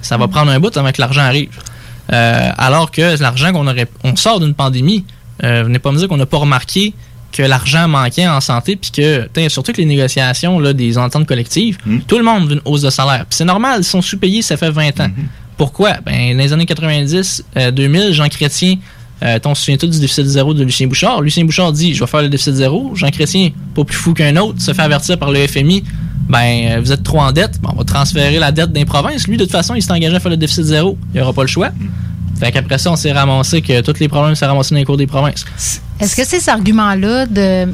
Ça 0.00 0.16
va 0.16 0.26
prendre 0.28 0.50
un 0.50 0.58
bout 0.58 0.74
avant 0.74 0.90
que 0.90 1.00
l'argent 1.02 1.20
arrive. 1.22 1.50
Euh, 2.14 2.50
alors 2.56 2.90
que 2.90 3.20
l'argent 3.20 3.52
qu'on 3.52 3.66
aurait. 3.66 3.88
On 4.04 4.16
sort 4.16 4.40
d'une 4.40 4.54
pandémie. 4.54 5.04
Euh, 5.44 5.62
venez 5.64 5.78
pas 5.78 5.92
me 5.92 5.98
dire 5.98 6.08
qu'on 6.08 6.16
n'a 6.16 6.26
pas 6.26 6.38
remarqué 6.38 6.94
que 7.30 7.42
l'argent 7.42 7.88
manquait 7.88 8.26
en 8.26 8.40
santé, 8.40 8.76
puis 8.76 8.90
que, 8.90 9.28
surtout 9.48 9.72
que 9.72 9.78
les 9.78 9.86
négociations 9.86 10.58
là, 10.58 10.72
des 10.72 10.96
ententes 10.96 11.26
collectives, 11.26 11.76
tout 12.06 12.16
le 12.16 12.24
monde 12.24 12.48
veut 12.48 12.54
une 12.54 12.62
hausse 12.64 12.82
de 12.82 12.90
salaire. 12.90 13.26
Puis 13.28 13.36
c'est 13.36 13.44
normal, 13.44 13.80
ils 13.80 13.84
sont 13.84 14.00
sous-payés, 14.00 14.42
ça 14.42 14.56
fait 14.56 14.70
20 14.70 15.00
ans. 15.00 15.10
Pourquoi? 15.58 15.94
Ben, 16.06 16.36
dans 16.36 16.42
les 16.42 16.52
années 16.52 16.66
90, 16.66 17.44
euh, 17.56 17.70
2000, 17.70 18.12
Jean 18.12 18.28
Chrétien, 18.28 18.76
euh, 19.24 19.38
on 19.44 19.54
se 19.54 19.64
souvient 19.64 19.76
tous 19.76 19.88
du 19.88 19.98
déficit 19.98 20.24
zéro 20.26 20.54
de 20.54 20.62
Lucien 20.62 20.86
Bouchard? 20.86 21.20
Lucien 21.20 21.44
Bouchard 21.44 21.72
dit, 21.72 21.94
je 21.94 22.00
vais 22.00 22.06
faire 22.06 22.22
le 22.22 22.28
déficit 22.28 22.54
zéro. 22.54 22.92
Jean 22.94 23.10
Chrétien, 23.10 23.50
pas 23.74 23.84
plus 23.84 23.96
fou 23.96 24.14
qu'un 24.14 24.36
autre, 24.36 24.60
se 24.60 24.72
fait 24.72 24.82
avertir 24.82 25.18
par 25.18 25.32
le 25.32 25.46
FMI. 25.46 25.82
Ben, 26.28 26.76
euh, 26.76 26.80
vous 26.80 26.92
êtes 26.92 27.02
trop 27.02 27.18
en 27.20 27.32
dette. 27.32 27.58
On 27.64 27.74
va 27.74 27.84
transférer 27.84 28.38
la 28.38 28.52
dette 28.52 28.72
des 28.72 28.84
provinces. 28.84 29.26
Lui, 29.26 29.36
de 29.36 29.44
toute 29.44 29.52
façon, 29.52 29.74
il 29.74 29.82
s'est 29.82 29.92
engagé 29.92 30.14
à 30.14 30.20
faire 30.20 30.30
le 30.30 30.36
déficit 30.36 30.64
zéro. 30.64 30.96
Il 31.12 31.16
n'y 31.16 31.22
aura 31.22 31.32
pas 31.32 31.42
le 31.42 31.48
choix. 31.48 31.70
Fait 32.38 32.52
qu'après 32.52 32.78
ça, 32.78 32.90
on 32.92 32.96
s'est 32.96 33.12
ramassé 33.12 33.60
que 33.62 33.80
tous 33.80 33.98
les 34.00 34.08
problèmes 34.08 34.34
s'est 34.34 34.46
ramassés 34.46 34.74
dans 34.74 34.78
les 34.78 34.84
cours 34.84 34.96
des 34.96 35.06
provinces. 35.06 35.44
Est-ce 36.00 36.14
que 36.16 36.24
c'est 36.24 36.40
cet 36.40 36.48
argument-là 36.54 37.26
de 37.26 37.66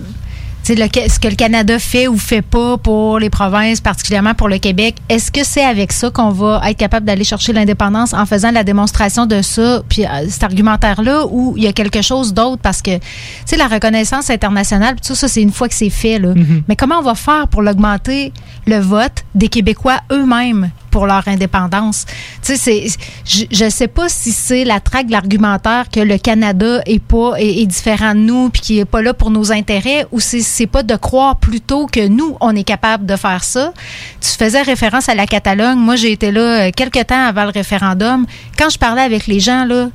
le- 0.66 0.74
ce 1.10 1.18
que 1.20 1.28
le 1.28 1.34
Canada 1.34 1.78
fait 1.78 2.08
ou 2.08 2.16
fait 2.16 2.40
pas 2.40 2.78
pour 2.78 3.18
les 3.18 3.28
provinces, 3.28 3.82
particulièrement 3.82 4.32
pour 4.32 4.48
le 4.48 4.56
Québec, 4.56 4.94
est-ce 5.10 5.30
que 5.30 5.44
c'est 5.44 5.62
avec 5.62 5.92
ça 5.92 6.08
qu'on 6.08 6.30
va 6.30 6.62
être 6.70 6.78
capable 6.78 7.04
d'aller 7.04 7.24
chercher 7.24 7.52
l'indépendance 7.52 8.14
en 8.14 8.24
faisant 8.24 8.50
la 8.50 8.64
démonstration 8.64 9.26
de 9.26 9.42
ça, 9.42 9.82
puis 9.86 10.06
euh, 10.06 10.26
cet 10.30 10.42
argumentaire-là, 10.42 11.26
ou 11.30 11.52
il 11.58 11.64
y 11.64 11.66
a 11.66 11.74
quelque 11.74 12.00
chose 12.00 12.32
d'autre? 12.32 12.62
Parce 12.62 12.80
que, 12.80 12.96
tu 12.96 13.02
sais, 13.44 13.56
la 13.58 13.66
reconnaissance 13.68 14.30
internationale, 14.30 14.94
puis 14.94 15.06
tout 15.06 15.14
ça, 15.14 15.28
c'est 15.28 15.42
une 15.42 15.52
fois 15.52 15.68
que 15.68 15.74
c'est 15.74 15.90
fait, 15.90 16.18
là. 16.18 16.32
Mais 16.66 16.76
comment 16.76 16.96
on 16.98 17.02
va 17.02 17.14
faire 17.14 17.46
pour 17.48 17.60
l'augmenter 17.60 18.32
le 18.66 18.78
vote 18.78 19.22
des 19.34 19.48
Québécois 19.48 20.00
eux-mêmes? 20.10 20.70
Pour 20.94 21.06
leur 21.08 21.26
indépendance? 21.26 22.06
Tu 22.40 22.56
sais, 22.56 22.86
je, 23.24 23.46
je 23.50 23.68
sais 23.68 23.88
pas 23.88 24.08
si 24.08 24.30
c'est 24.30 24.64
la 24.64 24.78
traque 24.78 25.06
de 25.06 25.10
l'argumentaire 25.10 25.86
que 25.90 25.98
le 25.98 26.18
Canada 26.18 26.82
est 26.86 27.02
pas, 27.02 27.32
est 27.36 27.66
différent 27.66 28.14
de 28.14 28.20
nous, 28.20 28.48
puis 28.50 28.62
qui 28.62 28.78
est 28.78 28.84
pas 28.84 29.02
là 29.02 29.12
pour 29.12 29.32
nos 29.32 29.50
intérêts, 29.50 30.06
ou 30.12 30.20
c'est, 30.20 30.40
c'est 30.40 30.68
pas 30.68 30.84
de 30.84 30.94
croire 30.94 31.34
plutôt 31.34 31.86
que 31.86 32.06
nous, 32.06 32.36
on 32.40 32.54
est 32.54 32.62
capable 32.62 33.06
de 33.06 33.16
faire 33.16 33.42
ça. 33.42 33.72
Tu 34.20 34.28
faisais 34.28 34.62
référence 34.62 35.08
à 35.08 35.16
la 35.16 35.26
Catalogne. 35.26 35.78
Moi, 35.80 35.96
j'ai 35.96 36.12
été 36.12 36.30
là 36.30 36.40
euh, 36.40 36.70
quelques 36.70 37.08
temps 37.08 37.26
avant 37.26 37.42
le 37.42 37.50
référendum. 37.50 38.24
Quand 38.56 38.70
je 38.70 38.78
parlais 38.78 39.02
avec 39.02 39.26
les 39.26 39.40
gens, 39.40 39.64
là, 39.64 39.88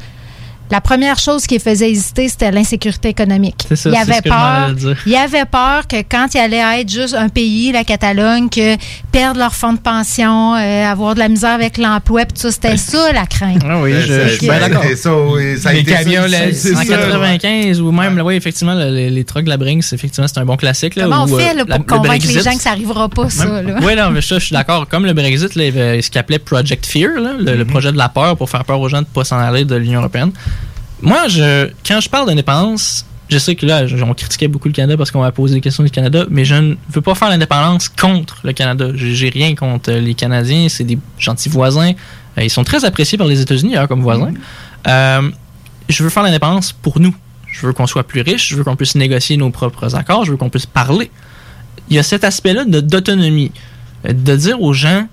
la 0.72 0.82
première 0.82 1.18
chose 1.20 1.46
qui 1.48 1.56
les 1.56 1.60
faisait 1.60 1.90
hésiter, 1.92 2.30
c'était 2.30 2.52
l'insécurité 2.52 3.10
économique. 3.10 3.66
C'est 3.68 3.76
ça, 3.76 3.90
il 3.90 3.96
avait 3.96 4.14
ce 4.14 4.22
que 4.22 4.30
je 4.30 4.34
m'en 4.34 4.40
peur. 4.76 4.96
Il 5.06 5.12
y 5.12 5.16
avait 5.18 5.46
peur 5.46 5.88
que 5.88 5.98
quand 6.10 6.28
il 6.34 6.38
allait 6.40 6.82
être 6.82 6.90
juste 6.90 7.16
un 7.16 7.30
pays, 7.30 7.72
la 7.72 7.84
Catalogne, 7.84 8.50
que 8.50 8.76
perdre 9.12 9.40
leur 9.40 9.54
fonds 9.56 9.74
de 9.74 9.80
pension, 9.80 10.56
euh, 10.56 10.86
avoir 10.86 11.16
de 11.16 11.20
la 11.20 11.30
misère 11.30 11.52
avec 11.56 11.78
l'emploi, 11.78 12.26
puis 12.26 12.34
tout 12.36 12.42
ça, 12.42 12.52
c'était 12.52 12.78
ça 12.78 13.12
la 13.12 13.26
crainte. 13.26 13.62
Ah 13.68 13.82
oui, 13.82 13.94
je, 14.00 14.06
C'est- 14.08 14.30
je 14.30 14.34
suis 14.38 14.48
bien 14.48 14.60
d'accord. 14.60 14.84
ça, 14.96 15.16
oui, 15.16 15.58
ça 15.58 15.70
a 15.70 15.74
les 15.74 15.84
camions, 15.84 16.26
là, 16.28 16.38
en 16.50 16.54
ça, 16.54 16.86
95 16.86 17.82
ou 17.82 17.92
même, 17.92 18.18
là, 18.18 18.24
oui, 18.24 18.36
effectivement, 18.36 18.74
le- 18.76 18.90
les, 18.92 19.10
les 19.10 19.24
trucks 19.24 19.46
de 19.46 19.50
la 19.50 19.58
Brinks, 19.58 19.86
effectivement, 19.92 20.28
c'est 20.28 20.40
un 20.40 20.46
bon 20.46 20.58
classique. 20.58 20.96
Là, 20.96 21.04
Comment 21.06 21.24
on 21.24 21.28
où, 21.32 21.38
fait 21.38 21.52
euh, 21.52 21.54
là, 21.54 21.64
la- 21.68 21.80
pour 21.80 21.96
le 21.98 22.02
convaincre 22.04 22.28
les 22.28 22.42
gens 22.42 22.56
que 22.56 22.62
ça 22.62 22.70
n'arrivera 22.72 23.10
pas, 23.10 23.30
ça? 23.30 23.46
Là? 23.62 23.76
Oui, 23.82 23.96
non, 23.96 24.12
mais 24.12 24.22
ça, 24.22 24.38
je 24.40 24.46
suis 24.46 24.54
d'accord. 24.54 24.88
Comme 24.88 25.06
le 25.06 25.14
Brexit, 25.14 25.56
là, 25.56 25.64
il 25.66 25.76
y 25.76 25.80
avait 25.82 26.02
ce 26.02 26.10
qu'il 26.10 26.20
appelait 26.20 26.40
Project 26.40 26.86
Fear, 26.86 27.20
là, 27.20 27.32
le, 27.38 27.56
le 27.56 27.66
projet 27.66 27.92
de 27.92 27.98
la 27.98 28.10
peur 28.10 28.38
pour 28.38 28.50
faire 28.50 28.64
peur 28.66 28.80
aux 28.80 28.90
gens 28.90 29.02
de 29.02 29.08
ne 29.08 29.14
pas 29.14 29.24
s'en 29.24 29.38
aller 29.40 29.66
de 29.66 29.76
l'Union 29.76 30.00
européenne. 30.00 30.32
Moi, 31.02 31.28
je, 31.28 31.70
quand 31.88 32.00
je 32.02 32.10
parle 32.10 32.28
d'indépendance, 32.28 33.06
je 33.30 33.38
sais 33.38 33.56
que 33.56 33.66
là, 33.66 33.84
on 34.06 34.14
critiquait 34.14 34.48
beaucoup 34.48 34.68
le 34.68 34.74
Canada 34.74 34.98
parce 34.98 35.12
qu'on 35.12 35.22
m'a 35.22 35.32
posé 35.32 35.56
des 35.56 35.62
questions 35.62 35.84
du 35.84 35.92
Canada, 35.92 36.26
mais 36.30 36.46
je 36.46 36.56
ne 36.56 36.76
veux 36.92 37.02
pas 37.02 37.16
faire 37.16 37.30
l'indépendance 37.30 37.88
contre 37.90 38.40
le 38.44 38.54
Canada. 38.54 38.88
J'ai 38.96 39.30
rien 39.30 39.56
contre 39.56 39.92
les 39.92 40.14
Canadiens, 40.16 40.68
c'est 40.68 40.84
des 40.84 40.98
gentils 41.18 41.50
voisins. 41.50 41.92
Euh, 42.38 42.44
Ils 42.44 42.50
sont 42.50 42.64
très 42.64 42.86
appréciés 42.86 43.18
par 43.18 43.28
les 43.28 43.40
États-Unis 43.42 43.72
d'ailleurs, 43.74 43.88
comme 43.88 44.02
voisins. 44.02 44.34
Euh, 44.88 45.30
je 45.88 46.04
veux 46.04 46.10
faire 46.10 46.24
l'indépendance 46.24 46.72
pour 46.74 47.00
nous. 47.00 47.16
Je 47.52 47.66
veux 47.66 47.74
qu'on 47.74 47.88
soit 47.88 48.04
plus 48.04 48.22
riche, 48.22 48.50
je 48.50 48.56
veux 48.56 48.64
qu'on 48.64 48.76
puisse 48.76 48.96
négocier 48.96 49.38
nos 49.38 49.50
propres 49.50 49.96
accords, 49.96 50.26
je 50.26 50.32
veux 50.32 50.38
qu'on 50.38 50.50
puisse 50.50 50.66
parler. 50.68 51.10
Il 51.90 51.96
y 51.96 52.00
a 52.00 52.04
cet 52.04 52.24
aspect-là 52.24 52.66
d'autonomie. 52.66 53.52
Euh, 54.08 54.14
De 54.14 54.36
dire 54.36 54.62
aux 54.62 54.74
gens, 54.74 55.08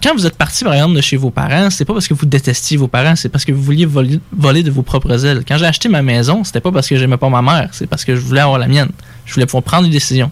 quand 0.00 0.14
vous 0.14 0.26
êtes 0.26 0.36
parti, 0.36 0.64
par 0.64 0.74
exemple, 0.74 0.94
de 0.96 1.00
chez 1.00 1.16
vos 1.16 1.30
parents, 1.30 1.68
c'est 1.70 1.84
pas 1.84 1.92
parce 1.92 2.08
que 2.08 2.14
vous 2.14 2.26
détestiez 2.26 2.76
vos 2.76 2.88
parents, 2.88 3.16
c'est 3.16 3.28
parce 3.28 3.44
que 3.44 3.52
vous 3.52 3.62
vouliez 3.62 3.86
voler, 3.86 4.62
de 4.62 4.70
vos 4.70 4.82
propres 4.82 5.24
ailes. 5.24 5.42
Quand 5.46 5.58
j'ai 5.58 5.66
acheté 5.66 5.88
ma 5.88 6.02
maison, 6.02 6.44
c'était 6.44 6.60
pas 6.60 6.72
parce 6.72 6.88
que 6.88 6.96
j'aimais 6.96 7.16
pas 7.16 7.28
ma 7.28 7.42
mère, 7.42 7.68
c'est 7.72 7.86
parce 7.86 8.04
que 8.04 8.16
je 8.16 8.20
voulais 8.20 8.40
avoir 8.40 8.58
la 8.58 8.68
mienne. 8.68 8.90
Je 9.26 9.34
voulais 9.34 9.46
pouvoir 9.46 9.62
prendre 9.62 9.84
des 9.84 9.92
décisions. 9.92 10.30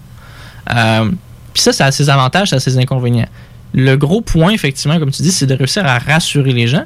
Euh, 0.74 1.10
Puis 1.52 1.62
ça, 1.62 1.72
ça 1.72 1.86
a 1.86 1.92
ses 1.92 2.08
avantages, 2.08 2.50
ça 2.50 2.56
a 2.56 2.60
ses 2.60 2.78
inconvénients. 2.78 3.28
Le 3.72 3.96
gros 3.96 4.20
point, 4.20 4.50
effectivement, 4.52 4.98
comme 4.98 5.10
tu 5.10 5.22
dis, 5.22 5.32
c'est 5.32 5.46
de 5.46 5.54
réussir 5.54 5.86
à 5.86 5.98
rassurer 5.98 6.52
les 6.52 6.66
gens. 6.66 6.84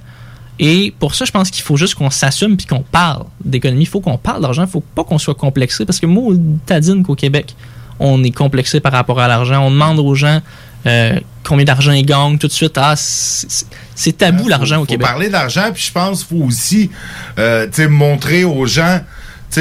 Et 0.59 0.95
pour 0.99 1.14
ça, 1.14 1.25
je 1.25 1.33
pense 1.33 1.51
qu'il 1.51 1.64
faut 1.64 1.77
juste 1.77 1.95
qu'on 1.95 2.11
s'assume 2.11 2.57
puis 2.57 2.66
qu'on 2.66 2.83
parle 2.83 3.25
d'économie. 3.45 3.83
Il 3.85 3.89
faut 3.89 4.01
qu'on 4.01 4.18
parle 4.18 4.43
d'argent. 4.43 4.62
Il 4.62 4.70
faut 4.70 4.85
pas 4.95 5.03
qu'on 5.03 5.18
soit 5.18 5.35
complexé. 5.35 5.85
Parce 5.85 5.99
que 5.99 6.07
moi, 6.07 6.35
tadine 6.66 7.03
qu'au 7.03 7.14
Québec, 7.14 7.57
on 7.99 8.22
est 8.22 8.31
complexé 8.31 8.81
par 8.81 8.93
rapport 8.93 9.18
à 9.18 9.29
l'argent. 9.29 9.64
On 9.66 9.70
demande 9.70 9.99
aux 9.99 10.14
gens 10.14 10.41
euh, 10.87 11.18
combien 11.43 11.64
d'argent 11.64 11.93
ils 11.93 12.05
gagnent 12.07 12.39
tout 12.39 12.49
de 12.49 12.53
suite? 12.53 12.76
Ah, 12.76 12.95
c'est 12.97 14.18
tabou 14.18 14.49
l'argent 14.49 14.76
au 14.76 14.80
faut 14.80 14.87
Québec. 14.87 15.07
parler 15.07 15.28
d'argent, 15.28 15.70
puis 15.72 15.82
je 15.82 15.93
pense 15.93 16.24
qu'il 16.24 16.39
faut 16.39 16.45
aussi 16.45 16.91
euh, 17.39 17.66
montrer 17.89 18.45
aux 18.45 18.66
gens 18.66 19.01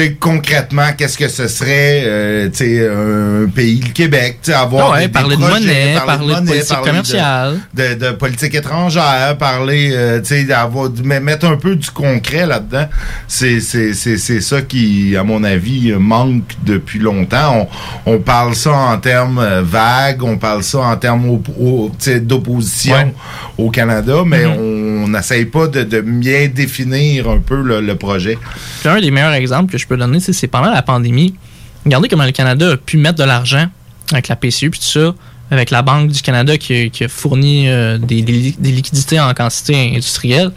sais, 0.00 0.16
concrètement 0.18 0.88
qu'est-ce 0.96 1.16
que 1.18 1.28
ce 1.28 1.48
serait 1.48 2.02
euh, 2.06 2.48
tu 2.50 2.56
sais, 2.58 2.88
un 2.88 3.48
pays, 3.48 3.80
le 3.86 3.92
Québec, 3.92 4.38
tu 4.42 4.50
sais, 4.50 4.56
avoir 4.56 4.92
ouais, 4.92 5.00
des, 5.00 5.06
des 5.06 5.12
parler 5.12 5.36
de 5.36 5.40
projets, 5.40 5.60
monnaie, 5.60 5.94
parler 6.04 6.34
de 6.34 6.46
politique 6.46 6.68
parler 6.68 6.86
commerciale. 6.88 7.60
de, 7.74 7.94
de 7.94 8.10
politique 8.12 8.54
étrangère, 8.54 9.36
parler, 9.38 9.90
euh, 9.92 10.20
tu 10.20 10.26
sais, 10.26 10.44
de 10.44 11.02
mettre 11.20 11.46
un 11.46 11.56
peu 11.56 11.76
du 11.76 11.90
concret 11.90 12.46
là-dedans. 12.46 12.88
C'est, 13.28 13.60
c'est, 13.60 13.92
c'est, 13.94 14.16
c'est 14.18 14.40
ça 14.40 14.62
qui, 14.62 15.16
à 15.16 15.22
mon 15.22 15.42
avis, 15.44 15.92
manque 15.92 16.42
depuis 16.64 16.98
longtemps. 16.98 17.68
On, 18.06 18.14
on 18.14 18.18
parle 18.18 18.54
ça 18.54 18.72
en 18.72 18.98
termes 18.98 19.38
euh, 19.38 19.62
vagues, 19.62 20.22
on 20.22 20.36
parle 20.38 20.62
ça 20.62 20.78
en 20.80 20.96
termes 20.96 21.28
op- 21.28 21.48
d'opposition 22.22 23.12
au 23.58 23.70
Canada, 23.70 24.22
mais 24.26 24.44
Mhm. 24.44 25.04
on 25.04 25.08
n'essaye 25.08 25.44
pas 25.44 25.66
de, 25.68 25.82
de 25.82 26.00
bien 26.00 26.48
définir 26.48 27.28
un 27.28 27.38
peu 27.38 27.62
le, 27.62 27.80
le 27.80 27.94
projet. 27.96 28.38
Un 28.84 29.00
des 29.00 29.10
meilleurs 29.10 29.32
exemples 29.34 29.70
que 29.72 29.78
je 29.78 29.83
peux 29.86 29.96
donner, 29.96 30.20
c'est 30.20 30.46
pendant 30.48 30.70
la 30.70 30.82
pandémie. 30.82 31.34
Regardez 31.84 32.08
comment 32.08 32.24
le 32.24 32.32
Canada 32.32 32.72
a 32.72 32.76
pu 32.76 32.96
mettre 32.96 33.18
de 33.18 33.24
l'argent 33.24 33.66
avec 34.12 34.28
la 34.28 34.36
PCU 34.36 34.70
puis 34.70 34.80
tout 34.80 34.86
ça, 34.86 35.14
avec 35.50 35.70
la 35.70 35.82
Banque 35.82 36.10
du 36.10 36.22
Canada 36.22 36.56
qui, 36.58 36.74
a- 36.74 36.88
qui 36.88 37.04
a 37.04 37.08
fourni 37.08 37.68
euh, 37.68 37.98
des, 37.98 38.22
des 38.22 38.32
li- 38.32 38.56
des 38.58 38.70
liquidités 38.72 39.20
en 39.20 39.32
quantité 39.34 39.90
industrielle. 39.94 40.50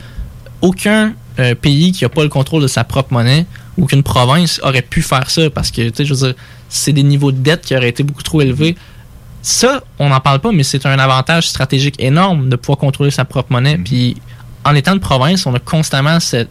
Aucun 0.62 1.14
euh, 1.40 1.54
pays 1.56 1.92
qui 1.92 2.04
n'a 2.04 2.10
pas 2.10 2.24
le 2.24 2.30
contrôle 2.30 2.62
de 2.64 2.68
sa 2.68 2.84
propre 2.84 3.14
monnaie, 3.14 3.46
aucune 3.80 4.02
province 4.04 4.60
aurait 4.64 4.82
pu 4.82 5.02
faire 5.02 5.30
ça 5.30 5.50
parce 5.50 5.70
que, 5.72 5.88
tu 5.90 5.96
sais, 5.98 6.06
je 6.06 6.14
veux 6.14 6.28
dire, 6.28 6.36
c'est 6.70 6.94
des 6.94 7.04
niveaux 7.04 7.32
de 7.32 7.38
dette 7.38 7.62
qui 7.62 7.76
auraient 7.76 7.90
été 7.90 8.04
beaucoup 8.04 8.24
trop 8.24 8.42
élevés. 8.42 8.76
Ça, 9.44 9.84
on 10.00 10.10
n'en 10.10 10.20
parle 10.20 10.40
pas, 10.40 10.52
mais 10.52 10.64
c'est 10.64 10.86
un 10.86 10.98
avantage 10.98 11.48
stratégique 11.48 11.96
énorme 12.00 12.50
de 12.50 12.56
pouvoir 12.56 12.78
contrôler 12.80 13.12
sa 13.12 13.24
propre 13.24 13.52
monnaie. 13.54 13.78
Puis, 13.78 14.18
en 14.66 14.74
étant 14.76 14.94
de 14.96 15.00
province, 15.00 15.46
on 15.46 15.54
a 15.54 15.60
constamment 15.60 16.20
cette, 16.20 16.50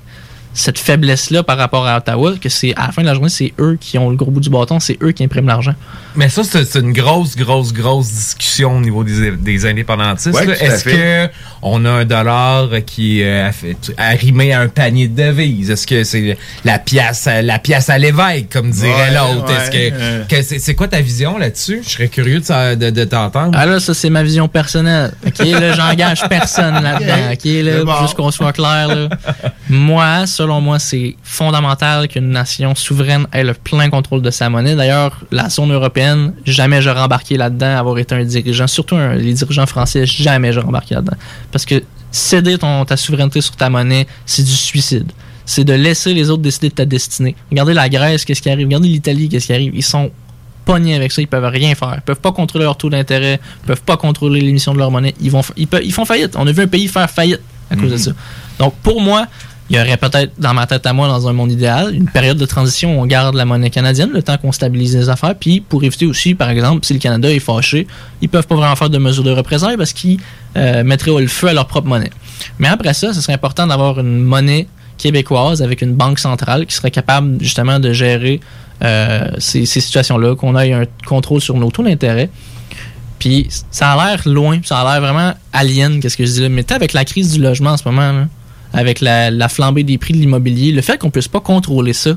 cette 0.57 0.79
faiblesse-là 0.79 1.43
par 1.43 1.59
rapport 1.59 1.87
à 1.87 1.99
Ottawa, 1.99 2.35
que 2.41 2.49
c'est 2.49 2.75
à 2.77 2.87
la 2.87 2.93
fin 2.93 3.03
de 3.03 3.07
la 3.07 3.15
journée, 3.15 3.29
c'est 3.29 3.53
eux 3.61 3.77
qui 3.79 3.99
ont 3.99 4.11
le 4.11 4.17
gros 4.17 4.31
bout 4.31 4.41
du 4.41 4.51
bâton, 4.51 4.81
c'est 4.81 5.01
eux 5.03 5.13
qui 5.13 5.23
impriment 5.23 5.47
l'argent. 5.47 5.75
Mais 6.17 6.29
ça, 6.29 6.43
c'est 6.45 6.75
une 6.79 6.93
grosse, 6.93 7.37
grosse, 7.37 7.73
grosse 7.73 8.11
discussion 8.11 8.77
au 8.77 8.81
niveau 8.81 9.05
des, 9.05 9.33
des 9.33 9.67
indépendantistes. 9.67 10.35
Ouais, 10.35 10.49
Est-ce 10.62 10.85
que 10.85 11.29
on 11.62 11.85
a 11.85 11.91
un 11.91 12.05
dollar 12.05 12.69
qui 12.87 13.21
est 13.21 13.51
euh, 13.51 13.73
arrimé 13.99 14.53
à 14.53 14.61
un 14.61 14.69
panier 14.69 15.09
de 15.09 15.23
devises? 15.29 15.71
Est-ce 15.71 15.87
que 15.87 16.05
c'est 16.05 16.39
la 16.64 16.79
pièce, 16.79 17.27
à- 17.27 17.43
la 17.43 17.59
pièce 17.59 17.91
à 17.91 17.99
l'évêque, 17.99 18.49
comme 18.53 18.71
dirait 18.71 18.93
Ouais, 18.93 19.14
l'autre? 19.14 19.47
ouais, 19.47 19.55
Est-ce 19.57 19.71
que, 19.71 19.95
euh. 19.95 20.25
que 20.25 20.43
c'est, 20.43 20.59
c'est 20.59 20.75
quoi 20.75 20.89
ta 20.89 21.01
vision 21.01 21.37
là-dessus? 21.39 21.81
Je 21.85 21.89
serais 21.91 22.09
curieux 22.09 22.41
de, 22.41 22.75
de, 22.77 22.91
de 22.91 23.05
t'entendre. 23.05 23.57
Ah 23.59 23.67
là, 23.67 23.79
ça, 23.81 23.93
c'est 23.95 24.11
ma 24.11 24.23
vision 24.23 24.49
personnelle. 24.49 25.12
OK, 25.27 25.39
là, 25.47 25.73
j'engage 25.75 26.23
personne 26.29 26.83
là-dedans. 26.83 27.33
OK, 27.33 27.45
là, 27.45 27.85
bon. 27.85 28.03
juste 28.03 28.14
qu'on 28.14 28.31
soit 28.31 28.53
clair, 28.53 28.89
là. 28.89 29.09
Moi, 29.69 30.27
selon 30.27 30.61
moi, 30.61 30.79
c'est 30.79 31.17
fondamental 31.23 32.09
qu'une 32.09 32.31
nation 32.31 32.75
souveraine 32.75 33.27
ait 33.33 33.45
le 33.45 33.55
plein 33.55 33.91
contrôle 33.91 34.23
de 34.23 34.31
sa 34.31 34.49
monnaie. 34.49 34.75
D'ailleurs, 34.77 35.21
la 35.31 35.49
zone 35.51 35.73
européenne 35.73 36.06
jamais 36.45 36.83
j'aurais 36.83 37.01
embarqué 37.01 37.37
là-dedans, 37.37 37.77
avoir 37.79 37.99
été 37.99 38.15
un 38.15 38.25
dirigeant, 38.25 38.67
surtout 38.67 38.97
un- 38.97 39.15
les 39.15 39.33
dirigeants 39.35 39.67
français, 39.67 40.07
jamais 40.07 40.53
j'aurais 40.53 40.67
embarqué 40.69 40.95
là-dedans. 40.95 41.17
Parce 41.53 41.65
que 41.65 41.83
céder 42.11 42.59
ton, 42.59 42.85
ta 42.85 42.97
souveraineté 42.97 43.41
sur 43.41 43.57
ta 43.57 43.69
monnaie, 43.71 44.07
c'est 44.25 44.43
du 44.45 44.51
suicide. 44.53 45.11
C'est 45.45 45.65
de 45.65 45.75
laisser 45.75 46.13
les 46.15 46.29
autres 46.31 46.43
décider 46.43 46.71
de 46.71 46.75
ta 46.75 46.85
destinée. 46.85 47.37
Regardez 47.51 47.73
la 47.75 47.89
Grèce, 47.89 48.25
qu'est-ce 48.25 48.43
qui 48.43 48.51
arrive? 48.51 48.67
Regardez 48.67 48.89
l'Italie, 48.89 49.29
qu'est-ce 49.29 49.47
qui 49.47 49.53
arrive? 49.53 49.73
Ils 49.75 49.85
sont 49.85 50.11
pognés 50.65 50.97
avec 50.97 51.13
ça, 51.13 51.23
ils 51.23 51.29
peuvent 51.29 51.45
rien 51.45 51.75
faire. 51.77 51.95
Ils 51.97 52.01
peuvent 52.03 52.21
pas 52.21 52.33
contrôler 52.33 52.65
leur 52.65 52.77
taux 52.77 52.91
d'intérêt, 52.91 53.39
ils 53.63 53.67
peuvent 53.67 53.83
pas 53.83 53.97
contrôler 53.97 54.41
l'émission 54.41 54.73
de 54.75 54.79
leur 54.79 54.91
monnaie. 54.91 55.15
Ils, 55.21 55.31
vont, 55.31 55.43
ils, 55.57 55.69
peuvent- 55.69 55.85
ils 55.85 55.93
font 55.93 56.05
faillite. 56.05 56.35
On 56.37 56.47
a 56.47 56.53
vu 56.53 56.63
un 56.63 56.67
pays 56.67 56.89
faire 56.89 57.09
faillite 57.09 57.41
à 57.71 57.77
cause 57.77 57.91
de 57.91 57.95
Mhm. 57.95 57.99
ça. 57.99 58.11
Donc, 58.59 58.75
pour 58.83 59.01
moi, 59.01 59.27
il 59.69 59.77
y 59.77 59.81
aurait 59.81 59.97
peut-être, 59.97 60.33
dans 60.39 60.55
ma 60.55 60.67
tête 60.67 60.87
à 60.87 60.93
moi, 60.93 61.09
dans 61.09 61.27
un 61.27 61.33
monde 61.33 61.51
idéal, 61.51 61.93
une 61.93 62.09
période 62.09 62.39
de 62.39 62.47
transition 62.47 62.97
où 62.97 63.03
on 63.03 63.07
garde 63.07 63.35
la 63.35 63.45
monnaie 63.45 63.71
canadienne, 63.71 64.11
le 64.12 64.23
temps 64.23 64.37
qu'on 64.37 64.53
stabilise 64.53 64.97
les 64.97 65.09
affaires, 65.09 65.35
puis 65.35 65.61
pour 65.61 65.83
éviter 65.83 66.07
aussi, 66.07 66.35
par 66.35 66.51
exemple, 66.51 66.87
si 66.87 66.93
le 66.93 67.01
Canada 67.01 67.31
est 67.31 67.41
fâché, 67.41 67.87
ils 68.23 68.29
peuvent 68.29 68.47
pas 68.47 68.55
vraiment 68.55 68.77
faire 68.77 68.91
de 68.91 68.99
mesures 68.99 69.25
de 69.25 69.33
représailles 69.33 69.77
parce 69.77 69.93
qu'ils 69.93 70.21
euh, 70.57 70.85
mettraient 70.85 71.11
le 71.19 71.27
feu 71.27 71.49
à 71.49 71.53
leur 71.53 71.67
propre 71.67 71.89
monnaie. 71.89 72.11
Mais 72.59 72.69
après 72.69 72.95
ça, 72.95 73.12
ce 73.12 73.21
serait 73.21 73.33
important 73.33 73.67
d'avoir 73.67 73.99
une 73.99 74.21
monnaie 74.21 74.69
québécoise 74.99 75.62
avec 75.62 75.83
une 75.83 75.95
banque 75.95 76.21
centrale 76.21 76.67
qui 76.67 76.75
serait 76.75 76.91
capable 76.91 77.43
justement 77.43 77.81
de 77.81 77.93
gérer 77.93 78.41
euh, 78.83 79.31
ces, 79.39 79.67
situations-là, 79.67 80.37
qu'on 80.37 80.57
ait 80.57 80.73
un 80.73 80.85
contrôle 81.07 81.41
sur 81.41 81.57
nos 81.57 81.71
taux 81.71 81.83
d'intérêt. 81.83 82.31
Puis 83.19 83.49
ça 83.71 83.93
a 83.93 84.11
l'air 84.11 84.23
loin, 84.27 84.61
ça 84.62 84.81
a 84.81 84.93
l'air 84.93 85.01
vraiment 85.01 85.33
alien, 85.53 86.01
qu'est-ce 86.01 86.17
que 86.17 86.25
je 86.25 86.33
dis 86.33 86.41
là. 86.43 86.49
Mais 86.51 86.62
sais, 86.62 86.75
avec 86.75 86.93
la 86.93 87.05
crise 87.05 87.33
du 87.33 87.41
logement 87.41 87.71
en 87.71 87.77
ce 87.77 87.85
moment, 87.85 88.12
là, 88.12 88.27
avec 88.73 89.01
la, 89.01 89.31
la 89.31 89.49
flambée 89.49 89.85
des 89.85 89.99
prix 89.99 90.14
de 90.14 90.19
l'immobilier, 90.19 90.73
le 90.73 90.83
fait 90.83 90.99
qu'on 90.99 91.11
puisse 91.11 91.29
pas 91.29 91.41
contrôler 91.41 91.93
ça 91.93 92.12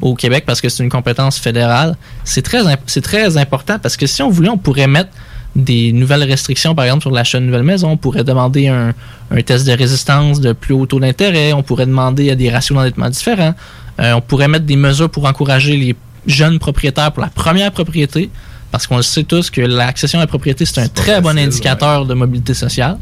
au 0.00 0.14
Québec 0.14 0.44
parce 0.46 0.60
que 0.60 0.68
c'est 0.68 0.84
une 0.84 0.90
compétence 0.90 1.38
fédérale, 1.38 1.96
c'est 2.22 2.42
très, 2.42 2.60
c'est 2.86 3.00
très 3.00 3.36
important 3.36 3.80
parce 3.80 3.96
que 3.96 4.06
si 4.06 4.22
on 4.22 4.30
voulait, 4.30 4.48
on 4.48 4.58
pourrait 4.58 4.86
mettre 4.86 5.10
des 5.56 5.92
nouvelles 5.92 6.22
restrictions, 6.22 6.74
par 6.74 6.84
exemple, 6.84 7.02
sur 7.02 7.10
l'achat 7.10 7.38
d'une 7.38 7.48
nouvelle 7.48 7.62
maison. 7.62 7.90
On 7.90 7.96
pourrait 7.96 8.24
demander 8.24 8.68
un, 8.68 8.94
un 9.30 9.42
test 9.42 9.66
de 9.66 9.72
résistance 9.72 10.40
de 10.40 10.52
plus 10.52 10.72
haut 10.74 10.86
taux 10.86 11.00
d'intérêt. 11.00 11.52
On 11.52 11.62
pourrait 11.62 11.86
demander 11.86 12.30
à 12.30 12.34
des 12.34 12.48
ratios 12.50 12.76
d'endettement 12.76 13.10
différents. 13.10 13.54
Euh, 14.00 14.14
on 14.14 14.20
pourrait 14.20 14.48
mettre 14.48 14.64
des 14.64 14.76
mesures 14.76 15.10
pour 15.10 15.26
encourager 15.26 15.76
les 15.76 15.96
jeunes 16.26 16.58
propriétaires 16.58 17.12
pour 17.12 17.22
la 17.22 17.28
première 17.28 17.72
propriété. 17.72 18.30
Parce 18.70 18.86
qu'on 18.86 18.96
le 18.96 19.02
sait 19.02 19.24
tous 19.24 19.50
que 19.50 19.60
l'accession 19.60 20.18
à 20.18 20.22
la 20.22 20.26
propriété, 20.26 20.64
c'est 20.64 20.80
un 20.80 20.88
très 20.88 21.20
bon 21.20 21.36
indicateur 21.36 22.06
de 22.06 22.14
mobilité 22.14 22.54
sociale. 22.54 22.96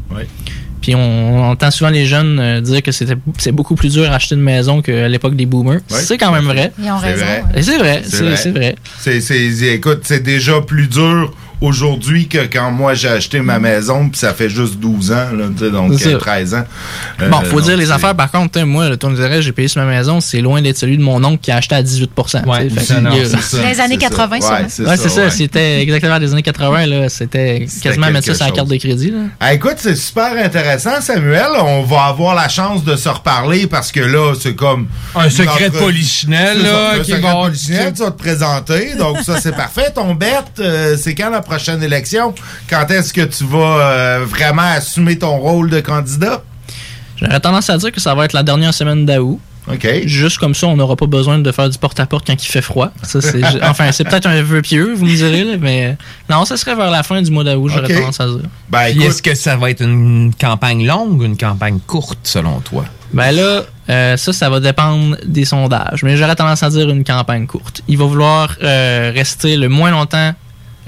Puis 0.81 0.95
on, 0.95 0.99
on 0.99 1.43
entend 1.51 1.69
souvent 1.71 1.91
les 1.91 2.05
jeunes 2.05 2.39
euh, 2.39 2.59
dire 2.61 2.81
que 2.81 2.91
c'était 2.91 3.15
c'est 3.37 3.51
beaucoup 3.51 3.75
plus 3.75 3.93
dur 3.93 4.11
à 4.11 4.15
acheter 4.15 4.35
une 4.35 4.41
maison 4.41 4.81
qu'à 4.81 5.07
l'époque 5.07 5.35
des 5.35 5.45
boomers. 5.45 5.79
C'est 5.87 6.17
quand 6.17 6.31
même 6.31 6.45
vrai. 6.45 6.71
Ils 6.79 6.89
ont 6.91 6.99
C'est 6.99 7.05
raison. 7.13 7.25
vrai. 7.25 7.43
Et 7.55 7.61
c'est 7.61 7.77
vrai, 7.77 8.01
c'est 8.03 8.35
c'est 8.35 8.51
vrai. 8.51 8.75
C'est, 8.99 9.21
c'est- 9.21 9.73
écoute, 9.75 9.99
c'est 10.03 10.23
déjà 10.23 10.59
plus 10.61 10.87
dur 10.87 11.33
aujourd'hui 11.61 12.27
que 12.27 12.39
quand 12.51 12.71
moi 12.71 12.93
j'ai 12.95 13.07
acheté 13.07 13.39
ma 13.39 13.59
maison, 13.59 14.09
puis 14.09 14.19
ça 14.19 14.33
fait 14.33 14.49
juste 14.49 14.75
12 14.79 15.11
ans, 15.11 15.27
là, 15.37 15.69
donc 15.69 15.93
C'est 15.97 16.05
ça. 16.05 16.09
euh, 16.09 16.17
13 16.17 16.53
ans. 16.55 16.63
Euh, 17.21 17.29
Bon, 17.29 17.39
faut 17.41 17.57
donc, 17.59 17.69
dire 17.69 17.77
les 17.77 17.85
c'est- 17.85 17.91
affaires, 17.91 18.15
par 18.15 18.31
contre, 18.31 18.59
moi, 18.63 18.89
le 18.89 18.97
taux 18.97 19.09
d'intérêt, 19.09 19.41
j'ai 19.41 19.51
payé 19.51 19.67
sur 19.67 19.81
ma 19.81 19.87
maison, 19.89 20.19
c'est 20.19 20.41
loin 20.41 20.61
d'être 20.61 20.77
celui 20.77 20.97
de 20.97 21.03
mon 21.03 21.23
oncle 21.23 21.39
qui 21.41 21.51
a 21.51 21.57
acheté 21.57 21.75
à 21.75 21.83
18 21.83 22.11
tu 22.15 22.21
sais, 22.31 22.69
fait 22.69 22.79
ça, 22.85 22.95
que, 22.95 22.99
non, 23.01 23.11
c'est 23.23 23.41
ça, 23.57 23.69
Les 23.69 23.79
années 23.79 23.97
80, 23.97 24.41
sûrement. 24.41 24.89
Ouais, 24.89 24.97
c'est 24.97 25.09
ça, 25.09 25.29
c'était 25.29 25.81
exactement 25.81 26.17
les 26.17 26.31
années 26.33 26.41
80, 26.41 26.85
là, 26.87 27.09
c'était 27.09 27.67
quasiment 27.81 28.09
mettre 28.11 28.25
ça 28.27 28.33
sur 28.35 28.45
la 28.45 28.51
carte 28.51 28.67
de 28.67 28.77
crédit, 28.77 29.11
là. 29.11 29.19
Ah, 29.39 29.53
écoute, 29.53 29.75
c'est 29.77 29.95
super 29.95 30.33
intéressant, 30.43 30.99
Samuel. 31.01 31.47
On 31.59 31.83
va 31.83 32.05
avoir 32.05 32.35
la 32.35 32.49
chance 32.49 32.83
de 32.83 32.95
se 32.95 33.09
reparler 33.09 33.67
parce 33.67 33.91
que 33.91 33.99
là, 33.99 34.33
c'est 34.39 34.55
comme. 34.55 34.87
Un 35.15 35.29
secret 35.29 35.69
de 35.69 35.77
polichinelle, 35.77 36.57
C'est 36.61 36.63
là, 36.71 36.91
Un 36.95 36.99
qui 36.99 37.11
secret 37.11 37.21
va- 37.21 37.33
de 37.33 37.41
polichinelle, 37.47 37.93
tu 37.93 38.01
vas 38.03 38.11
te 38.11 38.17
présenter. 38.19 38.95
Donc, 38.97 39.17
ça, 39.19 39.39
c'est 39.39 39.51
parfait. 39.55 39.91
Ton 39.93 40.15
bet, 40.15 40.27
euh, 40.59 40.95
c'est 40.99 41.13
quand 41.15 41.29
la 41.29 41.41
prochaine 41.51 41.83
élection? 41.83 42.33
Quand 42.69 42.89
est-ce 42.91 43.11
que 43.11 43.21
tu 43.21 43.43
vas 43.43 43.57
euh, 43.57 44.25
vraiment 44.25 44.61
assumer 44.61 45.17
ton 45.17 45.37
rôle 45.37 45.69
de 45.69 45.81
candidat? 45.81 46.43
J'aurais 47.17 47.41
tendance 47.41 47.69
à 47.69 47.77
dire 47.77 47.91
que 47.91 47.99
ça 47.99 48.15
va 48.15 48.23
être 48.23 48.31
la 48.33 48.43
dernière 48.43 48.73
semaine 48.73 49.05
d'août. 49.05 49.39
OK. 49.71 49.87
Juste 50.05 50.37
comme 50.37 50.55
ça, 50.55 50.67
on 50.67 50.77
n'aura 50.77 50.95
pas 50.95 51.05
besoin 51.05 51.37
de 51.39 51.51
faire 51.51 51.69
du 51.69 51.77
porte-à-porte 51.77 52.25
quand 52.25 52.41
il 52.41 52.47
fait 52.47 52.61
froid. 52.61 52.91
Ça, 53.03 53.21
c'est, 53.21 53.43
enfin, 53.63 53.91
c'est 53.91 54.05
peut-être 54.05 54.27
un 54.27 54.41
vœu 54.41 54.61
pieux, 54.61 54.93
vous 54.93 55.05
me 55.05 55.13
direz, 55.13 55.43
là, 55.43 55.57
mais 55.59 55.97
non, 56.29 56.45
ça 56.45 56.55
serait 56.55 56.75
vers 56.75 56.89
la 56.89 57.03
fin 57.03 57.21
du 57.21 57.29
mois 57.29 57.43
d'août, 57.43 57.69
j'aurais 57.69 57.93
tendance 57.93 58.21
à 58.21 58.27
dire. 58.27 58.49
Ben, 58.69 58.85
est-ce 58.87 59.21
que 59.21 59.35
ça 59.35 59.57
va 59.57 59.69
être 59.69 59.83
une 59.83 60.31
campagne 60.39 60.87
longue 60.87 61.21
ou 61.21 61.25
une 61.25 61.37
campagne 61.37 61.79
courte, 61.85 62.19
selon 62.23 62.61
toi? 62.61 62.85
Ben 63.13 63.31
là, 63.31 63.63
euh, 63.89 64.15
ça, 64.15 64.31
ça 64.31 64.49
va 64.49 64.61
dépendre 64.61 65.17
des 65.25 65.43
sondages. 65.43 66.01
Mais 66.03 66.15
j'aurais 66.15 66.35
tendance 66.35 66.63
à 66.63 66.69
dire 66.69 66.89
une 66.89 67.03
campagne 67.03 67.45
courte. 67.45 67.81
Il 67.89 67.97
va 67.97 68.05
vouloir 68.05 68.55
euh, 68.63 69.11
rester 69.13 69.57
le 69.57 69.67
moins 69.67 69.91
longtemps 69.91 70.33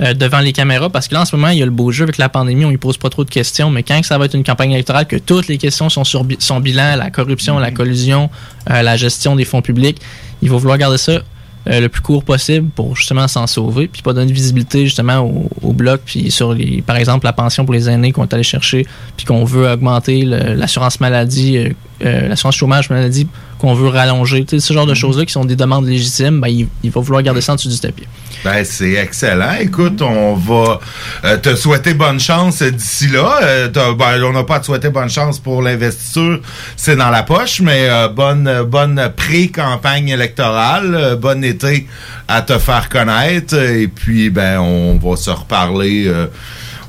euh, 0.02 0.14
devant 0.14 0.40
les 0.40 0.54
caméras 0.54 0.90
parce 0.90 1.08
que 1.08 1.14
là, 1.14 1.22
en 1.22 1.26
ce 1.26 1.36
moment, 1.36 1.50
il 1.50 1.60
y 1.60 1.62
a 1.62 1.66
le 1.66 1.72
beau 1.72 1.92
jeu 1.92 2.04
avec 2.04 2.18
la 2.18 2.30
pandémie, 2.30 2.66
on 2.66 2.72
ne 2.72 2.78
pose 2.78 2.98
pas 2.98 3.10
trop 3.10 3.24
de 3.24 3.30
questions. 3.30 3.70
Mais 3.70 3.84
quand 3.84 4.02
ça 4.04 4.18
va 4.18 4.26
être 4.26 4.34
une 4.36 4.44
campagne 4.44 4.72
électorale, 4.72 5.06
que 5.06 5.18
toutes 5.18 5.48
les 5.48 5.58
questions 5.58 5.90
sont 5.90 6.04
sur 6.04 6.24
bi- 6.24 6.38
son 6.40 6.60
bilan, 6.60 6.96
la 6.96 7.12
corruption, 7.12 7.60
la 7.60 7.72
collusion, 7.72 8.30
euh, 8.70 8.82
la 8.82 8.98
gestion 8.98 9.36
des 9.36 9.46
fonds 9.46 9.62
publics, 9.62 9.98
il 10.42 10.50
va 10.50 10.58
vouloir 10.58 10.78
garder 10.78 10.98
ça 10.98 11.22
euh, 11.70 11.80
le 11.80 11.88
plus 11.88 12.02
court 12.02 12.24
possible 12.26 12.68
pour 12.76 12.96
justement 12.98 13.28
s'en 13.30 13.48
sauver, 13.48 13.88
puis 13.88 14.02
pas 14.02 14.12
donner 14.14 14.28
de 14.28 14.34
visibilité 14.34 14.84
justement 14.84 15.20
au, 15.20 15.50
au 15.62 15.72
bloc, 15.74 16.02
puis 16.04 16.30
sur 16.30 16.54
les, 16.54 16.82
par 16.82 16.98
exemple 16.98 17.26
la 17.26 17.32
pension 17.32 17.64
pour 17.64 17.74
les 17.74 17.88
aînés 17.90 18.12
qu'on 18.12 18.24
est 18.24 18.34
allé 18.34 18.44
chercher, 18.44 18.86
puis 19.16 19.26
qu'on 19.26 19.46
veut 19.46 19.70
augmenter 19.72 20.26
l'assurance 20.26 21.00
maladie, 21.00 21.58
euh, 22.04 22.28
l'assurance 22.28 22.56
chômage 22.56 22.90
maladie 22.90 23.28
qu'on 23.64 23.74
veut 23.74 23.88
rallonger, 23.88 24.44
tu 24.44 24.60
sais, 24.60 24.68
ce 24.68 24.74
genre 24.74 24.86
de 24.86 24.94
choses-là 24.94 25.24
qui 25.26 25.32
sont 25.32 25.46
des 25.46 25.56
demandes 25.56 25.88
légitimes, 25.88 26.42
ben, 26.42 26.50
il, 26.50 26.68
il 26.84 26.92
va 26.92 27.00
vouloir 27.00 27.24
garder 27.24 27.40
ça 27.40 27.54
en 27.54 27.56
dessous 27.56 27.70
du 27.70 27.80
tapis. 27.80 28.04
Ben, 28.44 28.66
c'est 28.66 28.92
excellent. 28.96 29.54
Écoute, 29.62 30.02
on 30.02 30.34
va 30.34 30.82
euh, 31.24 31.38
te 31.38 31.56
souhaiter 31.56 31.94
bonne 31.94 32.20
chance 32.20 32.62
d'ici 32.62 33.08
là. 33.08 33.40
Euh, 33.42 33.70
ben, 33.70 34.22
on 34.26 34.34
n'a 34.34 34.44
pas 34.44 34.56
à 34.56 34.60
te 34.60 34.66
souhaiter 34.66 34.90
bonne 34.90 35.10
chance 35.10 35.40
pour 35.40 35.62
l'investiture, 35.62 36.42
c'est 36.76 36.98
dans 36.98 37.10
la 37.10 37.24
poche, 37.24 37.62
mais 37.62 37.88
euh, 37.88 38.10
bonne 38.10 38.64
bonne 38.64 39.10
pré-campagne 39.16 40.10
électorale, 40.10 41.18
bon 41.22 41.42
été 41.42 41.88
à 42.28 42.42
te 42.42 42.60
faire 42.60 42.90
connaître. 42.90 43.56
Et 43.56 43.88
puis, 43.88 44.30
ben, 44.30 44.60
on 44.60 44.98
va 44.98 45.16
se 45.16 45.30
reparler. 45.30 46.12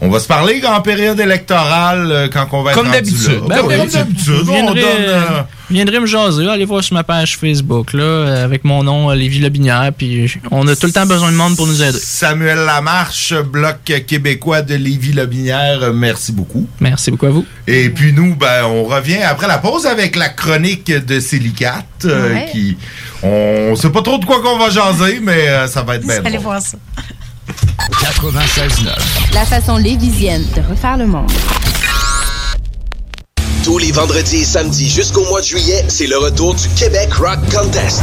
Euh, 0.03 0.07
on 0.07 0.11
va 0.11 0.19
se 0.21 0.27
parler 0.27 0.61
en 0.67 0.81
période 0.81 1.19
électorale 1.21 2.11
euh, 2.13 2.29
quand 2.33 2.47
on 2.53 2.63
va 2.63 2.73
être 2.73 2.79
Comme 2.79 2.91
d'habitude. 2.91 3.29
là. 3.29 3.41
Ben 3.49 3.57
comme, 3.59 3.67
oui. 3.69 3.77
comme 3.79 3.87
d'habitude. 3.89 4.33
Vous 4.45 4.51
On 4.51 4.55
viendrez, 4.55 4.81
donne, 4.81 4.91
euh, 4.91 5.21
euh, 5.31 5.43
vous 5.69 5.75
viendrez 5.77 6.01
me 6.01 6.07
jaser, 6.07 6.49
allez 6.49 6.65
voir 6.65 6.83
sur 6.85 6.95
ma 6.95 7.05
page 7.05 7.37
Facebook, 7.39 7.93
là, 7.93 8.03
euh, 8.03 8.45
avec 8.45 8.65
mon 8.65 8.83
nom, 8.83 9.11
euh, 9.11 9.15
Lévi 9.15 9.39
Lobinière, 9.41 9.91
puis 9.97 10.33
on 10.51 10.67
a 10.69 10.77
tout 10.77 10.87
le 10.87 10.93
temps 10.93 11.07
besoin 11.07 11.31
de 11.33 11.37
monde 11.37 11.57
pour 11.57 11.67
nous 11.67 11.83
aider. 11.83 11.99
Samuel 11.99 12.59
Lamarche, 12.59 13.33
Bloc 13.35 13.77
québécois 14.07 14.63
de 14.63 14.75
Lévis-Lobinière, 14.75 15.79
euh, 15.83 15.93
merci 15.93 16.33
beaucoup. 16.33 16.67
Merci 16.81 17.11
beaucoup 17.11 17.27
à 17.27 17.31
vous. 17.31 17.47
Et 17.67 17.89
puis 17.91 18.13
nous, 18.13 18.35
ben, 18.35 18.65
on 18.67 18.85
revient 18.85 19.23
après 19.23 19.47
la 19.49 19.59
pause 19.59 19.87
avec 19.87 20.17
la 20.17 20.29
chronique 20.29 20.91
de 20.93 21.21
Silicate, 21.21 21.85
euh, 22.05 22.35
Ouais. 22.35 22.49
qui, 22.53 22.77
on 23.23 23.75
sait 23.77 23.91
pas 23.91 24.03
trop 24.03 24.19
de 24.19 24.25
quoi 24.25 24.43
qu'on 24.43 24.59
va 24.59 24.69
jaser, 24.71 25.21
mais 25.23 25.49
euh, 25.49 25.67
ça 25.67 25.83
va 25.83 25.97
être 25.97 26.07
bien 26.07 26.21
Allez 26.25 26.39
voir 26.39 26.61
ça. 26.61 26.77
96.9. 28.03 29.35
La 29.35 29.45
façon 29.45 29.77
lévisienne 29.77 30.45
de 30.57 30.63
refaire 30.69 30.97
le 30.97 31.07
monde. 31.07 31.31
Tous 33.65 33.79
les 33.79 33.93
vendredis 33.93 34.43
et 34.43 34.45
samedis 34.45 34.89
jusqu'au 34.89 35.25
mois 35.27 35.41
de 35.41 35.47
juillet, 35.47 35.85
c'est 35.89 36.07
le 36.07 36.19
retour 36.19 36.55
du 36.55 36.69
Québec 36.71 37.15
Rock 37.15 37.39
Contest. 37.51 38.03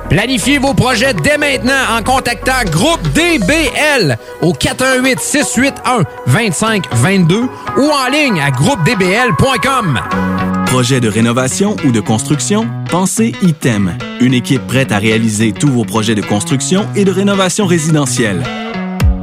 Planifiez 0.11 0.57
vos 0.57 0.73
projets 0.73 1.13
dès 1.13 1.37
maintenant 1.37 1.71
en 1.97 2.03
contactant 2.03 2.65
Groupe 2.69 3.01
DBL 3.13 4.17
au 4.41 4.51
418 4.51 5.17
681 5.21 6.03
2522 6.27 7.43
ou 7.77 7.89
en 7.89 8.11
ligne 8.11 8.41
à 8.41 8.51
groupedbl.com. 8.51 10.01
Projet 10.65 10.99
de 10.99 11.07
rénovation 11.07 11.77
ou 11.85 11.93
de 11.93 12.01
construction? 12.01 12.67
Pensez 12.89 13.31
ITEM. 13.41 13.97
Une 14.19 14.33
équipe 14.33 14.67
prête 14.67 14.91
à 14.91 14.97
réaliser 14.97 15.53
tous 15.53 15.69
vos 15.69 15.85
projets 15.85 16.15
de 16.15 16.21
construction 16.21 16.85
et 16.93 17.05
de 17.05 17.11
rénovation 17.11 17.65
résidentielle. 17.65 18.43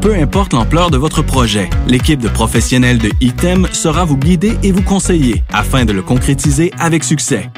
Peu 0.01 0.15
importe 0.15 0.55
l'ampleur 0.55 0.91
de 0.91 0.97
votre 0.97 1.21
projet, 1.21 1.69
l'équipe 1.87 2.21
de 2.21 2.29
professionnels 2.29 2.97
de 2.97 3.11
ITEM 3.21 3.69
sera 3.73 4.07
vous 4.07 4.17
guider 4.17 4.57
et 4.63 4.73
vous 4.73 4.83
conseiller 4.83 5.45
afin 5.53 5.85
de 5.85 5.93
le 5.93 6.01
concrétiser 6.01 6.73
avec 6.79 7.05
succès. 7.05 7.51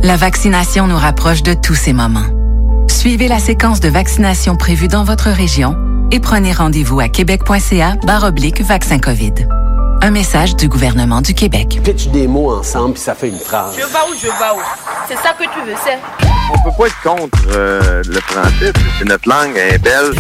La 0.03 0.17
vaccination 0.17 0.87
nous 0.87 0.97
rapproche 0.97 1.43
de 1.43 1.53
tous 1.53 1.75
ces 1.75 1.93
moments. 1.93 2.25
Suivez 3.09 3.29
la 3.29 3.39
séquence 3.39 3.81
de 3.81 3.89
vaccination 3.89 4.55
prévue 4.55 4.87
dans 4.87 5.03
votre 5.03 5.31
région 5.31 5.79
et 6.13 6.21
prenez 6.21 6.53
rendez-vous 6.53 7.01
à 7.01 7.09
québec.ca 7.09 7.97
vaccin 8.61 8.99
COVID. 8.99 9.33
Un 10.09 10.11
message 10.11 10.57
du 10.57 10.69
gouvernement 10.71 11.21
du 11.21 11.35
Québec. 11.35 11.81
Pitch 11.85 12.07
des 12.07 12.27
mots 12.27 12.51
ensemble 12.51 12.95
puis 12.95 13.03
ça 13.03 13.15
fait 13.15 13.29
une 13.29 13.39
phrase. 13.39 13.75
Je 13.77 13.83
vais 13.83 13.85
où, 14.11 14.15
je 14.19 14.27
vais 14.27 14.57
où? 14.57 14.63
C'est 15.07 15.17
ça 15.17 15.35
que 15.39 15.43
tu 15.45 15.67
veux, 15.67 15.77
c'est. 15.85 15.99
On 16.51 16.59
peut 16.63 16.75
pas 16.79 16.87
être 16.87 17.03
contre 17.03 17.39
euh, 17.51 18.03
le 18.07 18.21
français. 18.23 18.73
C'est 18.99 19.05
notre 19.05 19.29
langue, 19.29 19.53
elle 19.55 19.75
est 19.75 19.79
belle. 19.79 20.13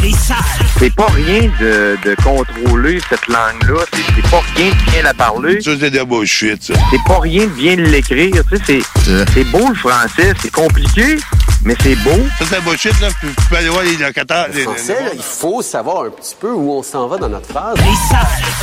C'est 0.78 0.94
pas 0.94 1.06
rien 1.06 1.50
de, 1.58 1.96
de 2.04 2.14
contrôler 2.22 3.00
cette 3.08 3.26
langue-là. 3.28 3.80
C'est 3.94 4.30
pas 4.30 4.42
rien 4.56 4.68
de 4.68 4.90
bien 4.90 5.02
la 5.04 5.14
parler. 5.14 5.62
Ça, 5.62 5.70
c'est 5.80 5.90
de 5.90 5.96
la 5.96 6.04
bullshit, 6.04 6.62
ça. 6.62 6.74
C'est 6.90 7.02
pas 7.06 7.20
rien 7.20 7.44
de 7.44 7.52
bien 7.52 7.76
l'écrire. 7.76 8.42
Tu 8.52 8.58
sais, 8.58 9.24
c'est, 9.32 9.44
beau 9.44 9.66
le 9.70 9.74
français. 9.74 10.34
C'est 10.42 10.52
compliqué, 10.52 11.16
mais 11.64 11.74
c'est 11.82 11.96
beau. 11.96 12.10
Ça, 12.38 12.44
c'est 12.44 12.50
de 12.50 12.54
la 12.56 12.60
bullshit, 12.60 13.00
là. 13.00 13.08
Tu 13.20 13.26
peux- 13.48 13.56
aller 13.56 13.70
voir 13.70 13.84
les 13.84 13.96
locataires. 13.96 14.48
Le 14.54 14.62
français, 14.64 15.02
là, 15.02 15.10
il 15.14 15.22
faut 15.22 15.62
savoir 15.62 16.04
un 16.04 16.10
petit 16.10 16.36
peu 16.38 16.52
où 16.52 16.72
on 16.72 16.82
s'en 16.82 17.08
va 17.08 17.16
dans 17.16 17.30
notre 17.30 17.48
phrase. 17.48 17.78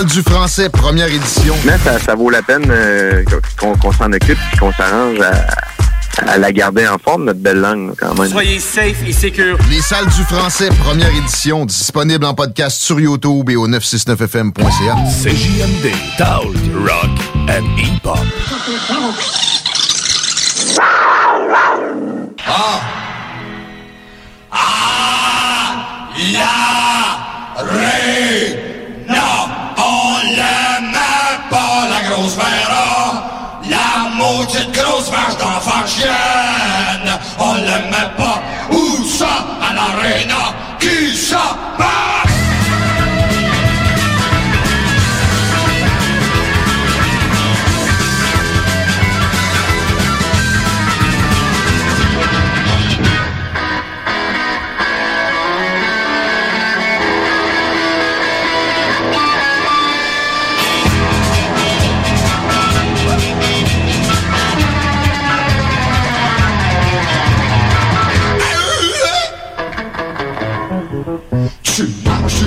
Du 0.05 0.21
français, 0.21 0.69
première 0.69 1.11
édition. 1.16 1.55
Mais 1.66 1.78
ça, 1.78 1.99
ça 1.99 2.16
vaut 2.16 2.30
la 2.30 2.41
peine 2.41 2.66
euh, 2.70 3.24
qu'on, 3.59 3.91
s'en 3.91 4.11
occupe 4.11 4.38
et 4.53 4.57
qu'on 4.57 4.72
s'arrange 4.74 5.20
à, 5.20 6.32
à 6.32 6.38
la 6.38 6.51
garder 6.51 6.88
en 6.88 6.97
forme, 6.97 7.26
notre 7.26 7.39
belle 7.39 7.59
langue, 7.59 7.93
quand 7.97 8.16
même. 8.16 8.30
Soyez 8.30 8.59
safe 8.59 8.97
et 9.07 9.13
secure. 9.13 9.57
Les 9.70 9.82
salles 9.82 10.07
du 10.07 10.24
français, 10.24 10.70
première 10.84 11.09
édition, 11.16 11.66
disponible 11.66 12.26
en 12.26 12.34
podcast 12.34 12.82
sur 12.82 12.99
YouTube 12.99 13.49
et 13.49 13.55
au 13.55 13.68
969fm.ca. 13.68 14.95
CJMD, 15.24 15.91
Talk, 16.18 16.53
Rock 16.76 17.11
and 17.49 17.66
Hip-Hop. 17.78 18.20
La 26.34 27.61
ré, 27.61 28.57
non, 29.09 29.55
on 29.78 30.36
l'aime 30.36 30.97
pas, 31.49 31.88
la 31.89 32.09
grosse 32.09 32.38
mère, 32.38 32.71
la 33.69 34.09
maudite 34.15 34.71
grosse 34.71 35.09
vache 35.09 35.38
d'enfant 35.38 35.86
chienne, 35.86 37.19
on 37.39 37.53
l'aime 37.55 37.95
pas, 38.17 38.41
où 38.71 39.03
ça, 39.05 39.45
à 39.61 39.73
l'aréna, 39.73 40.53
qui 40.80 41.15
ça, 41.15 41.57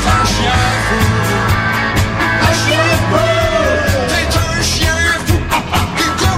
un 0.09 0.25
chien 0.27 0.59
fou, 0.87 1.01
un 2.43 2.53
chien 2.53 2.87
fou, 3.11 3.27
un 4.15 4.63
chien 4.63 4.99
fou, 5.27 5.37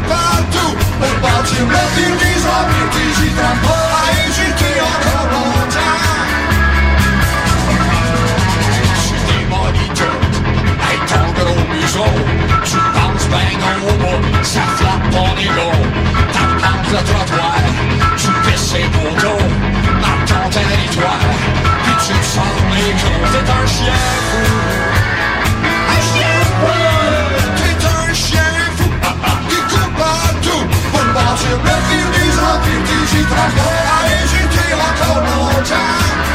partout, 0.02 0.64
qui 2.92 3.04
j'y 3.16 3.30
t'aime 3.34 3.79
ego 15.40 15.70
T'apprends 16.32 16.82
le 16.90 16.98
trottoir 17.08 17.54
Tu 18.16 18.28
pisses 18.44 18.70
ses 18.72 18.86
poteaux 18.94 19.44
Dans 20.02 20.20
ton 20.26 20.48
territoire 20.50 21.24
Puis 21.84 21.94
tu 22.06 22.12
te 22.12 22.24
sens 22.24 22.54
les 22.74 22.90
T'es 23.32 23.50
un 23.50 23.66
chien 23.66 24.00
fou. 24.26 24.42
Un 25.88 26.00
chien 26.08 26.36
fou. 26.60 26.76
T'es 27.56 27.86
un 27.86 28.14
chien 28.14 28.50
fou. 28.76 28.90
Qui 29.48 29.56
coupe 29.70 29.94
partout. 29.96 30.64
Pour 30.92 31.06
bâtir 31.14 31.56
le 31.64 31.76
fil 31.88 32.06
des 32.14 32.32
empires 32.38 32.84
Qui 32.86 33.16
j'y 33.16 33.22
travaille 33.24 33.86
Allez, 33.98 34.22
j'y 34.30 34.42
tire 34.48 34.78
encore 34.78 35.22
longtemps 35.22 36.29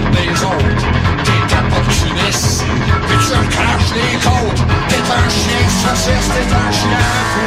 des 0.00 0.30
autres, 0.44 0.86
t'es 1.24 1.54
opportuniste, 1.56 2.64
puis 3.06 3.18
tu 3.18 3.56
craches 3.56 3.92
les 3.94 4.16
côtes. 4.18 4.62
T'es 4.88 4.96
un 4.96 5.28
chien 5.28 5.62
saucisse, 5.80 6.28
t'es 6.34 6.48
un 6.54 6.70
chien 6.72 7.04
fou. 7.32 7.46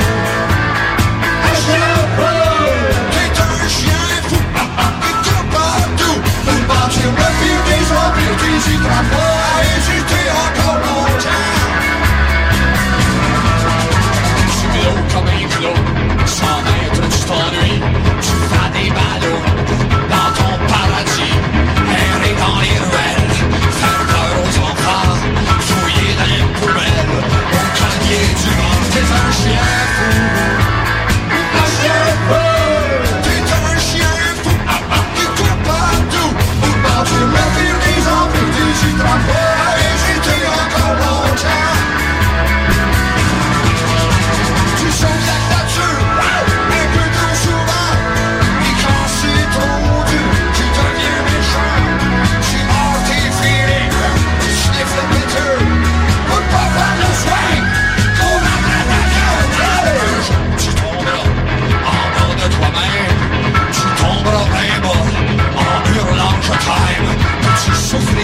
Un 1.43 1.55
chien 1.61 1.91
fou! 2.17 2.35
T'es 3.11 3.31
un 3.41 3.69
chien 3.69 4.03
fou! 4.27 4.39
Qui 5.01 5.11
coupe 5.29 5.49
partout 5.51 6.19
pour 6.45 6.61
bâtir 6.69 7.09
le 7.19 7.29
fil 7.39 7.59
des 7.67 7.83
qui 8.39 8.71
y 8.71 8.77
croient 8.77 9.09
pas 9.11 9.33
à 9.51 9.63
hésiter 9.63 10.25
encore 10.45 10.79
longtemps. 10.87 11.49
Tu 14.57 14.65
l'eau 14.77 14.97
comme 15.13 15.27
un 15.27 16.00
It's 28.93 29.09
un 29.09 29.31
chien 29.31 29.57
fou. 29.95 30.30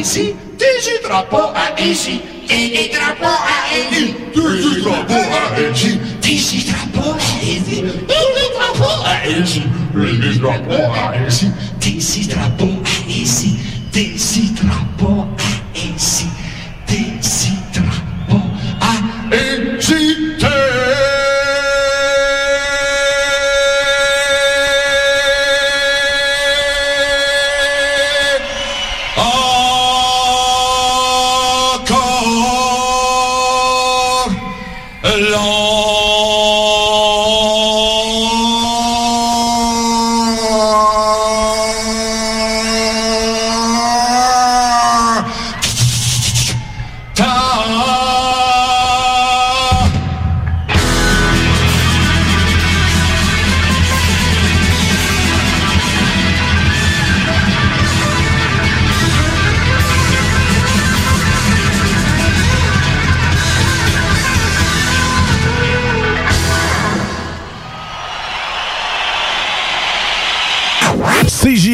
esse 0.00 0.34
Digitrapou 0.56 1.52
a 1.54 1.80
esse 1.80 2.22
Digitrapou 2.46 3.28
a 3.28 3.74
ele 3.74 4.16
Digitrapou 4.34 5.16
a 5.16 5.60
esse 5.60 6.00
Digitrapou 6.20 7.04
a 7.04 7.38
esse 7.38 7.90
Digitrapou 8.08 9.04
a 9.04 9.28
esse 9.28 9.60
Digitrapou 9.94 10.92
a 10.94 11.26
esse 11.26 11.52
Digitrapou 11.78 12.79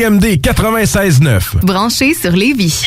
CJMD 0.07 0.41
96.9. 0.41 1.65
Branché 1.65 2.15
sur 2.15 2.31
Lévis. 2.31 2.87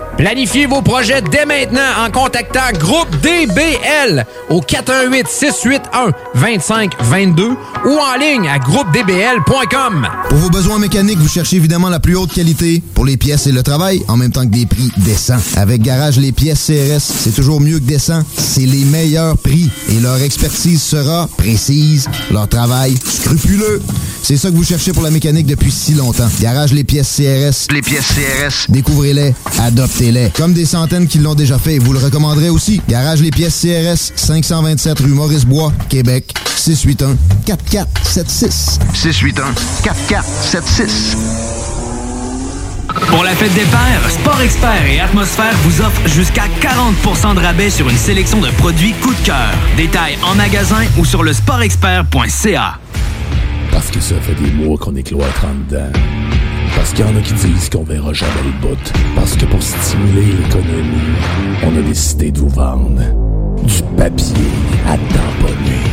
Planifiez 0.17 0.65
vos 0.65 0.81
projets 0.81 1.21
dès 1.31 1.45
maintenant 1.45 1.81
en 2.05 2.11
contactant 2.11 2.71
Groupe 2.77 3.09
DBL 3.21 4.25
au 4.49 4.61
418 4.61 5.27
681 5.27 6.11
2522 6.35 7.43
ou 7.85 7.89
en 7.89 8.19
ligne 8.19 8.47
à 8.47 8.59
groupedbl.com. 8.59 10.07
Pour 10.29 10.37
vos 10.37 10.49
besoins 10.49 10.79
mécaniques, 10.79 11.17
vous 11.17 11.27
cherchez 11.27 11.55
évidemment 11.55 11.89
la 11.89 11.99
plus 11.99 12.15
haute 12.15 12.33
qualité 12.33 12.83
pour 12.93 13.05
les 13.05 13.17
pièces 13.17 13.47
et 13.47 13.51
le 13.51 13.63
travail, 13.63 14.03
en 14.07 14.17
même 14.17 14.31
temps 14.31 14.45
que 14.45 14.51
des 14.51 14.65
prix 14.65 14.91
décents. 14.97 15.39
Avec 15.55 15.81
Garage 15.81 16.17
Les 16.17 16.31
Pièces 16.31 16.67
CRS, 16.67 17.01
c'est 17.01 17.33
toujours 17.33 17.61
mieux 17.61 17.79
que 17.79 17.85
décent. 17.85 18.23
C'est 18.37 18.65
les 18.65 18.85
meilleurs 18.85 19.37
prix 19.37 19.69
et 19.89 19.99
leur 19.99 20.21
expertise 20.21 20.81
sera 20.81 21.27
précise, 21.37 22.09
leur 22.31 22.47
travail 22.47 22.95
scrupuleux. 23.03 23.81
C'est 24.23 24.37
ça 24.37 24.49
que 24.49 24.55
vous 24.55 24.63
cherchez 24.63 24.91
pour 24.93 25.03
la 25.03 25.09
mécanique 25.09 25.47
depuis 25.47 25.71
si 25.71 25.93
longtemps. 25.93 26.29
Garage 26.39 26.73
Les 26.73 26.83
Pièces 26.83 27.17
CRS. 27.17 27.73
Les 27.73 27.81
pièces 27.81 28.07
CRS. 28.07 28.69
Découvrez-les, 28.69 29.33
Comme 30.35 30.53
des 30.53 30.65
centaines 30.65 31.07
qui 31.07 31.19
l'ont 31.19 31.35
déjà 31.35 31.59
fait, 31.59 31.77
vous 31.77 31.93
le 31.93 31.99
recommanderez 31.99 32.49
aussi. 32.49 32.81
Garage 32.89 33.21
Les 33.21 33.29
Pièces 33.29 33.61
CRS, 33.61 34.11
527 34.15 34.99
rue 34.99 35.09
Maurice-Bois, 35.09 35.71
Québec, 35.89 36.33
681 36.55 37.17
4476. 37.45 38.79
681 38.95 39.53
4476. 39.83 41.17
Pour 43.09 43.23
la 43.23 43.35
fête 43.35 43.53
des 43.53 43.61
pères, 43.61 44.09
Sport 44.09 44.41
Expert 44.41 44.85
et 44.87 44.99
Atmosphère 44.99 45.53
vous 45.63 45.81
offrent 45.81 46.07
jusqu'à 46.07 46.45
40% 46.59 47.35
de 47.35 47.39
rabais 47.39 47.69
sur 47.69 47.87
une 47.87 47.97
sélection 47.97 48.41
de 48.41 48.49
produits 48.57 48.93
coup 48.93 49.13
de 49.13 49.25
cœur. 49.25 49.53
Détails 49.77 50.17
en 50.23 50.33
magasin 50.33 50.83
ou 50.97 51.05
sur 51.05 51.21
le 51.21 51.31
sportexpert.ca. 51.31 52.79
Parce 53.71 53.91
que 53.91 53.99
ça 53.99 54.15
fait 54.19 54.33
des 54.33 54.49
mois 54.51 54.79
qu'on 54.79 54.95
est 54.95 55.03
cloître 55.03 55.45
en 55.45 55.53
dedans. 55.53 55.91
Parce 56.81 56.93
qu'il 56.93 57.05
y 57.05 57.07
en 57.07 57.15
a 57.15 57.21
qui 57.21 57.33
disent 57.33 57.69
qu'on 57.69 57.83
verra 57.83 58.11
jamais 58.11 58.41
le 58.43 58.59
bout. 58.59 58.93
Parce 59.15 59.35
que 59.35 59.45
pour 59.45 59.61
stimuler 59.61 60.33
l'économie, 60.33 61.13
on 61.61 61.77
a 61.77 61.81
décidé 61.83 62.31
de 62.31 62.39
vous 62.39 62.49
vendre 62.49 63.03
du 63.63 63.83
papier 63.95 64.49
à 64.87 64.97
tamponner. 64.97 65.85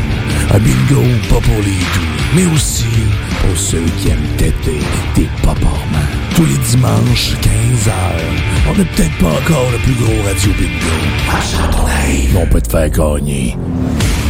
Un 0.51 0.59
bingo 0.59 1.03
pas 1.29 1.41
pour 1.43 1.59
les 1.59 1.77
doux, 1.93 2.35
mais 2.35 2.47
aussi 2.55 2.87
pour 3.43 3.55
ceux 3.55 3.85
qui 3.99 4.09
aiment 4.09 4.37
têter 4.39 4.81
des 5.15 5.29
paparmans. 5.43 6.09
Tous 6.35 6.47
les 6.47 6.57
dimanches, 6.57 7.35
15h, 7.43 7.93
on 8.71 8.79
n'est 8.79 8.85
peut-être 8.87 9.19
pas 9.19 9.27
encore 9.27 9.71
le 9.71 9.79
plus 9.81 9.93
gros 9.93 10.23
radio 10.27 10.53
bingo. 10.53 12.33
Mais 12.33 12.41
on 12.41 12.47
peut 12.47 12.63
te 12.63 12.71
faire 12.71 12.89
gagner 12.89 13.55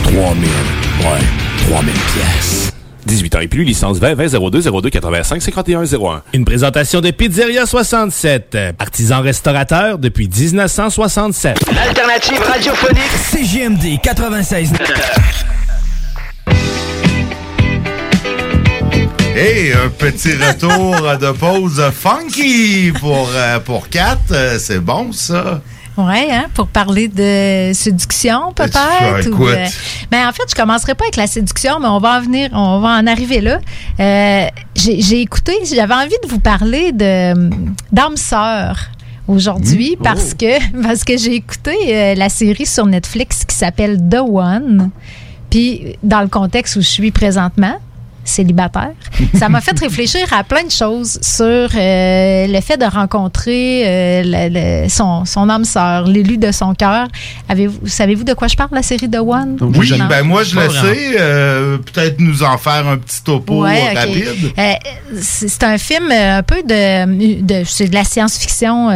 3000, 0.03 0.19
ouais, 0.19 1.69
3000 1.69 1.93
pièces. 1.93 2.78
18 3.09 3.37
ans 3.37 3.41
et 3.41 3.49
plus, 3.49 3.65
licence 3.65 3.99
20 3.99 4.15
20 4.15 4.51
02 4.51 4.61
02 4.83 4.91
85 4.91 5.43
51 5.43 5.85
01. 5.85 6.23
Une 6.35 6.45
présentation 6.45 7.01
de 7.01 7.11
Pizzeria 7.11 7.65
67, 7.67 8.57
artisan 8.79 9.23
restaurateur 9.23 9.99
depuis 9.99 10.29
1967. 10.29 11.59
L'alternative 11.75 12.41
radiophonique 12.43 13.11
CGMD 13.33 14.01
96. 14.03 14.73
Hey, 19.35 19.73
un 19.73 19.89
petit 19.89 20.33
retour 20.33 21.17
de 21.19 21.31
pause 21.33 21.81
funky 21.93 22.93
pour, 23.01 23.31
euh, 23.35 23.61
pour 23.61 23.89
Kat. 23.89 24.19
Euh, 24.33 24.59
C'est 24.59 24.81
bon, 24.81 25.13
ça? 25.13 25.63
Ouais, 25.99 26.29
hein, 26.31 26.47
pour 26.55 26.69
parler 26.69 27.09
de 27.09 27.73
séduction, 27.75 28.53
peut-être. 28.55 28.79
tu- 29.23 29.29
ou, 29.31 29.35
écoute. 29.35 29.49
euh, 29.49 29.67
ben, 30.11 30.29
en 30.29 30.33
fait, 30.33 30.45
je 30.49 30.55
commencerai 30.55 30.95
pas 30.95 31.05
avec 31.05 31.17
la 31.17 31.27
séduction, 31.27 31.81
mais 31.81 31.89
on 31.89 31.99
va 31.99 32.19
en 32.19 32.21
venir, 32.21 32.51
on 32.53 32.79
va 32.79 32.91
en 32.99 33.07
arriver 33.07 33.41
là. 33.41 33.59
Euh, 34.01 34.47
J'ai 34.77 35.21
écouté, 35.21 35.55
j'avais 35.75 35.95
envie 35.95 36.15
de 36.23 36.29
vous 36.29 36.39
parler 36.39 36.93
de 36.93 37.51
d'âme 37.93 38.17
sœur 38.17 38.79
aujourd'hui 39.27 39.97
Mmh. 39.99 40.03
parce 40.05 40.31
Oh. 40.33 40.37
que 40.39 40.83
parce 40.83 41.03
que 41.05 41.17
j'ai 41.19 41.35
écouté 41.35 41.75
euh, 41.89 42.15
la 42.15 42.29
série 42.29 42.65
sur 42.67 42.87
Netflix 42.87 43.45
qui 43.45 43.57
s'appelle 43.57 43.99
The 44.09 44.21
One. 44.21 44.91
Puis 45.51 45.97
dans 46.05 46.21
le 46.21 46.29
contexte 46.29 46.77
où 46.77 46.81
je 46.81 46.87
suis 46.89 47.11
présentement, 47.11 47.77
célibataire, 48.29 48.93
ça 49.35 49.49
m'a 49.49 49.61
fait 49.61 49.79
réfléchir 49.79 50.21
à 50.33 50.45
plein 50.45 50.65
de 50.65 50.71
choses 50.71 51.19
sur 51.23 51.45
euh, 51.47 52.47
le 52.47 52.61
fait 52.61 52.77
de 52.77 52.85
rencontrer 52.85 53.83
euh, 53.87 54.23
le- 54.25 54.83
le- 54.85 54.89
son, 54.89 55.25
son 55.25 55.49
âme 55.49 55.65
sœur, 55.65 56.05
l'élu 56.07 56.39
de 56.39 56.53
son 56.53 56.75
cœur. 56.75 57.09
Avez-vous, 57.49 57.87
savez-vous 57.87 58.25
de 58.25 58.35
quoi 58.35 58.49
je 58.49 58.57
parle, 58.57 58.71
la 58.73 58.83
série 58.83 59.09
The 59.11 59.17
One? 59.19 59.57
Oui, 59.61 59.93
Non. 59.99 60.07
ben 60.07 60.23
moi 60.25 60.43
je 60.45 60.55
le 60.59 60.69
sais. 60.69 61.17
euh, 61.19 61.79
Peut-être 61.79 62.21
nous 62.21 62.43
en 62.43 62.57
faire 62.59 62.87
un 62.87 62.99
petit 62.99 63.23
topo 63.23 63.63
Ouais, 63.65 63.93
rapide. 63.95 64.53
Euh, 64.59 64.73
c'est 65.21 65.63
un 65.65 65.79
film 65.79 66.11
un 66.11 66.43
peu 66.43 66.63
de, 66.63 67.41
de 67.43 67.65
c'est 67.67 67.89
de 67.89 67.95
la 67.95 68.05
science-fiction. 68.05 68.91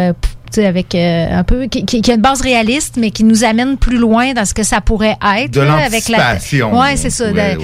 Avec 0.58 0.94
euh, 0.94 1.38
un 1.38 1.44
peu 1.44 1.66
qui, 1.66 1.84
qui- 1.84 2.00
qui 2.02 2.10
a 2.10 2.14
une 2.14 2.20
base 2.20 2.40
réaliste 2.40 2.96
mais 2.98 3.10
qui 3.10 3.24
nous 3.24 3.44
amène 3.44 3.76
plus 3.76 3.96
loin 3.98 4.32
dans 4.34 4.44
ce 4.44 4.54
que 4.54 4.62
ça 4.62 4.80
pourrait 4.80 5.16
être 5.38 5.50
De 5.52 5.60
là, 5.60 5.84
avec 5.84 6.08
la 6.08 6.18
ouais 6.72 6.96
c'est 6.96 7.10
ça 7.10 7.24
ouais, 7.32 7.56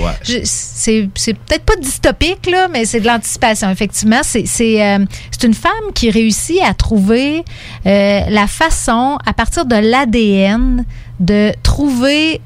c'est 0.45 1.09
c'est 1.15 1.35
peut-être 1.35 1.65
pas 1.65 1.77
dystopique 1.77 2.51
là 2.51 2.69
mais 2.73 2.85
c'est 2.85 3.01
de 3.01 3.07
l'anticipation 3.07 3.71
effectivement. 3.71 4.21
C'est 4.23 4.47
c'est 4.47 4.83
euh, 4.83 4.99
une 5.45 5.55
femme 5.55 5.73
qui 5.95 6.11
réussit 6.11 6.59
à 6.65 6.75
trouver 6.75 7.45
euh, 7.87 8.21
la 8.29 8.47
façon 8.47 9.19
à 9.25 9.33
partir 9.33 9.65
de 9.67 9.77
l'ADN 9.77 10.85
de 11.21 11.53
trouver 11.63 12.41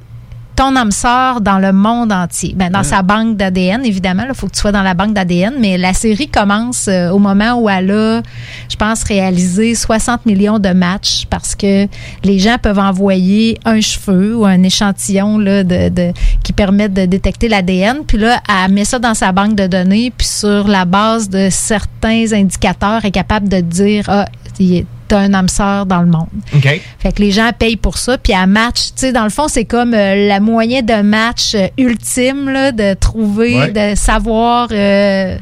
ton 0.55 0.77
âme 0.77 0.91
sœur 0.91 1.41
dans 1.41 1.59
le 1.59 1.73
monde 1.73 2.13
entier. 2.13 2.55
Ben, 2.57 2.71
dans 2.71 2.83
sa 2.83 3.03
banque 3.03 3.37
d'ADN, 3.37 3.85
évidemment, 3.85 4.25
il 4.29 4.35
faut 4.35 4.47
que 4.47 4.53
tu 4.53 4.61
sois 4.61 4.73
dans 4.73 4.83
la 4.83 4.95
banque 4.95 5.15
d'ADN, 5.15 5.55
mais 5.59 5.79
la 5.79 5.95
série 5.95 6.29
commence 6.29 6.89
euh, 6.89 7.11
au 7.11 7.19
moment 7.19 7.55
où 7.55 7.69
elle 7.71 7.91
a, 7.91 8.23
je 8.69 8.77
pense, 8.77 9.03
réalisé 9.05 9.75
60 9.75 10.27
millions 10.27 10.59
de 10.59 10.69
matchs 10.71 11.27
parce 11.31 11.55
que 11.55 11.87
les 12.25 12.39
gens 12.39 12.57
peuvent 12.61 12.79
envoyer 12.79 13.59
un 13.65 13.81
cheveu 13.81 14.37
ou 14.37 14.45
un 14.45 14.63
échantillon 14.63 15.39
là, 15.39 15.65
de, 15.65 15.89
de- 15.89 16.13
qui 16.43 16.53
permet 16.53 16.89
de 16.89 17.07
détecter 17.07 17.49
l'ADN. 17.49 17.99
Puis 18.07 18.19
là, 18.19 18.41
elle 18.49 18.73
met 18.73 18.85
ça 18.85 18.99
dans 18.99 19.15
sa 19.15 19.33
banque 19.33 19.55
de 19.55 19.67
données, 19.67 20.13
puis 20.17 20.27
sur 20.27 20.69
la 20.69 20.85
base 20.85 21.29
de 21.29 21.49
certains 21.51 22.33
indicateurs, 22.33 23.01
elle 23.03 23.09
est 23.09 23.13
capable 23.13 23.49
de 23.49 23.61
dire, 23.61 24.05
ah, 24.09 24.27
Tu 24.57 24.85
as 25.11 25.19
un 25.19 25.35
âme 25.35 25.49
sœur 25.49 25.85
dans 25.87 26.01
le 26.01 26.07
monde. 26.09 26.29
OK. 26.55 26.81
Fait 26.99 27.13
que 27.13 27.21
les 27.21 27.33
gens 27.33 27.51
payent 27.59 27.77
pour 27.77 27.99
ça. 27.99 28.17
Puis 28.19 28.33
à 28.33 28.47
match, 28.47 28.87
tu 28.87 28.93
sais, 28.97 29.13
dans 29.13 29.25
le 29.25 29.31
fond, 29.31 29.47
c'est 29.49 29.65
comme 29.67 29.93
euh, 29.95 30.27
la 30.27 30.41
moyen 30.41 30.81
de 30.83 31.03
match 31.03 31.55
euh, 31.55 31.67
ultime, 31.79 32.49
là, 32.49 32.73
de 32.73 32.95
trouver, 32.95 33.59
Ouais. 33.59 33.71
de 33.71 33.95
savoir 33.95 34.69
euh, 34.73 35.37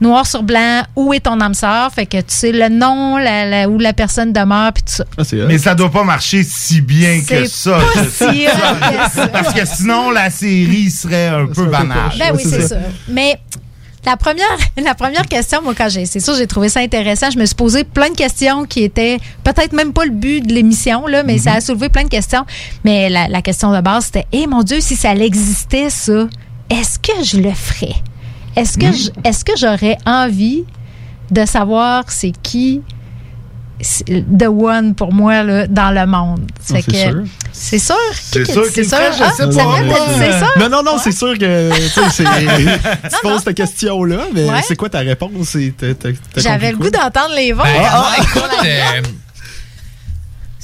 noir 0.00 0.26
sur 0.26 0.42
blanc 0.42 0.82
où 0.96 1.14
est 1.14 1.20
ton 1.20 1.40
âme 1.40 1.54
sœur. 1.54 1.90
Fait 1.92 2.04
que 2.04 2.18
tu 2.18 2.24
sais 2.28 2.52
le 2.52 2.68
nom, 2.68 3.16
la, 3.16 3.46
la- 3.46 3.68
où 3.68 3.78
la 3.78 3.94
personne 3.94 4.32
demeure, 4.32 4.72
puis 4.74 4.82
tout 4.82 4.92
ça. 5.24 5.36
Mais 5.48 5.56
ça 5.56 5.74
doit 5.74 5.90
pas 5.90 6.04
marcher 6.04 6.42
si 6.42 6.82
bien 6.82 7.20
que 7.20 7.26
C'est 7.26 7.46
ça. 7.46 7.78
pas 7.94 8.02
si 8.04 8.44
que 8.44 9.10
ça. 9.14 9.28
Parce 9.28 9.54
que 9.54 9.64
sinon, 9.64 10.10
la 10.10 10.28
série 10.28 10.90
serait 10.90 11.28
un 11.28 11.46
peu 11.46 11.64
banale. 11.64 12.12
Ben 12.18 12.32
oui, 12.34 12.42
c'est 12.44 12.68
ça. 12.68 12.76
Mais 13.08 13.38
la 14.06 14.16
première, 14.16 14.56
la 14.82 14.94
première 14.94 15.26
question, 15.26 15.60
moi, 15.62 15.74
quand 15.76 15.88
j'ai, 15.88 16.06
c'est 16.06 16.20
sûr, 16.20 16.34
j'ai 16.34 16.46
trouvé 16.46 16.68
ça 16.68 16.80
intéressant. 16.80 17.30
Je 17.30 17.38
me 17.38 17.46
suis 17.46 17.54
posé 17.54 17.84
plein 17.84 18.10
de 18.10 18.16
questions 18.16 18.64
qui 18.64 18.82
étaient 18.82 19.18
peut-être 19.42 19.72
même 19.72 19.92
pas 19.92 20.04
le 20.04 20.10
but 20.10 20.40
de 20.46 20.52
l'émission, 20.52 21.06
là, 21.06 21.22
mais 21.22 21.38
ça 21.38 21.54
a 21.54 21.60
soulevé 21.60 21.88
plein 21.88 22.04
de 22.04 22.08
questions. 22.08 22.44
Mais 22.84 23.08
la, 23.08 23.28
la 23.28 23.42
question 23.42 23.72
de 23.72 23.80
base, 23.80 24.06
c'était, 24.06 24.26
eh 24.32 24.46
mon 24.46 24.62
Dieu, 24.62 24.80
si 24.80 24.96
ça 24.96 25.14
existait, 25.14 25.90
ça, 25.90 26.28
est-ce 26.70 26.98
que 26.98 27.22
je 27.24 27.38
le 27.38 27.52
ferais? 27.52 27.94
Est-ce 28.56 28.78
que, 28.78 28.92
je- 28.92 29.10
est-ce 29.24 29.44
que 29.44 29.52
j'aurais 29.56 29.98
envie 30.06 30.64
de 31.30 31.44
savoir 31.44 32.04
c'est 32.12 32.32
qui 32.42 32.82
The 34.38 34.46
One 34.48 34.94
pour 34.94 35.12
moi 35.12 35.42
là, 35.42 35.66
dans 35.66 35.90
le 35.90 36.06
monde? 36.06 36.40
Ah, 36.50 36.78
c'est 36.80 36.96
sûr. 36.96 37.22
C'est 37.52 37.78
sûr? 37.78 37.94
C'est 38.14 38.44
sûr 38.44 38.64
c'est 38.72 38.84
sûr? 38.84 38.98
Ah, 39.20 39.30
c'est 39.36 39.52
ça? 39.52 40.46
Non, 40.58 40.68
non, 40.70 40.82
non, 40.82 40.98
c'est 40.98 41.12
sûr 41.12 41.36
que 41.38 41.70
tu 43.08 43.16
poses 43.22 43.42
cette 43.44 43.56
question-là, 43.56 44.18
mais 44.34 44.44
Ouais. 44.44 44.62
c'est 44.66 44.76
quoi 44.76 44.88
ta 44.88 45.00
réponse? 45.00 45.56
J'avais 46.36 46.72
le 46.72 46.76
goût 46.78 46.90
d'entendre 46.90 47.34
les 47.36 47.52
vents. 47.52 47.62
Ben, 47.62 47.80
moi, 47.80 48.12
écoute, 48.18 48.42
euh, 48.64 49.02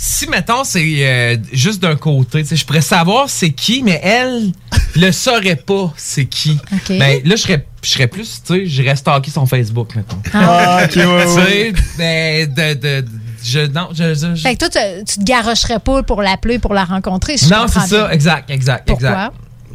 si, 0.03 0.27
mettons, 0.29 0.65
c'est 0.65 0.83
euh, 1.07 1.37
juste 1.53 1.83
d'un 1.83 1.95
côté, 1.97 2.41
tu 2.43 2.49
sais, 2.49 2.57
je 2.57 2.65
pourrais 2.65 2.81
savoir 2.81 3.29
c'est 3.29 3.51
qui, 3.51 3.83
mais 3.83 4.01
elle 4.03 4.51
le 4.97 5.13
saurait 5.13 5.57
pas 5.57 5.93
c'est 5.97 6.25
qui. 6.25 6.59
OK. 6.73 6.89
Ben, 6.99 7.21
là, 7.25 7.37
je 7.37 7.43
serais, 7.43 7.67
je 7.83 7.89
serais 7.91 8.07
plus, 8.07 8.43
tu 8.43 8.55
sais, 8.55 8.67
j'irais 8.67 8.97
stalker 8.97 9.31
son 9.31 9.45
Facebook, 9.45 9.95
mettons. 9.97 10.17
Ah, 10.33 10.85
ok, 10.85 10.97
ouais, 10.97 11.03
Tu 11.03 11.07
ouais. 11.07 11.27
sais, 11.27 11.73
ben, 11.99 12.47
de, 12.55 12.75
de, 12.81 13.01
de- 13.03 13.09
je, 13.45 13.61
non, 13.67 13.89
je, 13.93 14.15
je- 14.15 14.35
je- 14.37 14.41
Fait 14.43 14.55
que 14.57 14.67
toi, 14.67 14.69
tu, 14.71 15.05
tu 15.05 15.19
te 15.19 15.25
garocherais 15.25 15.81
pas 15.81 16.03
pour 16.03 16.23
l'appeler, 16.23 16.59
pour 16.59 16.73
la 16.73 16.85
rencontrer. 16.85 17.37
si 17.37 17.51
non, 17.51 17.67
c'est 17.69 17.81
ça, 17.81 18.05
bien. 18.07 18.11
exact, 18.11 18.51
exact, 18.51 18.87
Pourquoi? 18.89 19.09
exact. 19.09 19.33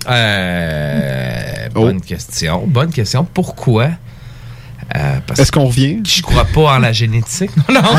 Euh, 0.09 1.51
Oh. 1.77 1.81
Bonne 1.81 1.99
question, 1.99 2.65
bonne 2.67 2.91
question. 2.91 3.25
Pourquoi? 3.33 3.89
Euh, 4.95 5.17
parce 5.25 5.39
Est-ce 5.39 5.51
qu'on 5.51 5.65
revient? 5.65 6.01
que 6.03 6.09
je 6.09 6.21
crois 6.21 6.45
pas 6.45 6.75
en 6.75 6.79
la 6.79 6.91
génétique. 6.91 7.49
Non, 7.69 7.81
non. 7.81 7.89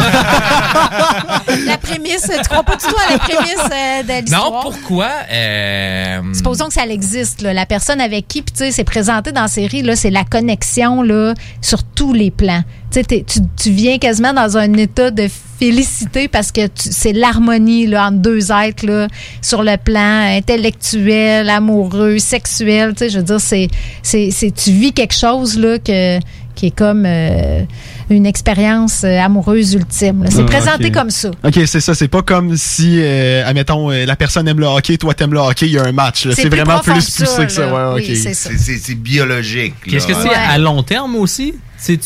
La 1.66 1.78
prémisse, 1.78 2.22
tu 2.30 2.48
crois 2.48 2.62
pas 2.62 2.76
du 2.76 2.84
tout 2.86 2.94
à 3.08 3.12
la 3.12 3.18
prémisse 3.18 3.54
euh, 3.72 4.02
de 4.02 4.20
l'histoire? 4.22 4.50
Non, 4.52 4.60
pourquoi? 4.62 5.08
Euh, 5.32 6.20
Supposons 6.32 6.66
que 6.68 6.74
ça 6.74 6.86
existe. 6.86 7.42
là. 7.42 7.52
La 7.52 7.66
personne 7.66 8.00
avec 8.00 8.28
qui, 8.28 8.42
puis 8.42 8.52
tu 8.56 8.64
sais, 8.64 8.70
c'est 8.72 8.84
présenté 8.84 9.32
dans 9.32 9.42
la 9.42 9.48
série, 9.48 9.84
c'est 9.96 10.10
la 10.10 10.24
connexion 10.24 11.02
là, 11.02 11.34
sur 11.60 11.82
tous 11.82 12.12
les 12.12 12.30
plans. 12.30 12.62
Tu 12.92 13.70
viens 13.70 13.98
quasiment 13.98 14.32
dans 14.32 14.56
un 14.56 14.72
état 14.74 15.10
de 15.10 15.28
félicité 15.58 16.28
parce 16.28 16.50
que 16.52 16.62
c'est 16.74 17.12
l'harmonie 17.12 17.86
là, 17.86 18.06
entre 18.06 18.18
deux 18.18 18.50
êtres 18.52 18.86
là, 18.86 19.08
sur 19.42 19.62
le 19.62 19.76
plan 19.76 20.36
intellectuel, 20.36 21.50
amoureux, 21.50 22.18
sexuel. 22.18 22.92
Tu 22.94 22.98
sais, 23.04 23.10
je 23.10 23.18
veux 23.18 23.24
dire, 23.24 23.40
c'est, 23.40 23.68
c'est, 24.02 24.30
c'est- 24.30 24.50
tu 24.54 24.70
vis 24.70 24.92
quelque 24.92 25.14
chose 25.14 25.58
là, 25.58 25.78
que, 25.78 26.18
qui 26.56 26.66
est 26.66 26.70
comme 26.76 27.04
euh, 27.06 27.62
une 28.10 28.26
expérience 28.26 29.04
euh, 29.04 29.20
amoureuse 29.20 29.74
ultime. 29.74 30.24
là. 30.24 30.30
C'est 30.32 30.40
Ah, 30.42 30.44
présenté 30.46 30.86
ok. 30.86 30.92
comme 30.92 31.10
ça. 31.10 31.30
OK, 31.44 31.60
c'est 31.66 31.80
ça. 31.80 31.94
C'est 31.94 32.08
pas 32.08 32.22
comme 32.22 32.56
si, 32.56 32.98
euh, 33.00 33.46
admettons, 33.46 33.92
euh, 33.92 34.04
la 34.06 34.16
personne 34.16 34.48
aime 34.48 34.58
le 34.58 34.66
hockey, 34.66 34.96
toi 34.96 35.14
t'aimes 35.14 35.32
le 35.34 35.38
hockey, 35.38 35.66
il 35.66 35.72
y 35.72 35.78
a 35.78 35.84
un 35.84 35.92
match. 35.92 36.26
là. 36.26 36.32
C'est 36.34 36.42
C'est 36.42 36.48
plus 36.50 36.60
vraiment 36.62 36.80
plus 36.80 36.94
que 36.94 37.00
ça, 37.00 37.24
poussé 37.24 37.46
que 37.46 37.52
ça. 37.52 37.68
Ouais, 37.92 37.94
Oui, 37.94 38.10
ok. 38.10 38.16
c'est 38.16 38.34
ça. 38.34 38.50
C'est- 38.50 38.58
C'est 38.58 38.78
c'est 38.78 38.94
biologique. 38.94 39.74
Qu'est-ce 39.88 40.06
que 40.06 40.14
c'est 40.14 40.34
à 40.34 40.58
long 40.58 40.82
terme 40.82 41.14
aussi? 41.16 41.54
Tu 41.84 41.98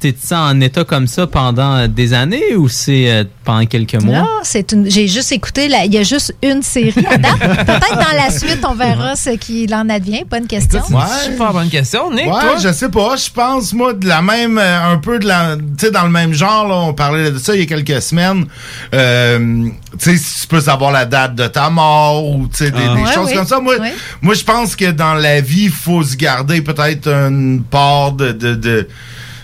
t'es 0.00 0.14
ça 0.18 0.40
en 0.42 0.60
état 0.60 0.84
comme 0.84 1.06
ça 1.06 1.26
pendant 1.26 1.76
euh, 1.76 1.86
des 1.86 2.12
années 2.14 2.54
ou 2.56 2.68
c'est 2.68 3.10
euh, 3.10 3.24
pendant 3.44 3.66
quelques 3.66 4.02
mois? 4.02 4.20
Non, 4.20 4.28
c'est 4.42 4.72
une. 4.72 4.90
J'ai 4.90 5.06
juste 5.06 5.30
écouté. 5.32 5.66
Il 5.84 5.92
y 5.92 5.98
a 5.98 6.02
juste 6.02 6.34
une 6.42 6.62
série 6.62 7.04
à 7.06 7.18
date. 7.18 7.38
Peut-être 7.38 7.94
dans 7.94 8.16
la 8.16 8.30
suite, 8.30 8.60
on 8.66 8.74
verra 8.74 9.16
ce 9.16 9.30
qu'il 9.30 9.72
en 9.74 9.88
advient. 9.90 10.24
Bonne 10.28 10.46
question. 10.46 10.80
Ouais. 10.90 11.02
Super 11.24 11.52
bonne 11.52 11.68
question, 11.68 12.10
Nick. 12.10 12.26
Ouais, 12.26 12.30
toi? 12.40 12.56
je 12.62 12.72
sais 12.72 12.88
pas. 12.88 13.16
Je 13.16 13.30
pense, 13.30 13.72
moi, 13.74 13.92
de 13.92 14.08
la 14.08 14.22
même, 14.22 14.56
euh, 14.58 14.92
un 14.92 14.98
peu 14.98 15.18
de 15.18 15.26
la, 15.26 15.56
tu 15.56 15.86
sais, 15.86 15.90
dans 15.90 16.04
le 16.04 16.10
même 16.10 16.32
genre, 16.32 16.66
là, 16.66 16.74
on 16.76 16.94
parlait 16.94 17.30
de 17.30 17.38
ça 17.38 17.54
il 17.54 17.60
y 17.60 17.62
a 17.62 17.66
quelques 17.66 18.00
semaines. 18.02 18.46
Euh, 18.94 19.68
tu 19.98 20.10
sais, 20.10 20.16
si 20.16 20.40
tu 20.42 20.46
peux 20.48 20.60
savoir 20.60 20.90
la 20.90 21.04
date 21.04 21.34
de 21.34 21.46
ta 21.46 21.68
mort 21.70 22.24
ou, 22.26 22.48
tu 22.48 22.64
sais, 22.64 22.70
des, 22.70 22.78
Ah. 22.82 22.94
des 22.96 23.02
Ouais, 23.02 23.12
choses 23.12 23.28
oui. 23.28 23.34
comme 23.34 23.46
ça. 23.46 23.60
Moi, 23.60 23.74
moi, 24.22 24.34
je 24.34 24.44
pense 24.44 24.74
que 24.74 24.90
dans 24.90 25.14
la 25.14 25.40
vie, 25.40 25.64
il 25.64 25.70
faut 25.70 26.02
se 26.02 26.16
garder 26.16 26.60
peut-être 26.62 27.08
une 27.08 27.62
part 27.62 28.12
de, 28.12 28.32
de, 28.32 28.54
de, 28.54 28.88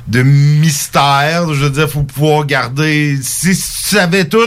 de 0.08 0.22
mystère. 0.22 1.52
Je 1.54 1.64
veux 1.64 1.70
dire, 1.70 1.88
faut 1.88 2.02
pouvoir 2.02 2.44
garder, 2.46 3.18
si, 3.22 3.50
tu 3.50 3.54
savais 3.56 4.24
tout, 4.26 4.38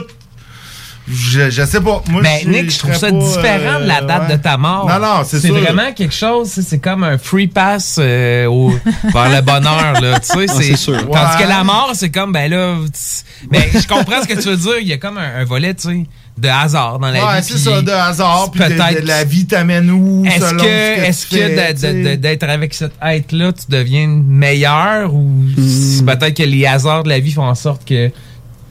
je, 1.09 1.49
je 1.49 1.63
sais 1.65 1.79
pas. 1.79 2.03
Moi, 2.09 2.21
Ben, 2.21 2.49
Nick, 2.49 2.69
je 2.69 2.79
trouve 2.79 2.93
ça 2.93 3.07
pas, 3.09 3.17
différent 3.17 3.79
de 3.79 3.85
la 3.85 4.01
euh, 4.03 4.05
date 4.05 4.29
ouais. 4.29 4.37
de 4.37 4.41
ta 4.41 4.57
mort. 4.57 4.87
Non, 4.89 4.99
non, 4.99 5.23
c'est 5.25 5.39
C'est 5.39 5.49
vraiment 5.49 5.93
quelque 5.93 6.13
chose, 6.13 6.49
c'est- 6.49 6.79
comme 6.79 7.03
un 7.05 7.17
free 7.17 7.47
pass 7.47 7.95
euh, 7.97 8.45
au, 8.47 8.69
vers 9.13 9.29
le 9.29 9.41
bonheur, 9.41 10.01
là. 10.01 10.19
Tu 10.19 10.27
sais, 10.27 10.45
Ah, 10.49 10.53
c'est 10.53 10.75
sûr. 10.75 10.97
Tandis 11.09 11.37
Ouais. 11.37 11.43
que 11.43 11.47
la 11.47 11.63
mort, 11.63 11.91
c'est 11.93 12.09
comme, 12.09 12.33
ben 12.33 12.51
là, 12.51 12.75
tu- 12.85 13.47
ben, 13.49 13.63
je 13.73 13.87
comprends 13.87 14.21
ce 14.21 14.27
que 14.27 14.33
tu 14.33 14.49
veux 14.49 14.57
dire. 14.57 14.79
Il 14.81 14.87
y 14.87 14.93
a 14.93 14.97
comme 14.97 15.17
un, 15.17 15.35
un 15.39 15.45
volet, 15.45 15.73
tu 15.73 15.87
sais, 15.89 16.03
de 16.37 16.47
hasard 16.47 16.99
dans 16.99 17.09
la 17.09 17.25
Ouais, 17.25 17.41
vie. 17.41 17.47
c'est 17.47 17.57
ça, 17.57 17.81
de 17.81 17.91
hasard, 17.91 18.51
puis 18.51 18.59
de, 18.61 19.07
la 19.07 19.23
vie 19.23 19.45
t'amène 19.45 19.89
où, 19.89 20.23
Est-ce 20.25 20.39
selon 20.49 20.63
que, 20.63 21.11
ce 21.11 21.25
que 21.27 21.39
est-ce 21.39 21.81
que 21.81 22.15
d'être 22.15 22.43
avec 22.43 22.73
cet 22.73 22.91
être-là, 23.01 23.51
tu 23.53 23.65
deviens 23.69 24.07
meilleur 24.07 25.13
ou 25.13 25.27
Hmm. 25.57 26.05
peut-être 26.05 26.35
que 26.37 26.43
les 26.43 26.65
hasards 26.65 27.03
de 27.03 27.09
la 27.09 27.19
vie 27.19 27.31
font 27.31 27.43
en 27.47 27.55
sorte 27.55 27.83
que 27.87 28.11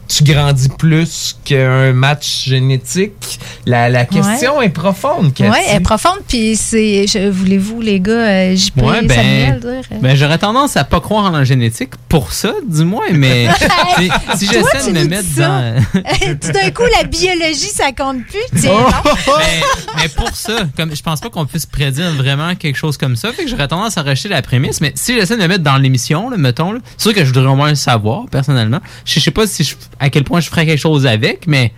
tu 0.09 0.25
grandis 0.25 0.69
plus 0.69 1.37
qu'un 1.45 1.93
match 1.93 2.45
génétique? 2.47 3.39
La, 3.67 3.89
la 3.89 4.05
question 4.05 4.61
est 4.63 4.69
profonde, 4.69 5.33
Cathy. 5.35 5.51
Oui, 5.51 5.59
elle 5.69 5.77
est 5.77 5.81
profonde. 5.81 6.19
Puis 6.29 6.57
c'est. 6.57 7.07
je- 7.07 7.29
Voulez-vous, 7.31 7.81
les 7.81 8.01
gars, 8.01 8.13
euh, 8.13 8.57
Ouais, 8.77 9.03
ben, 9.03 9.09
Samuel, 9.17 9.61
dire? 9.61 9.69
euh? 9.93 9.99
ben, 10.01 10.17
j'aurais 10.17 10.39
tendance 10.39 10.77
à 10.77 10.85
pas 10.85 11.01
croire 11.01 11.25
en 11.27 11.31
la 11.31 11.45
génétique 11.45 11.91
pour 12.09 12.33
ça, 12.33 12.53
du 12.69 12.85
moins, 12.85 13.07
mais 13.13 13.49
si, 14.37 14.47
j'essaie 14.47 14.85
tu 14.87 14.93
de 14.93 14.99
me 15.01 15.05
mettre 15.05 15.29
dans. 15.37 15.83
Tout 16.41 16.53
d'un 16.53 16.71
coup, 16.71 16.85
la 16.97 17.05
biologie, 17.05 17.71
ça 17.75 17.93
compte 17.93 18.25
plus. 18.27 18.61
Tiens, 18.61 18.73
Oh! 18.75 18.91
non? 19.05 19.13
mais, 19.39 19.61
mais 20.03 20.09
pour 20.09 20.35
ça, 20.37 20.61
comme 20.77 20.95
je 20.95 21.03
pense 21.03 21.21
pas 21.21 21.29
qu'on 21.31 21.47
puisse 21.47 21.67
prédire 21.67 22.13
vraiment 22.13 22.55
quelque 22.55 22.77
chose 22.77 22.97
comme 22.97 23.17
ça, 23.17 23.33
fait 23.33 23.45
que 23.45 23.51
j'aurais 23.51 23.69
tendance 23.69 23.97
à 23.99 24.03
rejeter 24.03 24.29
la 24.29 24.43
prémisse. 24.43 24.81
Mais 24.81 24.93
si 24.95 25.15
j'essaie 25.15 25.37
de 25.37 25.43
me 25.43 25.49
mettre 25.49 25.65
dans 25.65 25.77
l'émission, 25.77 26.31
mettons, 26.37 26.73
là, 26.73 26.79
c'est 26.97 27.03
sûr 27.03 27.15
que 27.15 27.21
je 27.25 27.33
voudrais 27.33 27.51
au 27.51 27.57
moins 27.57 27.71
le 27.71 27.75
savoir 27.75 28.27
personnellement. 28.31 28.81
Je 29.05 29.19
sais 29.21 29.31
pas 29.31 29.47
si 29.47 29.65
je, 29.65 29.75
à 29.99 30.11
quel 30.11 30.25
point 30.25 30.41
je 30.41 30.49
ferais 30.49 30.67
quelque 30.67 30.81
chose 30.81 31.07
avec, 31.07 31.47
mais 31.47 31.73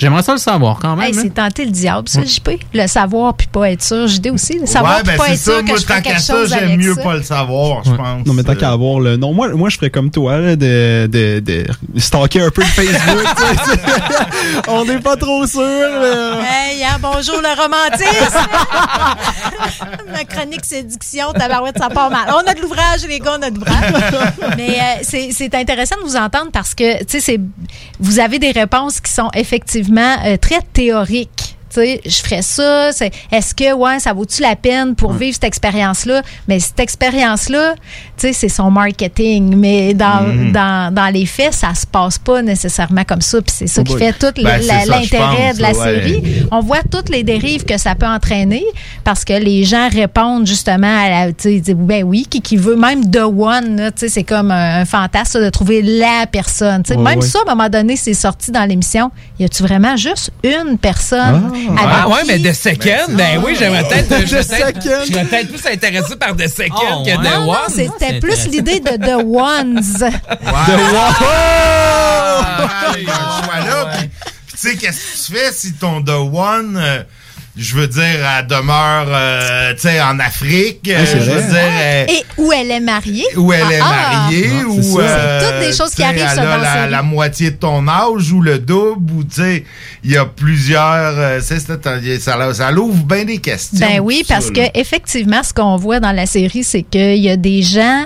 j'aimerais 0.00 0.22
ça 0.22 0.32
le 0.32 0.38
savoir 0.38 0.78
quand 0.80 0.96
même. 0.96 1.06
Hey, 1.06 1.16
hein. 1.16 1.20
c'est 1.22 1.34
tenter 1.34 1.64
le 1.64 1.70
diable, 1.70 2.08
ça, 2.08 2.22
JP. 2.24 2.50
Le 2.74 2.86
savoir 2.86 3.34
puis 3.34 3.46
pas 3.46 3.70
être 3.70 3.82
sûr. 3.82 4.06
JD 4.08 4.28
aussi. 4.30 4.58
Le 4.58 4.66
savoir 4.66 4.96
ouais, 4.96 5.02
puis 5.02 5.12
ben 5.12 5.18
pas 5.18 5.28
être 5.30 5.38
ça. 5.38 5.52
sûr 5.52 5.64
que 5.64 5.80
je 5.80 5.86
tant 5.86 5.94
qu'à 5.94 6.00
quelque 6.02 6.20
ça, 6.22 6.32
chose 6.34 6.48
j'aime 6.50 6.64
avec 6.64 6.78
mieux 6.78 6.94
ça. 6.94 7.02
pas 7.02 7.14
le 7.16 7.22
savoir, 7.22 7.84
je 7.84 7.90
pense. 7.92 8.26
Non, 8.26 8.32
mais 8.34 8.42
tant 8.42 8.54
qu'à 8.56 8.70
avoir 8.72 8.98
le 9.00 9.16
nom. 9.16 9.32
Moi, 9.34 9.50
moi, 9.50 9.68
je 9.68 9.76
ferais 9.76 9.90
comme 9.90 10.10
toi, 10.10 10.38
là, 10.38 10.56
de, 10.56 11.06
de, 11.06 11.40
de 11.40 11.66
stalker 12.00 12.40
un 12.42 12.50
peu 12.50 12.62
le 12.62 12.66
Facebook. 12.66 13.26
On 14.68 14.84
n'est 14.84 15.00
pas 15.00 15.16
trop 15.16 15.46
sûr. 15.46 15.60
mais- 15.60 16.40
Hey, 16.72 16.84
hein, 16.84 16.96
bonjour 17.00 17.36
le 17.40 17.60
romantisme! 17.62 18.48
Ma 20.12 20.24
chronique 20.24 20.64
séduction, 20.64 21.32
tabarouette, 21.32 21.78
ça 21.78 21.88
part 21.88 22.10
mal. 22.10 22.26
On 22.28 22.48
a 22.50 22.54
de 22.54 22.60
l'ouvrage, 22.60 23.06
les 23.08 23.18
gars, 23.18 23.36
on 23.38 23.42
a 23.42 23.50
de 23.50 23.56
l'ouvrage. 23.56 23.92
Mais 24.56 24.70
euh, 24.78 24.82
c'est 25.02 25.30
c'est 25.32 25.54
intéressant 25.54 25.96
de 25.96 26.02
vous 26.08 26.16
entendre 26.16 26.50
parce 26.52 26.74
que, 26.74 26.98
tu 27.00 27.06
sais, 27.08 27.20
c'est- 27.20 27.40
vous 27.98 28.18
avez 28.20 28.38
des 28.38 28.50
réponses 28.52 29.00
qui 29.00 29.12
sont 29.12 29.30
effectivement 29.34 29.89
euh, 29.98 30.36
très 30.36 30.62
théoriques. 30.62 31.56
Tu 31.72 31.80
sais, 31.80 32.00
je 32.04 32.16
ferais 32.16 32.42
ça. 32.42 32.90
c'est- 32.92 33.12
Est-ce 33.30 33.54
que, 33.54 33.72
ouais, 33.72 33.98
ça 34.00 34.12
vaut-tu 34.12 34.42
la 34.42 34.56
peine 34.56 34.94
pour 34.96 35.12
vivre 35.12 35.34
cette 35.34 35.44
expérience-là? 35.44 36.22
Mais 36.48 36.58
cette 36.58 36.80
expérience-là, 36.80 37.74
tu 38.16 38.26
sais, 38.28 38.32
c'est 38.32 38.48
son 38.48 38.70
marketing. 38.70 39.54
Mais 39.56 39.94
dans, 39.94 40.22
Mm. 40.22 40.52
dans, 40.52 40.94
dans 40.94 41.12
les 41.12 41.26
faits, 41.26 41.54
ça 41.54 41.74
se 41.74 41.86
passe 41.86 42.18
pas 42.18 42.42
nécessairement 42.42 43.04
comme 43.04 43.20
ça. 43.20 43.40
Puis 43.40 43.54
c'est 43.56 43.66
ça 43.66 43.82
Oh 43.82 43.84
qui 43.84 43.92
boy. 43.94 44.02
fait 44.02 44.12
tout 44.12 44.42
Ben, 44.42 44.60
la- 44.66 44.84
l'intérêt 44.84 45.48
pense, 45.48 45.56
de 45.58 45.62
la 45.62 45.68
ouais. 45.68 45.74
série. 45.74 46.22
On 46.50 46.60
voit 46.60 46.82
toutes 46.90 47.08
les 47.08 47.22
dérives 47.22 47.64
que 47.64 47.78
ça 47.78 47.94
peut 47.94 48.06
entraîner 48.06 48.64
parce 49.04 49.24
que 49.24 49.32
les 49.34 49.64
gens 49.64 49.88
répondent 49.88 50.46
justement 50.46 50.98
à 51.04 51.08
la. 51.08 51.26
Tu 51.28 51.34
sais, 51.38 51.54
ils 51.54 51.60
disent, 51.62 51.74
ben 51.76 52.02
oui, 52.04 52.26
qui, 52.28 52.40
qui 52.42 52.56
veut 52.56 52.76
même 52.76 53.08
The 53.10 53.18
One, 53.24 53.90
tu 53.94 54.00
sais, 54.00 54.08
c'est 54.08 54.24
comme 54.24 54.50
un, 54.50 54.80
un 54.80 54.84
fantasme 54.84 55.20
ça, 55.30 55.40
de 55.40 55.50
trouver 55.50 55.82
la 55.82 56.26
personne. 56.26 56.82
Tu 56.82 56.94
sais, 56.94 56.98
même 56.98 57.20
ça, 57.22 57.38
à 57.46 57.52
un 57.52 57.54
moment 57.54 57.68
donné, 57.68 57.94
c'est 57.94 58.14
sorti 58.14 58.50
dans 58.50 58.64
l'émission. 58.64 59.10
Y 59.38 59.44
a-tu 59.44 59.62
vraiment 59.62 59.96
juste 59.96 60.30
une 60.42 60.76
personne? 60.78 61.52
Ah, 61.54 61.56
avec 61.68 62.08
ouais, 62.08 62.22
mais 62.26 62.38
The 62.38 62.54
Second, 62.54 63.12
ben 63.14 63.40
oui, 63.44 63.54
j'aimerais 63.58 63.84
peut-être. 63.88 64.08
The 64.08 64.26
Je 64.26 64.42
serais 64.42 64.72
peut-être 64.72 64.82
Second. 64.82 65.04
je 65.06 65.12
serais 65.12 65.24
peut-être 65.24 65.48
plus 65.48 65.66
intéressé 65.66 66.16
par 66.16 66.36
The 66.36 66.48
Second 66.48 67.00
Oh, 67.00 67.04
que 67.04 67.10
ouais. 67.10 67.16
The 67.16 67.38
One. 67.48 67.56
c'était 67.74 68.20
plus 68.20 68.46
l'idée 68.48 68.80
de 68.80 68.96
The 68.96 69.24
Ones. 69.24 70.10
Oh! 71.22 72.42
Ah, 72.42 72.92
il 72.96 73.04
y 73.04 73.10
a 73.10 73.12
un 73.14 73.42
choix 73.44 73.58
là. 73.60 73.86
Puis, 73.98 74.08
puis 74.08 74.30
tu 74.52 74.56
sais, 74.70 74.76
qu'est-ce 74.76 75.28
que 75.30 75.34
tu 75.34 75.38
fais 75.38 75.52
si 75.52 75.72
ton 75.74 76.02
The 76.02 76.10
One, 76.10 76.76
euh, 76.80 77.02
je 77.56 77.74
veux 77.74 77.88
dire, 77.88 78.02
elle 78.02 78.46
demeure, 78.46 79.06
euh, 79.08 79.74
tu 79.74 79.80
sais, 79.80 80.00
en 80.00 80.18
Afrique. 80.20 80.88
euh, 80.88 81.04
c'est 81.04 81.20
je 81.20 81.30
veux 81.30 81.42
dire, 81.42 81.58
euh, 81.58 82.06
Et 82.08 82.22
où 82.38 82.52
elle 82.52 82.70
est 82.70 82.80
mariée? 82.80 83.24
où 83.36 83.52
elle 83.52 83.60
est 83.72 83.80
Ah, 83.82 84.22
mariée, 84.24 84.50
ah. 84.62 84.66
ou 84.66 84.82
C'est 84.82 84.98
euh, 85.00 85.40
toutes 85.40 85.68
des 85.68 85.76
choses 85.76 85.90
tu 85.90 85.96
qui 85.96 86.02
sais, 86.02 86.04
arrivent 86.04 86.20
elle 86.30 86.36
ça, 86.36 86.52
a 86.54 86.76
la 86.84 86.86
la, 86.86 87.02
moitié 87.02 87.50
de 87.50 87.56
ton 87.56 87.86
âge 87.88 88.32
ou 88.32 88.40
le 88.40 88.58
double, 88.58 89.12
ou 89.12 89.24
tu 89.24 89.42
sais, 89.42 89.64
il 90.04 90.12
y 90.12 90.16
a 90.16 90.24
plusieurs. 90.24 91.18
euh, 91.18 91.40
c'est- 91.42 91.58
c'est- 91.60 92.18
ça, 92.20 92.54
ça 92.54 92.70
l'ouvre 92.70 93.04
bien 93.04 93.24
des 93.24 93.38
questions. 93.38 93.78
Ben 93.86 94.00
oui, 94.00 94.24
ça, 94.26 94.34
parce 94.34 94.50
là. 94.52 94.68
que 94.70 94.78
effectivement, 94.78 95.42
ce 95.42 95.52
qu'on 95.52 95.76
voit 95.76 96.00
dans 96.00 96.12
la 96.12 96.26
série, 96.26 96.64
c'est 96.64 96.82
qu'il 96.82 97.16
y 97.18 97.28
a 97.30 97.36
des 97.36 97.62
gens. 97.62 98.04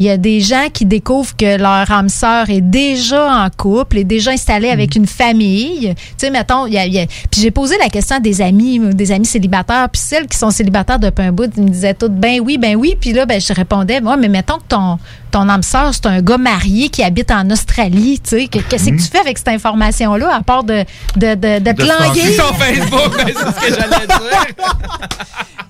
Il 0.00 0.06
y 0.06 0.10
a 0.10 0.16
des 0.16 0.40
gens 0.40 0.68
qui 0.72 0.84
découvrent 0.84 1.36
que 1.36 1.56
leur 1.56 1.90
âme 1.90 2.08
sœur 2.08 2.48
est 2.50 2.60
déjà 2.60 3.44
en 3.44 3.48
couple, 3.50 3.98
est 3.98 4.04
déjà 4.04 4.30
installée 4.32 4.68
avec 4.70 4.94
Mm. 4.94 4.98
une 5.00 5.06
famille. 5.06 5.94
Tu 5.96 6.04
sais, 6.18 6.30
mettons, 6.30 6.66
il 6.66 6.74
y 6.74 6.78
a, 6.78 6.86
il 6.86 6.92
y 6.94 6.98
a- 7.00 7.06
puis 7.30 7.40
j'ai 7.40 7.50
posé 7.50 7.76
la 7.78 7.88
question 7.88 8.16
à 8.16 8.20
des 8.20 8.40
amis, 8.40 8.78
des 8.94 9.12
amis 9.12 9.26
célibataires, 9.26 9.88
puis 9.90 10.00
celles 10.00 10.26
qui 10.26 10.38
sont 10.38 10.50
célibataires 10.50 10.98
depuis 10.98 11.24
un 11.24 11.32
bout, 11.32 11.50
ils 11.56 11.62
me 11.64 11.68
disaient 11.68 11.94
toutes, 11.94 12.14
ben 12.14 12.40
oui, 12.40 12.58
ben 12.58 12.76
oui. 12.76 12.96
Puis 13.00 13.12
là, 13.12 13.26
ben, 13.26 13.40
je 13.40 13.52
répondais, 13.52 14.00
moi, 14.00 14.16
mais 14.16 14.28
mettons 14.28 14.56
que 14.58 14.68
ton, 14.68 14.98
ton 15.30 15.48
âme 15.48 15.62
sœur, 15.62 15.92
c'est 15.94 16.06
un 16.06 16.20
gars 16.20 16.38
marié 16.38 16.88
qui 16.88 17.02
habite 17.02 17.30
en 17.30 17.48
Australie, 17.50 18.20
tu 18.20 18.30
sais, 18.40 18.46
que- 18.48 18.58
qu'est-ce 18.60 18.86
que 18.90 18.96
tu 18.96 19.08
fais 19.10 19.18
avec 19.18 19.38
cette 19.38 19.48
information-là, 19.48 20.34
à 20.34 20.42
part 20.42 20.64
de, 20.64 20.84
de, 21.16 21.34
de, 21.34 21.58
de 21.60 21.72
te 21.72 21.82
languer? 21.82 22.34
Sur 22.34 22.56
Facebook, 22.56 23.16
ben, 23.16 23.26
c'est 23.26 23.34
ce 23.34 23.68
que 23.68 23.74
j'allais 23.80 24.06
dire. 24.06 24.54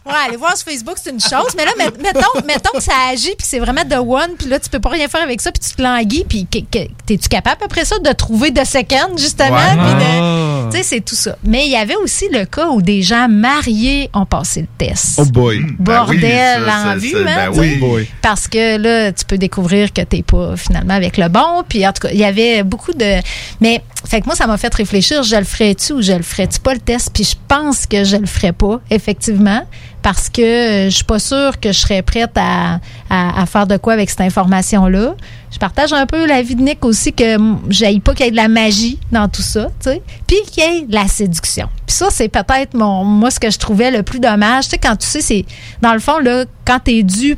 Ouais, 0.06 0.14
aller 0.26 0.38
voir 0.38 0.56
sur 0.56 0.66
Facebook, 0.66 0.96
c'est 1.02 1.10
une 1.10 1.20
chose. 1.20 1.52
Mais 1.54 1.66
là, 1.66 1.72
met- 1.76 2.02
mettons, 2.02 2.46
mettons 2.46 2.70
que 2.72 2.82
ça 2.82 2.92
agit, 3.12 3.34
puis 3.36 3.46
c'est 3.46 3.58
vraiment 3.58 3.82
the 3.82 3.98
one, 3.98 4.36
puis 4.38 4.48
là, 4.48 4.58
tu 4.58 4.70
peux 4.70 4.80
pas 4.80 4.88
rien 4.88 5.06
faire 5.06 5.22
avec 5.22 5.38
ça, 5.42 5.52
puis 5.52 5.60
tu 5.60 5.76
te 5.76 5.82
languis, 5.82 6.24
puis 6.26 6.46
t'es-tu 6.46 7.28
capable 7.28 7.62
après 7.62 7.84
ça 7.84 7.98
de 7.98 8.10
trouver 8.12 8.50
de 8.50 8.64
second, 8.64 9.18
justement? 9.18 9.50
De- 9.50 9.98
Ah. 10.00 10.68
Tu 10.70 10.78
sais, 10.78 10.82
c'est 10.82 11.00
tout 11.02 11.14
ça. 11.14 11.36
Mais 11.44 11.66
il 11.66 11.72
y 11.72 11.76
avait 11.76 11.96
aussi 11.96 12.24
le 12.32 12.46
cas 12.46 12.68
où 12.68 12.80
des 12.80 13.02
gens 13.02 13.28
mariés 13.28 14.08
ont 14.14 14.24
passé 14.24 14.62
le 14.62 14.66
test. 14.86 15.18
Oh 15.18 15.26
boy. 15.26 15.60
Bordel 15.78 16.20
Ben 16.22 16.66
ça, 16.66 16.88
en 16.92 16.96
vue, 16.96 17.14
hein, 17.16 17.50
ben. 17.54 18.06
Parce 18.22 18.48
que 18.48 18.78
là, 18.78 19.12
tu 19.12 19.26
peux 19.26 19.36
découvrir 19.48 19.92
que 19.92 20.02
t'es 20.02 20.22
pas 20.22 20.56
finalement 20.56 20.94
avec 20.94 21.16
le 21.16 21.28
bon. 21.28 21.64
Puis 21.68 21.86
en 21.86 21.92
tout 21.92 22.02
cas, 22.02 22.10
il 22.12 22.18
y 22.18 22.24
avait 22.24 22.62
beaucoup 22.62 22.92
de. 22.92 23.20
Mais, 23.60 23.82
fait 24.04 24.20
que 24.20 24.26
moi, 24.26 24.34
ça 24.34 24.46
m'a 24.46 24.58
fait 24.58 24.72
réfléchir. 24.74 25.22
Je 25.22 25.36
le 25.36 25.44
ferais-tu 25.44 25.94
ou 25.94 26.02
je 26.02 26.12
le 26.12 26.22
ferais-tu 26.22 26.60
pas 26.60 26.74
le 26.74 26.80
test? 26.80 27.10
Puis 27.14 27.24
je 27.24 27.34
pense 27.48 27.86
que 27.86 28.04
je 28.04 28.16
le 28.16 28.26
ferais 28.26 28.52
pas, 28.52 28.80
effectivement. 28.90 29.62
Parce 30.02 30.28
que 30.28 30.42
euh, 30.42 30.90
je 30.90 30.94
suis 30.94 31.04
pas 31.04 31.18
sûre 31.18 31.58
que 31.58 31.72
je 31.72 31.78
serais 31.78 32.02
prête 32.02 32.30
à, 32.36 32.78
à, 33.10 33.46
faire 33.46 33.66
de 33.66 33.76
quoi 33.78 33.94
avec 33.94 34.08
cette 34.10 34.20
information-là. 34.20 35.16
Je 35.50 35.58
partage 35.58 35.92
un 35.92 36.06
peu 36.06 36.26
l'avis 36.26 36.54
de 36.54 36.62
Nick 36.62 36.84
aussi 36.84 37.12
que 37.12 37.36
j'aille 37.68 38.00
pas 38.00 38.14
qu'il 38.14 38.26
y 38.26 38.28
ait 38.28 38.30
de 38.30 38.36
la 38.36 38.48
magie 38.48 38.98
dans 39.10 39.28
tout 39.28 39.42
ça, 39.42 39.66
tu 39.82 39.90
sais. 39.90 40.02
Puis 40.26 40.36
qu'il 40.52 40.62
y 40.62 40.66
ait 40.66 40.82
de 40.82 40.94
la 40.94 41.08
séduction. 41.08 41.68
Puis 41.86 41.96
ça, 41.96 42.08
c'est 42.10 42.28
peut-être 42.28 42.74
mon 42.74 43.04
moi 43.04 43.30
ce 43.30 43.40
que 43.40 43.50
je 43.50 43.58
trouvais 43.58 43.90
le 43.90 44.02
plus 44.02 44.20
dommage. 44.20 44.64
Tu 44.64 44.70
sais, 44.70 44.78
quand 44.78 44.96
tu 44.96 45.06
sais, 45.06 45.20
c'est. 45.20 45.44
Dans 45.82 45.94
le 45.94 46.00
fond, 46.00 46.18
là, 46.18 46.44
quand 46.64 46.78
t'es 46.78 47.02
dû 47.02 47.36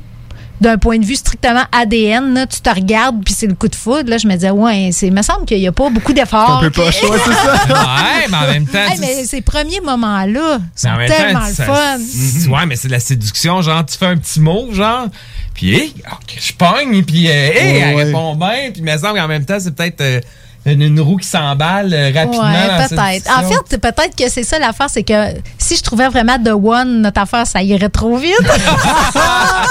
d'un 0.60 0.76
point 0.78 0.98
de 0.98 1.04
vue 1.04 1.14
strictement 1.16 1.62
ADN, 1.72 2.34
là, 2.34 2.46
tu 2.46 2.60
te 2.60 2.68
regardes 2.70 3.24
puis 3.24 3.32
c'est 3.36 3.46
le 3.46 3.54
coup 3.54 3.68
de 3.68 3.74
foudre. 3.74 4.10
Là, 4.10 4.18
je 4.18 4.26
me 4.26 4.34
disais, 4.34 4.50
ouais, 4.50 4.90
c'est, 4.92 5.06
il 5.06 5.12
me 5.12 5.22
semble 5.22 5.44
qu'il 5.46 5.58
n'y 5.58 5.66
a 5.68 5.72
pas 5.72 5.88
beaucoup 5.90 6.12
d'efforts. 6.12 6.58
C'est 6.60 6.66
un 6.66 6.70
peu 6.70 6.82
poche, 6.82 7.02
ouais, 7.02 7.18
c'est 7.24 7.32
ça. 7.32 7.54
Ouais, 7.68 8.26
mais 8.30 8.36
en 8.36 8.52
même 8.52 8.66
temps. 8.66 8.78
Hey, 8.90 8.98
mais 9.00 9.24
ces 9.24 9.40
premiers 9.40 9.80
moments-là 9.80 10.58
sont 10.76 10.88
Mais 10.88 10.94
en 10.94 10.98
même 10.98 11.08
tellement 11.08 11.40
temps, 11.40 11.46
le 11.48 11.54
ça- 11.54 11.64
fun. 11.64 11.98
c'est- 11.98 12.48
Ouais, 12.48 12.66
mais 12.66 12.76
c'est 12.76 12.88
de 12.88 12.92
la 12.92 13.00
séduction. 13.00 13.62
Genre, 13.62 13.84
tu 13.86 13.96
fais 13.96 14.06
un 14.06 14.16
petit 14.16 14.40
mot, 14.40 14.68
genre, 14.72 15.06
puis 15.54 15.74
hey, 15.74 15.94
ok, 16.12 16.36
je 16.40 16.52
pogne, 16.52 17.02
puis 17.04 17.28
euh, 17.28 17.32
hey, 17.32 17.76
elle 17.78 17.94
Ouais. 17.96 18.04
répond 18.04 18.34
bien, 18.36 18.70
puis 18.72 18.82
il 18.82 18.84
me 18.84 18.98
semble 18.98 19.18
qu'en 19.18 19.28
même 19.28 19.44
temps, 19.44 19.58
c'est 19.58 19.74
peut-être 19.74 20.00
euh, 20.02 20.20
une, 20.66 20.82
une 20.82 21.00
roue 21.00 21.16
qui 21.16 21.26
s'emballe 21.26 21.92
euh, 21.94 22.10
rapidement. 22.14 22.42
Ouais, 22.50 22.86
peut-être. 22.88 23.30
En 23.30 23.48
fait, 23.48 23.78
peut-être 23.78 24.14
que 24.16 24.28
c'est 24.28 24.42
ça 24.42 24.58
l'affaire, 24.58 24.90
c'est 24.90 25.02
que 25.04 25.14
si 25.58 25.76
je 25.76 25.82
trouvais 25.82 26.08
vraiment 26.08 26.36
The 26.38 26.50
One, 26.50 27.00
notre 27.00 27.20
affaire, 27.22 27.46
ça 27.46 27.62
irait 27.62 27.88
trop 27.88 28.16
vite. 28.18 28.34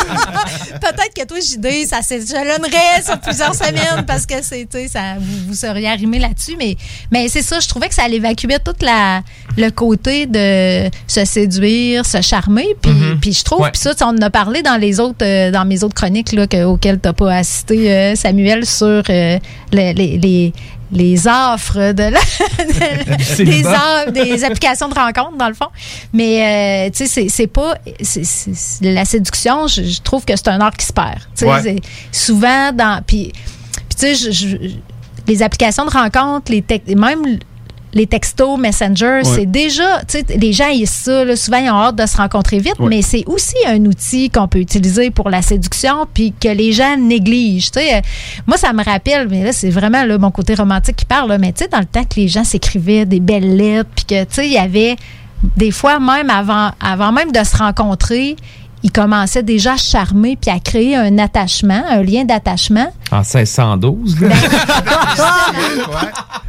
peut-être 0.81 1.13
que 1.15 1.25
toi, 1.25 1.37
JD, 1.39 1.87
ça 1.87 2.01
s'échelonnerait 2.01 3.01
sur 3.05 3.19
plusieurs 3.19 3.53
semaines 3.55 4.05
parce 4.07 4.25
que 4.25 4.35
c'est, 4.41 4.67
ça, 4.87 5.15
vous, 5.19 5.47
vous 5.49 5.53
seriez 5.53 5.87
arrimé 5.89 6.19
là-dessus. 6.19 6.55
Mais, 6.57 6.75
mais 7.11 7.27
c'est 7.29 7.41
ça, 7.41 7.59
je 7.59 7.67
trouvais 7.67 7.87
que 7.89 7.95
ça 7.95 8.07
l'évacuait 8.07 8.59
tout 8.59 8.73
la, 8.81 9.21
le 9.57 9.69
côté 9.69 10.25
de 10.25 10.89
se 11.07 11.25
séduire, 11.25 12.05
se 12.05 12.21
charmer. 12.21 12.67
Puis, 12.81 12.91
Mhm. 12.91 13.19
puis 13.19 13.33
je 13.33 13.43
trouve, 13.43 13.61
Ouais. 13.61 13.71
puis 13.71 13.79
ça, 13.81 13.91
on 14.01 14.05
en 14.07 14.21
a 14.21 14.29
parlé 14.29 14.61
dans 14.61 14.77
les 14.77 14.99
autres, 14.99 15.23
euh, 15.23 15.51
dans 15.51 15.65
mes 15.65 15.83
autres 15.83 15.95
chroniques 15.95 16.31
là, 16.33 16.47
que- 16.47 16.63
auxquelles 16.65 16.99
tu 16.99 17.07
n'as 17.07 17.13
pas 17.13 17.35
assisté, 17.35 17.91
euh, 17.91 18.15
Samuel, 18.15 18.65
sur 18.65 18.85
euh, 19.09 19.39
le- 19.71 19.93
les, 19.93 20.17
les, 20.17 20.53
les 20.91 21.27
offres 21.27 21.91
de 21.93 22.03
la, 22.03 22.19
des, 23.17 23.23
célibat. 23.23 23.71
offres- 24.05 24.11
des 24.11 24.43
applications 24.43 24.89
de 24.89 24.93
rencontres, 24.95 25.37
dans 25.37 25.47
le 25.47 25.53
fond. 25.53 25.67
Mais, 26.13 26.87
euh, 26.87 26.89
tu 26.91 27.05
sais, 27.05 27.07
c'est- 27.07 27.29
pas. 27.47 27.75
c'est- 28.01 28.81
la 28.81 29.05
séduction, 29.05 29.67
je, 29.67 29.83
je 29.83 30.01
trouve 30.01 30.25
que 30.25 30.35
c'est 30.35 30.47
un 30.47 30.59
art 30.61 30.73
qui 30.75 30.85
se 30.85 30.93
perd. 30.93 31.19
Tu 31.35 31.45
sais, 31.45 31.45
Ouais. 31.45 31.75
souvent 32.11 32.71
dans. 32.71 33.01
Puis, 33.05 33.31
tu 33.33 33.97
sais, 33.97 34.15
je- 34.15 34.31
je- 34.31 34.57
les 35.27 35.43
applications 35.43 35.85
de 35.85 35.91
rencontres, 35.91 36.51
les 36.51 36.61
même 36.95 37.37
les 37.93 38.05
textos, 38.07 38.59
Messenger, 38.59 39.21
c'est 39.23 39.45
déjà, 39.45 39.99
tu 40.07 40.19
sais, 40.19 40.25
les 40.37 40.53
gens 40.53 40.67
ils 40.67 40.87
ça, 40.87 41.25
là, 41.25 41.35
souvent 41.35 41.57
ils 41.57 41.69
ont 41.69 41.75
hâte 41.75 41.95
de 41.95 42.05
se 42.05 42.17
rencontrer 42.17 42.59
vite, 42.59 42.79
mais 42.79 43.01
c'est 43.01 43.23
aussi 43.27 43.55
un 43.67 43.83
outil 43.85 44.29
qu'on 44.29 44.47
peut 44.47 44.59
utiliser 44.59 45.09
pour 45.11 45.29
la 45.29 45.41
séduction, 45.41 46.07
puis 46.13 46.33
que 46.39 46.49
les 46.49 46.71
gens 46.71 46.97
négligent. 46.97 47.71
Tu 47.71 47.79
sais, 47.79 48.01
moi 48.45 48.57
ça 48.57 48.73
me 48.73 48.83
rappelle, 48.83 49.27
mais 49.27 49.43
là 49.43 49.53
c'est 49.53 49.69
vraiment 49.69 50.03
là, 50.03 50.17
mon 50.17 50.31
côté 50.31 50.53
romantique 50.53 50.97
qui 50.97 51.05
parle, 51.05 51.29
là, 51.29 51.37
mais 51.37 51.51
tu 51.51 51.63
sais 51.63 51.67
dans 51.67 51.79
le 51.79 51.85
temps 51.85 52.03
que 52.03 52.15
les 52.15 52.27
gens 52.27 52.43
s'écrivaient 52.43 53.05
des 53.05 53.19
belles 53.19 53.55
lettres, 53.55 53.89
puis 53.95 54.05
que 54.05 54.23
tu 54.23 54.33
sais 54.33 54.47
il 54.47 54.53
y 54.53 54.57
avait 54.57 54.95
des 55.55 55.71
fois 55.71 55.99
même 55.99 56.29
avant, 56.29 56.71
avant 56.81 57.11
même 57.11 57.31
de 57.31 57.43
se 57.43 57.57
rencontrer, 57.57 58.35
ils 58.83 58.91
commençaient 58.91 59.43
déjà 59.43 59.73
à 59.73 59.77
charmer 59.77 60.37
puis 60.39 60.51
à 60.51 60.59
créer 60.59 60.95
un 60.95 61.17
attachement, 61.17 61.83
un 61.89 62.01
lien 62.01 62.23
d'attachement. 62.23 62.93
En 63.11 63.21
1612, 63.21 64.21
là. 64.21 64.29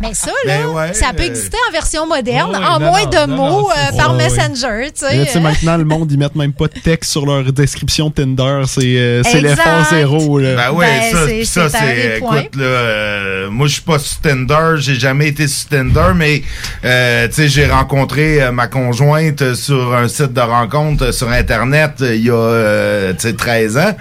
Mais 0.00 0.14
ça, 0.14 0.30
là, 0.46 0.58
Ben 0.62 0.66
ouais, 0.68 0.94
ça 0.94 1.12
peut 1.14 1.22
euh, 1.22 1.26
exister 1.26 1.58
en 1.68 1.72
version 1.72 2.06
moderne, 2.06 2.50
ouais, 2.52 2.56
en 2.56 2.80
non, 2.80 2.86
moins 2.86 3.04
de 3.04 3.26
non, 3.26 3.36
mots 3.36 3.60
non, 3.62 3.68
euh, 3.70 3.96
par. 3.96 4.14
Messenger, 4.14 4.90
tu 4.96 5.04
là, 5.04 5.40
maintenant, 5.40 5.76
le 5.76 5.84
monde, 5.84 6.10
ils 6.10 6.18
mettent 6.18 6.36
même 6.36 6.52
pas 6.52 6.68
de 6.68 6.78
texte 6.80 7.12
sur 7.12 7.26
leur 7.26 7.52
description 7.52 8.10
Tinder. 8.10 8.62
C'est 8.66 8.98
euh, 8.98 9.22
c'est 9.22 9.38
Exact. 9.38 9.56
l'effort 9.56 9.84
zéro. 9.90 10.38
Là. 10.38 10.54
Ben 10.56 10.70
oui, 10.72 10.86
Ben, 10.86 11.44
ça, 11.44 11.68
ça 11.68 11.78
c'est. 11.78 12.18
Écoute, 12.18 12.56
là, 12.56 12.62
euh, 12.64 13.50
moi, 13.50 13.66
je 13.66 13.74
suis 13.74 13.82
pas 13.82 13.98
sur 13.98 14.20
Tinder, 14.20 14.74
j'ai 14.78 14.94
jamais 14.94 15.28
été 15.28 15.46
sur 15.48 15.68
Tinder, 15.68 16.12
mais, 16.14 16.42
euh, 16.84 17.28
tu 17.28 17.34
sais, 17.34 17.48
j'ai 17.48 17.66
rencontré 17.66 18.42
euh, 18.42 18.52
ma 18.52 18.66
conjointe 18.66 19.54
sur 19.54 19.94
un 19.94 20.08
site 20.08 20.32
de 20.32 20.40
rencontre 20.40 21.06
euh, 21.06 21.12
sur 21.12 21.30
Internet 21.30 21.92
euh, 22.00 22.14
il 22.20 22.26
y 22.26 22.30
a, 22.30 22.34
euh, 22.34 23.12
tu 23.12 23.20
sais, 23.28 23.32
13 23.34 23.78
ans. 23.78 23.96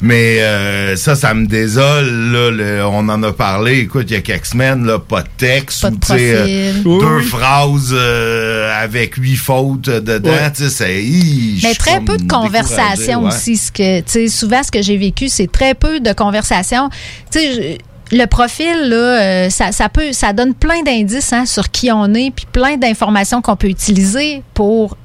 Mais 0.00 0.40
euh, 0.40 0.96
ça, 0.96 1.14
ça 1.14 1.34
me 1.34 1.46
désole, 1.46 2.06
là, 2.32 2.50
le- 2.50 2.84
on 2.84 3.08
en 3.08 3.22
a 3.22 3.32
parlé, 3.32 3.78
écoute, 3.80 4.06
il 4.08 4.14
y 4.14 4.16
a 4.16 4.22
quelques 4.22 4.46
semaines, 4.46 4.84
là, 4.86 4.98
pas 4.98 5.22
de 5.22 5.28
texte, 5.36 5.82
Pas 5.82 5.90
de 5.90 5.96
ou, 5.96 6.12
euh, 6.12 6.72
deux 6.82 7.16
Oui, 7.18 7.22
phrases 7.24 7.90
euh, 7.92 8.72
avec 8.82 9.14
huit 9.16 9.36
fautes 9.36 9.88
euh, 9.88 10.00
dedans, 10.00 10.30
hi, 10.80 11.60
Mais 11.62 11.74
très 11.74 12.00
peu 12.00 12.16
de 12.16 12.26
conversations 12.26 13.22
ouais. 13.22 13.28
aussi. 13.28 13.56
Ce 13.56 13.70
que, 13.72 14.28
souvent, 14.28 14.62
ce 14.62 14.70
que 14.70 14.82
j'ai 14.82 14.96
vécu, 14.96 15.28
c'est 15.28 15.50
très 15.50 15.74
peu 15.74 16.00
de 16.00 16.12
conversations. 16.12 16.88
Sais, 17.30 17.78
le 18.12 18.24
profil, 18.26 18.88
là, 18.88 18.96
euh, 18.96 19.50
ça, 19.50 19.70
ça 19.70 19.88
peut, 19.88 20.12
ça 20.12 20.32
donne 20.32 20.54
plein 20.54 20.82
d'indices 20.82 21.32
hein, 21.32 21.46
sur 21.46 21.70
qui 21.70 21.92
on 21.92 22.12
est, 22.14 22.32
puis 22.34 22.46
plein 22.50 22.76
d'informations 22.76 23.40
qu'on 23.40 23.54
peut 23.56 23.68
utiliser 23.68 24.42
pour 24.54 24.96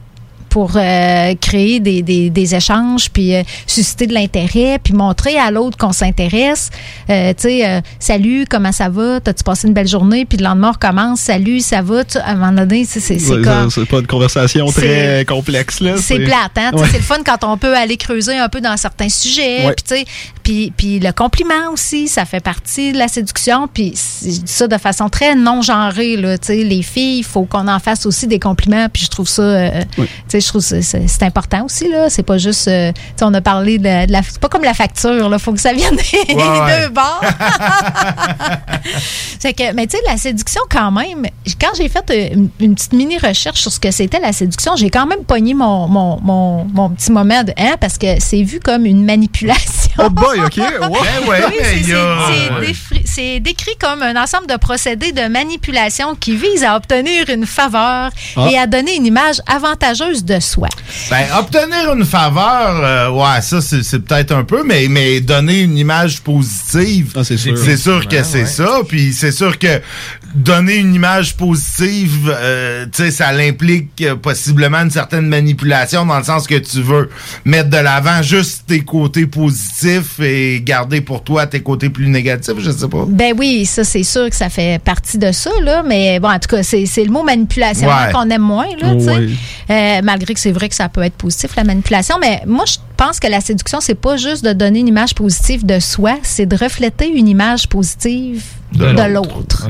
pour 0.56 0.72
euh, 0.78 1.34
créer 1.42 1.82
des, 1.82 2.02
des, 2.02 2.30
des 2.30 2.56
échanges, 2.56 3.10
puis 3.12 3.36
euh, 3.36 3.44
susciter 3.68 4.08
de 4.08 4.14
l'intérêt, 4.14 4.80
puis 4.82 4.94
montrer 4.94 5.38
à 5.38 5.52
l'autre 5.52 5.78
qu'on 5.78 5.92
s'intéresse. 5.92 6.70
Euh, 7.10 7.34
tu 7.34 7.50
sais, 7.50 7.84
salut, 8.00 8.46
comment 8.50 8.72
ça 8.72 8.88
va? 8.88 9.20
T'as-tu 9.20 9.44
passé 9.44 9.68
une 9.68 9.74
belle 9.74 9.90
journée? 9.90 10.24
Puis 10.24 10.38
le 10.38 10.46
lendemain, 10.46 10.70
on 10.70 10.72
recommence. 10.72 11.20
Salut, 11.20 11.60
ça 11.60 11.82
va? 11.82 12.06
Tu- 12.06 12.20
à 12.20 12.30
un 12.30 12.36
moment 12.36 12.54
donné, 12.54 12.86
c'est 12.86 13.02
Ouais, 13.30 13.42
comme... 13.44 13.70
C'est 13.70 13.84
pas 13.84 14.00
une 14.00 14.08
conversation 14.08 14.68
très 14.68 15.26
complexe. 15.28 15.82
là. 15.82 15.98
C'est 15.98 16.20
plate, 16.20 16.58
hein? 16.58 16.72
Ouais. 16.74 16.88
C'est 16.90 17.00
le 17.00 17.04
fun 17.04 17.18
quand 17.26 17.44
on 17.44 17.58
peut 17.58 17.76
aller 17.76 17.98
creuser 17.98 18.38
un 18.38 18.48
peu 18.48 18.62
dans 18.62 18.78
certains 18.78 19.10
sujets. 19.10 19.66
Ouais. 19.66 19.74
Puis, 19.76 19.84
tu 19.86 19.96
sais, 19.96 20.06
puis, 20.42 20.72
puis 20.78 21.00
le 21.02 21.12
compliment 21.12 21.74
aussi, 21.74 22.08
ça 22.08 22.24
fait 22.24 22.40
partie 22.40 22.94
de 22.94 22.98
la 22.98 23.10
séduction. 23.10 23.68
Puis 23.68 23.94
je 24.24 24.30
dis 24.30 24.42
ça 24.46 24.70
de 24.70 24.78
façon 24.78 25.10
très 25.10 25.36
non 25.36 25.62
genrée. 25.62 26.16
Là, 26.16 26.38
tu 26.38 26.48
sais. 26.48 26.64
les 26.64 26.82
filles, 26.82 27.18
il 27.18 27.24
faut 27.26 27.44
qu'on 27.44 27.68
en 27.68 27.80
fasse 27.80 28.06
aussi 28.06 28.26
des 28.26 28.40
compliments. 28.40 28.88
Puis 28.88 29.04
je 29.04 29.10
trouve 29.10 29.28
ça, 29.28 29.70
tu 29.98 30.06
sais, 30.30 30.45
je 30.46 30.50
trouve 30.50 30.68
que 30.70 30.82
c'est- 30.82 31.24
important 31.24 31.66
aussi. 31.66 31.90
là. 31.90 32.10
C'est 32.10 32.24
pas 32.24 32.38
juste, 32.38 32.68
euh, 32.68 32.92
on 33.22 33.34
a 33.34 33.42
parlé 33.42 33.78
de, 33.80 33.84
la- 33.84 34.06
de 34.06 34.12
la, 34.12 34.22
c'est 34.24 34.40
pas 34.40 34.48
comme 34.50 34.64
la 34.64 34.74
facture. 34.74 35.30
Il 35.32 35.40
faut 35.40 35.54
que 35.54 35.60
ça 35.60 35.74
vienne 35.74 35.96
des 35.96 36.34
ouais. 36.34 36.36
deux 36.84 36.90
bords. 36.90 37.22
C'est 39.40 39.54
que, 39.54 39.74
mais 39.74 39.88
tu 39.88 39.98
sais, 39.98 40.04
la 40.08 40.18
séduction, 40.18 40.62
quand 40.70 40.92
même, 40.92 41.26
quand 41.60 41.70
j'ai 41.78 41.90
fait 41.90 42.04
euh, 42.12 42.30
une, 42.34 42.50
une 42.60 42.76
petite 42.76 42.94
mini-recherche 42.94 43.60
sur 43.60 43.72
ce 43.72 43.80
que 43.80 43.92
c'était 43.92 44.20
la 44.20 44.32
séduction, 44.34 44.76
j'ai 44.76 44.90
quand 44.90 45.06
même 45.06 45.24
pogné 45.24 45.54
mon, 45.54 45.88
mon, 45.88 46.20
mon, 46.22 46.66
mon 46.66 46.90
petit 46.90 47.12
moment 47.12 47.44
de 47.44 47.52
hein, 47.58 47.76
parce 47.80 47.98
que 47.98 48.20
c'est 48.20 48.42
vu 48.44 48.60
comme 48.60 48.86
une 48.86 49.04
manipulation. 49.06 49.92
Oh 50.00 50.10
boy, 50.10 50.40
OK. 50.42 50.56
Ben 50.80 50.90
ouais, 51.28 51.42
Oui, 52.60 52.76
c'est 53.06 53.40
décrit 53.40 53.76
comme 53.80 54.02
un 54.02 54.22
ensemble 54.22 54.48
de 54.48 54.56
procédés 54.58 55.12
de 55.12 55.28
manipulation 55.28 56.16
qui 56.16 56.36
visent 56.36 56.64
à 56.64 56.76
obtenir 56.76 57.30
une 57.30 57.46
faveur 57.46 58.10
Ah. 58.36 58.48
et 58.50 58.58
à 58.58 58.68
donner 58.68 58.96
une 58.96 59.06
image 59.06 59.42
avantageuse 59.48 60.24
de 60.26 60.35
soi. 60.40 60.70
Ben, 61.10 61.26
obtenir 61.40 61.94
une 61.94 62.06
faveur, 62.06 62.82
euh, 62.84 63.10
ouais, 63.12 63.42
ça, 63.42 63.62
c'est 63.62 63.84
c'est 63.84 64.00
peut-être 64.00 64.32
un 64.32 64.44
peu, 64.44 64.64
mais, 64.64 64.88
mais 64.90 65.22
donner 65.22 65.62
une 65.62 65.78
image 65.78 66.22
positive, 66.22 67.14
c'est 67.24 67.38
sûr. 67.38 67.58
sûr 67.78 68.08
que 68.08 68.16
Ouais, 68.16 68.24
c'est 68.24 68.40
ouais. 68.42 68.46
ça. 68.46 68.80
Puis 68.88 69.14
c'est 69.14 69.32
sûr 69.32 69.58
que 69.60 69.82
donner 70.36 70.76
une 70.76 70.94
image 70.94 71.38
positive, 71.38 72.30
euh, 72.30 72.86
tu 72.92 73.04
sais, 73.04 73.12
ça 73.12 73.32
l'implique 73.32 74.02
euh, 74.02 74.16
possiblement 74.16 74.80
une 74.80 74.92
certaine 74.92 75.28
manipulation 75.28 76.06
dans 76.06 76.18
le 76.18 76.24
sens 76.24 76.46
que 76.46 76.56
tu 76.56 76.82
veux 76.82 77.10
mettre 77.46 77.70
de 77.70 77.78
l'avant 77.78 78.22
juste 78.22 78.66
tes 78.68 78.82
côtés 78.82 79.26
positifs 79.26 80.20
et 80.20 80.62
garder 80.62 81.02
pour 81.02 81.24
toi 81.24 81.48
tes 81.48 81.62
côtés 81.62 81.90
plus 81.90 82.10
négatifs, 82.10 82.56
je 82.60 82.72
sais 82.72 82.88
pas. 82.88 83.06
Ben 83.08 83.34
oui, 83.38 83.66
ça 83.66 83.84
c'est 83.84 84.04
sûr 84.04 84.30
que 84.30 84.36
ça 84.36 84.50
fait 84.50 84.82
partie 84.84 85.18
de 85.18 85.32
ça, 85.32 85.52
là. 85.64 85.84
Mais 85.84 86.20
bon, 86.20 86.30
en 86.30 86.40
tout 86.40 86.50
cas, 86.50 86.64
c'est 86.64 86.86
c'est 86.86 87.06
le 87.06 87.12
mot 87.12 87.24
manipulation 87.24 87.88
Ouais. 87.88 88.12
qu'on 88.12 88.30
aime 88.30 88.42
moins, 88.42 88.68
là, 88.82 88.94
tu 88.96 89.02
sais. 89.06 89.12
Ouais. 89.12 89.30
Euh, 89.70 90.02
malgré 90.04 90.34
que 90.34 90.40
c'est 90.40 90.52
vrai 90.52 90.68
que 90.70 90.76
ça 90.76 90.90
peut 90.90 91.02
être 91.04 91.16
positif, 91.16 91.56
la 91.56 91.64
manipulation. 91.64 92.18
Mais 92.20 92.42
moi, 92.46 92.66
je 92.68 92.76
pense 92.96 93.20
que 93.20 93.28
la 93.28 93.42
séduction, 93.42 93.80
c'est 93.82 93.96
pas 93.96 94.18
juste 94.18 94.44
de 94.44 94.54
donner 94.54 94.80
une 94.80 94.88
image 94.88 95.16
positive 95.16 95.66
de 95.66 95.80
soi, 95.80 96.18
c'est 96.24 96.46
de 96.46 96.56
refléter 96.56 97.08
une 97.08 97.28
image 97.28 97.68
positive 97.68 98.44
de, 98.74 99.14
l'autre. 99.14 99.70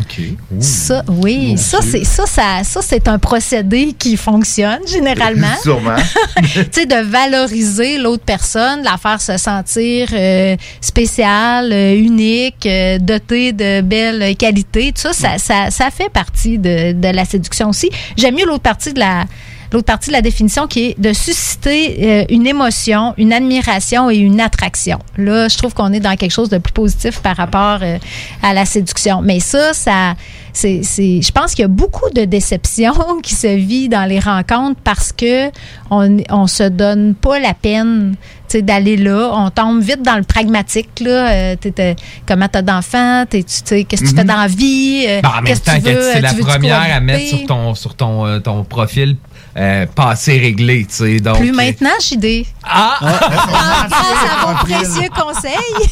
Ça, 0.60 1.04
oui, 1.08 1.58
ça 1.58 1.80
c'est 1.82 2.04
ça, 2.04 2.26
ça, 2.26 2.64
ça 2.64 2.82
c'est 2.82 3.08
un 3.08 3.20
procédé 3.20 3.94
qui 3.98 4.18
fonctionne 4.18 4.80
généralement. 4.88 5.56
Sûrement. 5.62 5.96
tu 6.38 6.66
sais, 6.72 6.86
de 6.86 7.04
valoriser 7.04 7.98
l'autre 7.98 8.24
personne, 8.26 8.80
de 8.80 8.86
la 8.86 8.98
faire 8.98 9.22
se 9.22 9.38
sentir 9.38 10.08
euh, 10.14 10.56
spéciale, 10.82 11.72
euh, 11.72 11.96
unique, 11.96 12.66
euh, 12.66 12.98
dotée 12.98 13.54
de 13.54 13.82
belles 13.82 14.36
qualités. 14.38 14.92
Tout 14.92 15.02
ça, 15.02 15.14
ça, 15.14 15.38
ça, 15.38 15.72
ça 15.72 15.92
fait 15.92 16.10
partie 16.10 16.58
de, 16.58 16.94
de 16.94 17.08
la 17.10 17.26
séduction 17.26 17.70
aussi. 17.70 17.90
J'aime 18.18 18.36
mieux 18.36 18.46
l'autre 18.46 18.64
partie 18.64 18.94
de 18.94 19.00
la 19.00 19.26
l'autre 19.72 19.86
partie 19.86 20.10
de 20.10 20.14
la 20.14 20.22
définition 20.22 20.68
qui 20.68 20.86
est 20.90 21.00
de 21.00 21.14
susciter 21.14 21.98
euh, 22.02 22.26
une 22.30 22.48
émotion, 22.48 23.14
une 23.18 23.34
admiration 23.34 24.10
et 24.10 24.16
une 24.18 24.40
attraction. 24.40 25.00
Là, 25.18 25.48
je 25.48 25.58
trouve 25.58 25.74
qu'on 25.74 25.92
est 25.94 26.00
dans 26.00 26.16
quelque 26.16 26.32
chose 26.32 26.50
de 26.50 26.58
plus 26.58 26.74
positif 26.74 27.20
par 27.20 27.38
rapport 27.38 27.80
euh, 27.82 27.98
à 28.44 28.54
la 28.54 28.66
séduction. 28.66 29.22
Mais 29.22 29.40
ça, 29.40 29.74
ça, 29.74 30.14
c'est, 30.54 30.82
c'est, 30.84 31.22
je 31.22 31.32
pense 31.32 31.52
qu'il 31.54 31.64
y 31.64 31.66
a 31.66 31.70
beaucoup 31.70 32.10
de 32.12 32.26
déceptions 32.26 32.94
qui 33.24 33.36
se 33.36 33.48
vit 33.56 33.90
dans 33.90 34.06
les 34.08 34.20
rencontres 34.20 34.80
parce 34.84 35.12
que 35.12 35.50
on, 35.90 36.18
on 36.30 36.48
se 36.48 36.64
donne 36.64 37.16
pas 37.16 37.40
la 37.40 37.54
peine 37.54 38.16
tu 38.48 38.62
d'aller 38.62 38.96
là. 38.96 39.32
On 39.34 39.50
tombe 39.50 39.82
vite 39.82 40.04
dans 40.04 40.18
le 40.18 40.24
pragmatique. 40.24 41.00
Là. 41.00 41.32
Euh, 41.32 41.56
t'es- 41.60 41.72
t'es- 41.72 41.96
comment 42.28 42.48
t'as 42.48 42.62
d'enfants? 42.62 43.26
Tu 43.30 43.44
Qu'est-ce 43.44 43.64
que 44.04 44.10
tu 44.10 44.16
fais 44.16 44.24
dans 44.24 44.36
la 44.38 44.48
vie? 44.48 45.04
Euh, 45.10 45.20
Ben, 45.22 45.30
en 45.30 45.36
même 45.38 45.46
qu'est-ce 45.46 45.62
que 45.62 45.72
tu 45.72 45.82
que 45.82 45.90
veux? 45.90 46.02
c'est 46.12 46.18
Euh, 46.18 46.22
la 46.22 46.30
tu 46.30 46.36
veux-tu 46.36 46.48
première 46.48 46.96
à 46.96 47.00
mettre 47.00 47.28
sur 47.28 47.46
ton, 47.48 47.74
sur 47.74 47.96
ton, 47.96 48.26
euh, 48.28 48.40
ton 48.40 48.64
profil 48.64 49.18
euh, 49.58 49.86
passé 49.86 50.38
réglé, 50.38 50.86
tu 50.86 50.96
sais. 50.96 51.20
Donc, 51.20 51.38
Plus 51.38 51.52
maintenant, 51.52 51.98
JD. 52.00 52.46
Ah! 52.64 52.98
En 53.02 53.88
grâce 53.88 53.94
à 53.94 54.46
vos 54.46 54.54
précieux 54.66 55.10
conseils. 55.16 55.90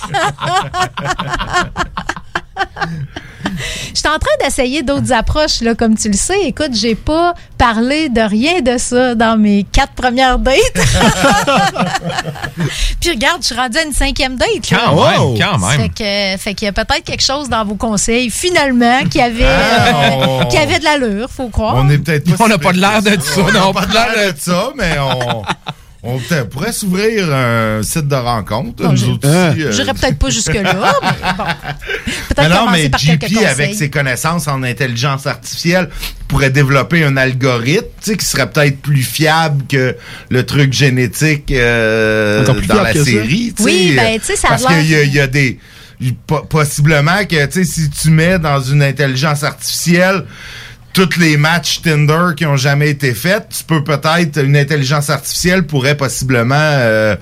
Je 3.93 3.99
suis 3.99 4.07
en 4.07 4.17
train 4.17 4.31
d'essayer 4.43 4.81
d'autres 4.81 5.11
approches, 5.13 5.61
là, 5.61 5.75
comme 5.75 5.95
tu 5.95 6.07
le 6.09 6.17
sais. 6.17 6.41
Écoute, 6.45 6.71
j'ai 6.73 6.95
pas 6.95 7.33
parlé 7.57 8.09
de 8.09 8.21
rien 8.21 8.61
de 8.61 8.77
ça 8.79 9.13
dans 9.15 9.37
mes 9.37 9.63
quatre 9.71 9.93
premières 9.93 10.39
dates. 10.39 10.55
Puis 12.99 13.11
regarde, 13.11 13.41
je 13.41 13.47
suis 13.47 13.55
rendue 13.55 13.77
à 13.77 13.83
une 13.83 13.93
cinquième 13.93 14.37
date. 14.37 14.71
là. 14.71 14.79
Quand 14.85 14.95
même, 14.95 15.37
quand 15.39 15.57
même. 15.59 15.79
Fait 15.81 15.89
que- 15.89 16.41
fait 16.41 16.53
qu'il 16.55 16.65
y 16.65 16.69
a 16.69 16.73
peut-être 16.73 17.03
quelque 17.03 17.23
chose 17.23 17.47
dans 17.49 17.63
vos 17.63 17.75
conseils, 17.75 18.29
finalement, 18.29 19.03
qui 19.09 19.21
avait, 19.21 19.45
Ah, 19.45 20.13
euh, 20.13 20.43
qui 20.45 20.57
avait 20.57 20.79
de 20.79 20.83
l'allure, 20.85 21.29
faut 21.29 21.49
croire. 21.49 21.75
On 21.77 21.89
est 21.89 21.97
peut-être 21.99 22.35
pas 22.35 22.43
On 22.45 22.47
n'a 22.47 22.55
si 22.55 22.59
pas 22.61 22.73
de 22.73 22.79
l'air 22.79 23.01
de 23.03 23.21
ça, 23.21 23.41
On 23.41 23.51
n'a 23.51 23.59
non, 23.59 23.73
pas 23.73 23.85
de 23.85 23.93
l'air 23.93 24.33
de 24.33 24.39
ça, 24.39 24.71
mais 24.75 24.95
on, 24.99 25.43
on 26.03 26.19
pourrait 26.51 26.73
s'ouvrir 26.73 27.33
un 27.33 27.81
site 27.81 28.07
de 28.09 28.15
rencontre. 28.15 28.83
Bon, 28.83 29.19
euh. 29.23 29.71
J'irais 29.71 29.93
peut-être 29.93 30.19
pas 30.19 30.29
jusque-là, 30.29 30.73
mais 31.01 31.33
bon. 31.37 31.43
Mais 32.05 32.13
Peut-être 32.35 32.49
non, 32.49 32.69
mais 32.71 32.89
par 32.89 32.99
JP, 32.99 33.23
avec 33.47 33.73
ses 33.75 33.89
connaissances 33.89 34.47
en 34.49 34.63
intelligence 34.63 35.25
artificielle, 35.27 35.89
pourrait 36.27 36.49
développer 36.49 37.03
un 37.05 37.15
algorithme 37.15 37.87
tu 38.01 38.11
sais, 38.11 38.17
qui 38.17 38.25
serait 38.25 38.49
peut-être 38.49 38.81
plus 38.81 39.03
fiable 39.03 39.63
que 39.67 39.95
le 40.29 40.45
truc 40.45 40.73
génétique 40.73 41.51
euh, 41.51 42.45
dans 42.45 42.81
la 42.81 42.93
ça. 42.93 43.03
série. 43.05 43.53
tu 43.55 43.63
Oui, 43.63 43.93
ben, 43.95 44.19
tu 44.19 44.25
sais, 44.25 44.35
ça 44.35 44.49
Parce 44.49 44.65
qu'il 44.65 44.85
y, 44.85 45.09
y 45.09 45.19
a 45.19 45.27
des... 45.27 45.57
po- 46.27 46.41
Possiblement 46.41 47.23
que, 47.29 47.45
tu 47.45 47.51
sais, 47.51 47.63
si 47.63 47.89
tu 47.89 48.09
mets 48.09 48.39
dans 48.39 48.59
une 48.61 48.83
intelligence 48.83 49.43
artificielle 49.43 50.25
tous 50.93 51.17
les 51.19 51.37
matchs 51.37 51.81
Tinder 51.81 52.35
qui 52.37 52.45
ont 52.45 52.55
jamais 52.55 52.89
été 52.89 53.13
faits, 53.13 53.47
tu 53.57 53.63
peux 53.63 53.83
peut-être 53.83 54.41
une 54.43 54.55
intelligence 54.55 55.09
artificielle 55.09 55.63
pourrait 55.65 55.97
possiblement 55.97 56.53
euh, 56.55 57.15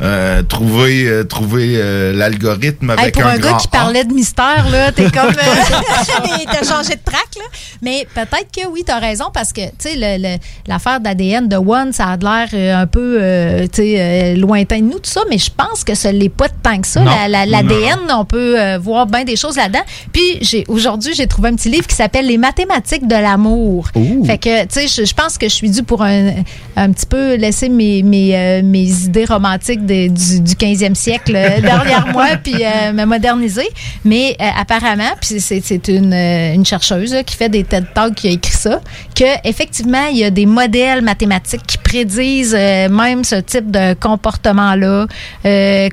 euh, 0.00 0.42
trouver 0.42 1.06
euh, 1.06 1.24
trouver 1.24 1.74
euh, 1.76 2.12
l'algorithme 2.14 2.90
Hey, 2.92 2.98
avec 3.00 3.14
pour 3.14 3.26
un, 3.26 3.30
un, 3.34 3.38
gars 3.38 3.52
qui 3.60 3.66
A. 3.68 3.70
parlait 3.70 4.04
de 4.04 4.12
mystère, 4.14 4.66
là, 4.70 4.92
t'es 4.92 5.04
comme. 5.10 5.28
euh, 5.28 6.44
t'as 6.50 6.64
changé 6.66 6.94
de 6.96 7.00
track, 7.04 7.28
là. 7.36 7.44
Mais 7.82 8.06
peut-être 8.14 8.48
que 8.56 8.66
oui, 8.68 8.82
t'as 8.84 8.98
raison, 8.98 9.26
parce 9.32 9.52
que, 9.52 9.60
tu 9.66 9.70
sais, 9.78 9.94
le- 9.96 10.22
le- 10.22 10.38
l'affaire 10.66 11.00
d'ADN 11.00 11.48
de 11.48 11.56
One, 11.56 11.92
ça 11.92 12.06
a 12.06 12.16
l'air 12.16 12.48
euh, 12.54 12.82
un 12.82 12.86
peu, 12.86 13.18
euh, 13.20 13.62
tu 13.72 13.82
sais, 13.82 13.96
euh, 14.00 14.34
lointain 14.36 14.78
de 14.78 14.84
nous, 14.84 14.98
tout 14.98 15.10
ça, 15.10 15.20
mais 15.28 15.38
je 15.38 15.50
pense 15.54 15.84
que 15.84 15.94
ce 15.94 16.08
l'est 16.08 16.28
pas 16.28 16.48
tant 16.48 16.80
que 16.80 16.86
ça. 16.86 17.00
Non. 17.00 17.10
La- 17.10 17.28
la- 17.28 17.46
L'ADN, 17.46 17.98
on 18.10 18.24
peut 18.24 18.58
euh, 18.60 18.78
voir 18.78 19.06
bien 19.06 19.24
des 19.24 19.36
choses 19.36 19.56
là-dedans. 19.56 19.82
Puis, 20.12 20.38
j'ai 20.42 20.64
aujourd'hui, 20.68 21.14
j'ai 21.14 21.26
trouvé 21.26 21.48
un 21.50 21.54
petit 21.56 21.68
livre 21.70 21.86
qui 21.86 21.94
s'appelle 21.96 22.26
Les 22.26 22.38
mathématiques 22.38 23.06
de 23.06 23.14
l'amour. 23.20 23.88
Fait 24.24 24.38
que, 24.38 24.62
tu 24.66 24.86
sais, 24.88 25.04
je, 25.06 25.14
pense 25.14 25.38
que 25.38 25.48
je 25.48 25.54
suis 25.54 25.70
due 25.70 25.82
pour 25.82 26.02
un, 26.02 26.30
un 26.76 26.92
petit 26.92 27.06
peu 27.06 27.34
laisser 27.36 27.68
mes, 27.68 28.02
mes, 28.02 28.36
euh, 28.36 28.62
mes 28.62 28.88
idées 29.04 29.24
romantiques 29.24 29.84
de- 29.86 30.08
du, 30.08 30.40
du 30.40 30.54
15e 30.54 30.94
siècle 30.94 31.34
euh, 31.36 31.60
derrière 31.60 32.06
moi, 32.12 32.26
puis 32.42 32.54
euh, 32.64 32.92
me 32.92 33.04
moderniser. 33.04 33.68
Mais 34.04 34.36
euh, 34.40 34.44
apparemment, 34.58 35.10
puis 35.20 35.40
c'est 35.40 35.88
une, 35.88 36.12
une 36.14 36.64
chercheuse 36.64 37.12
là, 37.14 37.22
qui 37.22 37.34
fait 37.36 37.48
des 37.48 37.64
TED 37.64 37.86
Talks 37.94 38.14
qui 38.14 38.28
a 38.28 38.30
écrit 38.30 38.52
ça, 38.52 38.80
que 39.14 39.24
effectivement, 39.44 40.06
il 40.10 40.18
y 40.18 40.24
a 40.24 40.30
des 40.30 40.46
modèles 40.46 41.02
mathématiques 41.02 41.66
qui 41.66 41.78
prédisent 41.78 42.54
même 42.54 43.24
ce 43.24 43.36
type 43.36 43.70
de 43.70 43.94
comportement-là. 43.94 45.06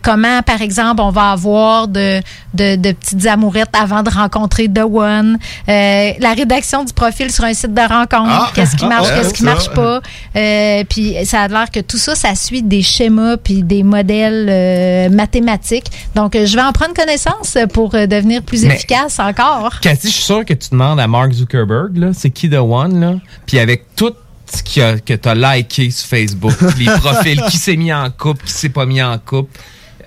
Comment, 0.03 0.41
par 0.41 0.61
exemple, 0.61 1.01
on 1.01 1.09
va 1.11 1.31
avoir 1.31 1.87
de, 1.87 2.19
de, 2.53 2.75
de 2.75 2.91
petites 2.91 3.25
amourettes 3.25 3.73
avant 3.79 4.03
de 4.03 4.09
rencontrer 4.09 4.67
The 4.67 4.83
One. 4.83 5.37
La 5.67 6.33
rédaction 6.35 6.83
du 6.83 6.93
profil 6.93 7.14
sur 7.31 7.43
un 7.43 7.53
site 7.53 7.73
de 7.73 7.81
rencontre. 7.81 8.29
Ah! 8.29 8.51
qu'est-ce 8.53 8.75
qui 8.75 8.85
marche, 8.85 9.07
Ah, 9.11 9.17
qu'est-ce 9.17 9.33
qui 9.33 9.39
ça. 9.43 9.45
marche 9.45 9.69
pas. 9.69 10.01
Euh, 10.35 10.83
puis 10.89 11.15
ça 11.25 11.41
a 11.41 11.47
l'air 11.47 11.71
que 11.71 11.79
tout 11.79 11.97
ça, 11.97 12.15
ça 12.15 12.35
suit 12.35 12.61
des 12.63 12.81
schémas 12.81 13.37
puis 13.37 13.63
des 13.63 13.83
modèles 13.83 14.47
euh, 14.49 15.09
mathématiques. 15.09 15.85
Donc, 16.15 16.35
euh, 16.35 16.45
je 16.45 16.55
vais 16.55 16.61
en 16.61 16.71
prendre 16.71 16.93
connaissance 16.93 17.57
pour 17.73 17.91
devenir 17.91 18.41
plus 18.43 18.63
Mais- 18.65 18.75
efficace 18.75 19.19
encore. 19.19 19.79
Cathy, 19.81 20.07
je 20.09 20.13
suis 20.13 20.23
sûr 20.23 20.45
que 20.45 20.53
tu 20.53 20.69
demandes 20.71 20.99
à 20.99 21.07
Mark 21.07 21.31
Zuckerberg, 21.33 21.97
là, 21.97 22.09
c'est 22.13 22.29
qui 22.29 22.49
The 22.49 22.55
One, 22.55 22.99
là? 22.99 23.15
Puis 23.45 23.59
avec 23.59 23.95
tout 23.95 24.13
ce 24.53 24.61
qu'il 24.63 24.81
y 24.81 24.85
a- 24.85 24.99
que 24.99 25.13
tu 25.13 25.29
as 25.29 25.35
liké 25.35 25.89
sur 25.91 26.07
Facebook, 26.07 26.53
les 26.77 26.85
profils, 26.85 27.41
qui 27.49 27.57
s'est 27.57 27.75
mis 27.75 27.91
en 27.93 28.09
couple, 28.11 28.45
qui 28.45 28.53
s'est 28.53 28.69
pas 28.69 28.85
mis 28.85 29.01
en 29.01 29.17
couple, 29.17 29.57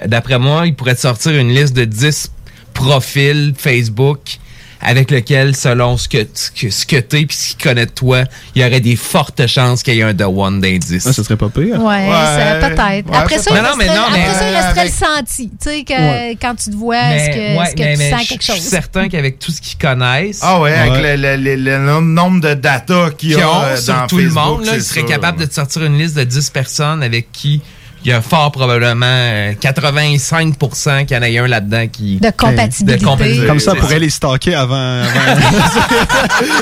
d'après 0.06 0.38
moi, 0.38 0.66
il 0.66 0.74
pourrait 0.74 0.94
te 0.94 1.00
sortir 1.00 1.32
une 1.32 1.48
liste 1.52 1.74
de 1.74 1.84
10 1.84 2.30
profils 2.74 3.54
Facebook 3.56 4.38
avec 4.80 5.10
lequel, 5.10 5.56
selon 5.56 5.96
ce 5.96 6.08
que, 6.08 6.26
ce 6.34 6.50
que, 6.50 6.70
ce 6.70 6.86
que 6.86 6.96
t'es 6.96 7.26
puis 7.26 7.36
ce 7.36 7.48
qu'il 7.54 7.62
connaît 7.62 7.86
de 7.86 7.90
toi, 7.90 8.24
il 8.54 8.62
y 8.62 8.64
aurait 8.64 8.80
des 8.80 8.94
fortes 8.96 9.46
chances 9.48 9.82
qu'il 9.82 9.94
y 9.94 10.00
ait 10.00 10.02
un 10.04 10.14
The 10.14 10.22
One 10.22 10.60
d'indice. 10.60 11.04
Ah, 11.06 11.12
ça 11.12 11.24
serait 11.24 11.36
pas 11.36 11.48
pire. 11.48 11.82
Ouais, 11.82 12.08
ça, 12.08 12.56
peut-être. 12.68 13.12
après 13.12 13.38
ça, 13.38 13.50
il 13.50 13.56
Non, 13.56 13.62
non, 13.70 13.76
mais 13.76 13.84
resterait, 13.88 13.96
non, 14.00 14.06
mais- 14.12 14.22
après 14.22 14.34
ça, 14.34 14.48
il 14.50 14.54
resterait 14.56 14.80
avec- 14.80 14.92
le 14.92 15.06
senti. 15.16 15.48
Tu 15.50 15.56
sais, 15.68 15.84
que 15.84 15.92
Ouais. 15.92 16.38
quand 16.40 16.54
tu 16.54 16.70
te 16.70 16.76
vois, 16.76 16.96
est-ce 16.96 17.30
que, 17.30 17.34
ouais, 17.58 17.64
est-ce 17.66 17.74
que 17.74 17.80
mais- 17.82 17.92
tu 17.94 17.98
mais 17.98 18.10
sens 18.10 18.22
je 18.22 18.28
quelque 18.28 18.42
suis 18.44 18.52
chose? 18.54 18.62
certain 18.62 19.08
qu'avec 19.08 19.38
tout 19.38 19.50
ce 19.50 19.60
qu'ils 19.60 19.78
connaissent. 19.78 20.40
Ah 20.42 20.60
ouais, 20.60 20.72
avec 20.72 21.02
le, 21.02 21.16
le- 21.16 21.36
le- 21.42 21.56
le 21.56 21.78
nom- 21.78 22.00
nombre 22.00 22.40
de 22.40 22.54
data 22.54 23.10
qu'il 23.16 23.32
y 23.32 23.34
qui 23.34 23.40
a 23.40 23.50
ont 23.50 23.62
euh, 23.64 23.76
sur 23.76 23.94
dans 23.94 24.06
tout 24.06 24.18
le 24.18 24.30
monde, 24.30 24.64
là, 24.64 24.72
ils 24.76 24.82
seraient 24.82 25.04
capables 25.04 25.40
de 25.40 25.44
te 25.46 25.54
sortir 25.54 25.82
une 25.84 25.98
liste 25.98 26.16
de 26.16 26.24
10 26.24 26.50
personnes 26.50 27.02
avec 27.02 27.32
qui 27.32 27.62
il 28.04 28.10
y 28.10 28.12
a 28.12 28.20
fort 28.22 28.52
probablement 28.52 29.06
euh, 29.06 29.52
85% 29.54 31.06
qu'il 31.06 31.16
y 31.16 31.20
en 31.20 31.22
ait 31.22 31.38
un 31.38 31.46
là-dedans 31.46 31.86
qui... 31.90 32.16
De 32.16 32.30
compatibilité. 32.30 32.98
de 33.00 33.04
compatibilité. 33.04 33.46
Comme 33.46 33.58
ça, 33.60 33.72
on 33.74 33.80
pourrait 33.80 33.98
les 33.98 34.10
stocker 34.10 34.54
avant. 34.54 34.74
avant- 35.02 35.40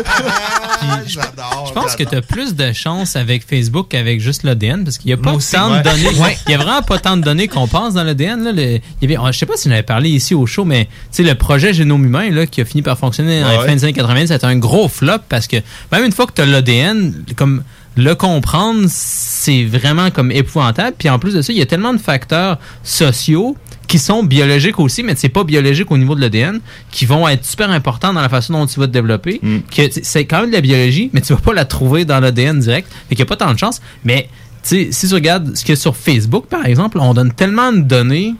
Je 1.07 1.73
pense 1.73 1.97
que 1.97 2.05
tu 2.05 2.15
as 2.17 2.23
plus 2.23 2.55
de 2.55 2.73
chance 2.73 3.17
avec 3.17 3.47
Facebook 3.49 3.87
qu'avec 3.91 4.21
juste 4.21 4.43
l'ADN 4.43 4.85
parce 4.85 4.99
qu'il 4.99 5.09
n'y 5.09 5.13
a 5.15 5.17
pas 5.17 5.33
aussi, 5.33 5.53
tant 5.55 5.73
ouais. 5.73 5.79
de 5.83 5.85
données. 5.85 6.19
Ouais. 6.19 6.37
Il 6.47 6.53
y 6.53 6.55
a 6.55 6.59
vraiment 6.59 6.83
pas 6.83 6.99
tant 6.99 7.17
de 7.17 7.23
données 7.23 7.49
qu'on 7.49 7.67
pense 7.69 7.95
dans 7.95 8.05
l'ADN. 8.05 8.43
Là. 8.45 8.53
Le- 8.53 8.81
il 9.03 9.15
avait- 9.17 9.33
je 9.33 9.39
sais 9.39 9.47
pas 9.47 9.57
si 9.57 9.69
j'en 9.69 9.73
avais 9.75 9.83
parlé 9.83 10.11
ici 10.11 10.35
au 10.35 10.47
show, 10.47 10.65
mais 10.65 10.85
tu 10.87 10.91
sais, 11.13 11.23
le 11.23 11.35
projet 11.35 11.73
Génome 11.73 12.05
Humain 12.05 12.31
là, 12.31 12.47
qui 12.47 12.61
a 12.61 12.65
fini 12.65 12.83
par 12.83 12.99
fonctionner 12.99 13.43
Ouais. 13.45 13.51
les 13.59 13.67
fins 13.67 13.75
des 13.75 13.85
années 13.85 13.93
80, 13.93 14.27
c'était 14.29 14.45
un 14.45 14.57
gros 14.57 14.89
flop 14.89 15.19
parce 15.29 15.47
que 15.47 15.57
même 15.93 16.05
une 16.05 16.13
fois 16.13 16.27
que 16.27 16.33
tu 16.33 16.43
as 16.43 16.47
l'ADN, 16.47 17.25
comme 17.37 17.63
le 17.97 18.15
comprendre, 18.15 18.85
c'est 18.89 19.65
vraiment 19.65 20.11
comme 20.11 20.31
épouvantable. 20.31 20.95
Puis 20.99 21.09
en 21.09 21.19
plus 21.19 21.35
de 21.35 21.43
ça, 21.43 21.53
il 21.53 21.59
y 21.59 21.63
a 21.63 21.67
tellement 21.67 21.93
de 21.95 21.99
facteurs 21.99 22.59
sociaux 22.83 23.57
qui 23.89 23.99
sont 23.99 24.23
biologiques 24.25 24.79
aussi, 24.81 25.03
mais 25.03 25.15
c'est 25.17 25.29
pas 25.29 25.45
biologique 25.45 25.91
au 25.93 25.97
niveau 25.97 26.15
de 26.15 26.21
l'ADN, 26.21 26.61
qui 26.91 27.07
vont 27.07 27.27
être 27.29 27.45
super 27.45 27.71
importants 27.71 28.13
dans 28.13 28.21
la 28.21 28.29
façon 28.29 28.53
dont 28.55 28.67
tu 28.67 28.81
vas 28.81 28.87
te 28.87 28.93
développer. 28.93 29.41
Que 29.71 29.87
t- 29.89 30.01
c'est 30.03 30.25
quand 30.25 30.41
même 30.41 30.51
de 30.51 30.55
la 30.57 30.61
biologie, 30.61 31.09
mais 31.13 31.21
tu 31.21 31.33
vas 31.33 31.39
pas 31.39 31.55
la 31.55 31.65
trouver 31.65 32.05
dans 32.05 32.19
l'ADN 32.21 32.59
direct. 32.59 32.89
Fait 33.09 33.15
qu'il 33.15 33.21
y 33.21 33.23
a 33.23 33.27
pas 33.27 33.37
tant 33.37 33.53
de 33.53 33.59
chance. 33.59 33.81
Mais 34.05 34.29
si 34.63 34.91
tu 34.91 35.15
regardes 35.15 35.57
ce 35.57 35.63
qu'il 35.65 35.71
y 35.75 35.79
a 35.79 35.81
sur 35.81 35.97
Facebook, 35.97 36.47
par 36.47 36.67
exemple, 36.67 36.99
on 37.01 37.15
donne 37.15 37.33
tellement 37.33 37.73
de 37.73 37.79
données 37.81 38.35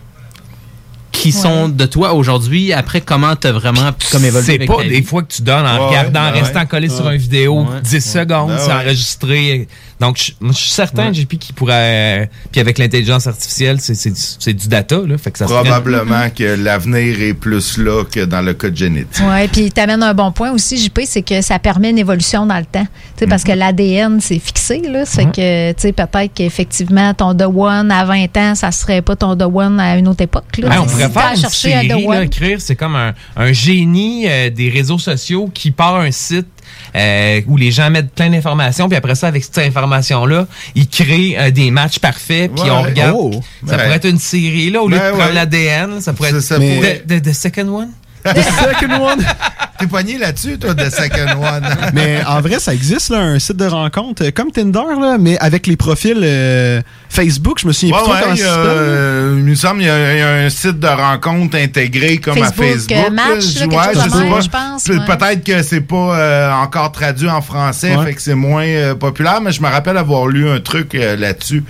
qui 1.17 1.33
sont 1.33 1.69
de 1.69 1.87
toi 1.87 2.13
aujourd'hui, 2.13 2.73
après 2.73 3.01
comment 3.01 3.35
t'as 3.37 3.53
vraiment 3.53 3.91
comme 4.13 4.25
évolué 4.25 4.45
C'est 4.47 4.59
pas 4.67 4.83
des 4.83 5.01
vie. 5.01 5.03
fois 5.03 5.23
que 5.23 5.33
tu 5.33 5.43
donnes 5.43 5.67
en 5.67 5.79
Ouais, 5.79 5.87
regardant, 5.89 6.21
en 6.29 6.33
ouais, 6.33 6.41
restant 6.41 6.61
ouais. 6.61 6.67
collé 6.67 6.89
sur 6.89 7.09
une 7.09 7.17
vidéo, 7.17 7.61
Ouais. 7.63 7.81
10 7.83 8.01
secondes, 8.01 8.51
Ouais, 8.51 8.57
c'est 8.59 8.69
ouais. 8.69 8.75
enregistré. 8.75 9.69
Donc, 9.99 10.19
je 10.19 10.53
suis 10.53 10.71
certain, 10.71 11.13
JP, 11.13 11.39
qu'il 11.39 11.55
pourrait. 11.55 12.29
Puis 12.53 12.61
avec 12.61 12.77
l'intelligence 12.79 13.27
artificielle, 13.27 13.81
c'est- 13.81 13.95
c'est 13.95 14.11
du- 14.11 14.21
c'est 14.39 14.53
du 14.53 14.69
data, 14.69 14.99
là. 15.07 15.17
Fait 15.17 15.31
que 15.31 15.39
ça 15.39 15.47
Probablement 15.47 16.29
que 16.35 16.45
l'avenir 16.45 17.21
est 17.23 17.33
plus 17.35 17.79
là 17.79 18.05
que 18.05 18.25
dans 18.25 18.43
le 18.43 18.53
code 18.55 18.77
génétique. 18.77 19.25
Oui, 19.27 19.49
puis 19.49 19.73
tu 19.73 19.81
amènes 19.81 20.03
un 20.03 20.13
bon 20.15 20.33
point 20.33 20.51
aussi, 20.53 20.77
JP, 20.77 21.01
c'est 21.07 21.23
que 21.23 21.41
ça 21.41 21.59
permet 21.59 21.91
une 21.91 21.99
évolution 21.99 22.45
dans 22.47 22.59
le 22.59 22.67
temps. 22.67 22.87
Tu 23.17 23.21
sais, 23.21 23.27
Parce 23.27 23.43
Mhm. 23.45 23.53
que 23.55 23.59
l'ADN, 23.59 24.21
c'est 24.21 24.39
fixé. 24.39 24.83
Là, 24.83 25.05
ça 25.07 25.23
fait 25.23 25.27
que, 25.33 25.73
tu 25.73 25.81
sais, 25.83 25.93
peut-être 25.93 26.33
qu'effectivement, 26.35 27.15
ton 27.15 27.35
The 27.35 27.45
One 27.55 27.91
à 27.91 28.05
20 28.05 28.37
ans, 28.37 28.55
ça 28.55 28.71
serait 28.73 29.01
pas 29.03 29.17
ton 29.17 29.35
The 29.37 29.43
One 29.53 29.81
à 29.81 29.97
une 29.97 30.09
autre 30.09 30.23
époque. 30.23 30.59
Là. 30.59 30.69
Ouais, 30.69 30.77
on 30.79 30.87
pourrait 30.87 31.09
faire 31.11 31.31
une 31.35 31.41
cherché 31.41 31.75
un 31.75 31.83
The 31.85 31.89
série, 31.89 32.07
One. 32.07 32.15
là, 32.15 32.25
écrire, 32.25 32.61
c'est 32.61 32.77
comme 32.77 32.97
un, 32.97 33.15
un 33.37 33.53
génie 33.53 34.27
euh, 34.29 34.51
des 34.51 34.69
réseaux 34.69 34.99
sociaux 34.99 35.51
qui 35.53 35.71
part 35.71 35.97
un 35.97 36.11
site 36.11 36.47
euh, 36.95 37.41
où 37.47 37.57
les 37.57 37.71
gens 37.71 37.91
mettent 37.91 38.11
plein 38.13 38.31
d'informations, 38.31 38.89
puis 38.89 38.97
après 38.97 39.15
ça, 39.15 39.29
avec 39.29 39.45
cette 39.45 39.59
information-là, 39.59 40.47
ils 40.75 40.89
créent 40.89 41.37
euh, 41.39 41.51
des 41.51 41.71
matchs 41.71 41.99
parfaits, 41.99 42.53
puis 42.55 42.65
Ouais. 42.65 42.71
on 42.71 42.83
regarde. 42.83 43.17
Oh. 43.19 43.31
Ça 43.67 43.77
pourrait 43.79 43.97
être 43.97 44.09
une 44.09 44.19
série, 44.19 44.71
là, 44.71 44.83
au 44.83 44.89
lieu 44.89 44.97
Ben 44.99 45.07
de 45.07 45.11
prendre 45.17 45.29
ouais. 45.29 45.35
l'ADN, 45.35 46.01
ça 46.01 46.13
pourrait 46.13 46.31
être 46.31 46.41
ça 46.41 46.57
pourrait- 46.57 47.05
The, 47.07 47.21
the- 47.21 47.23
the 47.23 47.33
Second 47.33 47.69
One? 47.69 47.91
The 48.35 48.43
second 48.43 49.01
one. 49.01 49.25
T'es 49.79 49.87
pogné 49.87 50.17
là-dessus, 50.17 50.59
toi, 50.59 50.73
de 50.73 50.85
Second 50.89 51.39
One. 51.43 51.63
mais 51.93 52.25
en 52.27 52.41
vrai, 52.41 52.59
ça 52.59 52.73
existe, 52.73 53.11
là, 53.11 53.19
un 53.19 53.39
site 53.39 53.59
de 53.59 53.67
rencontre 53.67 54.25
euh, 54.25 54.31
comme 54.35 54.51
Tinder, 54.51 54.81
là, 54.99 55.19
mais 55.21 55.37
avec 55.39 55.67
les 55.67 55.77
profils 55.77 56.17
euh, 56.23 56.81
Facebook. 57.11 57.59
Je 57.61 57.67
me 57.67 57.73
souviens 57.75 57.95
Ouais, 57.95 58.03
plus 58.03 58.11
ouais, 58.31 58.37
il, 58.39 58.43
euh, 58.47 59.35
il 59.37 59.45
me 59.45 59.55
semble 59.55 59.81
qu'il 59.81 59.89
y, 59.89 59.91
a 59.91 60.13
il 60.15 60.19
y 60.19 60.23
a 60.23 60.33
un 60.47 60.49
site 60.49 60.81
de 60.81 60.87
rencontre 60.87 61.59
intégré 61.59 62.17
comme 62.17 62.37
Facebook, 62.39 62.65
à 62.65 62.73
Facebook. 62.73 63.13
Match, 63.13 63.27
là, 63.29 63.67
Ouais, 63.67 63.85
je 63.93 64.05
de 64.07 64.11
sais 64.13 64.19
même, 64.19 64.31
pas. 64.33 64.41
je 64.41 64.49
pense. 64.49 64.85
Peut-être 64.85 65.45
que 65.45 65.63
c'est 65.63 65.81
pas 65.83 66.19
euh, 66.19 66.53
encore 66.53 66.91
traduit 66.93 67.29
en 67.29 67.43
français, 67.43 67.95
Ouais. 67.97 68.07
fait 68.07 68.15
que 68.15 68.23
c'est 68.23 68.35
moins 68.35 68.65
euh, 68.65 68.95
populaire, 68.95 69.43
mais 69.43 69.53
je 69.53 69.61
me 69.61 69.69
rappelle 69.69 69.99
avoir 69.99 70.27
lu 70.27 70.49
un 70.49 70.61
truc 70.61 70.95
euh, 70.95 71.17
là-dessus. 71.17 71.65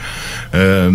Euh, 0.54 0.92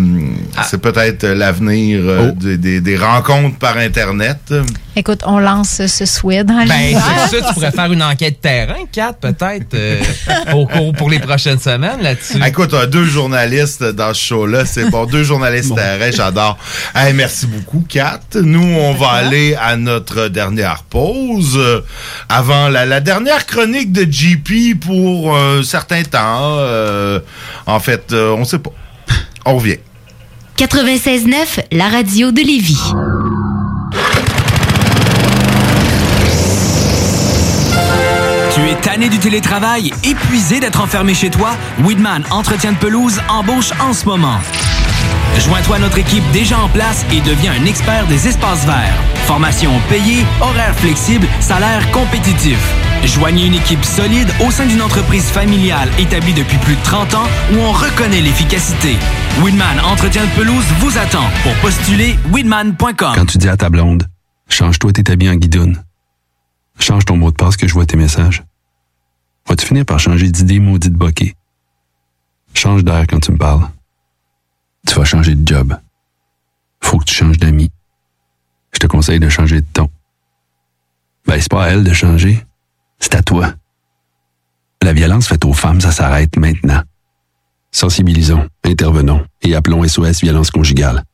Ah. 0.56 0.62
C'est 0.68 0.80
peut-être 0.80 1.26
l'avenir 1.26 2.00
euh, 2.02 2.30
Oh. 2.30 2.32
des, 2.38 2.56
des- 2.56 2.80
des 2.80 2.96
rencontres 2.96 3.58
par 3.58 3.76
Internet. 3.76 4.54
Écoute, 4.96 5.20
on 5.26 5.38
lance 5.52 5.86
ce 5.86 6.06
souhait 6.06 6.44
dans 6.44 6.64
Ben, 6.66 6.96
c'est 7.30 7.40
ça, 7.40 7.46
tu 7.48 7.54
pourrais 7.54 7.70
faire 7.72 7.92
une 7.92 8.02
enquête 8.02 8.40
terrain, 8.40 8.84
Kat, 8.90 9.12
peut-être, 9.12 9.74
euh, 9.74 10.00
au 10.54 10.66
cours 10.66 10.92
pour 10.92 11.10
les 11.10 11.18
prochaines 11.18 11.58
semaines 11.58 12.00
là-dessus. 12.00 12.38
Ah, 12.40 12.48
Écoute, 12.48 12.70
on 12.72 12.78
a 12.78 12.86
deux 12.86 13.04
journalistes 13.04 13.82
dans 13.82 14.12
ce 14.14 14.20
show-là. 14.24 14.64
C'est 14.66 14.88
bon, 14.90 15.06
deux 15.06 15.24
journalistes 15.24 15.74
terrain, 15.74 16.10
j'adore. 16.10 16.58
Hey, 16.94 17.12
merci 17.12 17.46
beaucoup, 17.46 17.84
Kat. 17.88 18.20
Nous, 18.34 18.62
on 18.62 18.94
va 18.94 19.08
aller 19.10 19.54
à 19.60 19.76
notre 19.76 20.28
dernière 20.28 20.82
pause. 20.84 21.56
euh, 21.56 21.80
avant 22.28 22.68
la, 22.68 22.86
la 22.86 23.00
dernière 23.00 23.46
chronique 23.46 23.92
de 23.92 24.10
JP 24.10 24.80
pour 24.80 25.36
un 25.36 25.62
certain 25.62 26.02
temps. 26.02 26.56
Euh, 26.58 27.20
en 27.66 27.80
fait, 27.80 28.12
euh, 28.12 28.34
on 28.38 28.44
sait 28.44 28.58
pas. 28.58 28.70
On 29.44 29.56
revient. 29.56 29.78
96.9, 30.58 31.64
la 31.72 31.88
radio 31.88 32.30
de 32.30 32.40
Lévis. 32.40 32.78
Tanné 38.82 39.08
du 39.08 39.18
télétravail, 39.18 39.92
épuisé 40.04 40.60
d'être 40.60 40.80
enfermé 40.80 41.14
chez 41.14 41.30
toi? 41.30 41.52
Weedman 41.84 42.24
Entretien 42.30 42.72
de 42.72 42.76
pelouse 42.76 43.20
embauche 43.28 43.70
en 43.80 43.92
ce 43.92 44.04
moment. 44.04 44.38
Joins-toi 45.38 45.76
à 45.76 45.78
notre 45.78 45.98
équipe 45.98 46.24
déjà 46.32 46.58
en 46.58 46.68
place 46.68 47.06
et 47.12 47.20
deviens 47.20 47.52
un 47.52 47.64
expert 47.64 48.06
des 48.06 48.28
espaces 48.28 48.66
verts. 48.66 48.94
Formation 49.26 49.72
payée, 49.88 50.24
horaires 50.40 50.76
flexibles, 50.76 51.26
salaire 51.40 51.90
compétitif. 51.92 52.58
Joignez 53.04 53.46
une 53.46 53.54
équipe 53.54 53.84
solide 53.84 54.28
au 54.46 54.50
sein 54.50 54.66
d'une 54.66 54.82
entreprise 54.82 55.24
familiale 55.30 55.88
établie 55.98 56.34
depuis 56.34 56.58
plus 56.58 56.74
de 56.76 56.82
30 56.82 57.14
ans 57.14 57.28
où 57.52 57.58
on 57.58 57.72
reconnaît 57.72 58.20
l'efficacité. 58.20 58.96
Weedman 59.42 59.80
Entretien 59.84 60.24
de 60.24 60.30
pelouse 60.30 60.66
vous 60.80 60.98
attend. 60.98 61.24
Pour 61.42 61.54
postuler, 61.56 62.16
weedman.com. 62.32 63.12
Quand 63.14 63.26
tu 63.26 63.38
dis 63.38 63.48
à 63.48 63.56
ta 63.56 63.70
blonde, 63.70 64.06
change-toi 64.48 64.92
tes 64.92 65.10
habits 65.10 65.30
en 65.30 65.36
guidoune. 65.36 65.82
Change 66.78 67.04
ton 67.04 67.16
mot 67.16 67.30
de 67.30 67.36
passe 67.36 67.56
que 67.56 67.66
je 67.66 67.74
vois 67.74 67.86
tes 67.86 67.96
messages. 67.96 68.42
Vas-tu 69.48 69.66
finir 69.66 69.84
par 69.84 69.98
changer 69.98 70.30
d'idée 70.30 70.60
maudite 70.60 70.94
bokeh? 70.94 71.34
Change 72.54 72.84
d'air 72.84 73.06
quand 73.08 73.20
tu 73.20 73.32
me 73.32 73.38
parles. 73.38 73.68
Tu 74.86 74.94
vas 74.94 75.04
changer 75.04 75.34
de 75.34 75.46
job. 75.46 75.76
Faut 76.80 76.98
que 76.98 77.04
tu 77.04 77.14
changes 77.14 77.38
d'amis. 77.38 77.70
Je 78.72 78.78
te 78.78 78.86
conseille 78.86 79.20
de 79.20 79.28
changer 79.28 79.60
de 79.60 79.66
ton. 79.72 79.88
Ben, 81.26 81.40
c'est 81.40 81.50
pas 81.50 81.64
à 81.64 81.68
elle 81.68 81.84
de 81.84 81.92
changer. 81.92 82.44
C'est 82.98 83.14
à 83.14 83.22
toi. 83.22 83.54
La 84.82 84.92
violence 84.92 85.28
faite 85.28 85.44
aux 85.44 85.52
femmes, 85.52 85.80
ça 85.80 85.92
s'arrête 85.92 86.36
maintenant. 86.36 86.82
Sensibilisons, 87.70 88.48
intervenons 88.64 89.24
et 89.42 89.54
appelons 89.54 89.86
SOS 89.86 90.20
Violence 90.20 90.50
Conjugale. 90.50 91.04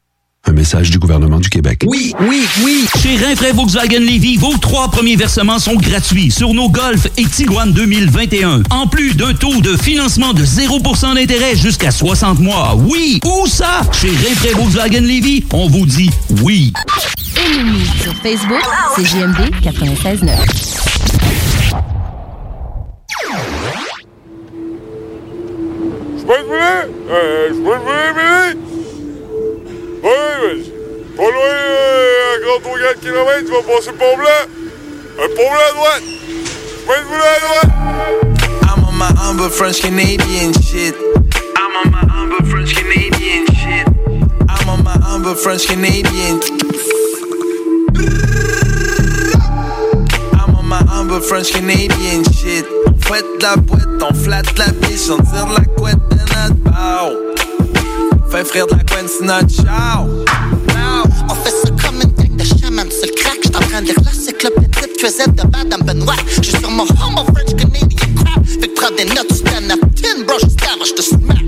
Un 0.49 0.53
message 0.53 0.91
du 0.91 0.99
gouvernement 0.99 1.41
du 1.41 1.51
Québec. 1.51 1.83
Oui, 1.87 2.15
oui, 2.21 2.43
oui. 2.65 2.87
Chez 3.03 3.17
Rinfraie 3.23 3.53
Volkswagen 3.53 4.01
Lévy, 4.01 4.39
vos 4.39 4.57
trois 4.57 4.91
premiers 4.91 5.15
versements 5.15 5.59
sont 5.59 5.75
gratuits 5.75 6.31
sur 6.31 6.55
nos 6.55 6.71
Golf 6.71 7.07
et 7.19 7.27
Tiguan 7.27 7.71
2021. 7.71 8.63
En 8.71 8.87
plus 8.87 9.15
d'un 9.15 9.35
taux 9.35 9.61
de 9.61 9.77
financement 9.77 10.33
de 10.33 10.43
0% 10.43 11.17
d'intérêt 11.17 11.55
jusqu'à 11.55 11.91
60 11.91 12.39
mois. 12.39 12.75
Oui, 12.77 13.21
où 13.27 13.47
ça? 13.47 13.83
Chez 14.01 14.09
Rinfraie 14.09 14.55
Volkswagen 14.55 15.03
Lévy, 15.03 15.45
on 15.53 15.69
vous 15.69 15.85
dit 15.85 16.09
oui. 16.43 16.73
Aimez-nous 17.37 18.03
sur 18.03 18.15
Facebook, 18.23 18.65
c'est 18.97 19.05
JMD 19.05 19.51
96.9. 19.63 20.29
Je 26.17 26.25
peux 26.25 26.33
te? 26.33 27.11
Euh, 27.11 27.49
je 27.51 27.55
peux 27.55 28.55
te? 28.55 28.68
Oui, 30.09 30.15
mais 30.41 31.17
pas 31.19 31.23
loin, 31.23 31.53
euh, 31.53 32.41
grand 32.43 32.61
tour 32.63 32.79
4 32.81 33.01
km, 33.01 33.45
tu 33.45 33.53
vas 33.53 33.75
passer 33.75 33.93
blanc. 33.93 34.07
Un 35.21 35.29
pont 35.37 35.51
blanc 35.51 35.69
à 35.69 35.75
droite. 35.75 36.03
Te 36.87 36.93
voler 37.09 37.29
à 37.29 37.41
droite. 37.45 37.73
I'm 38.63 38.85
on 38.89 38.93
my 38.97 39.13
humble 39.21 39.51
French 39.51 39.83
Canadian 39.83 40.55
shit. 40.63 40.95
I'm 41.59 41.77
on 41.77 41.91
my 41.91 42.07
humble 42.11 42.43
French 42.47 42.75
Canadian 42.75 43.45
shit. 43.53 43.87
I'm 44.49 44.69
on 44.71 44.83
my 44.83 44.97
humble 45.03 45.35
French 45.35 45.67
Canadian. 45.67 46.41
I'm 50.33 50.57
on 50.57 50.67
my 50.67 50.83
humble 50.89 51.21
French 51.21 51.53
Canadian 51.53 52.25
shit. 52.33 52.65
On 52.87 52.95
fouette 52.99 53.27
la 53.43 53.57
boîte, 53.57 54.03
on 54.03 54.15
flatte 54.15 54.57
la 54.57 54.69
biche, 54.69 55.11
on 55.11 55.19
tire 55.19 55.53
la 55.53 55.67
couette 55.77 55.99
de 56.09 56.17
notre. 56.17 57.28
Fait 58.31 58.45
frire 58.45 58.67
de 58.67 58.73
la 58.73 59.03
notre 59.23 59.55
char. 59.55 60.05
On 61.29 61.35
fait 61.35 61.51
ça 61.51 61.71
comme 61.83 62.01
une 62.03 62.13
gang 62.13 62.37
de 62.37 62.45
chamans, 62.45 62.91
c'est 62.91 63.07
le 63.07 63.15
crack. 63.15 63.39
J'suis 63.43 63.57
en 63.57 63.61
train 63.61 63.81
de 63.81 63.87
lire 63.87 63.95
l'encyclopédie 64.05 64.69
de 64.69 65.01
Cosette 65.01 65.35
de 65.35 65.43
Madame 65.51 65.83
Benoît. 65.83 66.15
J'suis 66.43 66.57
sur 66.59 66.71
mon 66.71 66.83
homo 66.83 67.25
French 67.33 67.57
Canadian 67.57 67.89
crap. 68.17 68.45
Fait 68.45 68.69
que 68.69 68.75
prends 68.81 68.95
des 68.95 69.07
notes, 69.07 69.29
tu 69.29 69.37
stand 69.37 69.71
up, 69.71 69.81
tin, 69.97 70.25
bro, 70.27 70.37
j't'avais, 70.39 70.85
j'te 70.85 71.03
smack. 71.03 71.39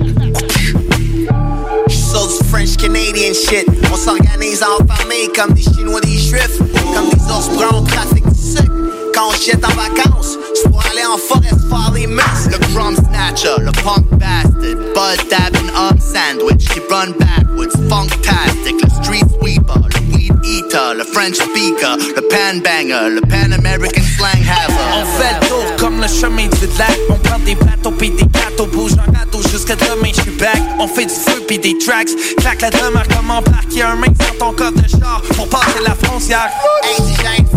So 1.90 2.26
du 2.26 2.48
French 2.48 2.76
Canadian 2.76 3.34
shit. 3.34 3.66
On 3.92 3.96
s'organise 3.96 4.62
en 4.62 4.84
famille 4.86 5.28
comme 5.36 5.52
des 5.52 5.62
Chinois, 5.62 6.00
des 6.00 6.16
Juifs. 6.16 6.58
Comme 6.94 7.10
des 7.10 7.24
ours 7.30 7.48
bruns, 7.56 7.84
trafic 7.88 8.24
du 8.26 8.40
sucre. 8.40 8.72
Quand 9.14 9.28
on 9.28 9.32
jette 9.32 9.64
en 9.64 9.74
vacances, 9.74 10.38
pour 10.68 10.82
aller 10.86 11.04
en 11.06 11.18
forêt 11.18 11.48
faire 11.68 11.92
les. 11.94 12.06
Le 12.06 12.58
drum 12.72 12.96
snatcher, 12.96 13.56
le 13.58 13.72
punk 13.82 14.06
bastard, 14.18 14.76
bud 14.94 15.20
dabbing 15.30 15.70
um 15.76 15.98
sandwich, 15.98 16.68
qui 16.68 16.80
run 16.90 17.12
backwards, 17.18 17.74
funktastic, 17.88 18.76
le 18.82 18.90
street 19.02 19.26
sweeper, 19.38 19.80
le 19.94 20.16
weed 20.16 20.34
eater, 20.44 20.94
le 20.94 21.04
French 21.04 21.36
speaker, 21.36 21.96
le 21.96 22.22
pan 22.22 22.60
banger, 22.62 23.14
le 23.14 23.20
pan 23.20 23.52
American 23.52 24.02
slang 24.16 24.42
haver. 24.48 24.74
On 24.94 25.04
fait 25.18 25.34
le 25.40 25.48
tour 25.48 25.76
comme 25.78 26.00
le 26.00 26.08
chemin 26.08 26.48
du 26.48 26.66
lac. 26.78 26.98
On 27.08 27.14
prend 27.14 27.38
des 27.40 27.54
bateaux 27.54 27.92
pis 27.92 28.10
des 28.10 28.26
gâteaux, 28.26 28.66
bouge 28.66 28.92
en 28.94 29.12
radeau 29.12 29.42
jusqu'à 29.48 29.76
demain, 29.76 30.12
j'suis 30.12 30.32
back. 30.32 30.60
On 30.78 30.88
fait 30.88 31.06
du 31.06 31.14
feu 31.14 31.42
pis 31.46 31.58
des 31.58 31.78
tracks. 31.78 32.10
Claque 32.38 32.62
la 32.62 32.70
demeure 32.70 33.06
comme. 33.08 33.30
Y'a 33.72 33.90
un 33.90 33.96
mec 33.96 34.10
dans 34.14 34.46
ton 34.46 34.52
coffre 34.52 34.82
de 34.82 34.88
char 34.88 35.22
pour 35.36 35.48
passer 35.48 35.78
la 35.86 35.94
frontière. 35.94 36.50
French 36.82 37.49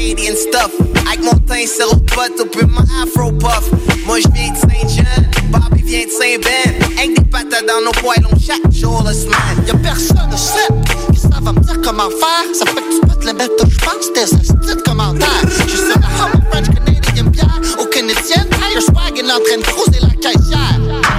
Canadian 0.00 0.34
stuff. 0.34 0.72
Avec 1.06 1.22
mon 1.22 1.36
teint 1.46 1.64
de 1.64 2.14
pote, 2.14 2.50
puis 2.50 2.66
mon 2.66 2.80
afro 3.02 3.32
puff. 3.32 3.70
Moi 4.06 4.18
j'viens 4.20 4.52
de 4.52 4.56
Saint-Jean, 4.56 5.04
Bobby 5.50 5.82
vient 5.82 6.06
de 6.06 6.10
Saint-Ben. 6.10 6.98
Avec 6.98 7.18
des 7.18 7.24
patates 7.24 7.66
dans 7.66 7.84
nos 7.84 7.92
poêlons 7.92 8.30
chaque 8.40 8.72
jour 8.72 9.02
de 9.02 9.12
semaine. 9.12 9.64
Y'a 9.66 9.74
personne 9.74 10.30
de 10.30 10.36
sait 10.36 10.68
que 11.12 11.18
ça 11.18 11.38
va 11.42 11.52
me 11.52 11.60
dire 11.60 11.76
comment 11.84 12.08
faire. 12.08 12.46
Ça 12.54 12.64
fait 12.66 12.80
que 12.80 12.94
tu 12.94 13.18
te 13.18 13.26
les 13.26 13.32
où 13.32 13.70
je 13.70 13.78
pense, 13.78 14.12
tes 14.14 14.22
astuces 14.22 14.82
commentaires. 14.86 15.44
Je 15.66 15.76
suis 15.76 15.88
la 15.88 16.24
humble 16.24 16.42
French 16.50 16.66
Canadian 16.74 17.24
bière. 17.24 17.60
Aucune 17.78 18.08
étienne, 18.08 18.48
higher 18.52 18.80
swag 18.80 19.18
est 19.18 19.24
en 19.24 19.38
train 19.38 19.58
de 19.58 19.62
creuser 19.62 20.00
la 20.00 20.14
caissière. 20.14 21.09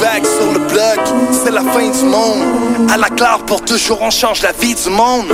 Back 0.00 0.24
sur 0.24 0.52
le 0.52 0.60
bloc, 0.60 1.00
c'est 1.32 1.50
la 1.50 1.62
fin 1.62 1.90
du 1.90 2.04
monde. 2.04 2.90
À 2.90 2.96
la 2.96 3.08
claire 3.08 3.40
pour 3.46 3.64
toujours, 3.64 4.00
on 4.00 4.10
change 4.10 4.42
la 4.42 4.52
vie 4.52 4.74
du 4.74 4.90
monde. 4.90 5.26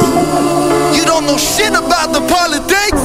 You 0.95 1.05
don't 1.05 1.27
know 1.27 1.37
shit 1.37 1.75
about 1.75 2.13
the 2.13 2.21
politics. 2.27 2.99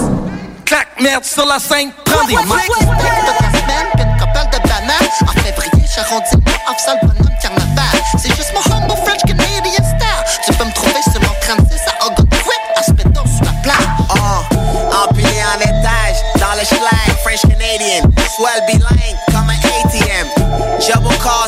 Clac, 0.65 0.87
merde 1.01 1.25
sur 1.25 1.45
la 1.45 1.59
scène, 1.59 1.91
prends 2.05 2.25
des. 2.27 2.35
Couple 2.35 2.53
de 4.51 4.59
bananes. 4.67 5.09
En 5.21 5.41
février, 5.41 5.85
j'arrondis 5.93 6.37
mois, 6.45 6.53
off 6.69 6.87
le 6.87 7.07
bonhomme 7.07 7.37
carnaval. 7.41 8.01
C'est 8.17 8.33
juste 8.35 8.53
mon 8.53 8.75
humble 8.75 8.95
French 9.03 9.21
Canadian 9.27 9.83
style. 9.83 10.45
Tu 10.45 10.53
peux 10.53 10.65
me 10.65 10.73
trouver 10.73 11.01
sur 11.11 11.21
mon 11.21 11.35
36 11.41 11.81
à 11.87 12.05
Ogot 12.05 12.27
Quick, 12.29 12.63
à 12.77 12.83
Spédon 12.83 13.23
sur 13.25 13.45
la 13.45 13.53
plage. 13.63 13.87
Oh, 14.15 14.41
empilé 15.03 15.43
en 15.43 15.59
étage, 15.59 16.17
dans 16.39 16.57
le 16.57 16.65
schlag, 16.65 17.17
French 17.23 17.41
Canadian, 17.41 18.09
swell 18.35 18.63
bilingue, 18.67 19.17
comme 19.27 19.49
un 19.49 19.59
ATM. 19.67 20.27
Au 21.05 21.09
call 21.21 21.38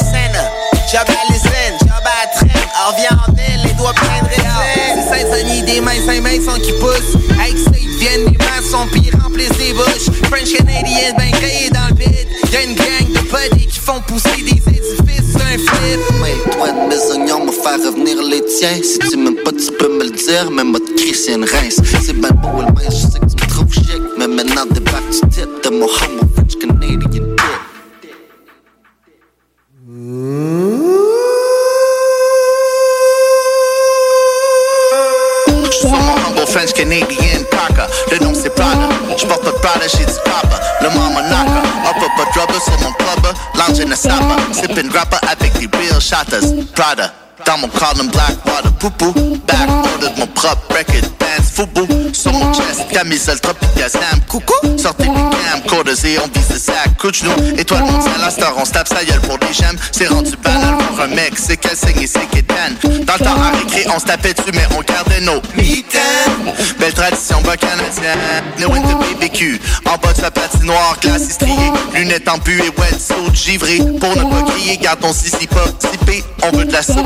job 0.91 1.07
à 1.07 1.31
l'usine, 1.31 1.77
job 1.79 2.03
à 2.03 2.25
la 2.25 2.31
traîne, 2.35 2.67
on 2.75 2.91
revient 2.91 3.15
en 3.15 3.31
ville, 3.31 3.63
les 3.63 3.73
doigts 3.75 3.93
pleins 3.93 4.21
de 4.23 4.27
résine. 4.27 5.03
C'est 5.07 5.23
Saint-Denis, 5.23 5.63
des 5.63 5.79
mains, 5.79 5.95
cinq 6.05 6.21
mains 6.21 6.41
sont 6.43 6.59
qui 6.59 6.73
poussent. 6.73 7.15
Avec 7.39 7.57
ça, 7.57 7.71
ils 7.81 7.97
viennent 7.97 8.25
des 8.25 8.37
maçons, 8.37 8.87
puis 8.91 9.03
ils 9.07 9.15
remplissent 9.15 9.57
des 9.57 9.71
bouches. 9.71 10.11
French 10.25 10.51
Canadian, 10.51 11.15
ben 11.17 11.31
créé 11.31 11.69
dans 11.69 11.87
le 11.89 11.95
vide. 11.95 12.27
Y'a 12.51 12.63
une 12.63 12.75
gang 12.75 13.07
de 13.07 13.21
buddies 13.21 13.67
qui 13.67 13.79
font 13.79 14.01
pousser 14.01 14.35
des 14.43 14.51
édifices 14.51 15.31
sur 15.31 15.39
un 15.39 15.57
flip. 15.57 15.99
Mais 16.21 16.51
toi, 16.51 16.67
mes 16.89 17.11
oignons, 17.11 17.45
me 17.45 17.51
faire 17.53 17.79
revenir 17.79 18.21
les 18.21 18.43
tiens. 18.59 18.75
Si 18.83 18.99
tu 18.99 19.15
m'aimes 19.15 19.41
pas, 19.45 19.51
tu 19.51 19.71
peux 19.71 19.97
me 19.97 20.03
le 20.03 20.11
dire, 20.11 20.51
mais 20.51 20.65
moi, 20.65 20.79
Christian 20.97 21.39
Reims. 21.39 21.79
C'est 22.03 22.19
ben 22.19 22.31
beau, 22.31 22.61
le 22.61 22.83
je 22.83 22.95
sais 22.95 23.19
que 23.19 23.27
tu 23.27 23.35
me 23.35 23.49
trouves 23.49 23.73
chic. 23.73 24.01
Mais 24.17 24.27
maintenant, 24.27 24.65
débarque 24.69 25.09
du 25.09 25.21
titre 25.29 25.61
de 25.63 25.69
mon 25.69 25.85
humble 25.85 26.27
French 26.35 26.59
Canadian 26.59 27.30
humble 35.85 36.47
French 36.47 36.73
Canadian 36.73 37.43
Parker. 37.51 37.85
Le 38.11 38.17
nom 38.19 38.33
c'est 38.33 38.49
Prada. 38.49 38.89
J'porte 39.17 39.43
pas 39.43 39.51
de 39.51 39.57
Prada, 39.57 39.87
j'ai 39.87 40.05
du 40.05 40.19
papa. 40.25 40.59
Le 40.81 40.89
mama 40.89 41.21
knocker. 41.21 41.63
Up 41.87 41.97
up 41.97 42.11
a 42.17 42.25
drubber 42.33 42.59
sur 42.59 42.79
mon 42.81 42.93
clubber. 42.93 43.33
Lounge 43.55 43.79
in 43.79 43.89
the 43.89 43.95
snapper. 43.95 44.41
Sipping 44.53 44.89
grappa 44.89 45.19
avec 45.29 45.53
des 45.53 45.69
real 45.77 46.01
shotters. 46.01 46.65
Prada. 46.73 47.20
Dans 47.45 47.57
mon 47.57 47.67
column 47.67 48.09
black 48.11 48.37
water 48.45 48.71
poupou. 48.73 49.13
Back 49.47 49.69
order 49.69 50.09
de 50.09 50.19
mon 50.19 50.27
propre 50.27 50.77
record. 50.77 51.09
Dance 51.19 51.51
foubou. 51.53 51.87
Sur 52.13 52.33
mon 52.33 52.53
chest. 52.53 52.87
Camisole 52.91 53.39
tropicale 53.39 53.89
Sam. 53.89 54.19
Coucou. 54.27 54.77
Sortez 54.77 55.05
les 55.05 55.11
camcorders 55.11 56.05
et 56.05 56.19
on 56.19 56.27
vise 56.27 56.49
le 56.49 56.57
sac. 56.57 56.97
Couche 56.99 57.23
nous. 57.23 57.59
Étoile 57.59 57.83
mondiale. 57.83 58.23
À 58.23 58.29
star, 58.29 58.53
on 58.57 58.65
se 58.65 58.71
tape 58.71 58.87
sa 58.87 59.03
gueule 59.03 59.21
pour 59.21 59.37
des 59.39 59.53
gemmes. 59.53 59.77
C'est 59.91 60.07
rendu 60.07 60.31
banal 60.43 60.77
pour 60.77 61.01
un 61.01 61.07
mec. 61.07 61.33
C'est 61.37 61.57
qu'elle 61.57 61.77
saigne 61.77 62.01
et 62.01 62.07
c'est 62.07 62.25
qu'elle. 62.27 62.41
Dans 63.05 63.13
le 63.13 63.19
temps 63.19 63.41
à 63.41 63.57
récré, 63.57 63.85
on 63.93 63.99
se 63.99 64.05
tapait 64.05 64.33
dessus, 64.33 64.51
mais 64.53 64.67
on 64.77 64.81
gardait 64.81 65.21
nos 65.21 65.41
mitaines. 65.55 66.01
Belle 66.79 66.93
tradition 66.93 67.41
bas 67.41 67.57
canadienne. 67.57 68.19
Le 68.59 68.67
winter 68.67 68.93
BBQ. 68.93 69.59
En 69.85 69.97
bas 69.97 70.13
de 70.13 70.21
sa 70.21 70.31
patinoire, 70.31 70.97
glace 71.01 71.29
striée. 71.29 71.71
Lunettes 71.93 72.27
en 72.27 72.35
et 72.35 72.71
wetsuit 72.77 73.33
givré. 73.33 73.77
Pour 73.99 74.15
ne 74.15 74.23
pas 74.23 74.51
crier, 74.51 74.77
garde 74.77 74.99
ton 74.99 75.13
sissi 75.13 75.47
pas. 75.47 75.65
On 76.43 76.57
veut 76.57 76.65
de 76.65 76.73
la 76.73 76.81
soupe 76.81 77.05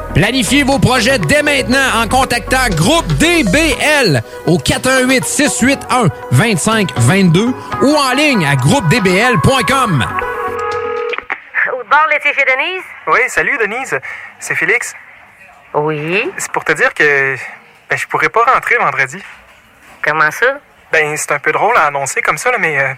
Planifiez 0.13 0.63
vos 0.63 0.77
projets 0.77 1.19
dès 1.19 1.41
maintenant 1.41 2.01
en 2.01 2.07
contactant 2.07 2.67
Groupe 2.71 3.07
DBL 3.13 4.21
au 4.45 4.57
418 4.57 5.23
681 5.23 6.09
2522 6.31 7.53
ou 7.81 7.95
en 7.95 8.11
ligne 8.11 8.45
à 8.45 8.55
groupedbl.com. 8.55 10.05
Au 11.73 11.83
bord 11.85 12.07
chez 12.21 12.45
Denise? 12.45 12.83
Oui, 13.07 13.19
salut 13.27 13.57
Denise. 13.57 13.97
C'est 14.39 14.55
Félix. 14.55 14.93
Oui. 15.73 16.29
C'est 16.37 16.51
pour 16.51 16.65
te 16.65 16.73
dire 16.73 16.93
que 16.93 17.35
ben, 17.89 17.97
je 17.97 18.05
pourrais 18.07 18.29
pas 18.29 18.43
rentrer 18.43 18.75
vendredi. 18.77 19.23
Comment 20.01 20.31
ça? 20.31 20.57
Ben, 20.91 21.15
c'est 21.15 21.31
un 21.31 21.39
peu 21.39 21.53
drôle 21.53 21.77
à 21.77 21.85
annoncer 21.85 22.21
comme 22.21 22.37
ça, 22.37 22.51
là, 22.51 22.57
mais 22.57 22.77
euh, 22.77 22.93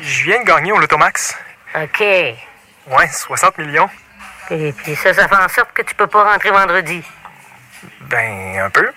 je 0.00 0.24
viens 0.24 0.40
de 0.40 0.46
gagner 0.46 0.72
au 0.72 0.78
Lotomax. 0.78 1.38
OK. 1.76 2.00
Ouais, 2.00 3.08
60 3.08 3.58
millions. 3.58 3.88
Et 4.50 4.72
puis 4.72 4.94
ça, 4.96 5.12
ça 5.14 5.28
fait 5.28 5.36
en 5.36 5.48
sorte 5.48 5.72
que 5.72 5.82
tu 5.82 5.94
peux 5.94 6.06
pas 6.06 6.24
rentrer 6.24 6.50
vendredi. 6.50 7.02
Ben, 8.02 8.58
un 8.60 8.70
peu. 8.70 8.90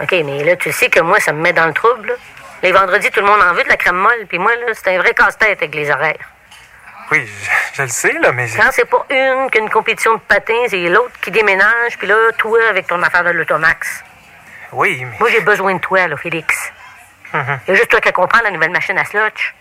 OK, 0.00 0.10
mais 0.24 0.42
là, 0.44 0.56
tu 0.56 0.72
sais 0.72 0.88
que 0.88 1.00
moi, 1.00 1.20
ça 1.20 1.32
me 1.32 1.40
met 1.40 1.52
dans 1.52 1.66
le 1.66 1.72
trouble. 1.72 2.08
là. 2.08 2.14
Les 2.62 2.72
vendredis, 2.72 3.10
tout 3.10 3.20
le 3.20 3.26
monde 3.26 3.40
en 3.42 3.52
veut 3.52 3.62
de 3.62 3.68
la 3.68 3.76
crème 3.76 3.96
molle, 3.96 4.26
puis 4.28 4.38
moi, 4.38 4.54
là, 4.56 4.72
c'est 4.72 4.94
un 4.94 4.98
vrai 4.98 5.12
casse-tête 5.12 5.58
avec 5.58 5.74
les 5.74 5.90
horaires. 5.90 6.28
Oui, 7.10 7.26
je, 7.26 7.50
je 7.76 7.82
le 7.82 7.88
sais, 7.88 8.12
là, 8.14 8.32
mais... 8.32 8.48
Quand 8.56 8.70
c'est 8.72 8.86
pas 8.88 9.04
une 9.10 9.50
qu'une 9.50 9.68
compétition 9.68 10.14
de 10.14 10.20
patins, 10.20 10.64
c'est 10.68 10.88
l'autre 10.88 11.12
qui 11.20 11.30
déménage, 11.30 11.98
puis 11.98 12.06
là, 12.06 12.16
toi, 12.38 12.58
avec 12.70 12.86
ton 12.86 13.02
affaire 13.02 13.24
de 13.24 13.30
l'automax. 13.30 14.02
Oui, 14.72 15.04
mais... 15.04 15.16
Moi, 15.20 15.28
j'ai 15.30 15.42
besoin 15.42 15.74
de 15.74 15.80
toi, 15.80 16.08
là, 16.08 16.16
Félix. 16.16 16.72
Mhm. 17.34 17.60
Il 17.66 17.70
y 17.70 17.74
a 17.74 17.76
juste 17.76 17.90
toi 17.90 18.00
qui 18.00 18.10
comprends 18.12 18.40
la 18.42 18.50
nouvelle 18.50 18.70
machine 18.70 18.96
à 18.96 19.04
slotch. 19.04 19.54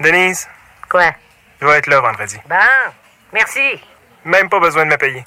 Denise, 0.00 0.48
Quoi? 0.88 1.10
je 1.60 1.66
vais 1.66 1.78
être 1.78 1.86
là 1.88 2.00
vendredi. 2.00 2.40
Bon, 2.48 2.56
merci. 3.32 3.82
Même 4.26 4.48
pas 4.48 4.58
besoin 4.58 4.84
de 4.84 4.90
me 4.90 4.96
payer. 4.96 5.24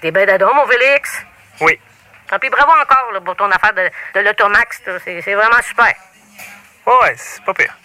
T'es 0.00 0.10
ben 0.10 0.26
d'adon, 0.26 0.48
mon 0.54 0.66
Félix. 0.66 1.22
Oui. 1.60 1.78
Ah, 2.30 2.38
puis 2.38 2.48
bravo 2.48 2.72
encore 2.72 3.12
là, 3.12 3.20
pour 3.20 3.36
ton 3.36 3.50
affaire 3.50 3.74
de, 3.74 3.90
de 4.18 4.24
l'automax. 4.24 4.80
c'est 5.04 5.34
vraiment 5.34 5.62
super. 5.62 5.92
Ouais, 6.86 7.14
c'est 7.16 7.44
pas 7.44 7.52
pire. 7.52 7.76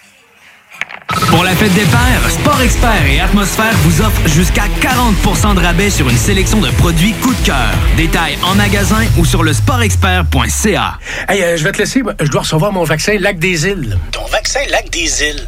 Pour 1.30 1.44
la 1.44 1.52
fête 1.52 1.74
des 1.74 1.86
pères, 1.86 2.30
Sport 2.30 2.62
Expert 2.62 3.06
et 3.06 3.20
Atmosphère 3.20 3.74
vous 3.80 4.02
offrent 4.02 4.28
jusqu'à 4.30 4.68
40% 4.82 5.56
de 5.56 5.60
rabais 5.60 5.90
sur 5.90 6.08
une 6.10 6.18
sélection 6.18 6.62
de 6.62 6.70
produits 6.72 7.14
coup 7.14 7.34
de 7.34 7.46
cœur. 7.46 7.74
Détails 7.98 8.38
en 8.44 8.56
magasin 8.56 9.04
ou 9.18 9.26
sur 9.26 9.44
le 9.44 9.52
sportexpert.ca. 9.52 11.00
Hey, 11.28 11.44
euh, 11.44 11.58
je 11.58 11.64
vais 11.64 11.72
te 11.72 11.80
laisser. 11.80 12.02
Je 12.22 12.30
dois 12.30 12.42
recevoir 12.42 12.72
mon 12.72 12.84
vaccin 12.84 13.18
Lac 13.20 13.38
des 13.38 13.68
Îles. 13.68 13.98
Ton 14.12 14.26
vaccin 14.28 14.62
Lac 14.70 14.90
des 14.90 15.24
Îles. 15.24 15.48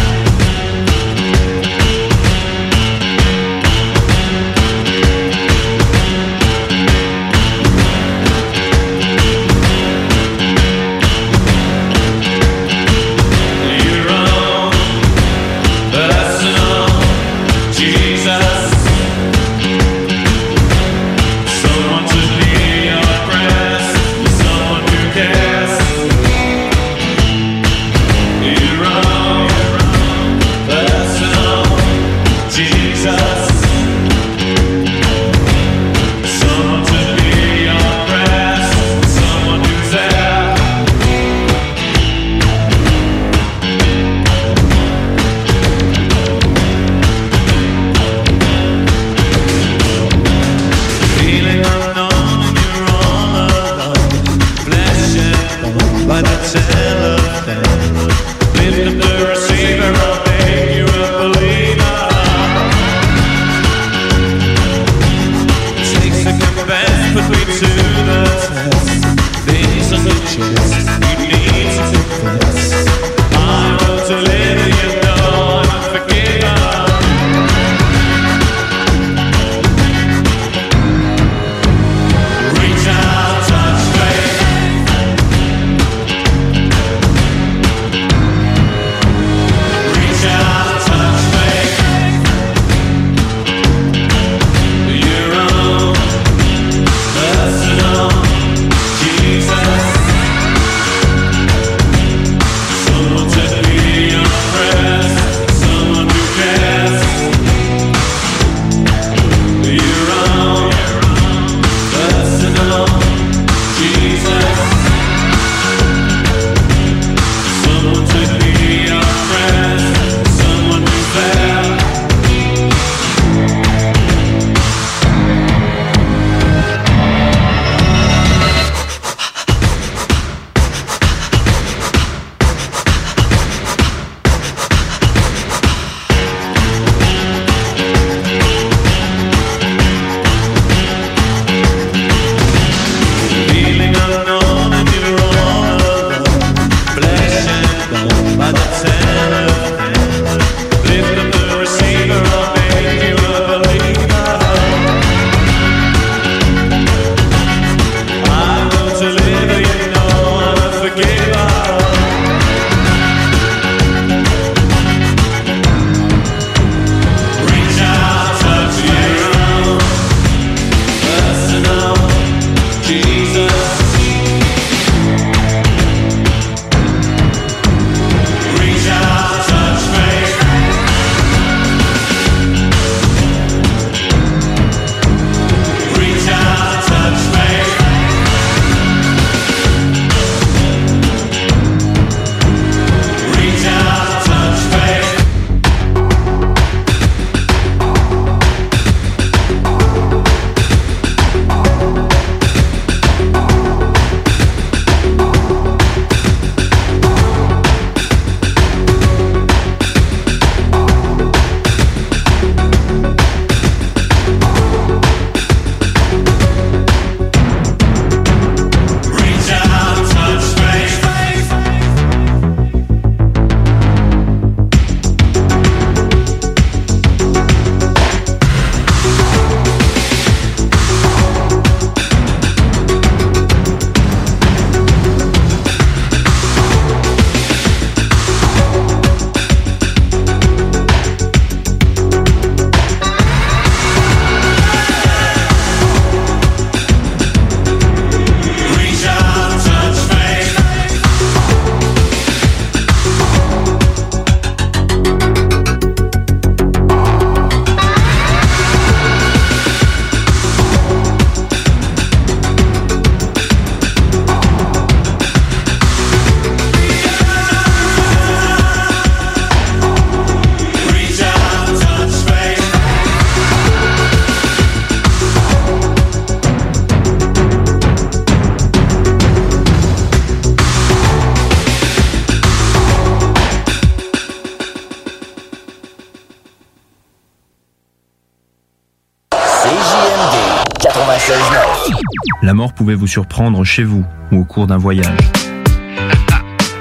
La 292.43 292.55
mort 292.55 292.73
pouvait 292.73 292.95
vous 292.95 293.05
surprendre 293.05 293.63
chez 293.63 293.83
vous 293.83 294.03
ou 294.31 294.39
au 294.39 294.43
cours 294.45 294.65
d'un 294.65 294.77
voyage. 294.77 295.15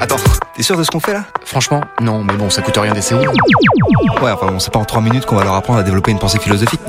Attends, 0.00 0.16
t'es 0.56 0.62
sûr 0.62 0.78
de 0.78 0.82
ce 0.82 0.90
qu'on 0.90 1.00
fait 1.00 1.12
là? 1.12 1.26
Franchement, 1.44 1.82
non, 2.00 2.24
mais 2.24 2.32
bon, 2.34 2.48
ça 2.48 2.62
coûte 2.62 2.78
rien 2.78 2.94
d'essayer. 2.94 3.28
Ouais, 3.28 4.30
enfin 4.30 4.46
bon, 4.46 4.58
c'est 4.58 4.72
pas 4.72 4.78
en 4.78 4.86
3 4.86 5.02
minutes 5.02 5.26
qu'on 5.26 5.36
va 5.36 5.44
leur 5.44 5.54
apprendre 5.54 5.78
à 5.78 5.82
développer 5.82 6.12
une 6.12 6.18
pensée 6.18 6.38
philosophique. 6.38 6.80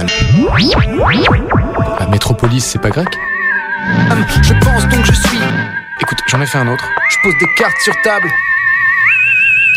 La 2.00 2.08
métropolis, 2.08 2.64
c'est 2.64 2.80
pas 2.80 2.92
grec? 2.92 3.10
Je 4.42 4.54
pense 4.54 4.88
donc 4.88 5.06
je 5.06 5.12
suis. 5.12 5.40
Écoute, 6.02 6.20
j'en 6.28 6.40
ai 6.40 6.46
fait 6.46 6.60
un 6.60 6.68
autre. 6.70 6.90
Je 7.10 7.18
pose 7.24 7.34
des 7.42 7.48
cartes 7.58 7.78
sur 7.84 7.94
table. 8.04 8.30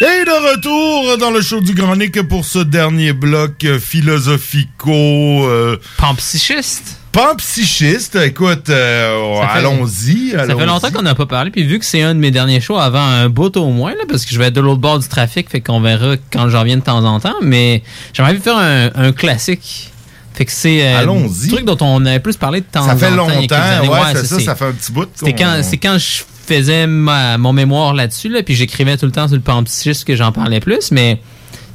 Et 0.01 0.25
de 0.25 0.53
retour 0.53 1.19
dans 1.19 1.31
le 1.31 1.41
show 1.41 1.61
du 1.61 1.75
Grand 1.75 1.97
Nick 1.97 2.23
pour 2.29 2.45
ce 2.45 2.61
dernier 2.61 3.13
bloc 3.13 3.67
philosophico... 3.81 4.93
Euh, 4.93 5.79
Pampsychiste. 5.99 7.01
Pampsychiste. 7.15 8.17
Écoute, 8.17 8.69
euh, 8.71 9.41
Ça 9.41 9.49
fait- 9.49 9.59
allons-y. 9.61 10.31
Ça 10.33 10.47
fait 10.47 10.67
longtemps 10.67 10.91
qu'on 10.91 11.03
n'a 11.03 11.15
pas 11.15 11.27
parlé, 11.27 11.51
puis 11.53 11.63
vu 11.65 11.79
que 11.79 11.85
c'est 11.85 12.03
un 12.03 12.13
de 12.15 12.19
mes 12.21 12.33
derniers 12.33 12.61
shows 12.61 12.77
avant 12.77 12.99
un 13.07 13.29
bout 13.29 13.57
au 13.57 13.71
moins, 13.71 13.93
là, 13.93 14.03
parce 14.09 14.25
que 14.25 14.33
je 14.35 14.39
vais 14.39 14.47
être 14.47 14.55
de 14.55 14.61
l'autre 14.61 14.81
bord 14.81 14.99
du 14.99 15.07
trafic, 15.09 15.49
fait 15.49 15.61
qu'on 15.61 15.81
verra 15.81 16.17
quand 16.33 16.49
j'en 16.49 16.61
reviens 16.61 16.77
de 16.77 16.83
temps 16.83 17.05
en 17.05 17.21
temps, 17.21 17.37
mais 17.41 17.83
j'aimerais 18.13 18.35
faire 18.35 18.59
un, 18.59 18.91
un 18.97 19.13
classique. 19.13 19.91
Fait 20.35 20.45
que 20.45 20.51
c'est 20.51 20.83
euh, 20.85 20.99
un 21.03 21.29
truc 21.49 21.65
dont 21.65 21.79
on 21.81 22.05
avait 22.05 22.19
plus 22.19 22.37
parlé 22.37 22.61
de 22.61 22.67
temps 22.67 22.85
Ça 22.85 22.95
en 22.95 22.97
fait 22.97 23.07
temps. 23.17 23.29
il 23.29 23.33
y 23.43 23.45
a 23.45 23.47
quelques 23.47 23.87
longtemps, 23.87 23.93
ouais, 23.93 24.13
c'est 24.17 24.27
ça, 24.27 24.41
ça 24.41 24.55
fait 24.57 24.65
un 24.65 24.73
petit 24.73 24.91
bout 24.91 25.09
quand, 25.33 25.61
c'est 25.63 25.77
quand 25.77 25.97
je 25.99 26.23
faisais 26.47 26.89
ma- 26.89 27.39
mon 27.39 27.53
mémoire 27.53 27.95
là-dessus, 27.95 28.29
là, 28.29 28.43
puis 28.43 28.57
j'écrivais 28.57 28.97
tout 28.97 29.07
le 29.07 29.13
temps 29.13 29.29
sur 29.29 29.37
le 29.37 29.43
pampsychisme 29.43 30.05
que 30.05 30.17
j'en 30.17 30.33
parlais 30.33 30.59
plus, 30.59 30.91
mais 30.91 31.21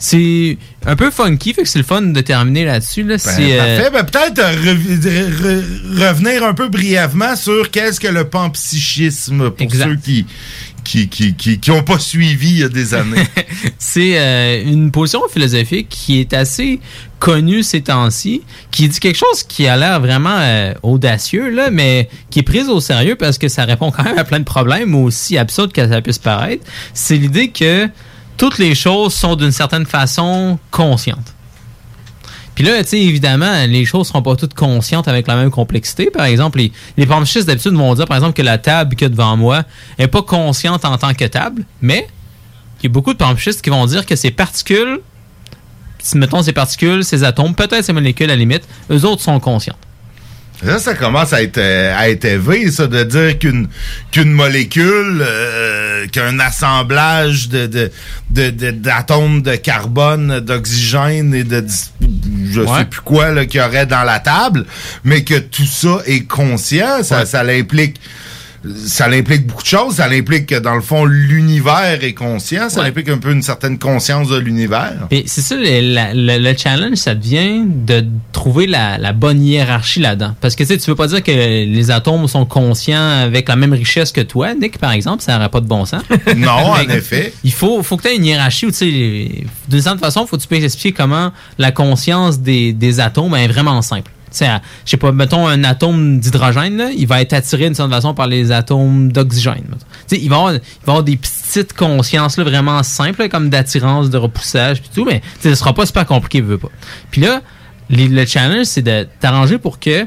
c'est 0.01 0.57
un 0.85 0.95
peu 0.95 1.11
funky, 1.11 1.53
fait 1.53 1.63
que 1.63 1.67
c'est 1.67 1.77
le 1.79 1.85
fun 1.85 2.01
de 2.01 2.21
terminer 2.21 2.63
là-dessus. 2.65 3.03
Là. 3.03 3.15
Ben, 3.15 3.19
C'est, 3.19 3.59
euh, 3.59 3.77
parfait. 3.91 3.91
Ben, 3.91 4.03
peut-être 4.05 4.39
euh, 4.39 4.71
rev- 4.71 4.99
re- 5.01 5.99
re- 5.99 6.07
revenir 6.07 6.43
un 6.45 6.53
peu 6.53 6.69
brièvement 6.69 7.35
sur 7.35 7.69
qu'est-ce 7.69 7.99
que 7.99 8.07
le 8.07 8.23
pampsychisme 8.23 9.49
pour 9.51 9.71
ceux 9.71 9.95
qui 9.97 10.25
qui 10.85 11.09
qui 11.09 11.35
qui 11.35 11.59
qui 11.59 11.71
ont 11.71 11.83
pas 11.83 11.99
suivi 11.99 12.49
il 12.51 12.59
y 12.59 12.63
a 12.63 12.69
des 12.69 12.93
années. 12.93 13.27
c'est 13.77 14.17
euh, 14.17 14.63
une 14.63 14.89
position 14.91 15.21
philosophique 15.31 15.89
qui 15.89 16.21
est 16.21 16.33
assez 16.33 16.79
connue 17.19 17.61
ces 17.63 17.81
temps-ci, 17.81 18.41
qui 18.71 18.87
dit 18.87 18.99
quelque 19.01 19.17
chose 19.17 19.43
qui 19.43 19.67
a 19.67 19.75
l'air 19.75 19.99
vraiment 19.99 20.37
euh, 20.39 20.73
audacieux, 20.81 21.49
là, 21.49 21.69
mais 21.69 22.09
qui 22.29 22.39
est 22.39 22.43
prise 22.43 22.69
au 22.69 22.79
sérieux 22.79 23.17
parce 23.17 23.37
que 23.37 23.49
ça 23.49 23.65
répond 23.65 23.91
quand 23.91 24.05
même 24.05 24.17
à 24.17 24.23
plein 24.23 24.39
de 24.39 24.45
problèmes, 24.45 24.95
aussi 24.95 25.37
absurdes 25.37 25.73
que 25.73 25.85
ça 25.87 26.01
puisse 26.01 26.17
paraître. 26.19 26.63
C'est 26.93 27.17
l'idée 27.17 27.49
que 27.49 27.89
toutes 28.39 28.57
les 28.57 28.73
choses 28.73 29.13
sont 29.13 29.35
d'une 29.35 29.51
certaine 29.51 29.85
façon 29.85 30.57
conscientes. 30.71 31.35
Puis 32.55 32.63
là, 32.63 32.81
tu 32.83 32.89
sais, 32.89 33.01
évidemment, 33.01 33.65
les 33.67 33.83
choses 33.83 34.07
seront 34.07 34.21
pas 34.21 34.35
toutes 34.37 34.53
conscientes 34.53 35.09
avec 35.09 35.27
la 35.27 35.35
même 35.35 35.51
complexité. 35.51 36.09
Par 36.09 36.25
exemple, 36.25 36.57
les, 36.57 36.71
les 36.97 37.05
d'habitude 37.05 37.73
vont 37.73 37.93
dire, 37.95 38.05
par 38.05 38.15
exemple, 38.15 38.33
que 38.33 38.41
la 38.41 38.57
table 38.57 38.95
qui 38.95 39.03
est 39.03 39.09
devant 39.09 39.35
moi 39.35 39.63
est 39.97 40.07
pas 40.07 40.21
consciente 40.21 40.85
en 40.85 40.97
tant 40.97 41.13
que 41.13 41.25
table, 41.25 41.65
mais 41.81 42.07
il 42.79 42.83
y 42.83 42.87
a 42.87 42.89
beaucoup 42.89 43.11
de 43.11 43.17
pampchistes 43.17 43.61
qui 43.61 43.69
vont 43.69 43.85
dire 43.85 44.05
que 44.05 44.15
ces 44.15 44.31
particules, 44.31 45.01
mettons 46.15 46.41
ces 46.41 46.53
particules, 46.53 47.03
ces 47.03 47.25
atomes, 47.25 47.55
peut-être 47.55 47.83
ces 47.83 47.93
molécules 47.93 48.29
à 48.29 48.33
la 48.33 48.37
limite, 48.37 48.63
eux 48.89 49.03
autres 49.03 49.21
sont 49.21 49.39
conscientes. 49.41 49.77
Ça, 50.65 50.77
ça 50.79 50.93
commence 50.93 51.31
à 51.31 51.41
être, 51.41 51.57
euh, 51.57 51.93
à 51.97 52.09
être 52.09 52.25
élevé, 52.25 52.69
ça, 52.69 52.87
de 52.87 53.03
dire 53.03 53.39
qu'une 53.39 53.67
qu'une 54.11 54.31
molécule, 54.31 55.21
euh, 55.25 56.05
qu'un 56.07 56.37
assemblage 56.39 57.47
de 57.47 57.65
de- 57.67 57.91
de- 58.29 58.49
de- 58.49 58.71
d'atomes 58.71 59.41
de, 59.41 59.55
carbone, 59.55 60.41
d'oxygène 60.41 61.33
et 61.33 61.43
de 61.45 61.63
je 62.51 62.59
Ouais. 62.61 62.79
sais 62.79 62.85
plus 62.85 63.01
quoi 63.01 63.31
là, 63.31 63.45
qu'il 63.45 63.61
y 63.61 63.63
aurait 63.63 63.85
dans 63.85 64.03
la 64.03 64.19
table, 64.19 64.65
mais 65.05 65.23
que 65.23 65.39
tout 65.39 65.65
ça 65.65 65.99
est 66.05 66.25
conscient, 66.27 67.03
ça, 67.03 67.25
ça 67.25 67.43
l'implique. 67.43 67.95
Ça 68.85 69.07
l'implique 69.07 69.47
beaucoup 69.47 69.63
de 69.63 69.67
choses. 69.67 69.95
Ça 69.95 70.07
l'implique 70.07 70.47
que, 70.47 70.55
dans 70.59 70.75
le 70.75 70.81
fond, 70.81 71.05
l'univers 71.05 72.03
est 72.03 72.13
conscient. 72.13 72.69
Ça 72.69 72.81
Ouais. 72.81 72.87
implique 72.87 73.09
un 73.09 73.17
peu 73.17 73.31
une 73.31 73.41
certaine 73.41 73.77
conscience 73.79 74.29
de 74.29 74.37
l'univers. 74.37 75.07
Et 75.11 75.23
c'est 75.27 75.41
ça, 75.41 75.55
le, 75.55 75.63
le- 76.13 76.37
le 76.51 76.57
challenge, 76.57 76.97
ça 76.97 77.15
devient 77.15 77.63
de 77.65 78.05
trouver 78.31 78.67
la, 78.67 78.97
la 78.97 79.13
bonne 79.13 79.41
hiérarchie 79.43 79.99
là-dedans. 80.01 80.35
Parce 80.41 80.55
que 80.55 80.63
tu 80.63 80.67
sais, 80.69 80.77
tu 80.77 80.89
veux 80.89 80.95
pas 80.95 81.07
dire 81.07 81.23
que 81.23 81.31
les 81.31 81.91
atomes 81.91 82.27
sont 82.27 82.45
conscients 82.45 83.09
avec 83.23 83.47
la 83.47 83.55
même 83.55 83.73
richesse 83.73 84.11
que 84.11 84.21
toi, 84.21 84.53
Nick, 84.53 84.77
par 84.77 84.91
exemple, 84.91 85.23
ça 85.23 85.33
n'aurait 85.35 85.49
pas 85.49 85.61
de 85.61 85.67
bon 85.67 85.85
sens. 85.85 86.03
Non, 86.35 86.51
en 86.51 86.79
effet. 86.89 87.33
Il 87.43 87.51
faut, 87.53 87.81
faut 87.83 87.97
que 87.97 88.03
tu 88.03 88.07
aies 88.09 88.15
une 88.15 88.25
hiérarchie 88.25 88.65
où, 88.65 88.71
tu 88.71 88.77
sais, 88.77 89.45
d'une 89.67 89.81
certaine 89.81 89.99
façon, 89.99 90.25
faut 90.27 90.37
que 90.37 90.41
tu 90.41 90.47
puisses 90.47 90.63
expliquer 90.63 90.91
comment 90.93 91.31
la 91.57 91.71
conscience 91.71 92.39
des, 92.39 92.73
des 92.73 92.99
atomes 92.99 93.35
est 93.35 93.47
vraiment 93.47 93.81
simple. 93.81 94.11
Sais, 94.31 94.45
à- 94.45 94.61
je 94.85 94.91
sais 94.91 94.97
pas, 94.97 95.11
mettons 95.11 95.47
un 95.47 95.63
atome 95.63 96.19
d'hydrogène, 96.19 96.89
il 96.95 97.07
va 97.07 97.21
être 97.21 97.33
attiré 97.33 97.65
d'une 97.65 97.75
certaine 97.75 97.93
façon 97.95 98.13
par 98.13 98.27
les 98.27 98.51
atomes 98.51 99.11
d'oxygène. 99.11 99.65
il 100.11 100.29
va 100.29 100.35
avoir, 100.35 100.53
avoir 100.83 101.03
des 101.03 101.17
petites 101.17 101.73
consciences 101.73 102.37
là, 102.37 102.43
vraiment 102.43 102.83
simples, 102.83 103.27
comme 103.29 103.49
d'attirance, 103.49 104.09
de 104.09 104.17
repoussage, 104.17 104.81
puis 104.81 104.89
tout, 104.93 105.05
mais 105.05 105.21
ce 105.41 105.55
sera 105.55 105.73
pas 105.73 105.85
super 105.85 106.05
compliqué, 106.05 106.41
veux 106.41 106.57
pas. 106.57 106.69
Puis 107.11 107.21
là, 107.21 107.41
le 107.89 108.25
challenge, 108.25 108.65
c'est 108.65 108.81
de 108.81 109.07
t'arranger 109.19 109.57
pour 109.57 109.79
que 109.79 110.05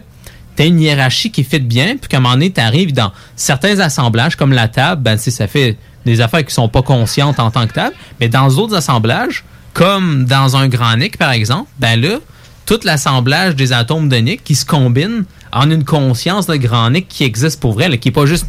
tu 0.57 0.63
une 0.65 0.81
hiérarchie 0.81 1.31
qui 1.31 1.45
fit 1.45 1.61
bien, 1.61 1.97
puis 1.97 2.09
qu'à 2.09 2.19
un 2.19 2.21
moment 2.21 2.35
donné, 2.35 2.53
tu 2.53 2.61
arrives 2.61 2.93
dans 2.93 3.13
certains 3.37 3.81
assemblages, 3.81 4.37
comme 4.37 4.53
la 4.53 4.69
table, 4.69 5.03
ben, 5.03 5.17
ça 5.17 5.47
fait 5.47 5.77
des 6.05 6.21
affaires 6.21 6.45
qui 6.45 6.53
sont 6.53 6.69
pas 6.69 6.83
conscientes 6.83 7.39
en 7.41 7.51
tant 7.51 7.67
que 7.67 7.73
table, 7.73 7.95
mais 8.21 8.29
dans 8.29 8.49
d'autres 8.49 8.75
assemblages, 8.75 9.45
comme 9.73 10.25
dans 10.25 10.57
un 10.57 10.69
grand 10.69 10.97
par 11.19 11.31
exemple, 11.31 11.69
ben 11.79 12.01
là, 12.01 12.19
tout 12.67 12.81
l'assemblage 12.85 13.57
des 13.57 13.73
atomes 13.73 14.09
de 14.09 14.17
nick 14.17 14.45
qui 14.45 14.55
se 14.55 14.65
combinent 14.65 15.25
en 15.53 15.71
une 15.71 15.85
conscience 15.85 16.47
de 16.47 16.57
grand 16.57 16.91
nick 16.91 17.09
qui 17.09 17.25
existe 17.25 17.61
pour 17.61 17.73
vrai, 17.75 17.89
là, 17.89 17.97
qui 17.97 18.09
est 18.09 18.13
pas 18.13 18.27
juste 18.27 18.47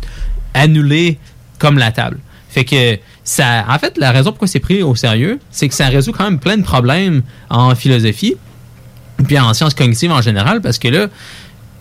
annulé 0.54 1.20
comme 1.60 1.78
la 1.78 1.92
table. 1.92 2.20
Fait 2.50 2.66
que 2.66 3.00
ça, 3.24 3.66
en 3.68 3.80
fait, 3.80 3.98
la 3.98 4.12
raison 4.12 4.32
pourquoi 4.32 4.48
c'est 4.48 4.60
pris 4.60 4.84
au 4.84 4.96
sérieux, 4.96 5.40
c'est 5.50 5.68
que 5.68 5.74
ça 5.74 5.88
résout 5.88 6.12
quand 6.12 6.26
même 6.26 6.40
plein 6.40 6.58
de 6.58 6.64
problèmes 6.64 7.24
en 7.50 7.74
philosophie, 7.74 8.36
puis 9.26 9.40
en 9.40 9.54
sciences 9.54 9.74
cognitives 9.74 10.12
en 10.12 10.22
général, 10.22 10.62
parce 10.62 10.78
que 10.78 10.88
là, 10.88 11.08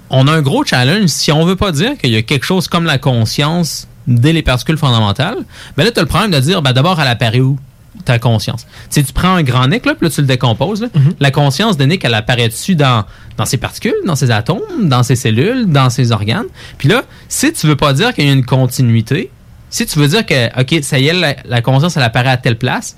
on 0.08 0.26
a 0.28 0.32
un 0.32 0.42
gros 0.42 0.64
challenge. 0.64 1.08
Si 1.08 1.32
on 1.32 1.44
veut 1.44 1.56
pas 1.56 1.72
dire 1.72 1.98
qu'il 1.98 2.10
y 2.10 2.16
a 2.16 2.22
quelque 2.22 2.44
chose 2.44 2.68
comme 2.68 2.84
la 2.84 2.98
conscience 2.98 3.88
dès 4.06 4.32
les 4.32 4.42
particules 4.42 4.76
fondamentales, 4.76 5.38
ben 5.76 5.84
là, 5.84 5.90
tu 5.90 5.98
as 5.98 6.02
le 6.02 6.08
problème 6.08 6.30
de 6.30 6.40
dire, 6.40 6.62
ben 6.62 6.72
d'abord, 6.72 7.00
elle 7.00 7.08
apparaît 7.08 7.40
où? 7.40 7.58
Ta 8.04 8.18
conscience? 8.18 8.64
Tu 8.64 9.00
sais, 9.00 9.02
tu 9.02 9.12
prends 9.12 9.34
un 9.34 9.42
grand 9.42 9.66
Nick, 9.68 9.86
là, 9.86 9.94
puis 9.94 10.06
là, 10.06 10.10
tu 10.10 10.20
le 10.20 10.26
décomposes. 10.26 10.80
là. 10.82 10.88
La 11.20 11.30
conscience 11.30 11.76
de 11.76 11.84
Nick, 11.84 12.04
elle 12.04 12.14
apparaît 12.14 12.48
dessus 12.48 12.74
dans, 12.74 13.04
dans 13.36 13.44
ses 13.44 13.58
particules, 13.58 13.94
dans 14.06 14.16
ses 14.16 14.30
atomes, 14.30 14.60
dans 14.88 15.02
ses 15.02 15.16
cellules, 15.16 15.66
dans 15.66 15.90
ses 15.90 16.12
organes? 16.12 16.46
Puis 16.78 16.88
là, 16.88 17.02
si 17.28 17.52
tu 17.52 17.66
veux 17.66 17.76
pas 17.76 17.92
dire 17.92 18.14
qu'il 18.14 18.26
y 18.26 18.30
a 18.30 18.32
une 18.32 18.44
continuité, 18.44 19.30
si 19.70 19.86
tu 19.86 19.98
veux 19.98 20.08
dire 20.08 20.26
que, 20.26 20.60
OK, 20.60 20.82
ça 20.82 20.98
y 20.98 21.08
est, 21.08 21.12
la, 21.12 21.36
la 21.44 21.62
conscience, 21.62 21.96
elle 21.96 22.02
apparaît 22.02 22.30
à 22.30 22.36
telle 22.36 22.58
place, 22.58 22.96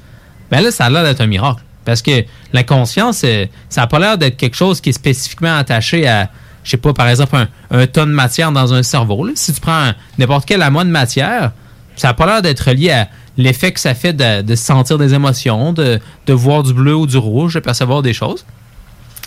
ben 0.50 0.60
là, 0.60 0.70
ça 0.70 0.86
a 0.86 0.90
l'air 0.90 1.04
d'être 1.04 1.20
un 1.20 1.26
miracle. 1.26 1.62
Parce 1.84 2.00
que 2.02 2.24
la 2.52 2.62
conscience, 2.64 3.22
euh, 3.24 3.46
ça 3.68 3.82
n'a 3.82 3.86
pas 3.86 3.98
l'air 3.98 4.16
d'être 4.18 4.36
quelque 4.36 4.56
chose 4.56 4.80
qui 4.80 4.88
est 4.90 4.92
spécifiquement 4.94 5.56
attaché 5.56 6.08
à, 6.08 6.30
je 6.64 6.70
sais 6.70 6.76
pas, 6.78 6.92
par 6.94 7.08
exemple, 7.08 7.36
un, 7.36 7.48
un 7.70 7.86
ton 7.86 8.06
de 8.06 8.12
matière 8.12 8.52
dans 8.52 8.72
un 8.72 8.82
cerveau. 8.82 9.24
là. 9.26 9.32
Si 9.34 9.52
tu 9.52 9.60
prends 9.60 9.92
n'importe 10.18 10.46
quel 10.46 10.62
amas 10.62 10.84
de 10.84 10.88
matière, 10.90 11.52
ça 11.96 12.08
n'a 12.08 12.14
pas 12.14 12.26
l'air 12.26 12.42
d'être 12.42 12.70
lié 12.72 12.90
à 12.90 13.08
l'effet 13.36 13.72
que 13.72 13.80
ça 13.80 13.94
fait 13.94 14.12
de, 14.12 14.54
sentir 14.54 14.98
des 14.98 15.14
émotions, 15.14 15.72
de, 15.72 15.98
de 16.26 16.32
voir 16.32 16.62
du 16.62 16.72
bleu 16.72 16.94
ou 16.94 17.06
du 17.06 17.16
rouge, 17.16 17.54
de 17.54 17.60
percevoir 17.60 18.02
des 18.02 18.12
choses. 18.12 18.44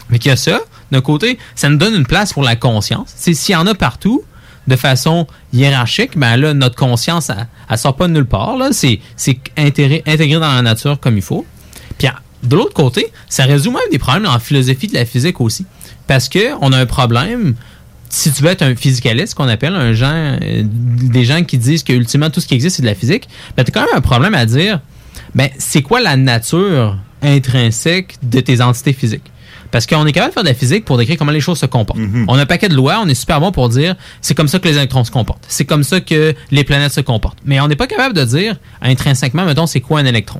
Mais 0.09 0.19
qu'il 0.19 0.29
y 0.29 0.33
a 0.33 0.37
ça, 0.37 0.61
d'un 0.91 1.01
côté, 1.01 1.37
ça 1.55 1.69
nous 1.69 1.77
donne 1.77 1.93
une 1.93 2.05
place 2.05 2.33
pour 2.33 2.43
la 2.43 2.55
conscience. 2.55 3.13
S'il 3.15 3.53
y 3.53 3.55
en 3.55 3.67
a 3.67 3.75
partout, 3.75 4.23
de 4.67 4.75
façon 4.75 5.27
hiérarchique, 5.53 6.17
ben 6.17 6.35
là, 6.37 6.53
notre 6.53 6.75
conscience, 6.75 7.31
elle, 7.69 7.77
sort 7.77 7.95
pas 7.95 8.07
de 8.07 8.13
nulle 8.13 8.25
part. 8.25 8.57
C'est, 8.71 8.99
intégré, 9.57 10.03
intégré 10.05 10.39
dans 10.39 10.53
la 10.53 10.61
nature 10.61 10.99
comme 10.99 11.17
il 11.17 11.23
faut. 11.23 11.45
Puis 11.97 12.07
de 12.43 12.55
l'autre 12.55 12.73
côté, 12.73 13.11
ça 13.29 13.45
résout 13.45 13.71
même 13.71 13.81
des 13.91 13.97
problèmes 13.97 14.27
en 14.27 14.39
philosophie 14.39 14.87
de 14.87 14.93
la 14.93 15.05
physique 15.05 15.41
aussi. 15.41 15.65
Parce 16.05 16.29
que 16.29 16.53
on 16.61 16.71
a 16.71 16.77
un 16.77 16.85
problème, 16.85 17.55
si 18.09 18.31
tu 18.31 18.43
veux 18.43 18.49
être 18.49 18.61
un 18.61 18.75
physicaliste, 18.75 19.35
qu'on 19.35 19.47
appelle 19.47 19.75
un 19.75 19.93
gens, 19.93 20.11
euh, 20.13 20.63
des 20.63 21.25
gens 21.25 21.43
qui 21.43 21.57
disent 21.57 21.83
que 21.83 21.93
ultimement 21.93 22.29
tout 22.29 22.39
ce 22.39 22.47
qui 22.47 22.53
existe 22.53 22.77
c'est 22.77 22.81
de 22.81 22.87
la 22.87 22.95
physique, 22.95 23.27
ben 23.55 23.63
tu 23.63 23.71
as 23.71 23.73
quand 23.73 23.81
même 23.81 23.95
un 23.95 24.01
problème 24.01 24.35
à 24.35 24.45
dire, 24.45 24.79
ben 25.35 25.49
c'est 25.57 25.81
quoi 25.81 25.99
la 25.99 26.15
nature 26.15 26.97
intrinsèque 27.21 28.17
de 28.23 28.39
tes 28.39 28.61
entités 28.61 28.93
physiques? 28.93 29.31
Parce 29.71 29.85
qu'on 29.85 30.05
est 30.05 30.13
capable 30.13 30.31
de 30.31 30.33
faire 30.33 30.43
de 30.43 30.47
la 30.47 30.53
physique 30.55 30.85
pour 30.85 30.97
décrire 30.97 31.17
comment 31.17 31.31
les 31.31 31.41
choses 31.41 31.59
se 31.59 31.65
comportent. 31.65 31.99
On 32.27 32.35
a 32.35 32.41
un 32.41 32.45
paquet 32.45 32.69
de 32.69 32.75
lois, 32.75 32.99
on 33.03 33.07
est 33.07 33.15
super 33.15 33.41
bon 33.41 33.51
pour 33.51 33.67
dire 33.67 33.95
c'est 34.21 34.33
comme 34.33 34.47
ça 34.47 34.59
que 34.59 34.67
les 34.67 34.77
électrons 34.77 35.03
se 35.03 35.11
comportent. 35.11 35.43
C'est 35.49 35.65
comme 35.65 35.83
ça 35.83 35.99
que 35.99 36.33
les 36.51 36.63
planètes 36.63 36.93
se 36.93 37.01
comportent. 37.01 37.39
Mais 37.43 37.59
on 37.59 37.67
n'est 37.67 37.75
pas 37.75 37.87
capable 37.87 38.15
de 38.15 38.23
dire 38.23 38.55
intrinsèquement, 38.81 39.45
mettons, 39.45 39.67
c'est 39.67 39.81
quoi 39.81 39.99
un 39.99 40.05
électron? 40.05 40.39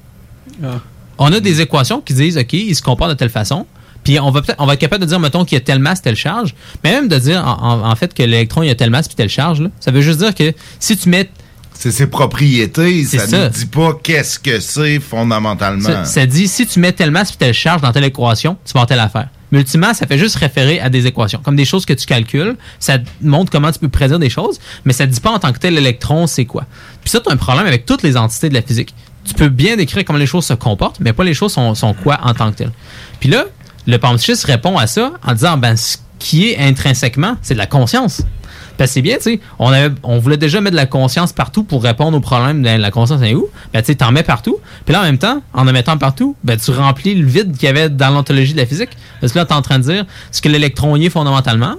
On 1.18 1.34
a 1.34 1.39
des 1.39 1.61
équations 1.61 1.99
qui 1.99 2.14
disent, 2.14 2.38
OK, 2.38 2.53
il 2.53 2.76
se 2.76 2.81
comporte 2.81 3.10
de 3.10 3.15
telle 3.15 3.30
façon. 3.30 3.65
Puis 4.08 4.22
on 4.22 4.32
va 4.32 4.42
peut-être, 4.42 4.56
on 4.62 4.66
va 4.66 4.76
être 4.76 4.80
capable 4.80 5.02
de 5.04 5.10
dire, 5.10 5.20
mettons, 5.20 5.44
qu'il 5.44 5.58
y 5.58 5.62
a 5.62 5.64
telle 5.66 5.80
masse, 5.80 6.02
telle 6.02 6.16
charge. 6.16 6.56
Mais 6.82 6.92
même 6.92 7.10
de 7.10 7.20
dire, 7.20 7.46
en, 7.46 7.62
en- 7.82 7.92
en 7.92 7.96
fait, 7.98 8.14
que 8.14 8.24
l'électron, 8.24 8.64
il 8.64 8.68
y 8.68 8.70
a 8.70 8.76
telle 8.76 8.90
masse 8.90 9.10
puis 9.10 9.18
telle 9.18 9.28
charge, 9.28 9.60
là, 9.60 9.68
ça 9.82 9.92
veut 9.92 10.00
juste 10.00 10.20
dire 10.20 10.34
que 10.34 10.54
si 10.80 10.96
tu 10.96 11.10
mets. 11.10 11.30
C'est 11.74 11.92
ses 11.92 12.08
propriétés, 12.08 13.04
ça 13.04 13.28
ça. 13.28 13.44
ne 13.44 13.50
dit 13.50 13.66
pas 13.66 13.92
qu'est-ce 14.02 14.40
que 14.40 14.62
c'est 14.62 15.02
fondamentalement. 15.02 15.84
Ça, 15.90 16.06
ça 16.06 16.26
dit, 16.26 16.48
si 16.48 16.66
tu 16.66 16.80
mets 16.80 16.94
telle 16.94 17.12
masse 17.12 17.32
puis 17.32 17.38
telle 17.38 17.54
charge 17.54 17.82
dans 17.82 17.92
telle 17.92 18.06
équation, 18.06 18.56
tu 18.66 18.72
vas 18.72 18.80
avoir 18.80 18.88
telle 18.88 19.00
affaire. 19.02 19.28
Multimant, 19.52 19.94
ça 19.94 20.08
fait 20.08 20.18
juste 20.18 20.38
référer 20.38 20.80
à 20.80 20.90
des 20.90 21.06
équations, 21.06 21.42
comme 21.44 21.58
des 21.58 21.66
choses 21.66 21.86
que 21.86 21.94
tu 21.94 22.06
calcules. 22.06 22.56
Ça 22.80 23.00
montre 23.22 23.52
comment 23.52 23.72
tu 23.74 23.80
peux 23.80 23.90
prédire 23.90 24.20
des 24.20 24.30
choses, 24.30 24.58
mais 24.86 24.94
ça 24.94 25.06
ne 25.06 25.12
dit 25.12 25.20
pas 25.20 25.32
en 25.32 25.40
tant 25.40 25.52
que 25.52 25.60
tel 25.60 25.74
l'électron, 25.74 26.28
c'est 26.28 26.46
quoi. 26.46 26.64
Puis 27.02 27.10
ça, 27.10 27.20
tu 27.20 27.30
as 27.30 27.34
un 27.34 27.38
problème 27.38 27.68
avec 27.68 27.86
toutes 27.86 28.04
les 28.04 28.16
entités 28.16 28.48
de 28.48 28.54
la 28.54 28.62
physique. 28.62 28.94
Tu 29.26 29.34
peux 29.34 29.50
bien 29.50 29.76
décrire 29.76 30.06
comment 30.06 30.18
les 30.20 30.26
choses 30.26 30.46
se 30.46 30.54
comportent, 30.54 31.02
mais 31.02 31.12
pas 31.12 31.26
les 31.26 31.34
choses 31.34 31.52
sont, 31.52 31.76
sont 31.76 31.94
quoi 31.94 32.18
en 32.24 32.34
tant 32.34 32.50
que 32.50 32.58
tel. 32.60 32.72
Puis 33.20 33.28
là, 33.30 33.44
le 33.88 33.97
panpsychiste 33.97 34.43
répond 34.45 34.77
à 34.77 34.85
ça 34.85 35.14
en 35.26 35.34
disant, 35.34 35.57
ben, 35.57 35.76
ce 35.76 35.97
qui 36.19 36.49
est 36.49 36.59
intrinsèquement, 36.59 37.38
c'est 37.41 37.53
de 37.53 37.59
la 37.59 37.65
conscience. 37.65 38.22
Que 38.77 38.85
c'est 38.85 39.01
bien, 39.01 39.15
tu 39.15 39.23
sais, 39.23 39.39
on, 39.57 40.19
voulait 40.19 40.38
déjà 40.38 40.61
mettre 40.61 40.73
de 40.73 40.80
la 40.80 40.85
conscience 40.85 41.34
partout 41.34 41.64
pour 41.64 41.81
répondre 41.81 42.15
aux 42.15 42.22
problèmes 42.22 42.61
de 42.61 42.69
la 42.69 42.91
conscience 42.91 43.23
est 43.23 43.34
où. 43.34 43.47
Ben, 43.73 43.81
tu 43.81 43.88
sais, 43.88 43.95
t'en 43.95 44.11
mets 44.11 44.22
partout. 44.22 44.57
Puis 44.85 44.93
là, 44.93 44.99
en 44.99 45.03
même 45.03 45.18
temps, 45.18 45.41
en 45.53 45.68
en 45.68 45.72
mettant 45.72 45.97
partout, 45.97 46.35
ben, 46.43 46.59
tu 46.59 46.69
remplis 46.69 47.15
le 47.15 47.26
vide 47.26 47.53
qu'il 47.53 47.64
y 47.64 47.69
avait 47.69 47.89
dans 47.89 48.11
l'ontologie 48.11 48.53
de 48.53 48.59
la 48.59 48.68
physique. 48.68 48.91
Parce 49.19 49.34
que 49.34 49.39
là, 49.39 49.45
t'es 49.45 49.53
en 49.53 49.64
train 49.64 49.80
de 49.80 49.84
dire 49.84 50.05
ce 50.31 50.41
que 50.43 50.49
l'électron 50.49 50.95
est 50.95 51.09
fondamentalement, 51.09 51.76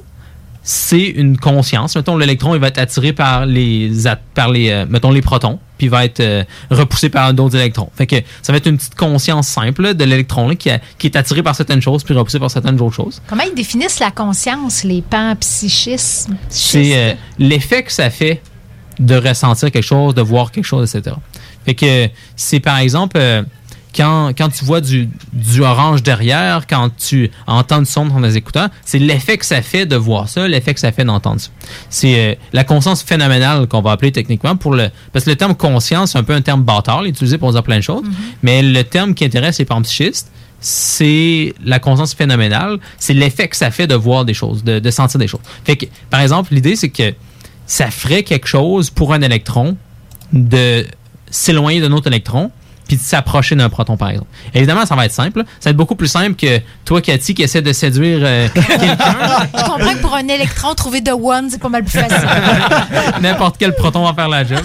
c'est 0.64 1.06
une 1.06 1.39
conscience. 1.39 1.94
Mettons, 1.94 2.16
l'électron, 2.16 2.55
il 2.55 2.60
va 2.60 2.66
être 2.66 2.78
attiré 2.78 3.12
par 3.12 3.47
les, 3.47 3.93
par 4.35 4.51
euh, 4.55 4.86
mettons, 4.89 5.12
les 5.12 5.22
protons, 5.22 5.60
puis 5.79 5.87
il 5.87 5.91
va 5.91 6.05
être 6.05 6.21
euh, 6.21 6.45
repoussé 6.71 7.09
par 7.09 7.33
d'autres 7.33 7.57
électrons. 7.57 7.89
Fait 7.95 8.07
que 8.07 8.17
ça 8.43 8.53
va 8.53 8.59
être 8.59 8.67
une 8.67 8.77
petite 8.77 8.97
conscience 8.97 9.49
simple 9.49 9.83
là, 9.83 9.95
de 9.95 10.05
l'électron 10.05 10.55
qui, 10.57 10.71
qui 10.99 11.07
est 11.07 11.17
attiré 11.17 11.43
par 11.43 11.55
certaines 11.55 11.81
choses, 11.81 12.05
puis 12.05 12.15
repoussé 12.15 12.39
par 12.39 12.51
certaines 12.51 12.81
autres 12.81 12.97
choses. 12.97 13.23
Comment 13.27 13.45
ils 13.45 13.55
définissent 13.55 14.01
la 14.01 14.11
conscience, 14.11 14.85
les 14.85 15.03
panpsychismes? 15.03 16.37
C'est 16.49 16.97
euh, 16.97 17.15
l'effet 17.39 17.85
que 17.85 17.93
ça 17.93 18.11
fait 18.11 18.43
de 18.99 19.15
ressentir 19.15 19.71
quelque 19.71 19.85
chose, 19.85 20.15
de 20.15 20.23
voir 20.23 20.51
quelque 20.51 20.65
chose, 20.65 20.95
etc. 20.95 21.17
Fait 21.65 21.75
que 21.75 22.09
c'est 22.35 22.61
par 22.61 22.79
exemple 22.79 23.17
euh, 23.19 23.43
quand, 23.94 24.32
quand 24.36 24.48
tu 24.48 24.65
vois 24.65 24.81
du, 24.81 25.09
du 25.32 25.62
orange 25.62 26.02
derrière, 26.02 26.66
quand 26.66 26.90
tu 26.97 27.31
entends 27.47 27.81
du 27.81 27.86
son 27.86 28.06
dans 28.06 28.20
tes 28.23 28.36
écouteurs, 28.36 28.69
c'est 28.85 28.98
l'effet 28.98 29.39
que 29.39 29.47
ça 29.47 29.62
fait 29.62 29.86
de 29.86 29.97
voir 29.97 30.28
ça, 30.28 30.47
l'effet 30.48 30.74
que 30.74 30.81
ça 30.81 30.93
fait 30.93 31.05
d'entendre 31.05 31.40
ça. 31.40 31.51
C'est 31.90 32.32
euh, 32.32 32.35
la 32.52 32.65
conscience 32.65 33.02
phénoménale 33.02 33.66
qu'on 33.66 33.82
va 33.82 33.93
appeler 33.93 34.12
techniquement 34.12 34.56
pour 34.56 34.74
le 34.74 34.89
parce 35.12 35.24
que 35.24 35.31
le 35.31 35.36
terme 35.36 35.55
conscience 35.55 36.12
c'est 36.12 36.19
un 36.19 36.24
peu 36.24 36.35
un 36.35 36.43
terme 36.43 36.62
bâtard, 36.62 37.05
utilisé 37.05 37.39
pour 37.39 37.52
dire 37.52 37.62
plein 37.62 37.78
de 37.78 37.82
choses, 37.82 38.05
mais 38.43 38.62
le 38.62 38.85
terme 38.85 39.15
qui 39.15 39.24
intéresse 39.24 39.59
les 39.59 39.65
panpsychistes 39.65 40.31
c'est 40.60 41.55
la 41.65 41.78
conscience 41.78 42.15
phénoménale, 42.15 42.78
c'est 42.98 43.15
l'effet 43.15 43.48
que 43.48 43.56
ça 43.56 43.70
fait 43.70 43.86
de 43.86 43.94
voir 43.94 44.24
des 44.24 44.35
choses, 44.35 44.65
de, 44.65 44.78
de 44.81 44.90
sentir 44.90 45.20
des 45.20 45.28
choses. 45.28 45.40
Fait 45.65 45.77
que, 45.77 45.86
par 46.10 46.20
exemple, 46.20 46.52
l'idée, 46.52 46.74
c'est 46.74 46.89
que 46.89 47.15
ça 47.66 47.90
ferait 47.90 48.23
quelque 48.23 48.48
chose 48.48 48.90
pour 48.90 49.12
un 49.12 49.20
électron 49.20 49.77
de 50.32 50.85
s'éloigner 51.31 51.81
d'un 51.81 51.93
autre 51.93 52.09
électron 52.09 52.51
puis 52.89 52.97
de 52.97 53.02
s'approcher 53.02 53.55
d'un 53.55 53.69
proton, 53.69 53.97
par 53.97 54.09
exemple. 54.09 54.28
Évidemment, 54.55 54.85
ça 54.86 54.97
va 54.97 55.06
être 55.06 55.12
simple. 55.12 55.44
Ça 55.60 55.66
va 55.66 55.70
être 55.70 55.77
beaucoup 55.77 55.94
plus 55.94 56.09
simple 56.09 56.35
que 56.35 56.59
toi, 56.85 57.01
Cathy, 57.01 57.35
qui 57.35 57.43
essaie 57.43 57.62
de 57.62 57.73
séduire 57.73 58.19
euh, 58.23 58.48
quelqu'un. 58.55 58.97
Je 59.56 59.65
comprends 59.65 59.93
que 59.93 60.01
pour 60.01 60.15
un 60.15 60.27
électron, 60.27 60.74
trouver 60.74 61.01
de 61.02 61.12
one, 61.12 61.48
c'est 61.51 61.60
pas 61.60 61.69
mal 61.69 61.85
plus 61.85 61.98
facile. 62.01 62.28
N'importe 63.20 63.56
quel 63.59 63.74
proton 63.74 64.05
va 64.05 64.15
faire 64.15 64.28
la 64.28 64.44
job. 64.44 64.59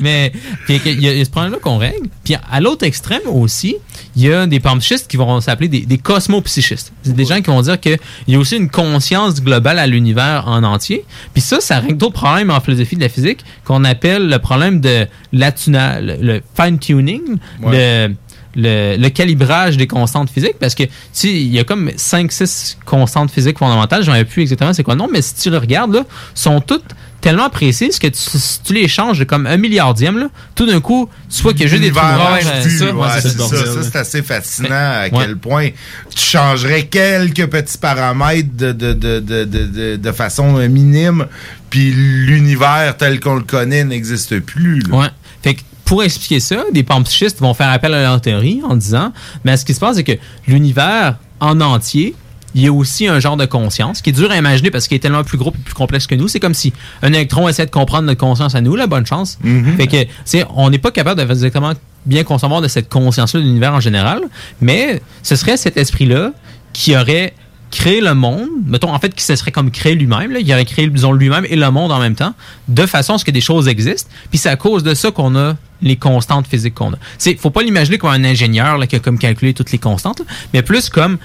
Mais 0.00 0.32
puis, 0.66 0.80
il 0.84 1.00
y, 1.00 1.08
a- 1.08 1.12
il 1.12 1.18
y 1.18 1.20
a 1.20 1.24
ce 1.24 1.30
problème-là 1.30 1.58
qu'on 1.62 1.78
règle. 1.78 2.08
Puis 2.24 2.36
à 2.50 2.60
l'autre 2.60 2.84
extrême 2.84 3.20
aussi, 3.26 3.76
il 4.16 4.22
y 4.22 4.32
a 4.32 4.46
des 4.46 4.60
panpsychistes 4.60 5.08
qui 5.08 5.16
vont 5.16 5.40
s'appeler 5.40 5.68
des, 5.68 5.80
des 5.80 5.98
cosmopsychistes. 5.98 6.92
C'est 7.02 7.14
des 7.14 7.24
gens 7.24 7.36
qui 7.40 7.50
vont 7.50 7.62
dire 7.62 7.78
qu'il 7.78 7.98
y 8.28 8.34
a 8.34 8.38
aussi 8.38 8.56
une 8.56 8.70
conscience 8.70 9.40
globale 9.42 9.78
à 9.78 9.86
l'univers 9.86 10.44
en 10.46 10.62
entier. 10.64 11.04
Puis 11.32 11.42
ça, 11.42 11.60
ça 11.60 11.80
règle 11.80 11.96
d'autres 11.96 12.14
problèmes 12.14 12.50
en 12.50 12.60
philosophie 12.60 12.96
de 12.96 13.02
la 13.02 13.08
physique 13.08 13.44
qu'on 13.64 13.84
appelle 13.84 14.28
le 14.28 14.38
problème 14.38 14.80
de 14.80 15.06
l'atuna, 15.32 16.00
le, 16.00 16.16
le 16.20 16.42
fine-tuning, 16.54 17.36
Ouais. 17.62 18.06
le 18.08 18.14
le, 18.56 18.96
le 18.96 19.08
calibrage 19.10 19.76
des 19.76 19.86
constantes 19.86 20.28
physiques 20.28 20.56
parce 20.58 20.74
que 20.74 20.82
tu 20.82 20.90
sais, 21.12 21.28
il 21.28 21.46
y 21.52 21.60
a 21.60 21.62
comme 21.64 21.88
5-6 21.90 22.78
constantes 22.84 23.30
physiques 23.30 23.58
fondamentales, 23.58 24.02
j'en 24.02 24.12
ai 24.14 24.24
plus 24.24 24.42
exactement 24.42 24.72
c'est 24.72 24.82
quoi 24.82 24.96
non, 24.96 25.06
mais 25.08 25.22
si 25.22 25.36
tu 25.36 25.50
le 25.50 25.58
regardes 25.58 25.94
là, 25.94 26.04
sont 26.34 26.60
toutes 26.60 26.96
tellement 27.20 27.50
précises 27.50 27.98
que 27.98 28.06
tu, 28.06 28.18
si 28.18 28.60
tu 28.62 28.72
les 28.72 28.88
changes 28.88 29.18
de 29.18 29.24
comme 29.24 29.46
un 29.46 29.56
milliardième 29.56 30.18
là, 30.18 30.28
tout 30.54 30.66
d'un 30.66 30.80
coup, 30.80 31.08
soit 31.28 31.52
qu'il 31.52 31.62
y 31.62 31.64
a 31.64 31.68
juste 31.68 31.82
des 31.82 31.90
trous 31.90 32.00
noirs, 32.00 32.38
euh, 32.38 32.40
ça, 32.40 32.94
ouais, 32.94 33.08
c'est 33.20 33.28
ça. 33.38 33.48
Ça, 33.48 33.82
c'est 33.82 33.96
assez 33.98 34.22
fascinant 34.22 34.68
à 34.70 35.02
Ouais. 35.04 35.10
quel 35.12 35.36
point 35.36 35.68
tu 36.14 36.18
changerais 36.24 36.84
quelques 36.86 37.46
petits 37.46 37.78
paramètres 37.78 38.48
de, 38.56 38.72
de, 38.72 38.92
de, 38.92 39.20
de, 39.20 39.44
de, 39.44 39.64
de- 39.66 39.96
de 39.96 40.12
façon 40.12 40.52
minime, 40.68 41.26
puis 41.68 41.90
l'univers 41.92 42.96
tel 42.96 43.20
qu'on 43.20 43.34
le 43.36 43.42
connaît 43.42 43.84
n'existe 43.84 44.40
plus. 44.40 44.80
là. 44.80 44.96
Ouais. 44.96 45.08
Fait 45.42 45.54
que 45.54 45.60
pour 45.84 46.02
expliquer 46.02 46.40
ça, 46.40 46.64
des 46.72 46.82
panpsychistes 46.84 47.40
vont 47.40 47.52
faire 47.54 47.70
appel 47.70 47.92
à 47.94 48.02
leur 48.02 48.20
théorie 48.20 48.60
en 48.68 48.76
disant, 48.76 49.12
mais 49.44 49.56
ce 49.56 49.64
qui 49.64 49.74
se 49.74 49.80
passe, 49.80 49.96
c'est 49.96 50.04
que 50.04 50.12
l'univers 50.46 51.16
en 51.40 51.60
entier, 51.60 52.14
il 52.54 52.62
y 52.62 52.66
a 52.66 52.72
aussi 52.72 53.06
un 53.06 53.20
genre 53.20 53.36
de 53.36 53.46
conscience 53.46 54.02
qui 54.02 54.10
est 54.10 54.12
dur 54.12 54.30
à 54.30 54.36
imaginer 54.36 54.70
parce 54.70 54.88
qu'il 54.88 54.96
est 54.96 55.00
tellement 55.00 55.24
plus 55.24 55.38
gros 55.38 55.50
et 55.50 55.62
plus 55.62 55.74
complexe 55.74 56.06
que 56.06 56.14
nous. 56.14 56.28
C'est 56.28 56.40
comme 56.40 56.54
si 56.54 56.72
un 57.02 57.12
électron 57.12 57.48
essaie 57.48 57.66
de 57.66 57.70
comprendre 57.70 58.06
notre 58.06 58.20
conscience 58.20 58.54
à 58.54 58.60
nous, 58.60 58.76
la 58.76 58.86
bonne 58.86 59.06
chance. 59.06 59.38
Fait 59.76 59.86
que, 59.86 60.06
c'est, 60.24 60.44
on 60.54 60.70
n'est 60.70 60.78
pas 60.78 60.90
capable 60.90 61.20
de 61.20 61.30
exactement 61.30 61.72
bien 62.06 62.24
concevoir 62.24 62.60
de 62.60 62.68
cette 62.68 62.88
conscience-là 62.88 63.40
de 63.40 63.44
l'univers 63.44 63.74
en 63.74 63.80
général, 63.80 64.22
mais 64.60 65.02
ce 65.22 65.36
serait 65.36 65.56
cet 65.56 65.76
esprit-là 65.76 66.32
qui 66.72 66.96
aurait 66.96 67.34
créé 67.70 68.00
le 68.00 68.14
monde, 68.14 68.48
mettons 68.66 68.92
en 68.92 68.98
fait 68.98 69.14
qui 69.14 69.22
se 69.22 69.36
serait 69.36 69.52
comme 69.52 69.70
créé 69.70 69.94
lui-même, 69.94 70.36
il 70.38 70.52
aurait 70.52 70.64
créé 70.64 70.88
disons 70.88 71.12
lui-même 71.12 71.46
et 71.48 71.56
le 71.56 71.70
monde 71.70 71.92
en 71.92 72.00
même 72.00 72.16
temps, 72.16 72.34
de 72.68 72.84
façon 72.86 73.14
à 73.14 73.18
ce 73.18 73.24
que 73.24 73.30
des 73.30 73.40
choses 73.40 73.68
existent. 73.68 74.10
Puis 74.30 74.38
c'est 74.38 74.48
à 74.48 74.56
cause 74.56 74.82
de 74.82 74.94
ça 74.94 75.10
qu'on 75.10 75.36
a 75.36 75.56
les 75.82 75.96
constantes 75.96 76.46
physiques 76.46 76.74
qu'on 76.74 76.92
a. 76.92 76.96
C'est 77.16 77.38
faut 77.38 77.50
pas 77.50 77.62
l'imaginer 77.62 77.98
comme 77.98 78.10
un 78.10 78.24
ingénieur 78.24 78.76
là, 78.76 78.86
qui 78.86 78.96
a 78.96 78.98
comme 78.98 79.18
calculé 79.18 79.54
toutes 79.54 79.72
les 79.72 79.78
constantes, 79.78 80.20
là, 80.20 80.24
mais 80.52 80.62
plus 80.62 80.88
comme 80.88 81.18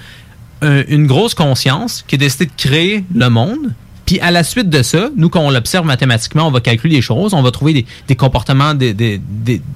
euh, 0.62 0.84
une 0.88 1.06
grosse 1.06 1.34
conscience 1.34 2.04
qui 2.06 2.14
a 2.14 2.18
décidé 2.18 2.46
de 2.46 2.52
créer 2.56 3.04
le 3.14 3.28
monde. 3.28 3.74
Puis 4.06 4.20
à 4.20 4.30
la 4.30 4.44
suite 4.44 4.70
de 4.70 4.82
ça, 4.82 5.10
nous, 5.16 5.28
quand 5.28 5.40
on 5.40 5.50
l'observe 5.50 5.84
mathématiquement, 5.84 6.46
on 6.46 6.50
va 6.50 6.60
calculer 6.60 6.96
des 6.96 7.02
choses, 7.02 7.34
on 7.34 7.42
va 7.42 7.50
trouver 7.50 7.84
des, 8.06 8.16
comportements, 8.16 8.72
des, 8.72 8.94
des, 8.94 9.20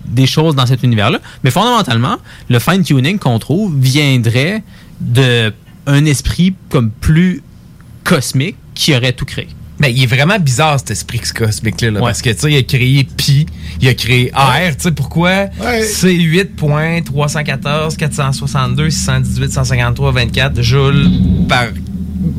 des, 0.06 0.26
choses 0.26 0.54
dans 0.54 0.66
cet 0.66 0.84
univers-là. 0.84 1.18
Mais 1.42 1.50
fondamentalement, 1.50 2.16
le 2.48 2.58
fine-tuning 2.60 3.18
qu'on 3.18 3.38
trouve 3.40 3.76
viendrait 3.76 4.62
de 5.00 5.52
un 5.86 6.04
esprit 6.04 6.54
comme 6.68 6.90
plus 6.90 7.42
cosmique 8.04 8.56
qui 8.74 8.94
aurait 8.94 9.12
tout 9.12 9.24
créé. 9.24 9.48
Mais 9.80 9.92
il 9.92 10.02
est 10.02 10.06
vraiment 10.06 10.38
bizarre 10.38 10.78
cet 10.78 10.90
esprit 10.92 11.20
cosmique-là. 11.20 11.90
là, 11.90 12.00
Parce 12.00 12.20
que, 12.22 12.30
tu 12.30 12.38
sais, 12.38 12.52
il 12.52 12.56
a 12.58 12.62
créé 12.62 13.02
pi, 13.04 13.46
il 13.80 13.88
a 13.88 13.94
créé 13.94 14.30
R. 14.34 14.76
Tu 14.76 14.82
sais, 14.84 14.92
pourquoi? 14.92 15.46
C'est 15.82 16.12
8.314, 16.12 17.96
462, 17.96 18.90
618, 18.90 19.50
153, 19.52 20.12
24 20.12 20.62
joules 20.62 21.08
par 21.48 21.66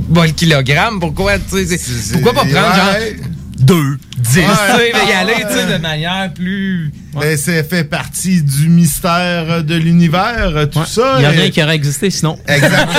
bol 0.10 0.32
kilogramme? 0.34 1.00
Pourquoi, 1.00 1.40
tu 1.40 1.66
sais, 1.66 1.78
c'est- 1.78 2.14
pourquoi 2.14 2.34
pas 2.34 2.42
prendre 2.42 2.76
genre 2.76 2.94
Ouais. 2.94 3.16
2, 3.62 3.98
10, 4.18 4.40
Ouais. 4.40 4.46
tu 4.46 4.78
sais, 4.78 4.92
mais 4.94 5.12
y 5.12 5.14
aller, 5.14 5.34
tu 5.36 5.42
sais, 5.54 5.66
Ouais. 5.66 5.74
de 5.78 5.82
manière 5.82 6.32
plus... 6.34 6.92
Ben, 7.14 7.36
ça 7.38 7.62
fait 7.64 7.84
partie 7.84 8.42
du 8.42 8.70
mystère 8.70 9.64
de 9.66 9.76
l'univers, 9.76 10.54
tout 10.72 10.86
ça. 10.86 11.16
Il 11.18 11.20
n'y 11.20 11.26
a 11.26 11.34
Et- 11.34 11.38
rien 11.42 11.50
qui 11.50 11.62
aurait 11.62 11.76
existé 11.76 12.10
sinon. 12.10 12.40
Exactement. 12.48 12.96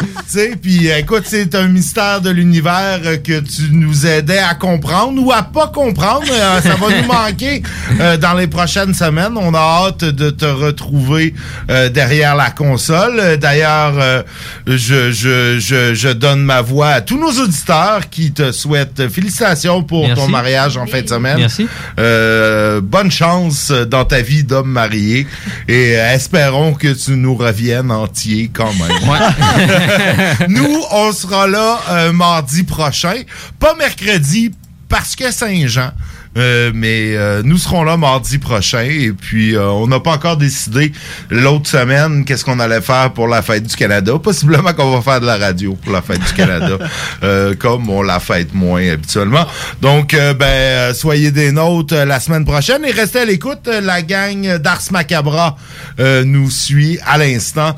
tu 0.00 0.06
sais, 0.26 0.56
puis 0.60 0.88
écoute, 0.88 1.24
c'est 1.26 1.54
un 1.54 1.68
mystère 1.68 2.20
de 2.22 2.30
l'univers 2.30 3.00
que 3.22 3.40
tu 3.40 3.68
nous 3.72 4.06
aidais 4.06 4.38
à 4.38 4.54
comprendre 4.54 5.20
ou 5.22 5.32
à 5.32 5.42
pas 5.42 5.68
comprendre. 5.68 6.24
Euh, 6.30 6.60
ça 6.62 6.74
va 6.76 6.86
nous 7.00 7.06
manquer 7.06 7.62
euh, 8.00 8.16
dans 8.16 8.32
les 8.34 8.46
prochaines 8.46 8.94
semaines. 8.94 9.36
On 9.36 9.52
a 9.54 9.58
hâte 9.58 10.04
de 10.04 10.30
te 10.30 10.46
retrouver 10.46 11.34
euh, 11.70 11.88
derrière 11.90 12.36
la 12.36 12.50
console. 12.50 13.36
D'ailleurs, 13.38 14.24
je, 14.66 15.10
je, 15.12 15.58
je, 15.58 15.92
je 15.94 16.08
donne 16.08 16.40
ma 16.42 16.62
voix 16.62 16.88
à 16.88 17.00
tous 17.02 17.18
nos 17.18 17.32
auditeurs 17.42 18.08
qui 18.10 18.32
te 18.32 18.50
souhaitent 18.64 19.08
félicitations 19.10 19.82
pour 19.82 20.06
Merci. 20.06 20.22
ton 20.22 20.28
mariage 20.28 20.78
en 20.78 20.86
fin 20.86 21.02
de 21.02 21.08
semaine. 21.08 21.36
Merci. 21.36 21.68
Euh, 21.98 22.80
bonne 22.80 23.10
chance 23.10 23.70
dans 23.70 24.06
ta 24.06 24.22
vie 24.22 24.42
d'homme 24.42 24.70
marié 24.70 25.26
et 25.68 25.90
espérons 25.92 26.72
que 26.72 26.88
tu 26.88 27.12
nous 27.12 27.34
reviennes 27.34 27.90
entier 27.90 28.50
quand 28.52 28.72
même. 28.72 30.48
nous, 30.48 30.82
on 30.92 31.12
sera 31.12 31.46
là 31.46 31.78
euh, 31.90 32.12
mardi 32.12 32.62
prochain, 32.62 33.22
pas 33.60 33.74
mercredi 33.74 34.50
parce 34.88 35.14
que 35.14 35.30
Saint-Jean. 35.30 35.90
Euh, 36.36 36.72
mais 36.74 37.14
euh, 37.16 37.42
nous 37.44 37.58
serons 37.58 37.84
là 37.84 37.96
mardi 37.96 38.38
prochain 38.38 38.82
et 38.82 39.12
puis 39.12 39.54
euh, 39.54 39.68
on 39.68 39.86
n'a 39.86 40.00
pas 40.00 40.12
encore 40.12 40.36
décidé 40.36 40.92
l'autre 41.30 41.68
semaine 41.68 42.24
qu'est-ce 42.24 42.44
qu'on 42.44 42.58
allait 42.58 42.80
faire 42.80 43.12
pour 43.12 43.28
la 43.28 43.42
fête 43.42 43.64
du 43.64 43.76
Canada. 43.76 44.18
Possiblement 44.22 44.72
qu'on 44.72 44.90
va 44.96 45.02
faire 45.02 45.20
de 45.20 45.26
la 45.26 45.36
radio 45.36 45.74
pour 45.74 45.92
la 45.92 46.02
fête 46.02 46.20
du 46.20 46.32
Canada, 46.32 46.78
euh, 47.22 47.54
comme 47.54 47.88
on 47.88 48.02
la 48.02 48.20
fête 48.20 48.54
moins 48.54 48.88
habituellement. 48.88 49.46
Donc, 49.80 50.14
euh, 50.14 50.34
ben, 50.34 50.94
soyez 50.94 51.30
des 51.30 51.52
nôtres 51.52 51.94
la 51.94 52.20
semaine 52.20 52.44
prochaine 52.44 52.84
et 52.84 52.90
restez 52.90 53.20
à 53.20 53.24
l'écoute. 53.24 53.68
La 53.82 54.02
gang 54.02 54.58
d'Ars 54.58 54.82
Macabra 54.90 55.56
euh, 56.00 56.24
nous 56.24 56.50
suit 56.50 56.98
à 57.06 57.18
l'instant, 57.18 57.76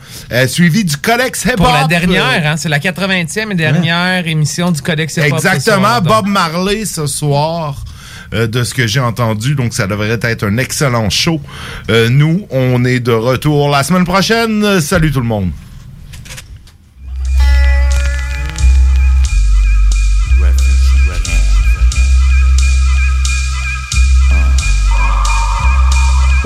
suivi 0.49 0.85
du 0.85 0.97
Codex 0.97 1.45
Hip 1.45 1.57
Pour 1.57 1.67
la 1.67 1.87
dernière, 1.87 2.43
hein, 2.47 2.57
c'est 2.57 2.69
la 2.69 2.79
80e 2.79 3.53
et 3.53 3.55
dernière 3.55 4.27
émission 4.27 4.71
du 4.71 4.81
Codex 4.81 5.17
Hip 5.17 5.23
Hop 5.23 5.35
Exactement. 5.35 5.83
soir. 5.83 6.03
Bob 6.03 6.27
Marley 6.27 6.85
ce 6.85 7.07
soir. 7.07 7.86
Euh, 8.35 8.47
de 8.47 8.65
ce 8.65 8.75
que 8.75 8.87
j'ai 8.87 9.01
entendu. 9.01 9.55
Donc, 9.55 9.75
ça 9.75 9.87
devrait 9.87 10.19
être 10.23 10.45
un 10.45 10.59
excellent 10.59 11.11
show. 11.11 11.41
Euh, 11.91 12.09
nous, 12.09 12.47
on 12.51 12.85
est 12.85 13.01
de 13.01 13.13
retour 13.13 13.69
la 13.69 13.83
semaine 13.83 14.05
prochaine. 14.05 14.81
Salut 14.81 15.13
tout 15.13 15.21
le 15.21 15.27
monde. 15.27 15.51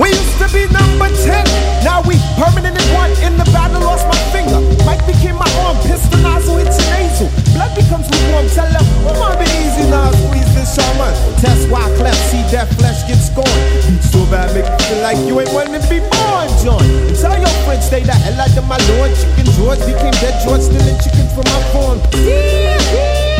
We 0.01 0.09
used 0.09 0.39
to 0.40 0.48
be 0.48 0.65
number 0.73 1.12
10, 1.12 1.85
now 1.85 2.01
we 2.09 2.16
permanent 2.40 2.73
in 2.73 2.89
one. 2.97 3.12
In 3.20 3.36
the 3.36 3.44
battle, 3.52 3.82
lost 3.85 4.09
my 4.09 4.16
finger. 4.32 4.57
Mike 4.89 5.05
became 5.05 5.36
my 5.36 5.44
arm, 5.61 5.77
pistol 5.85 6.19
nozzle, 6.24 6.57
it's 6.57 6.81
a 6.81 6.85
nasal. 6.89 7.28
Blood 7.52 7.77
becomes 7.77 8.09
lukewarm, 8.09 8.48
tell 8.48 8.65
them, 8.73 8.86
my 9.05 9.36
be 9.36 9.44
easy 9.61 9.85
now, 9.93 10.09
this 10.61 10.77
shaman. 10.77 11.12
Test 11.41 11.69
why 11.70 11.89
cleft, 11.97 12.20
see 12.28 12.45
that 12.53 12.69
flesh 12.77 13.09
get 13.09 13.16
scorned. 13.16 13.49
So 14.05 14.24
bad, 14.28 14.53
make 14.53 14.69
you 14.69 14.78
feel 14.87 15.03
like 15.03 15.19
you 15.24 15.41
ain't 15.41 15.53
wanting 15.53 15.81
to 15.81 15.89
be 15.89 16.01
born, 16.01 16.49
John. 16.61 16.85
And 17.09 17.16
tell 17.16 17.37
your 17.37 17.55
friends, 17.65 17.87
stay 17.87 18.05
the 18.05 18.12
hell 18.12 18.41
out 18.41 18.57
of 18.57 18.66
my 18.69 18.78
lord. 18.93 19.11
Chicken 19.16 19.49
George 19.57 19.81
became 19.89 20.15
dead 20.20 20.37
George, 20.45 20.62
stealing 20.62 21.01
chicken 21.01 21.27
from 21.32 21.49
my 21.49 21.61
farm. 21.73 21.99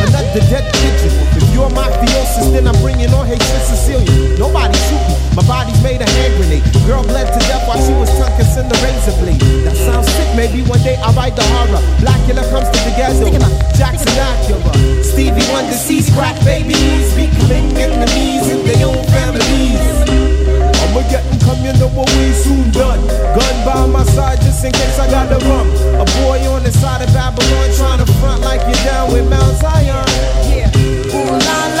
Another 0.01 0.41
dead 0.49 0.65
pigeon. 0.73 1.30
You're 1.53 1.69
mafiosis, 1.69 2.51
then 2.53 2.67
I'm 2.67 2.77
bringing 2.81 3.13
on 3.13 3.27
hatred 3.27 3.63
Sicilian. 3.67 4.39
Nobody 4.39 4.77
shoot 4.87 5.03
me. 5.07 5.15
My 5.35 5.43
body's 5.47 5.79
made 5.83 6.01
a 6.01 6.09
hand 6.09 6.35
grenade. 6.35 6.63
Girl 6.87 7.03
bled 7.03 7.27
to 7.27 7.39
death 7.47 7.67
while 7.67 7.79
she 7.79 7.93
was 7.95 8.09
tongue 8.19 8.35
kissing 8.35 8.67
the 8.67 8.77
razor 8.83 9.15
blade. 9.19 9.39
That 9.63 9.75
sounds 9.75 10.07
sick. 10.11 10.27
Maybe 10.35 10.63
one 10.67 10.81
day 10.83 10.95
I'll 11.03 11.13
write 11.13 11.35
the 11.35 11.43
horror. 11.55 11.79
Blackula 11.99 12.43
comes 12.51 12.67
to 12.71 12.79
the 12.83 12.93
ghetto. 12.95 13.31
Jackson 13.75 14.11
Acura. 14.15 15.03
Stevie 15.03 15.43
Wonder 15.51 15.75
sees 15.75 16.09
crack 16.15 16.39
babies 16.43 17.13
becoming 17.15 17.75
enemies 17.75 18.47
in 18.47 18.65
their 18.65 18.87
own 18.87 19.03
families. 19.11 19.83
I'ma 20.81 21.03
get 21.11 21.23
come, 21.43 21.63
you 21.63 21.73
know 21.79 21.91
what 21.95 22.09
we 22.15 22.31
soon 22.31 22.71
done. 22.71 22.99
Gun 23.35 23.55
by 23.65 23.85
my 23.87 24.03
side 24.03 24.41
just 24.41 24.63
in 24.63 24.71
case 24.71 24.99
I 24.99 25.09
gotta 25.11 25.37
run. 25.45 25.67
A 25.99 26.05
boy 26.23 26.39
on 26.51 26.63
the 26.63 26.71
side 26.71 27.01
of 27.01 27.13
Babylon 27.13 27.69
trying 27.75 27.99
to 27.99 28.07
front 28.19 28.41
like 28.41 28.61
you're 28.67 28.83
down 28.83 29.11
with 29.13 29.29
Mount 29.29 29.55
Zion. 29.57 30.07
Yeah. 30.49 30.70
Ooh 31.13 31.37
la 31.45 31.57
la 31.77 31.80